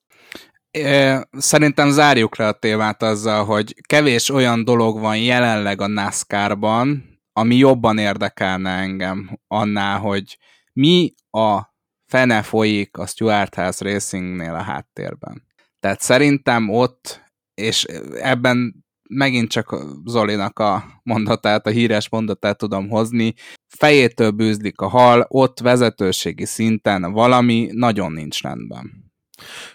Szerintem 1.30 1.90
zárjuk 1.90 2.36
le 2.36 2.46
a 2.46 2.52
témát 2.52 3.02
azzal, 3.02 3.44
hogy 3.44 3.74
kevés 3.86 4.30
olyan 4.30 4.64
dolog 4.64 5.00
van 5.00 5.18
jelenleg 5.18 5.80
a 5.80 5.86
NASCAR-ban, 5.86 7.04
ami 7.32 7.56
jobban 7.56 7.98
érdekelne 7.98 8.70
engem 8.70 9.38
annál, 9.46 9.98
hogy 9.98 10.38
mi 10.72 11.14
a 11.30 11.62
fene 12.06 12.42
folyik 12.42 12.96
a 12.96 13.06
Stuart 13.06 13.54
House 13.54 13.84
Racingnél 13.84 14.54
a 14.54 14.62
háttérben. 14.62 15.42
Tehát 15.80 16.00
szerintem 16.00 16.68
ott, 16.68 17.32
és 17.54 17.84
ebben 18.20 18.84
megint 19.08 19.50
csak 19.50 19.76
Zolinak 20.04 20.58
a 20.58 20.84
mondatát, 21.02 21.66
a 21.66 21.70
híres 21.70 22.08
mondatát 22.08 22.58
tudom 22.58 22.88
hozni, 22.88 23.34
fejétől 23.76 24.30
bűzlik 24.30 24.80
a 24.80 24.88
hal, 24.88 25.26
ott 25.28 25.60
vezetőségi 25.60 26.44
szinten 26.44 27.12
valami 27.12 27.68
nagyon 27.72 28.12
nincs 28.12 28.42
rendben. 28.42 29.03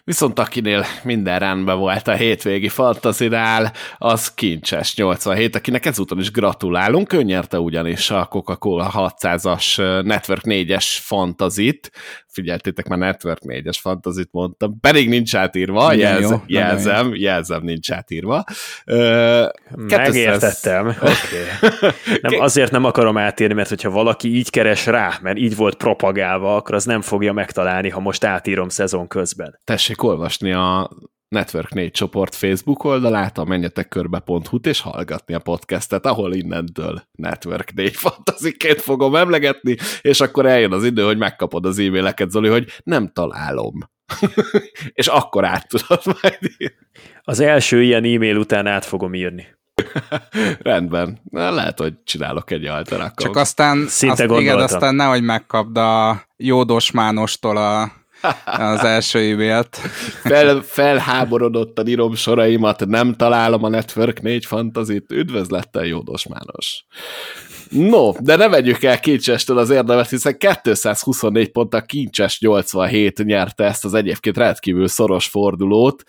Viszont 0.03 0.39
akinél 0.39 0.85
minden 1.03 1.39
rendben 1.39 1.77
volt 1.77 2.07
a 2.07 2.13
hétvégi 2.13 2.69
fantazinál, 2.69 3.73
az 3.97 4.33
kincses 4.33 4.95
87, 4.95 5.55
akinek 5.55 5.85
ezúton 5.85 6.19
is 6.19 6.31
gratulálunk, 6.31 7.13
ő 7.13 7.23
nyerte 7.23 7.59
ugyanis 7.59 8.11
a 8.11 8.25
Coca-Cola 8.25 8.91
600-as 9.19 9.77
Network 10.03 10.43
4-es 10.45 10.85
fantazit, 10.99 11.91
figyeltétek, 12.39 12.87
már 12.87 12.99
Network 12.99 13.41
4-es 13.45 13.77
fantazit 13.81 14.29
mondtam, 14.31 14.79
pedig 14.79 15.09
nincs 15.09 15.35
átírva, 15.35 15.93
Igen, 15.93 16.11
jelz, 16.11 16.29
jó, 16.29 16.41
jelzem, 16.47 17.07
jó. 17.07 17.13
jelzem, 17.13 17.63
nincs 17.63 17.91
átírva. 17.91 18.43
Megértettem, 19.75 20.87
oké. 20.87 20.97
Okay. 21.01 21.89
Nem, 22.21 22.39
azért 22.39 22.71
nem 22.71 22.83
akarom 22.83 23.17
átírni, 23.17 23.53
mert 23.53 23.69
hogyha 23.69 23.89
valaki 23.89 24.35
így 24.35 24.49
keres 24.49 24.85
rá, 24.85 25.17
mert 25.21 25.37
így 25.37 25.55
volt 25.55 25.75
propagálva, 25.75 26.55
akkor 26.55 26.75
az 26.75 26.85
nem 26.85 27.01
fogja 27.01 27.33
megtalálni, 27.33 27.89
ha 27.89 27.99
most 27.99 28.23
átírom 28.23 28.69
szezon 28.69 29.07
közben. 29.07 29.59
Tessék 29.63 30.03
olvasni 30.03 30.51
a 30.51 30.89
Network 31.29 31.73
4 31.73 31.91
csoport 31.91 32.35
Facebook 32.35 32.83
oldalát, 32.83 33.37
a 33.37 33.43
menjetekkörbe.hu-t, 33.43 34.67
és 34.67 34.81
hallgatni 34.81 35.33
a 35.33 35.39
podcastet, 35.39 36.05
ahol 36.05 36.33
innentől 36.33 37.03
Network 37.11 37.73
4 37.73 37.95
fantaziként 37.95 38.81
fogom 38.81 39.15
emlegetni, 39.15 39.75
és 40.01 40.21
akkor 40.21 40.45
eljön 40.45 40.73
az 40.73 40.83
idő, 40.83 41.03
hogy 41.03 41.17
megkapod 41.17 41.65
az 41.65 41.79
e-maileket, 41.79 42.29
Zoli, 42.29 42.49
hogy 42.49 42.67
nem 42.83 43.07
találom. 43.07 43.73
és 44.93 45.07
akkor 45.07 45.45
át 45.45 45.67
tudod 45.67 46.01
majd 46.05 46.37
írni. 46.41 46.75
Az 47.21 47.39
első 47.39 47.81
ilyen 47.81 48.03
e-mail 48.03 48.37
után 48.37 48.67
át 48.67 48.85
fogom 48.85 49.13
írni. 49.13 49.47
Rendben. 50.59 51.19
Na, 51.29 51.51
lehet, 51.51 51.79
hogy 51.79 51.93
csinálok 52.03 52.51
egy 52.51 52.65
alter 52.65 53.11
Csak 53.15 53.35
aztán, 53.35 53.87
Szinte 53.87 54.23
azt, 54.23 54.41
igen, 54.41 54.59
aztán 54.59 54.95
nehogy 54.95 55.23
megkapd 55.23 55.77
a 55.77 56.23
Jódos 56.37 56.91
Mánostól 56.91 57.57
a 57.57 57.91
az 58.43 58.83
első 58.83 59.19
e-mailt. 59.19 59.75
Fel, 60.23 60.61
felháborodottan 60.61 61.87
írom 61.87 62.15
soraimat, 62.15 62.85
nem 62.85 63.13
találom 63.13 63.63
a 63.63 63.69
Network 63.69 64.21
4 64.21 64.45
fantazit, 64.45 65.11
üdvözlettel 65.11 65.85
Jódos 65.85 66.27
Mános. 66.27 66.85
No, 67.69 68.11
de 68.19 68.35
ne 68.35 68.47
vegyük 68.47 68.83
el 68.83 68.99
Kincsestől 68.99 69.57
az 69.57 69.69
érdemet, 69.69 70.09
hiszen 70.09 70.37
224 70.37 71.51
ponttal 71.51 71.81
Kincses 71.81 72.39
87 72.39 73.23
nyerte 73.23 73.63
ezt 73.63 73.85
az 73.85 73.93
egyébként 73.93 74.37
rendkívül 74.37 74.87
szoros 74.87 75.27
fordulót. 75.27 76.03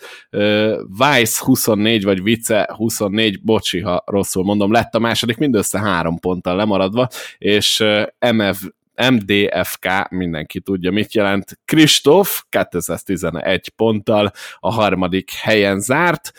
Weiss 0.99 1.39
24, 1.39 2.03
vagy 2.03 2.23
Vice 2.23 2.69
24, 2.75 3.41
bocsi, 3.41 3.79
ha 3.79 4.03
rosszul 4.05 4.43
mondom, 4.43 4.71
lett 4.71 4.95
a 4.95 4.99
második, 4.99 5.37
mindössze 5.37 5.79
három 5.79 6.19
ponttal 6.19 6.55
lemaradva, 6.55 7.07
és 7.37 7.83
MF 8.31 8.61
MDFK, 9.09 10.09
mindenki 10.09 10.59
tudja, 10.59 10.91
mit 10.91 11.13
jelent. 11.13 11.59
Kristóf 11.65 12.43
211 12.49 13.69
ponttal 13.69 14.31
a 14.59 14.71
harmadik 14.71 15.31
helyen 15.33 15.79
zárt. 15.79 16.31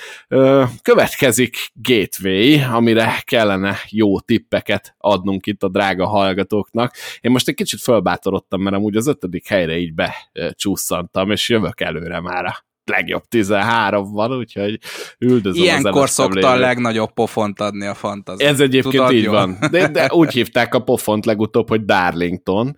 Következik 0.83 1.57
Gateway, 1.75 2.75
amire 2.75 3.21
kellene 3.25 3.77
jó 3.89 4.21
tippeket 4.21 4.95
adnunk 4.99 5.47
itt 5.47 5.63
a 5.63 5.69
drága 5.69 6.07
hallgatóknak. 6.07 6.95
Én 7.21 7.31
most 7.31 7.49
egy 7.49 7.55
kicsit 7.55 7.81
fölbátorodtam, 7.81 8.63
mert 8.63 8.77
amúgy 8.77 8.97
az 8.97 9.07
ötödik 9.07 9.49
helyre 9.49 9.77
így 9.77 9.95
becsúszantam, 9.95 11.31
és 11.31 11.49
jövök 11.49 11.81
előre 11.81 12.21
már 12.21 12.45
a 12.45 12.71
legjobb 12.85 13.23
13 13.29 14.13
van, 14.13 14.37
úgyhogy 14.37 14.79
üldözöm 15.19 15.63
Ilyenkor 15.63 16.09
szokta 16.09 16.51
a 16.51 16.57
legnagyobb 16.57 17.13
pofont 17.13 17.61
adni 17.61 17.87
a 17.87 17.95
fantazi. 17.95 18.45
Ez 18.45 18.61
egyébként 18.61 18.95
Tudod, 18.95 19.13
így 19.13 19.23
jó? 19.23 19.33
van. 19.33 19.59
De, 19.71 19.89
de 19.89 20.09
úgy 20.15 20.33
hívták 20.33 20.75
a 20.75 20.83
pofont 20.83 21.27
legutóbb, 21.27 21.69
hogy 21.69 21.85
Darlington. 21.85 22.77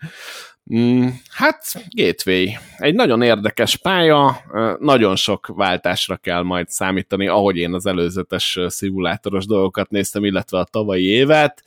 Mm, 0.74 1.09
hát, 1.28 1.85
Gateway. 1.89 2.47
Egy 2.76 2.94
nagyon 2.94 3.22
érdekes 3.22 3.76
pálya, 3.76 4.36
nagyon 4.78 5.16
sok 5.16 5.47
váltásra 5.47 6.16
kell 6.16 6.43
majd 6.43 6.68
számítani, 6.68 7.28
ahogy 7.28 7.56
én 7.56 7.74
az 7.74 7.86
előzetes 7.86 8.59
szimulátoros 8.66 9.47
dolgokat 9.47 9.90
néztem, 9.90 10.24
illetve 10.24 10.59
a 10.59 10.64
tavalyi 10.64 11.05
évet. 11.05 11.62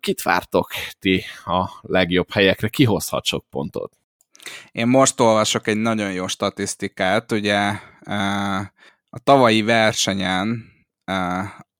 Kit 0.00 0.22
vártok 0.22 0.70
ti 0.98 1.22
a 1.44 1.68
legjobb 1.80 2.30
helyekre? 2.30 2.68
Ki 2.68 2.84
hozhat 2.84 3.24
sok 3.24 3.44
pontot? 3.50 3.92
Én 4.72 4.86
most 4.86 5.20
olvasok 5.20 5.66
egy 5.66 5.76
nagyon 5.76 6.12
jó 6.12 6.26
statisztikát, 6.26 7.32
ugye 7.32 7.58
a 9.10 9.18
tavalyi 9.24 9.62
versenyen 9.62 10.72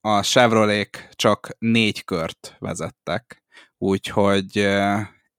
a 0.01 0.23
Chevrolet 0.23 1.09
csak 1.13 1.49
négy 1.59 2.05
kört 2.05 2.57
vezettek, 2.59 3.43
úgyhogy 3.79 4.59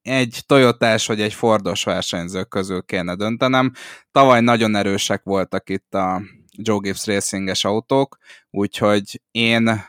egy 0.02 0.39
Toyotás 0.45 1.07
vagy 1.07 1.22
egy 1.22 1.34
Fordos 1.34 1.84
versenyző 1.84 2.43
közül 2.43 2.84
kéne 2.84 3.15
döntenem. 3.15 3.72
Tavaly 4.11 4.41
nagyon 4.41 4.76
erősek 4.76 5.23
voltak 5.23 5.69
itt 5.69 5.93
a 5.93 6.22
Joe 6.57 6.80
Gibbs 6.81 7.06
Racinges 7.06 7.64
autók, 7.64 8.18
úgyhogy 8.49 9.22
én 9.31 9.84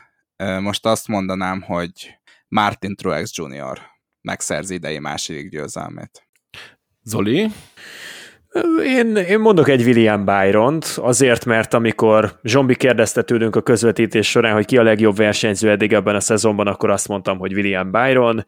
most 0.59 0.85
azt 0.85 1.07
mondanám, 1.07 1.61
hogy 1.61 2.19
Martin 2.47 2.95
Truex 2.95 3.37
Jr. 3.37 3.81
megszerzi 4.21 4.73
idei 4.73 4.99
második 4.99 5.49
győzelmét. 5.49 6.26
Zoli? 7.07 7.47
Én, 8.83 9.15
én 9.15 9.39
mondok 9.39 9.69
egy 9.69 9.83
William 9.83 10.25
byron 10.25 10.81
azért, 10.95 11.45
mert 11.45 11.73
amikor 11.73 12.39
Zsombi 12.43 12.75
kérdezte 12.75 13.21
tőlünk 13.21 13.55
a 13.55 13.61
közvetítés 13.61 14.29
során, 14.29 14.53
hogy 14.53 14.65
ki 14.65 14.77
a 14.77 14.83
legjobb 14.83 15.15
versenyző 15.15 15.69
eddig 15.69 15.93
ebben 15.93 16.15
a 16.15 16.19
szezonban, 16.19 16.67
akkor 16.67 16.89
azt 16.89 17.07
mondtam, 17.07 17.37
hogy 17.37 17.53
William 17.53 17.91
Byron. 17.91 18.45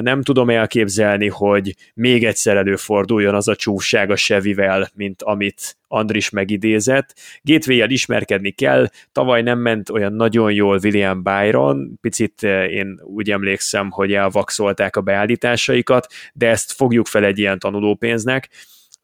Nem 0.00 0.22
tudom 0.22 0.50
elképzelni, 0.50 1.28
hogy 1.28 1.74
még 1.94 2.24
egyszer 2.24 2.56
előforduljon 2.56 3.34
az 3.34 3.48
a 3.48 3.56
csúfság 3.56 4.10
a 4.10 4.16
Sevivel, 4.16 4.90
mint 4.94 5.22
amit 5.22 5.76
Andris 5.88 6.30
megidézett. 6.30 7.14
gateway 7.42 7.90
ismerkedni 7.90 8.50
kell, 8.50 8.88
tavaly 9.12 9.42
nem 9.42 9.58
ment 9.58 9.90
olyan 9.90 10.12
nagyon 10.12 10.52
jól 10.52 10.78
William 10.82 11.22
Byron, 11.22 11.98
picit 12.00 12.42
én 12.70 13.00
úgy 13.02 13.30
emlékszem, 13.30 13.90
hogy 13.90 14.12
elvakszolták 14.12 14.96
a 14.96 15.00
beállításaikat, 15.00 16.06
de 16.32 16.48
ezt 16.48 16.72
fogjuk 16.72 17.06
fel 17.06 17.24
egy 17.24 17.38
ilyen 17.38 17.58
tanulópénznek. 17.58 18.48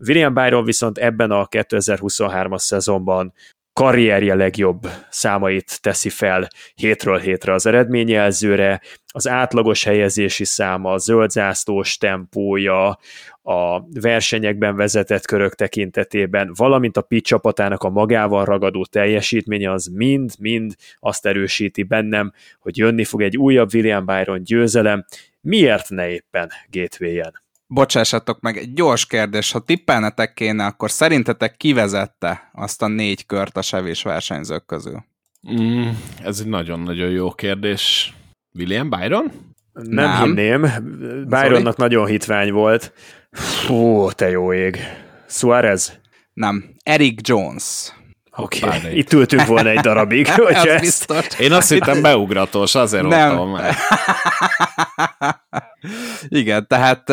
William 0.06 0.34
Byron 0.34 0.64
viszont 0.64 0.98
ebben 0.98 1.30
a 1.30 1.46
2023-as 1.46 2.58
szezonban 2.58 3.32
karrierje 3.72 4.34
legjobb 4.34 4.88
számait 5.10 5.82
teszi 5.82 6.08
fel 6.08 6.48
hétről 6.74 7.18
hétre 7.18 7.52
az 7.52 7.66
eredményjelzőre, 7.66 8.80
az 9.06 9.28
átlagos 9.28 9.84
helyezési 9.84 10.44
száma, 10.44 10.92
a 10.92 10.98
zöldzászlós 10.98 11.96
tempója, 11.96 12.98
a 13.42 13.82
versenyekben 14.00 14.76
vezetett 14.76 15.26
körök 15.26 15.54
tekintetében, 15.54 16.52
valamint 16.54 16.96
a 16.96 17.02
Pitt 17.02 17.24
csapatának 17.24 17.82
a 17.82 17.90
magával 17.90 18.44
ragadó 18.44 18.84
teljesítménye 18.84 19.72
az 19.72 19.86
mind-mind 19.86 20.74
azt 20.98 21.26
erősíti 21.26 21.82
bennem, 21.82 22.32
hogy 22.58 22.76
jönni 22.76 23.04
fog 23.04 23.22
egy 23.22 23.36
újabb 23.36 23.74
William 23.74 24.04
Byron 24.04 24.42
győzelem, 24.42 25.04
miért 25.40 25.88
ne 25.88 26.08
éppen 26.08 26.50
Gateway-en? 26.70 27.47
Bocsássatok 27.70 28.40
meg, 28.40 28.56
egy 28.56 28.72
gyors 28.72 29.06
kérdés, 29.06 29.52
ha 29.52 29.58
tippelnetek 29.60 30.34
kéne, 30.34 30.66
akkor 30.66 30.90
szerintetek 30.90 31.56
kivezette 31.56 32.50
azt 32.52 32.82
a 32.82 32.86
négy 32.88 33.26
kört 33.26 33.56
a 33.56 33.62
sevés 33.62 34.02
versenyzők 34.02 34.66
közül? 34.66 35.04
Mm, 35.52 35.88
ez 36.22 36.40
egy 36.40 36.46
nagyon-nagyon 36.46 37.10
jó 37.10 37.30
kérdés. 37.32 38.14
William 38.54 38.90
Byron? 38.90 39.32
Nem, 39.72 40.04
Nem. 40.04 40.22
hinném. 40.24 40.60
Byronnak 41.28 41.50
Sorry? 41.52 41.74
nagyon 41.76 42.06
hitvány 42.06 42.52
volt. 42.52 42.92
Fú, 43.32 44.10
te 44.10 44.28
jó 44.28 44.52
ég. 44.52 44.78
Suarez? 45.26 45.98
Nem. 46.32 46.64
Eric 46.82 47.28
Jones. 47.28 47.92
Oké, 48.40 48.66
okay. 48.66 48.98
itt 48.98 49.12
ültünk 49.12 49.46
volna 49.46 49.68
egy 49.68 49.80
darabig. 49.80 50.28
Hogy 50.32 50.54
ez 50.54 50.64
ezt... 50.64 50.80
biztos. 50.80 51.38
Én 51.38 51.52
azt 51.52 51.72
hittem 51.72 52.02
beugratós, 52.02 52.74
azért 52.74 53.06
Nem. 53.06 53.48
meg. 53.48 53.74
Igen, 56.28 56.66
tehát 56.66 57.12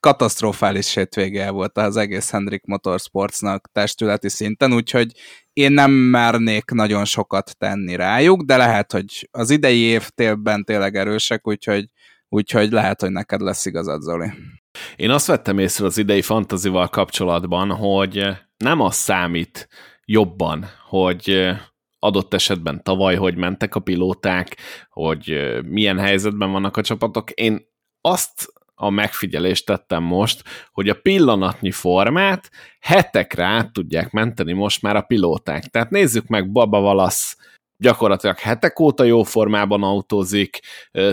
katasztrofális 0.00 0.94
hétvége 0.94 1.50
volt 1.50 1.78
az 1.78 1.96
egész 1.96 2.30
Hendrik 2.30 2.64
Motorsportsnak 2.64 3.68
testületi 3.72 4.28
szinten, 4.28 4.72
úgyhogy 4.72 5.12
én 5.52 5.72
nem 5.72 5.90
mernék 5.90 6.70
nagyon 6.70 7.04
sokat 7.04 7.58
tenni 7.58 7.96
rájuk, 7.96 8.42
de 8.42 8.56
lehet, 8.56 8.92
hogy 8.92 9.28
az 9.30 9.50
idei 9.50 9.78
évtélben 9.78 10.64
tényleg 10.64 10.96
erősek, 10.96 11.46
úgyhogy, 11.46 11.88
úgyhogy 12.28 12.70
lehet, 12.70 13.00
hogy 13.00 13.10
neked 13.10 13.40
lesz 13.40 13.66
igazad, 13.66 14.02
Zoli. 14.02 14.32
Én 14.96 15.10
azt 15.10 15.26
vettem 15.26 15.58
észre 15.58 15.86
az 15.86 15.98
idei 15.98 16.22
fantazival 16.22 16.88
kapcsolatban, 16.88 17.70
hogy 17.70 18.28
nem 18.56 18.80
az 18.80 18.94
számít 18.94 19.68
jobban, 20.04 20.64
hogy 20.88 21.50
adott 21.98 22.34
esetben 22.34 22.82
tavaly 22.82 23.14
hogy 23.14 23.36
mentek 23.36 23.74
a 23.74 23.80
pilóták, 23.80 24.56
hogy 24.90 25.58
milyen 25.68 25.98
helyzetben 25.98 26.52
vannak 26.52 26.76
a 26.76 26.82
csapatok. 26.82 27.30
Én 27.30 27.66
azt 28.00 28.52
a 28.74 28.90
megfigyelést 28.90 29.66
tettem 29.66 30.02
most, 30.02 30.42
hogy 30.72 30.88
a 30.88 31.00
pillanatnyi 31.00 31.70
formát 31.70 32.50
hetekre 32.80 33.44
át 33.44 33.72
tudják 33.72 34.10
menteni 34.10 34.52
most 34.52 34.82
már 34.82 34.96
a 34.96 35.00
pilóták. 35.02 35.64
Tehát 35.64 35.90
nézzük 35.90 36.26
meg 36.26 36.52
Baba 36.52 36.80
Valasz 36.80 37.36
gyakorlatilag 37.76 38.38
hetek 38.38 38.80
óta 38.80 39.04
jó 39.04 39.22
formában 39.22 39.82
autózik, 39.82 40.60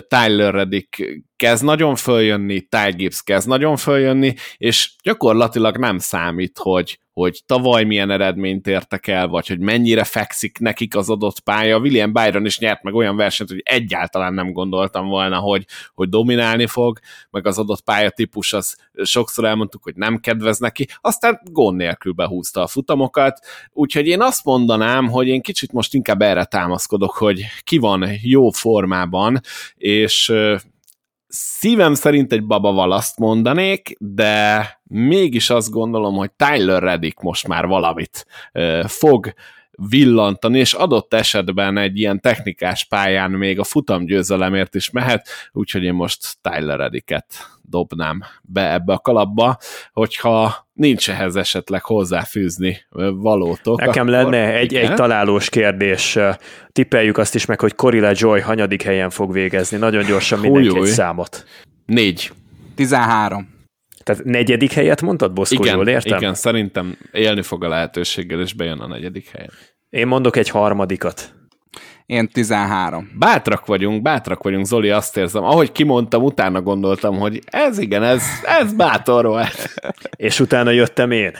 Tyler 0.07 0.53
Reddick 0.53 1.23
kezd 1.41 1.63
nagyon 1.63 1.95
följönni, 1.95 2.61
Ty 2.61 3.09
kezd 3.23 3.47
nagyon 3.47 3.77
följönni, 3.77 4.33
és 4.57 4.91
gyakorlatilag 5.03 5.77
nem 5.77 5.97
számít, 5.97 6.57
hogy, 6.57 6.99
hogy 7.13 7.41
tavaly 7.45 7.83
milyen 7.83 8.11
eredményt 8.11 8.67
értek 8.67 9.07
el, 9.07 9.27
vagy 9.27 9.47
hogy 9.47 9.59
mennyire 9.59 10.03
fekszik 10.03 10.59
nekik 10.59 10.95
az 10.95 11.09
adott 11.09 11.39
pálya. 11.39 11.77
William 11.77 12.13
Byron 12.13 12.45
is 12.45 12.59
nyert 12.59 12.83
meg 12.83 12.93
olyan 12.93 13.15
versenyt, 13.15 13.49
hogy 13.49 13.61
egyáltalán 13.63 14.33
nem 14.33 14.51
gondoltam 14.51 15.07
volna, 15.07 15.37
hogy, 15.37 15.65
hogy 15.93 16.09
dominálni 16.09 16.67
fog, 16.67 16.99
meg 17.29 17.47
az 17.47 17.57
adott 17.57 17.83
pályatípus, 17.83 18.53
az 18.53 18.75
sokszor 19.03 19.45
elmondtuk, 19.45 19.83
hogy 19.83 19.95
nem 19.95 20.17
kedvez 20.17 20.59
neki, 20.59 20.87
aztán 21.01 21.41
gond 21.43 21.77
nélkül 21.77 22.13
behúzta 22.13 22.61
a 22.61 22.67
futamokat, 22.67 23.39
úgyhogy 23.71 24.07
én 24.07 24.21
azt 24.21 24.45
mondanám, 24.45 25.07
hogy 25.07 25.27
én 25.27 25.41
kicsit 25.41 25.71
most 25.71 25.93
inkább 25.93 26.21
erre 26.21 26.45
támaszkodok, 26.45 27.11
hogy 27.11 27.45
ki 27.63 27.77
van 27.77 28.09
jó 28.21 28.49
formában, 28.49 29.39
és 29.75 30.33
szívem 31.33 31.93
szerint 31.93 32.31
egy 32.31 32.45
baba 32.45 32.71
valaszt 32.71 33.17
mondanék, 33.19 33.95
de 33.99 34.67
mégis 34.83 35.49
azt 35.49 35.71
gondolom, 35.71 36.15
hogy 36.15 36.31
Tyler 36.31 36.81
Reddick 36.81 37.21
most 37.21 37.47
már 37.47 37.65
valamit 37.65 38.25
fog 38.85 39.33
villantani, 39.89 40.59
és 40.59 40.73
adott 40.73 41.13
esetben 41.13 41.77
egy 41.77 41.99
ilyen 41.99 42.19
technikás 42.19 42.85
pályán 42.85 43.31
még 43.31 43.59
a 43.59 43.63
futamgyőzelemért 43.63 44.75
is 44.75 44.89
mehet, 44.89 45.27
úgyhogy 45.51 45.83
én 45.83 45.93
most 45.93 46.37
Tyler 46.41 46.77
Redicket 46.77 47.25
dobnám 47.71 48.21
be 48.41 48.73
ebbe 48.73 48.93
a 48.93 48.99
kalapba, 48.99 49.57
hogyha 49.91 50.67
nincs 50.73 51.09
ehhez 51.09 51.35
esetleg 51.35 51.83
hozzáfűzni 51.83 52.77
valótok. 53.13 53.79
Nekem 53.79 54.07
akkor... 54.07 54.21
lenne 54.21 54.53
egy, 54.53 54.75
egy 54.75 54.93
találós 54.93 55.49
kérdés. 55.49 56.17
Tippeljük 56.71 57.17
azt 57.17 57.35
is 57.35 57.45
meg, 57.45 57.59
hogy 57.59 57.75
Corilla 57.75 58.11
Joy 58.13 58.41
hanyadik 58.41 58.81
helyen 58.81 59.09
fog 59.09 59.33
végezni. 59.33 59.77
Nagyon 59.77 60.05
gyorsan 60.05 60.39
mindenki 60.39 60.77
egy 60.77 60.85
számot. 60.85 61.45
Négy. 61.85 62.31
Tizenhárom. 62.75 63.49
Tehát 64.03 64.23
negyedik 64.23 64.71
helyet 64.71 65.01
mondtad, 65.01 65.33
Boszkó, 65.33 65.63
igen, 65.63 65.75
jól 65.75 65.87
értem? 65.87 66.17
Igen, 66.17 66.33
szerintem 66.33 66.97
élni 67.11 67.41
fog 67.41 67.63
a 67.63 67.67
lehetőséggel, 67.67 68.39
és 68.39 68.53
bejön 68.53 68.79
a 68.79 68.87
negyedik 68.87 69.29
helyen. 69.29 69.51
Én 69.89 70.07
mondok 70.07 70.35
egy 70.35 70.49
harmadikat. 70.49 71.33
Én 72.11 72.27
13. 72.27 73.11
Bátrak 73.19 73.65
vagyunk, 73.65 74.01
bátrak 74.01 74.43
vagyunk, 74.43 74.65
Zoli, 74.65 74.89
azt 74.89 75.17
érzem. 75.17 75.43
Ahogy 75.43 75.71
kimondtam, 75.71 76.23
utána 76.23 76.61
gondoltam, 76.61 77.17
hogy 77.17 77.39
ez 77.45 77.77
igen, 77.77 78.03
ez, 78.03 78.23
ez 78.43 78.73
bátor 78.73 79.25
volt. 79.25 79.73
És 80.15 80.39
utána 80.39 80.69
jöttem 80.69 81.11
én. 81.11 81.31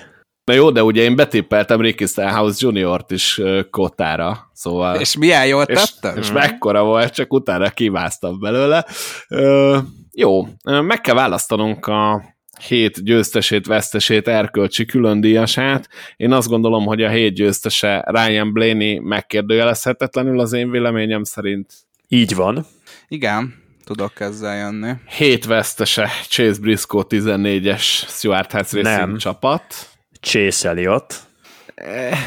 Na 0.43 0.53
jó, 0.53 0.69
de 0.69 0.84
ugye 0.84 1.02
én 1.02 1.15
betippeltem 1.15 1.81
Ricky 1.81 2.06
Stenhouse 2.06 2.57
Junior-t 2.60 3.11
is 3.11 3.41
kotára, 3.69 4.49
szóval... 4.53 4.95
És 4.95 5.18
milyen 5.18 5.48
jól 5.48 5.65
tettem? 5.65 6.18
És, 6.18 6.26
és 6.26 6.31
mekkora 6.31 6.84
volt, 6.84 7.14
csak 7.14 7.34
utána 7.34 7.69
kiváztam 7.69 8.39
belőle. 8.39 8.85
Ö, 9.27 9.77
jó, 10.11 10.48
meg 10.64 11.02
kell 11.02 11.15
választanunk 11.15 11.85
a 11.85 12.23
hét 12.68 13.04
győztesét, 13.04 13.66
vesztesét, 13.66 14.28
erkölcsi 14.28 14.86
különdíjasát. 14.86 15.90
Én 16.18 16.32
azt 16.32 16.48
gondolom, 16.48 16.86
hogy 16.86 17.04
a 17.04 17.10
hét 17.10 17.34
győztese 17.34 18.06
Ryan 18.08 18.54
Blaney 18.54 19.00
megkérdőjelezhetetlenül 19.00 20.40
az 20.40 20.54
én 20.54 20.72
véleményem 20.72 21.24
szerint. 21.24 21.74
Így 22.08 22.36
van. 22.36 22.66
Igen, 23.08 23.54
tudok 23.86 24.20
ezzel 24.20 24.58
jönni. 24.58 24.92
Hét 25.18 25.46
vesztese 25.46 26.10
Chase 26.30 26.60
Briscoe 26.62 27.04
14-es 27.10 27.82
Stuart 28.08 28.52
House 28.52 28.82
Racing 28.82 29.08
Nem. 29.08 29.18
csapat. 29.18 29.64
Chase 30.20 30.70
Elliott. 30.70 31.16
Eh, 31.76 32.20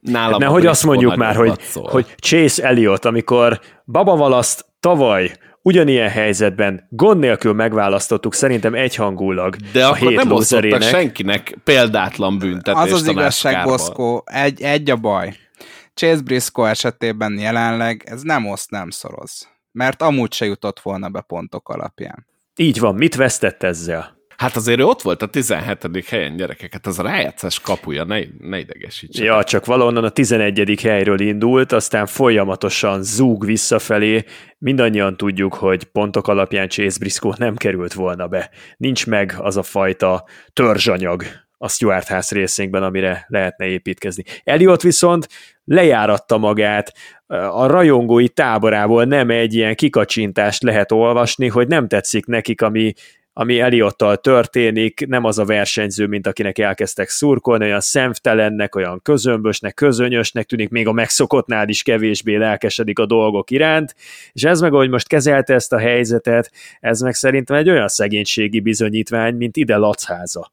nálam 0.00 0.38
ne, 0.38 0.46
hogy 0.46 0.66
azt 0.66 0.84
mondjuk 0.84 1.16
már, 1.16 1.34
hogy, 1.34 1.60
hogy 1.74 2.14
Chase 2.16 2.62
Elliott, 2.64 3.04
amikor 3.04 3.60
Baba 3.84 4.16
Valaszt 4.16 4.64
tavaly 4.80 5.32
ugyanilyen 5.62 6.08
helyzetben 6.08 6.86
gond 6.90 7.20
nélkül 7.20 7.52
megválasztottuk 7.52 8.34
szerintem 8.34 8.74
egyhangulag 8.74 9.56
De 9.56 9.86
a 9.86 9.88
akkor 9.88 10.08
hét 10.08 10.16
nem 10.16 10.32
osztottak 10.32 10.82
senkinek 10.82 11.58
példátlan 11.64 12.38
büntetést 12.38 12.92
Az 12.92 12.92
az 12.92 13.06
igazság, 13.08 13.64
Boszkó, 13.64 14.22
egy, 14.26 14.62
egy 14.62 14.90
a 14.90 14.96
baj. 14.96 15.36
Chase 15.94 16.22
Briscoe 16.22 16.68
esetében 16.68 17.38
jelenleg 17.38 18.02
ez 18.06 18.22
nem 18.22 18.46
oszt, 18.46 18.70
nem 18.70 18.90
szoroz. 18.90 19.48
Mert 19.72 20.02
amúgy 20.02 20.32
se 20.32 20.44
jutott 20.44 20.80
volna 20.80 21.08
be 21.08 21.20
pontok 21.20 21.68
alapján. 21.68 22.26
Így 22.56 22.78
van, 22.78 22.94
mit 22.94 23.14
vesztett 23.14 23.62
ezzel? 23.62 24.16
Hát 24.42 24.56
azért 24.56 24.78
ő 24.78 24.84
ott 24.84 25.02
volt 25.02 25.22
a 25.22 25.26
17. 25.26 26.08
helyen 26.08 26.36
gyerekeket, 26.36 26.86
az 26.86 26.98
a 26.98 27.02
rájátszás 27.02 27.60
kapuja, 27.60 28.04
ne, 28.04 28.18
ne 28.38 28.58
idegesítsen. 28.58 29.24
Ja, 29.24 29.44
csak 29.44 29.66
valahonnan 29.66 30.04
a 30.04 30.08
11. 30.08 30.80
helyről 30.82 31.20
indult, 31.20 31.72
aztán 31.72 32.06
folyamatosan 32.06 33.02
zúg 33.02 33.44
visszafelé. 33.44 34.24
Mindannyian 34.58 35.16
tudjuk, 35.16 35.54
hogy 35.54 35.84
pontok 35.84 36.28
alapján 36.28 36.68
Chase 36.68 36.98
Briscoe 36.98 37.34
nem 37.38 37.56
került 37.56 37.92
volna 37.92 38.26
be. 38.26 38.50
Nincs 38.76 39.06
meg 39.06 39.34
az 39.38 39.56
a 39.56 39.62
fajta 39.62 40.24
törzsanyag 40.52 41.24
a 41.58 41.68
Stuart 41.68 42.08
House 42.08 42.34
részénkben, 42.34 42.82
amire 42.82 43.24
lehetne 43.28 43.66
építkezni. 43.66 44.22
Eliott 44.44 44.82
viszont 44.82 45.28
lejáratta 45.64 46.38
magát, 46.38 46.92
a 47.50 47.66
rajongói 47.66 48.28
táborából 48.28 49.04
nem 49.04 49.30
egy 49.30 49.54
ilyen 49.54 49.74
kikacsintást 49.74 50.62
lehet 50.62 50.92
olvasni, 50.92 51.48
hogy 51.48 51.68
nem 51.68 51.88
tetszik 51.88 52.26
nekik, 52.26 52.62
ami 52.62 52.92
ami 53.32 53.60
Eliottal 53.60 54.16
történik, 54.16 55.06
nem 55.06 55.24
az 55.24 55.38
a 55.38 55.44
versenyző, 55.44 56.06
mint 56.06 56.26
akinek 56.26 56.58
elkezdtek 56.58 57.08
szurkolni, 57.08 57.64
olyan 57.64 57.80
szemtelennek, 57.80 58.74
olyan 58.74 59.00
közömbösnek, 59.02 59.74
közönyösnek 59.74 60.46
tűnik, 60.46 60.68
még 60.68 60.86
a 60.86 60.92
megszokottnál 60.92 61.68
is 61.68 61.82
kevésbé 61.82 62.36
lelkesedik 62.36 62.98
a 62.98 63.06
dolgok 63.06 63.50
iránt, 63.50 63.94
és 64.32 64.42
ez 64.42 64.60
meg, 64.60 64.72
ahogy 64.72 64.90
most 64.90 65.08
kezelte 65.08 65.54
ezt 65.54 65.72
a 65.72 65.78
helyzetet, 65.78 66.52
ez 66.80 67.00
meg 67.00 67.14
szerintem 67.14 67.56
egy 67.56 67.70
olyan 67.70 67.88
szegénységi 67.88 68.60
bizonyítvány, 68.60 69.34
mint 69.34 69.56
ide 69.56 69.76
Lacháza. 69.76 70.52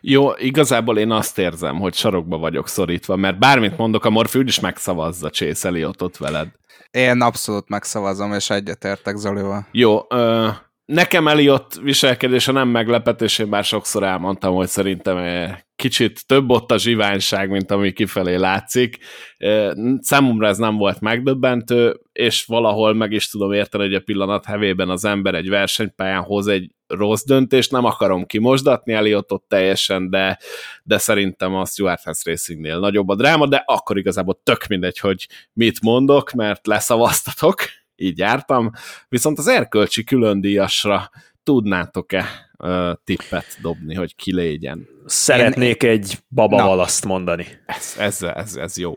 Jó, 0.00 0.30
igazából 0.36 0.98
én 0.98 1.10
azt 1.10 1.38
érzem, 1.38 1.78
hogy 1.78 1.94
sarokba 1.94 2.38
vagyok 2.38 2.68
szorítva, 2.68 3.16
mert 3.16 3.38
bármit 3.38 3.76
mondok, 3.76 4.04
a 4.04 4.10
Morfi 4.10 4.42
is 4.44 4.60
megszavazza 4.60 5.30
Chase 5.30 5.68
Eliotot 5.68 6.16
veled. 6.16 6.48
Én 6.90 7.20
abszolút 7.20 7.68
megszavazom, 7.68 8.32
és 8.32 8.50
egyetértek 8.50 9.16
Zolival. 9.16 9.66
Jó, 9.72 10.00
ö, 10.08 10.48
Nekem 10.92 11.28
Eliott 11.28 11.74
viselkedése 11.74 12.52
nem 12.52 12.68
meglepetés, 12.68 13.38
én 13.38 13.46
már 13.46 13.64
sokszor 13.64 14.02
elmondtam, 14.02 14.54
hogy 14.54 14.68
szerintem 14.68 15.16
eh, 15.16 15.58
kicsit 15.76 16.26
több 16.26 16.50
ott 16.50 16.70
a 16.70 16.78
zsiványság, 16.78 17.50
mint 17.50 17.70
ami 17.70 17.92
kifelé 17.92 18.34
látszik. 18.34 18.98
Eh, 19.36 19.70
számomra 20.00 20.46
ez 20.46 20.58
nem 20.58 20.76
volt 20.76 21.00
megdöbbentő, 21.00 22.00
és 22.12 22.44
valahol 22.44 22.94
meg 22.94 23.12
is 23.12 23.30
tudom 23.30 23.52
érteni, 23.52 23.84
hogy 23.84 23.94
a 23.94 24.00
pillanat 24.00 24.44
hevében 24.44 24.88
az 24.88 25.04
ember 25.04 25.34
egy 25.34 25.48
versenypályán 25.48 26.22
hoz 26.22 26.46
egy 26.46 26.70
rossz 26.86 27.24
döntést, 27.24 27.70
nem 27.70 27.84
akarom 27.84 28.26
kimosdatni 28.26 28.92
Eliottot 28.92 29.42
teljesen, 29.48 30.10
de, 30.10 30.38
de 30.82 30.98
szerintem 30.98 31.54
a 31.54 31.64
Stuart 31.64 32.02
House 32.02 32.30
Racingnél 32.30 32.78
nagyobb 32.78 33.08
a 33.08 33.14
dráma, 33.14 33.46
de 33.46 33.62
akkor 33.66 33.98
igazából 33.98 34.40
tök 34.42 34.66
mindegy, 34.66 34.98
hogy 34.98 35.28
mit 35.52 35.80
mondok, 35.80 36.32
mert 36.32 36.66
leszavaztatok 36.66 37.56
így 38.00 38.18
jártam, 38.18 38.70
viszont 39.08 39.38
az 39.38 39.46
erkölcsi 39.46 40.04
különdíjasra 40.04 41.10
tudnátok-e 41.42 42.24
uh, 42.58 42.92
tippet 43.04 43.58
dobni, 43.62 43.94
hogy 43.94 44.16
ki 44.16 44.34
legyen? 44.34 44.88
Szeretnék 45.06 45.82
én... 45.82 45.90
egy 45.90 46.18
babavalaszt 46.28 47.04
mondani. 47.04 47.46
Ez, 47.66 47.96
ez, 47.98 48.22
ez, 48.22 48.56
ez 48.56 48.76
jó. 48.76 48.94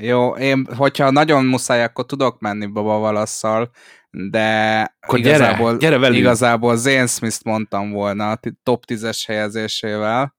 Jó, 0.00 0.30
én, 0.30 0.66
hogyha 0.76 1.10
nagyon 1.10 1.44
muszáj, 1.44 1.82
akkor 1.82 2.06
tudok 2.06 2.40
menni 2.40 2.66
babavalasszal, 2.66 3.70
de 4.10 4.80
akkor 5.00 5.18
igazából, 5.18 5.76
gyere, 5.76 5.96
gyere 5.96 6.16
igazából 6.16 6.76
Zane 6.76 7.06
Smith-t 7.06 7.44
mondtam 7.44 7.90
volna 7.90 8.30
a 8.30 8.40
top 8.62 8.84
10-es 8.86 9.22
helyezésével, 9.26 10.34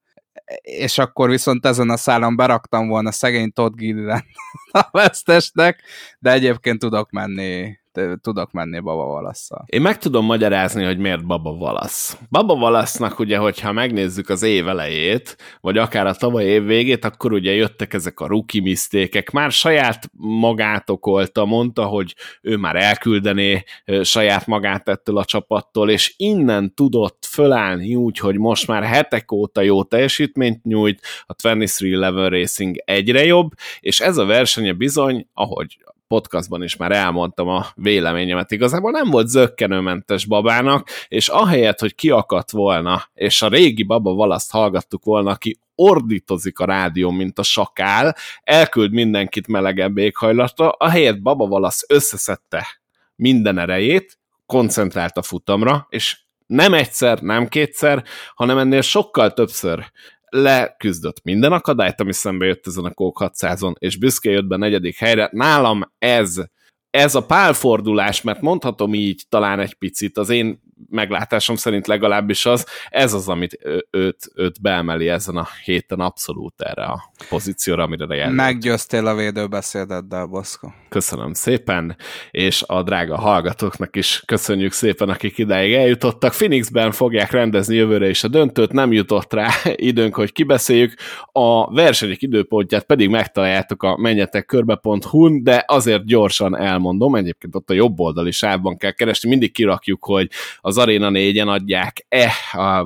és 0.62 0.98
akkor 0.98 1.30
viszont 1.30 1.66
ezen 1.66 1.90
a 1.90 1.98
szálon 1.98 2.36
beraktam 2.36 2.88
volna 2.88 3.12
szegény 3.12 3.52
Todd 3.52 3.76
Gilliland 3.76 4.24
a 4.72 4.88
vesztesnek, 4.92 5.82
de 6.20 6.32
egyébként 6.32 6.80
tudok 6.80 7.12
menni 7.12 7.78
tudok 8.22 8.52
menni 8.52 8.80
Baba 8.80 9.06
Valasszal. 9.06 9.64
Én 9.66 9.82
meg 9.82 9.98
tudom 9.98 10.26
magyarázni, 10.26 10.84
hogy 10.84 10.98
miért 10.98 11.26
Baba 11.26 11.54
Valasz. 11.54 12.18
Baba 12.30 12.56
Valasznak 12.56 13.20
ugye, 13.20 13.38
hogyha 13.38 13.72
megnézzük 13.72 14.30
az 14.30 14.44
év 14.44 14.68
elejét, 14.68 15.38
vagy 15.62 15.78
akár 15.78 16.08
a 16.08 16.16
tavaly 16.16 16.46
év 16.46 16.66
végét, 16.66 17.06
akkor 17.06 17.34
ugye 17.34 17.52
jöttek 17.52 17.94
ezek 17.94 18.20
a 18.20 18.28
rookie 18.28 18.62
misztékek, 18.62 19.32
már 19.32 19.52
saját 19.52 20.10
magát 20.18 20.90
okolta, 20.90 21.46
mondta, 21.46 21.86
hogy 21.86 22.16
ő 22.42 22.58
már 22.58 22.76
elküldené 22.76 23.64
saját 24.02 24.48
magát 24.48 24.90
ettől 24.90 25.18
a 25.18 25.26
csapattól, 25.26 25.90
és 25.90 26.14
innen 26.18 26.74
tudott 26.74 27.26
fölállni 27.26 27.96
úgy, 27.96 28.18
hogy 28.18 28.38
most 28.38 28.68
már 28.68 28.84
hetek 28.84 29.32
óta 29.32 29.62
jó 29.62 29.84
teljesítményt 29.84 30.64
nyújt, 30.64 31.02
a 31.26 31.34
2311 31.34 32.30
Racing 32.30 32.76
egyre 32.86 33.26
jobb, 33.26 33.52
és 33.80 34.00
ez 34.00 34.18
a 34.18 34.26
versenye 34.26 34.74
bizony, 34.74 35.28
ahogy 35.34 35.78
podcastban 36.16 36.64
is 36.64 36.76
már 36.76 36.92
elmondtam 36.92 37.48
a 37.48 37.66
véleményemet, 37.76 38.52
igazából 38.52 38.92
nem 38.92 39.10
volt 39.10 39.28
zöggenőmentes 39.28 40.26
babának, 40.26 40.88
és 41.08 41.28
ahelyett, 41.28 41.80
hogy 41.80 41.96
kiakadt 41.96 42.52
volna, 42.52 43.04
és 43.14 43.42
a 43.42 43.48
régi 43.48 43.84
baba 43.84 44.14
valaszt 44.14 44.52
hallgattuk 44.52 45.04
volna, 45.04 45.32
aki 45.32 45.60
ordítozik 45.76 46.60
a 46.60 46.66
rádió, 46.66 47.12
mint 47.12 47.40
a 47.40 47.44
sakál, 47.44 48.16
elküld 48.44 48.92
mindenkit 48.92 49.48
melegebb 49.48 49.98
éghajlatra, 49.98 50.70
ahelyett 50.70 51.22
baba 51.22 51.48
valasz 51.48 51.86
összeszedte 51.88 52.68
minden 53.16 53.60
erejét, 53.60 54.18
koncentrált 54.46 55.18
a 55.18 55.22
futamra, 55.22 55.88
és 55.90 56.18
nem 56.48 56.74
egyszer, 56.74 57.20
nem 57.20 57.48
kétszer, 57.48 58.04
hanem 58.36 58.58
ennél 58.58 58.82
sokkal 58.82 59.34
többször 59.34 59.92
leküzdött 60.30 61.24
minden 61.24 61.52
akadályt, 61.52 62.00
ami 62.00 62.14
szembe 62.14 62.46
jött 62.46 62.68
ezen 62.68 62.86
a 62.86 62.94
Kók 62.94 63.18
600-on, 63.24 63.74
és 63.78 63.98
büszke 63.98 64.30
jött 64.30 64.48
be 64.48 64.58
negyedik 64.58 64.98
helyre. 64.98 65.30
Nálam 65.32 65.92
ez, 65.98 66.42
ez 66.90 67.16
a 67.16 67.26
pálfordulás, 67.26 68.22
mert 68.22 68.42
mondhatom 68.42 68.94
így 68.94 69.24
talán 69.30 69.60
egy 69.60 69.74
picit, 69.74 70.18
az 70.18 70.30
én 70.30 70.62
meglátásom 70.90 71.56
szerint 71.56 71.88
legalábbis 71.88 72.46
az, 72.46 72.66
ez 72.90 73.14
az, 73.14 73.30
amit 73.30 73.60
őt, 73.92 74.32
őt 74.36 74.62
beemeli 74.62 75.08
ezen 75.08 75.36
a 75.36 75.48
héten 75.64 76.00
abszolút 76.00 76.62
erre 76.62 76.84
a 76.84 77.12
pozícióra, 77.30 77.84
amire 77.84 78.16
jelent. 78.16 78.36
Meggyőztél 78.36 79.08
a 79.08 79.16
védőbeszédeddel, 79.16 80.26
Boszko. 80.26 80.70
Köszönöm 80.90 81.34
szépen, 81.34 81.98
és 82.32 82.64
a 82.68 82.84
drága 82.84 83.18
hallgatóknak 83.18 83.96
is 83.96 84.24
köszönjük 84.26 84.72
szépen, 84.72 85.10
akik 85.10 85.38
idáig 85.38 85.74
eljutottak. 85.74 86.32
Phoenixben 86.32 86.92
fogják 86.92 87.32
rendezni 87.32 87.76
jövőre 87.76 88.10
is 88.10 88.24
a 88.24 88.28
döntőt, 88.28 88.72
nem 88.72 88.92
jutott 88.92 89.34
rá 89.34 89.50
időnk, 89.76 90.16
hogy 90.16 90.32
kibeszéljük. 90.32 90.94
A 91.32 91.74
versenyek 91.74 92.22
időpontját 92.22 92.84
pedig 92.84 93.10
megtaláljátok 93.10 93.84
a 93.84 93.98
menjetekkörbe.hu-n, 93.98 95.44
de 95.44 95.64
azért 95.68 96.06
gyorsan 96.06 96.58
elmondom, 96.58 97.16
egyébként 97.16 97.56
ott 97.56 97.70
a 97.70 97.74
jobb 97.74 98.00
oldali 98.00 98.32
sávban 98.32 98.78
kell 98.78 98.92
keresni, 98.92 99.30
mindig 99.30 99.52
kirakjuk, 99.52 100.06
hogy 100.06 100.30
az 100.66 100.78
Arena 100.78 101.10
4-en 101.14 101.48
adják-e, 101.48 102.32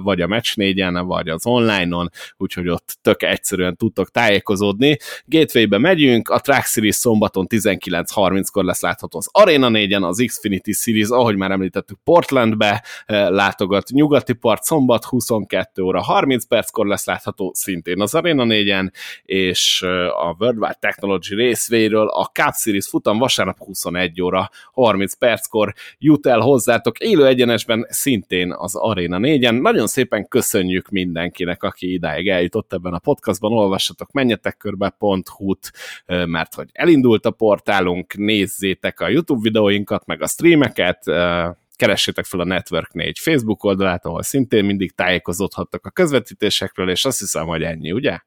vagy 0.03 0.21
a 0.21 0.27
Match 0.27 0.53
4-en, 0.55 1.03
vagy 1.05 1.29
az 1.29 1.45
online-on, 1.45 2.09
úgyhogy 2.37 2.69
ott 2.69 2.97
tök 3.01 3.23
egyszerűen 3.23 3.75
tudtok 3.75 4.11
tájékozódni. 4.11 4.97
Gateway-be 5.25 5.77
megyünk, 5.77 6.29
a 6.29 6.39
Track 6.39 6.65
Series 6.65 6.95
szombaton 6.95 7.45
19.30-kor 7.49 8.63
lesz 8.63 8.81
látható 8.81 9.17
az 9.17 9.29
Arena 9.31 9.69
4-en, 9.71 10.01
az 10.01 10.23
Xfinity 10.27 10.71
Series, 10.71 11.09
ahogy 11.09 11.35
már 11.35 11.51
említettük, 11.51 11.97
Portlandbe 12.03 12.83
látogat, 13.07 13.89
nyugati 13.89 14.33
part 14.33 14.63
szombat 14.63 15.05
22 15.05 15.81
óra 15.81 16.01
30 16.01 16.45
perckor 16.45 16.85
lesz 16.85 17.05
látható 17.05 17.51
szintén 17.55 18.01
az 18.01 18.15
Arena 18.15 18.43
4-en, 18.47 18.91
és 19.23 19.81
a 20.21 20.35
Worldwide 20.39 20.77
Technology 20.79 21.35
részvéről 21.35 22.07
a 22.07 22.25
Cup 22.25 22.53
Series 22.53 22.87
futam 22.87 23.17
vasárnap 23.17 23.57
21 23.57 24.21
óra 24.21 24.49
30 24.73 25.13
perckor 25.13 25.73
jut 25.97 26.27
el 26.27 26.39
hozzátok 26.39 26.99
élő 26.99 27.25
egyenes 27.25 27.67
adásban 27.69 27.85
szintén 27.89 28.53
az 28.57 28.75
Arena 28.75 29.17
4-en. 29.21 29.61
Nagyon 29.61 29.87
szépen 29.87 30.27
köszönjük 30.27 30.89
mindenkinek, 30.89 31.63
aki 31.63 31.93
idáig 31.93 32.27
eljutott 32.27 32.73
ebben 32.73 32.93
a 32.93 32.99
podcastban, 32.99 33.51
olvassatok 33.51 34.11
menjetekkörbe.hu-t, 34.11 35.71
mert 36.05 36.53
hogy 36.53 36.69
elindult 36.71 37.25
a 37.25 37.31
portálunk, 37.31 38.17
nézzétek 38.17 38.99
a 38.99 39.09
YouTube 39.09 39.41
videóinkat, 39.41 40.05
meg 40.05 40.21
a 40.21 40.27
streameket, 40.27 41.03
keressétek 41.75 42.25
fel 42.25 42.39
a 42.39 42.45
Network 42.45 42.93
4 42.93 43.19
Facebook 43.19 43.63
oldalát, 43.63 44.05
ahol 44.05 44.23
szintén 44.23 44.65
mindig 44.65 44.91
tájékozódhattak 44.91 45.85
a 45.85 45.89
közvetítésekről, 45.89 46.89
és 46.89 47.05
azt 47.05 47.19
hiszem, 47.19 47.45
hogy 47.45 47.63
ennyi, 47.63 47.91
ugye? 47.91 48.17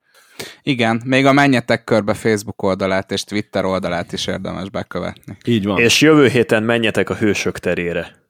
Igen, 0.62 1.02
még 1.04 1.26
a 1.26 1.32
menjetek 1.32 1.84
körbe 1.84 2.14
Facebook 2.14 2.62
oldalát 2.62 3.10
és 3.10 3.24
Twitter 3.24 3.64
oldalát 3.64 4.12
is 4.12 4.26
érdemes 4.26 4.70
bekövetni. 4.70 5.36
Így 5.44 5.64
van. 5.64 5.78
És 5.78 6.00
jövő 6.00 6.28
héten 6.28 6.62
menjetek 6.62 7.10
a 7.10 7.14
hősök 7.14 7.58
terére. 7.58 8.21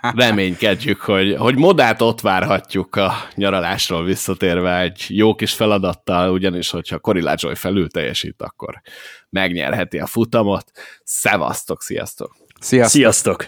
Reménykedjük, 0.00 1.00
hogy, 1.00 1.36
hogy 1.36 1.56
modát 1.56 2.00
ott 2.02 2.20
várhatjuk 2.20 2.96
a 2.96 3.12
nyaralásról 3.34 4.04
visszatérve 4.04 4.80
egy 4.80 5.04
jó 5.08 5.34
kis 5.34 5.52
feladattal, 5.52 6.30
ugyanis, 6.30 6.70
hogyha 6.70 6.98
Korilácsoly 6.98 7.54
felül 7.54 7.88
teljesít, 7.88 8.42
akkor 8.42 8.80
megnyerheti 9.30 9.98
a 9.98 10.06
futamot. 10.06 10.70
Szevasztok, 11.04 11.82
sziasztok! 11.82 12.36
Sziasztok! 12.60 13.00
sziasztok. 13.00 13.46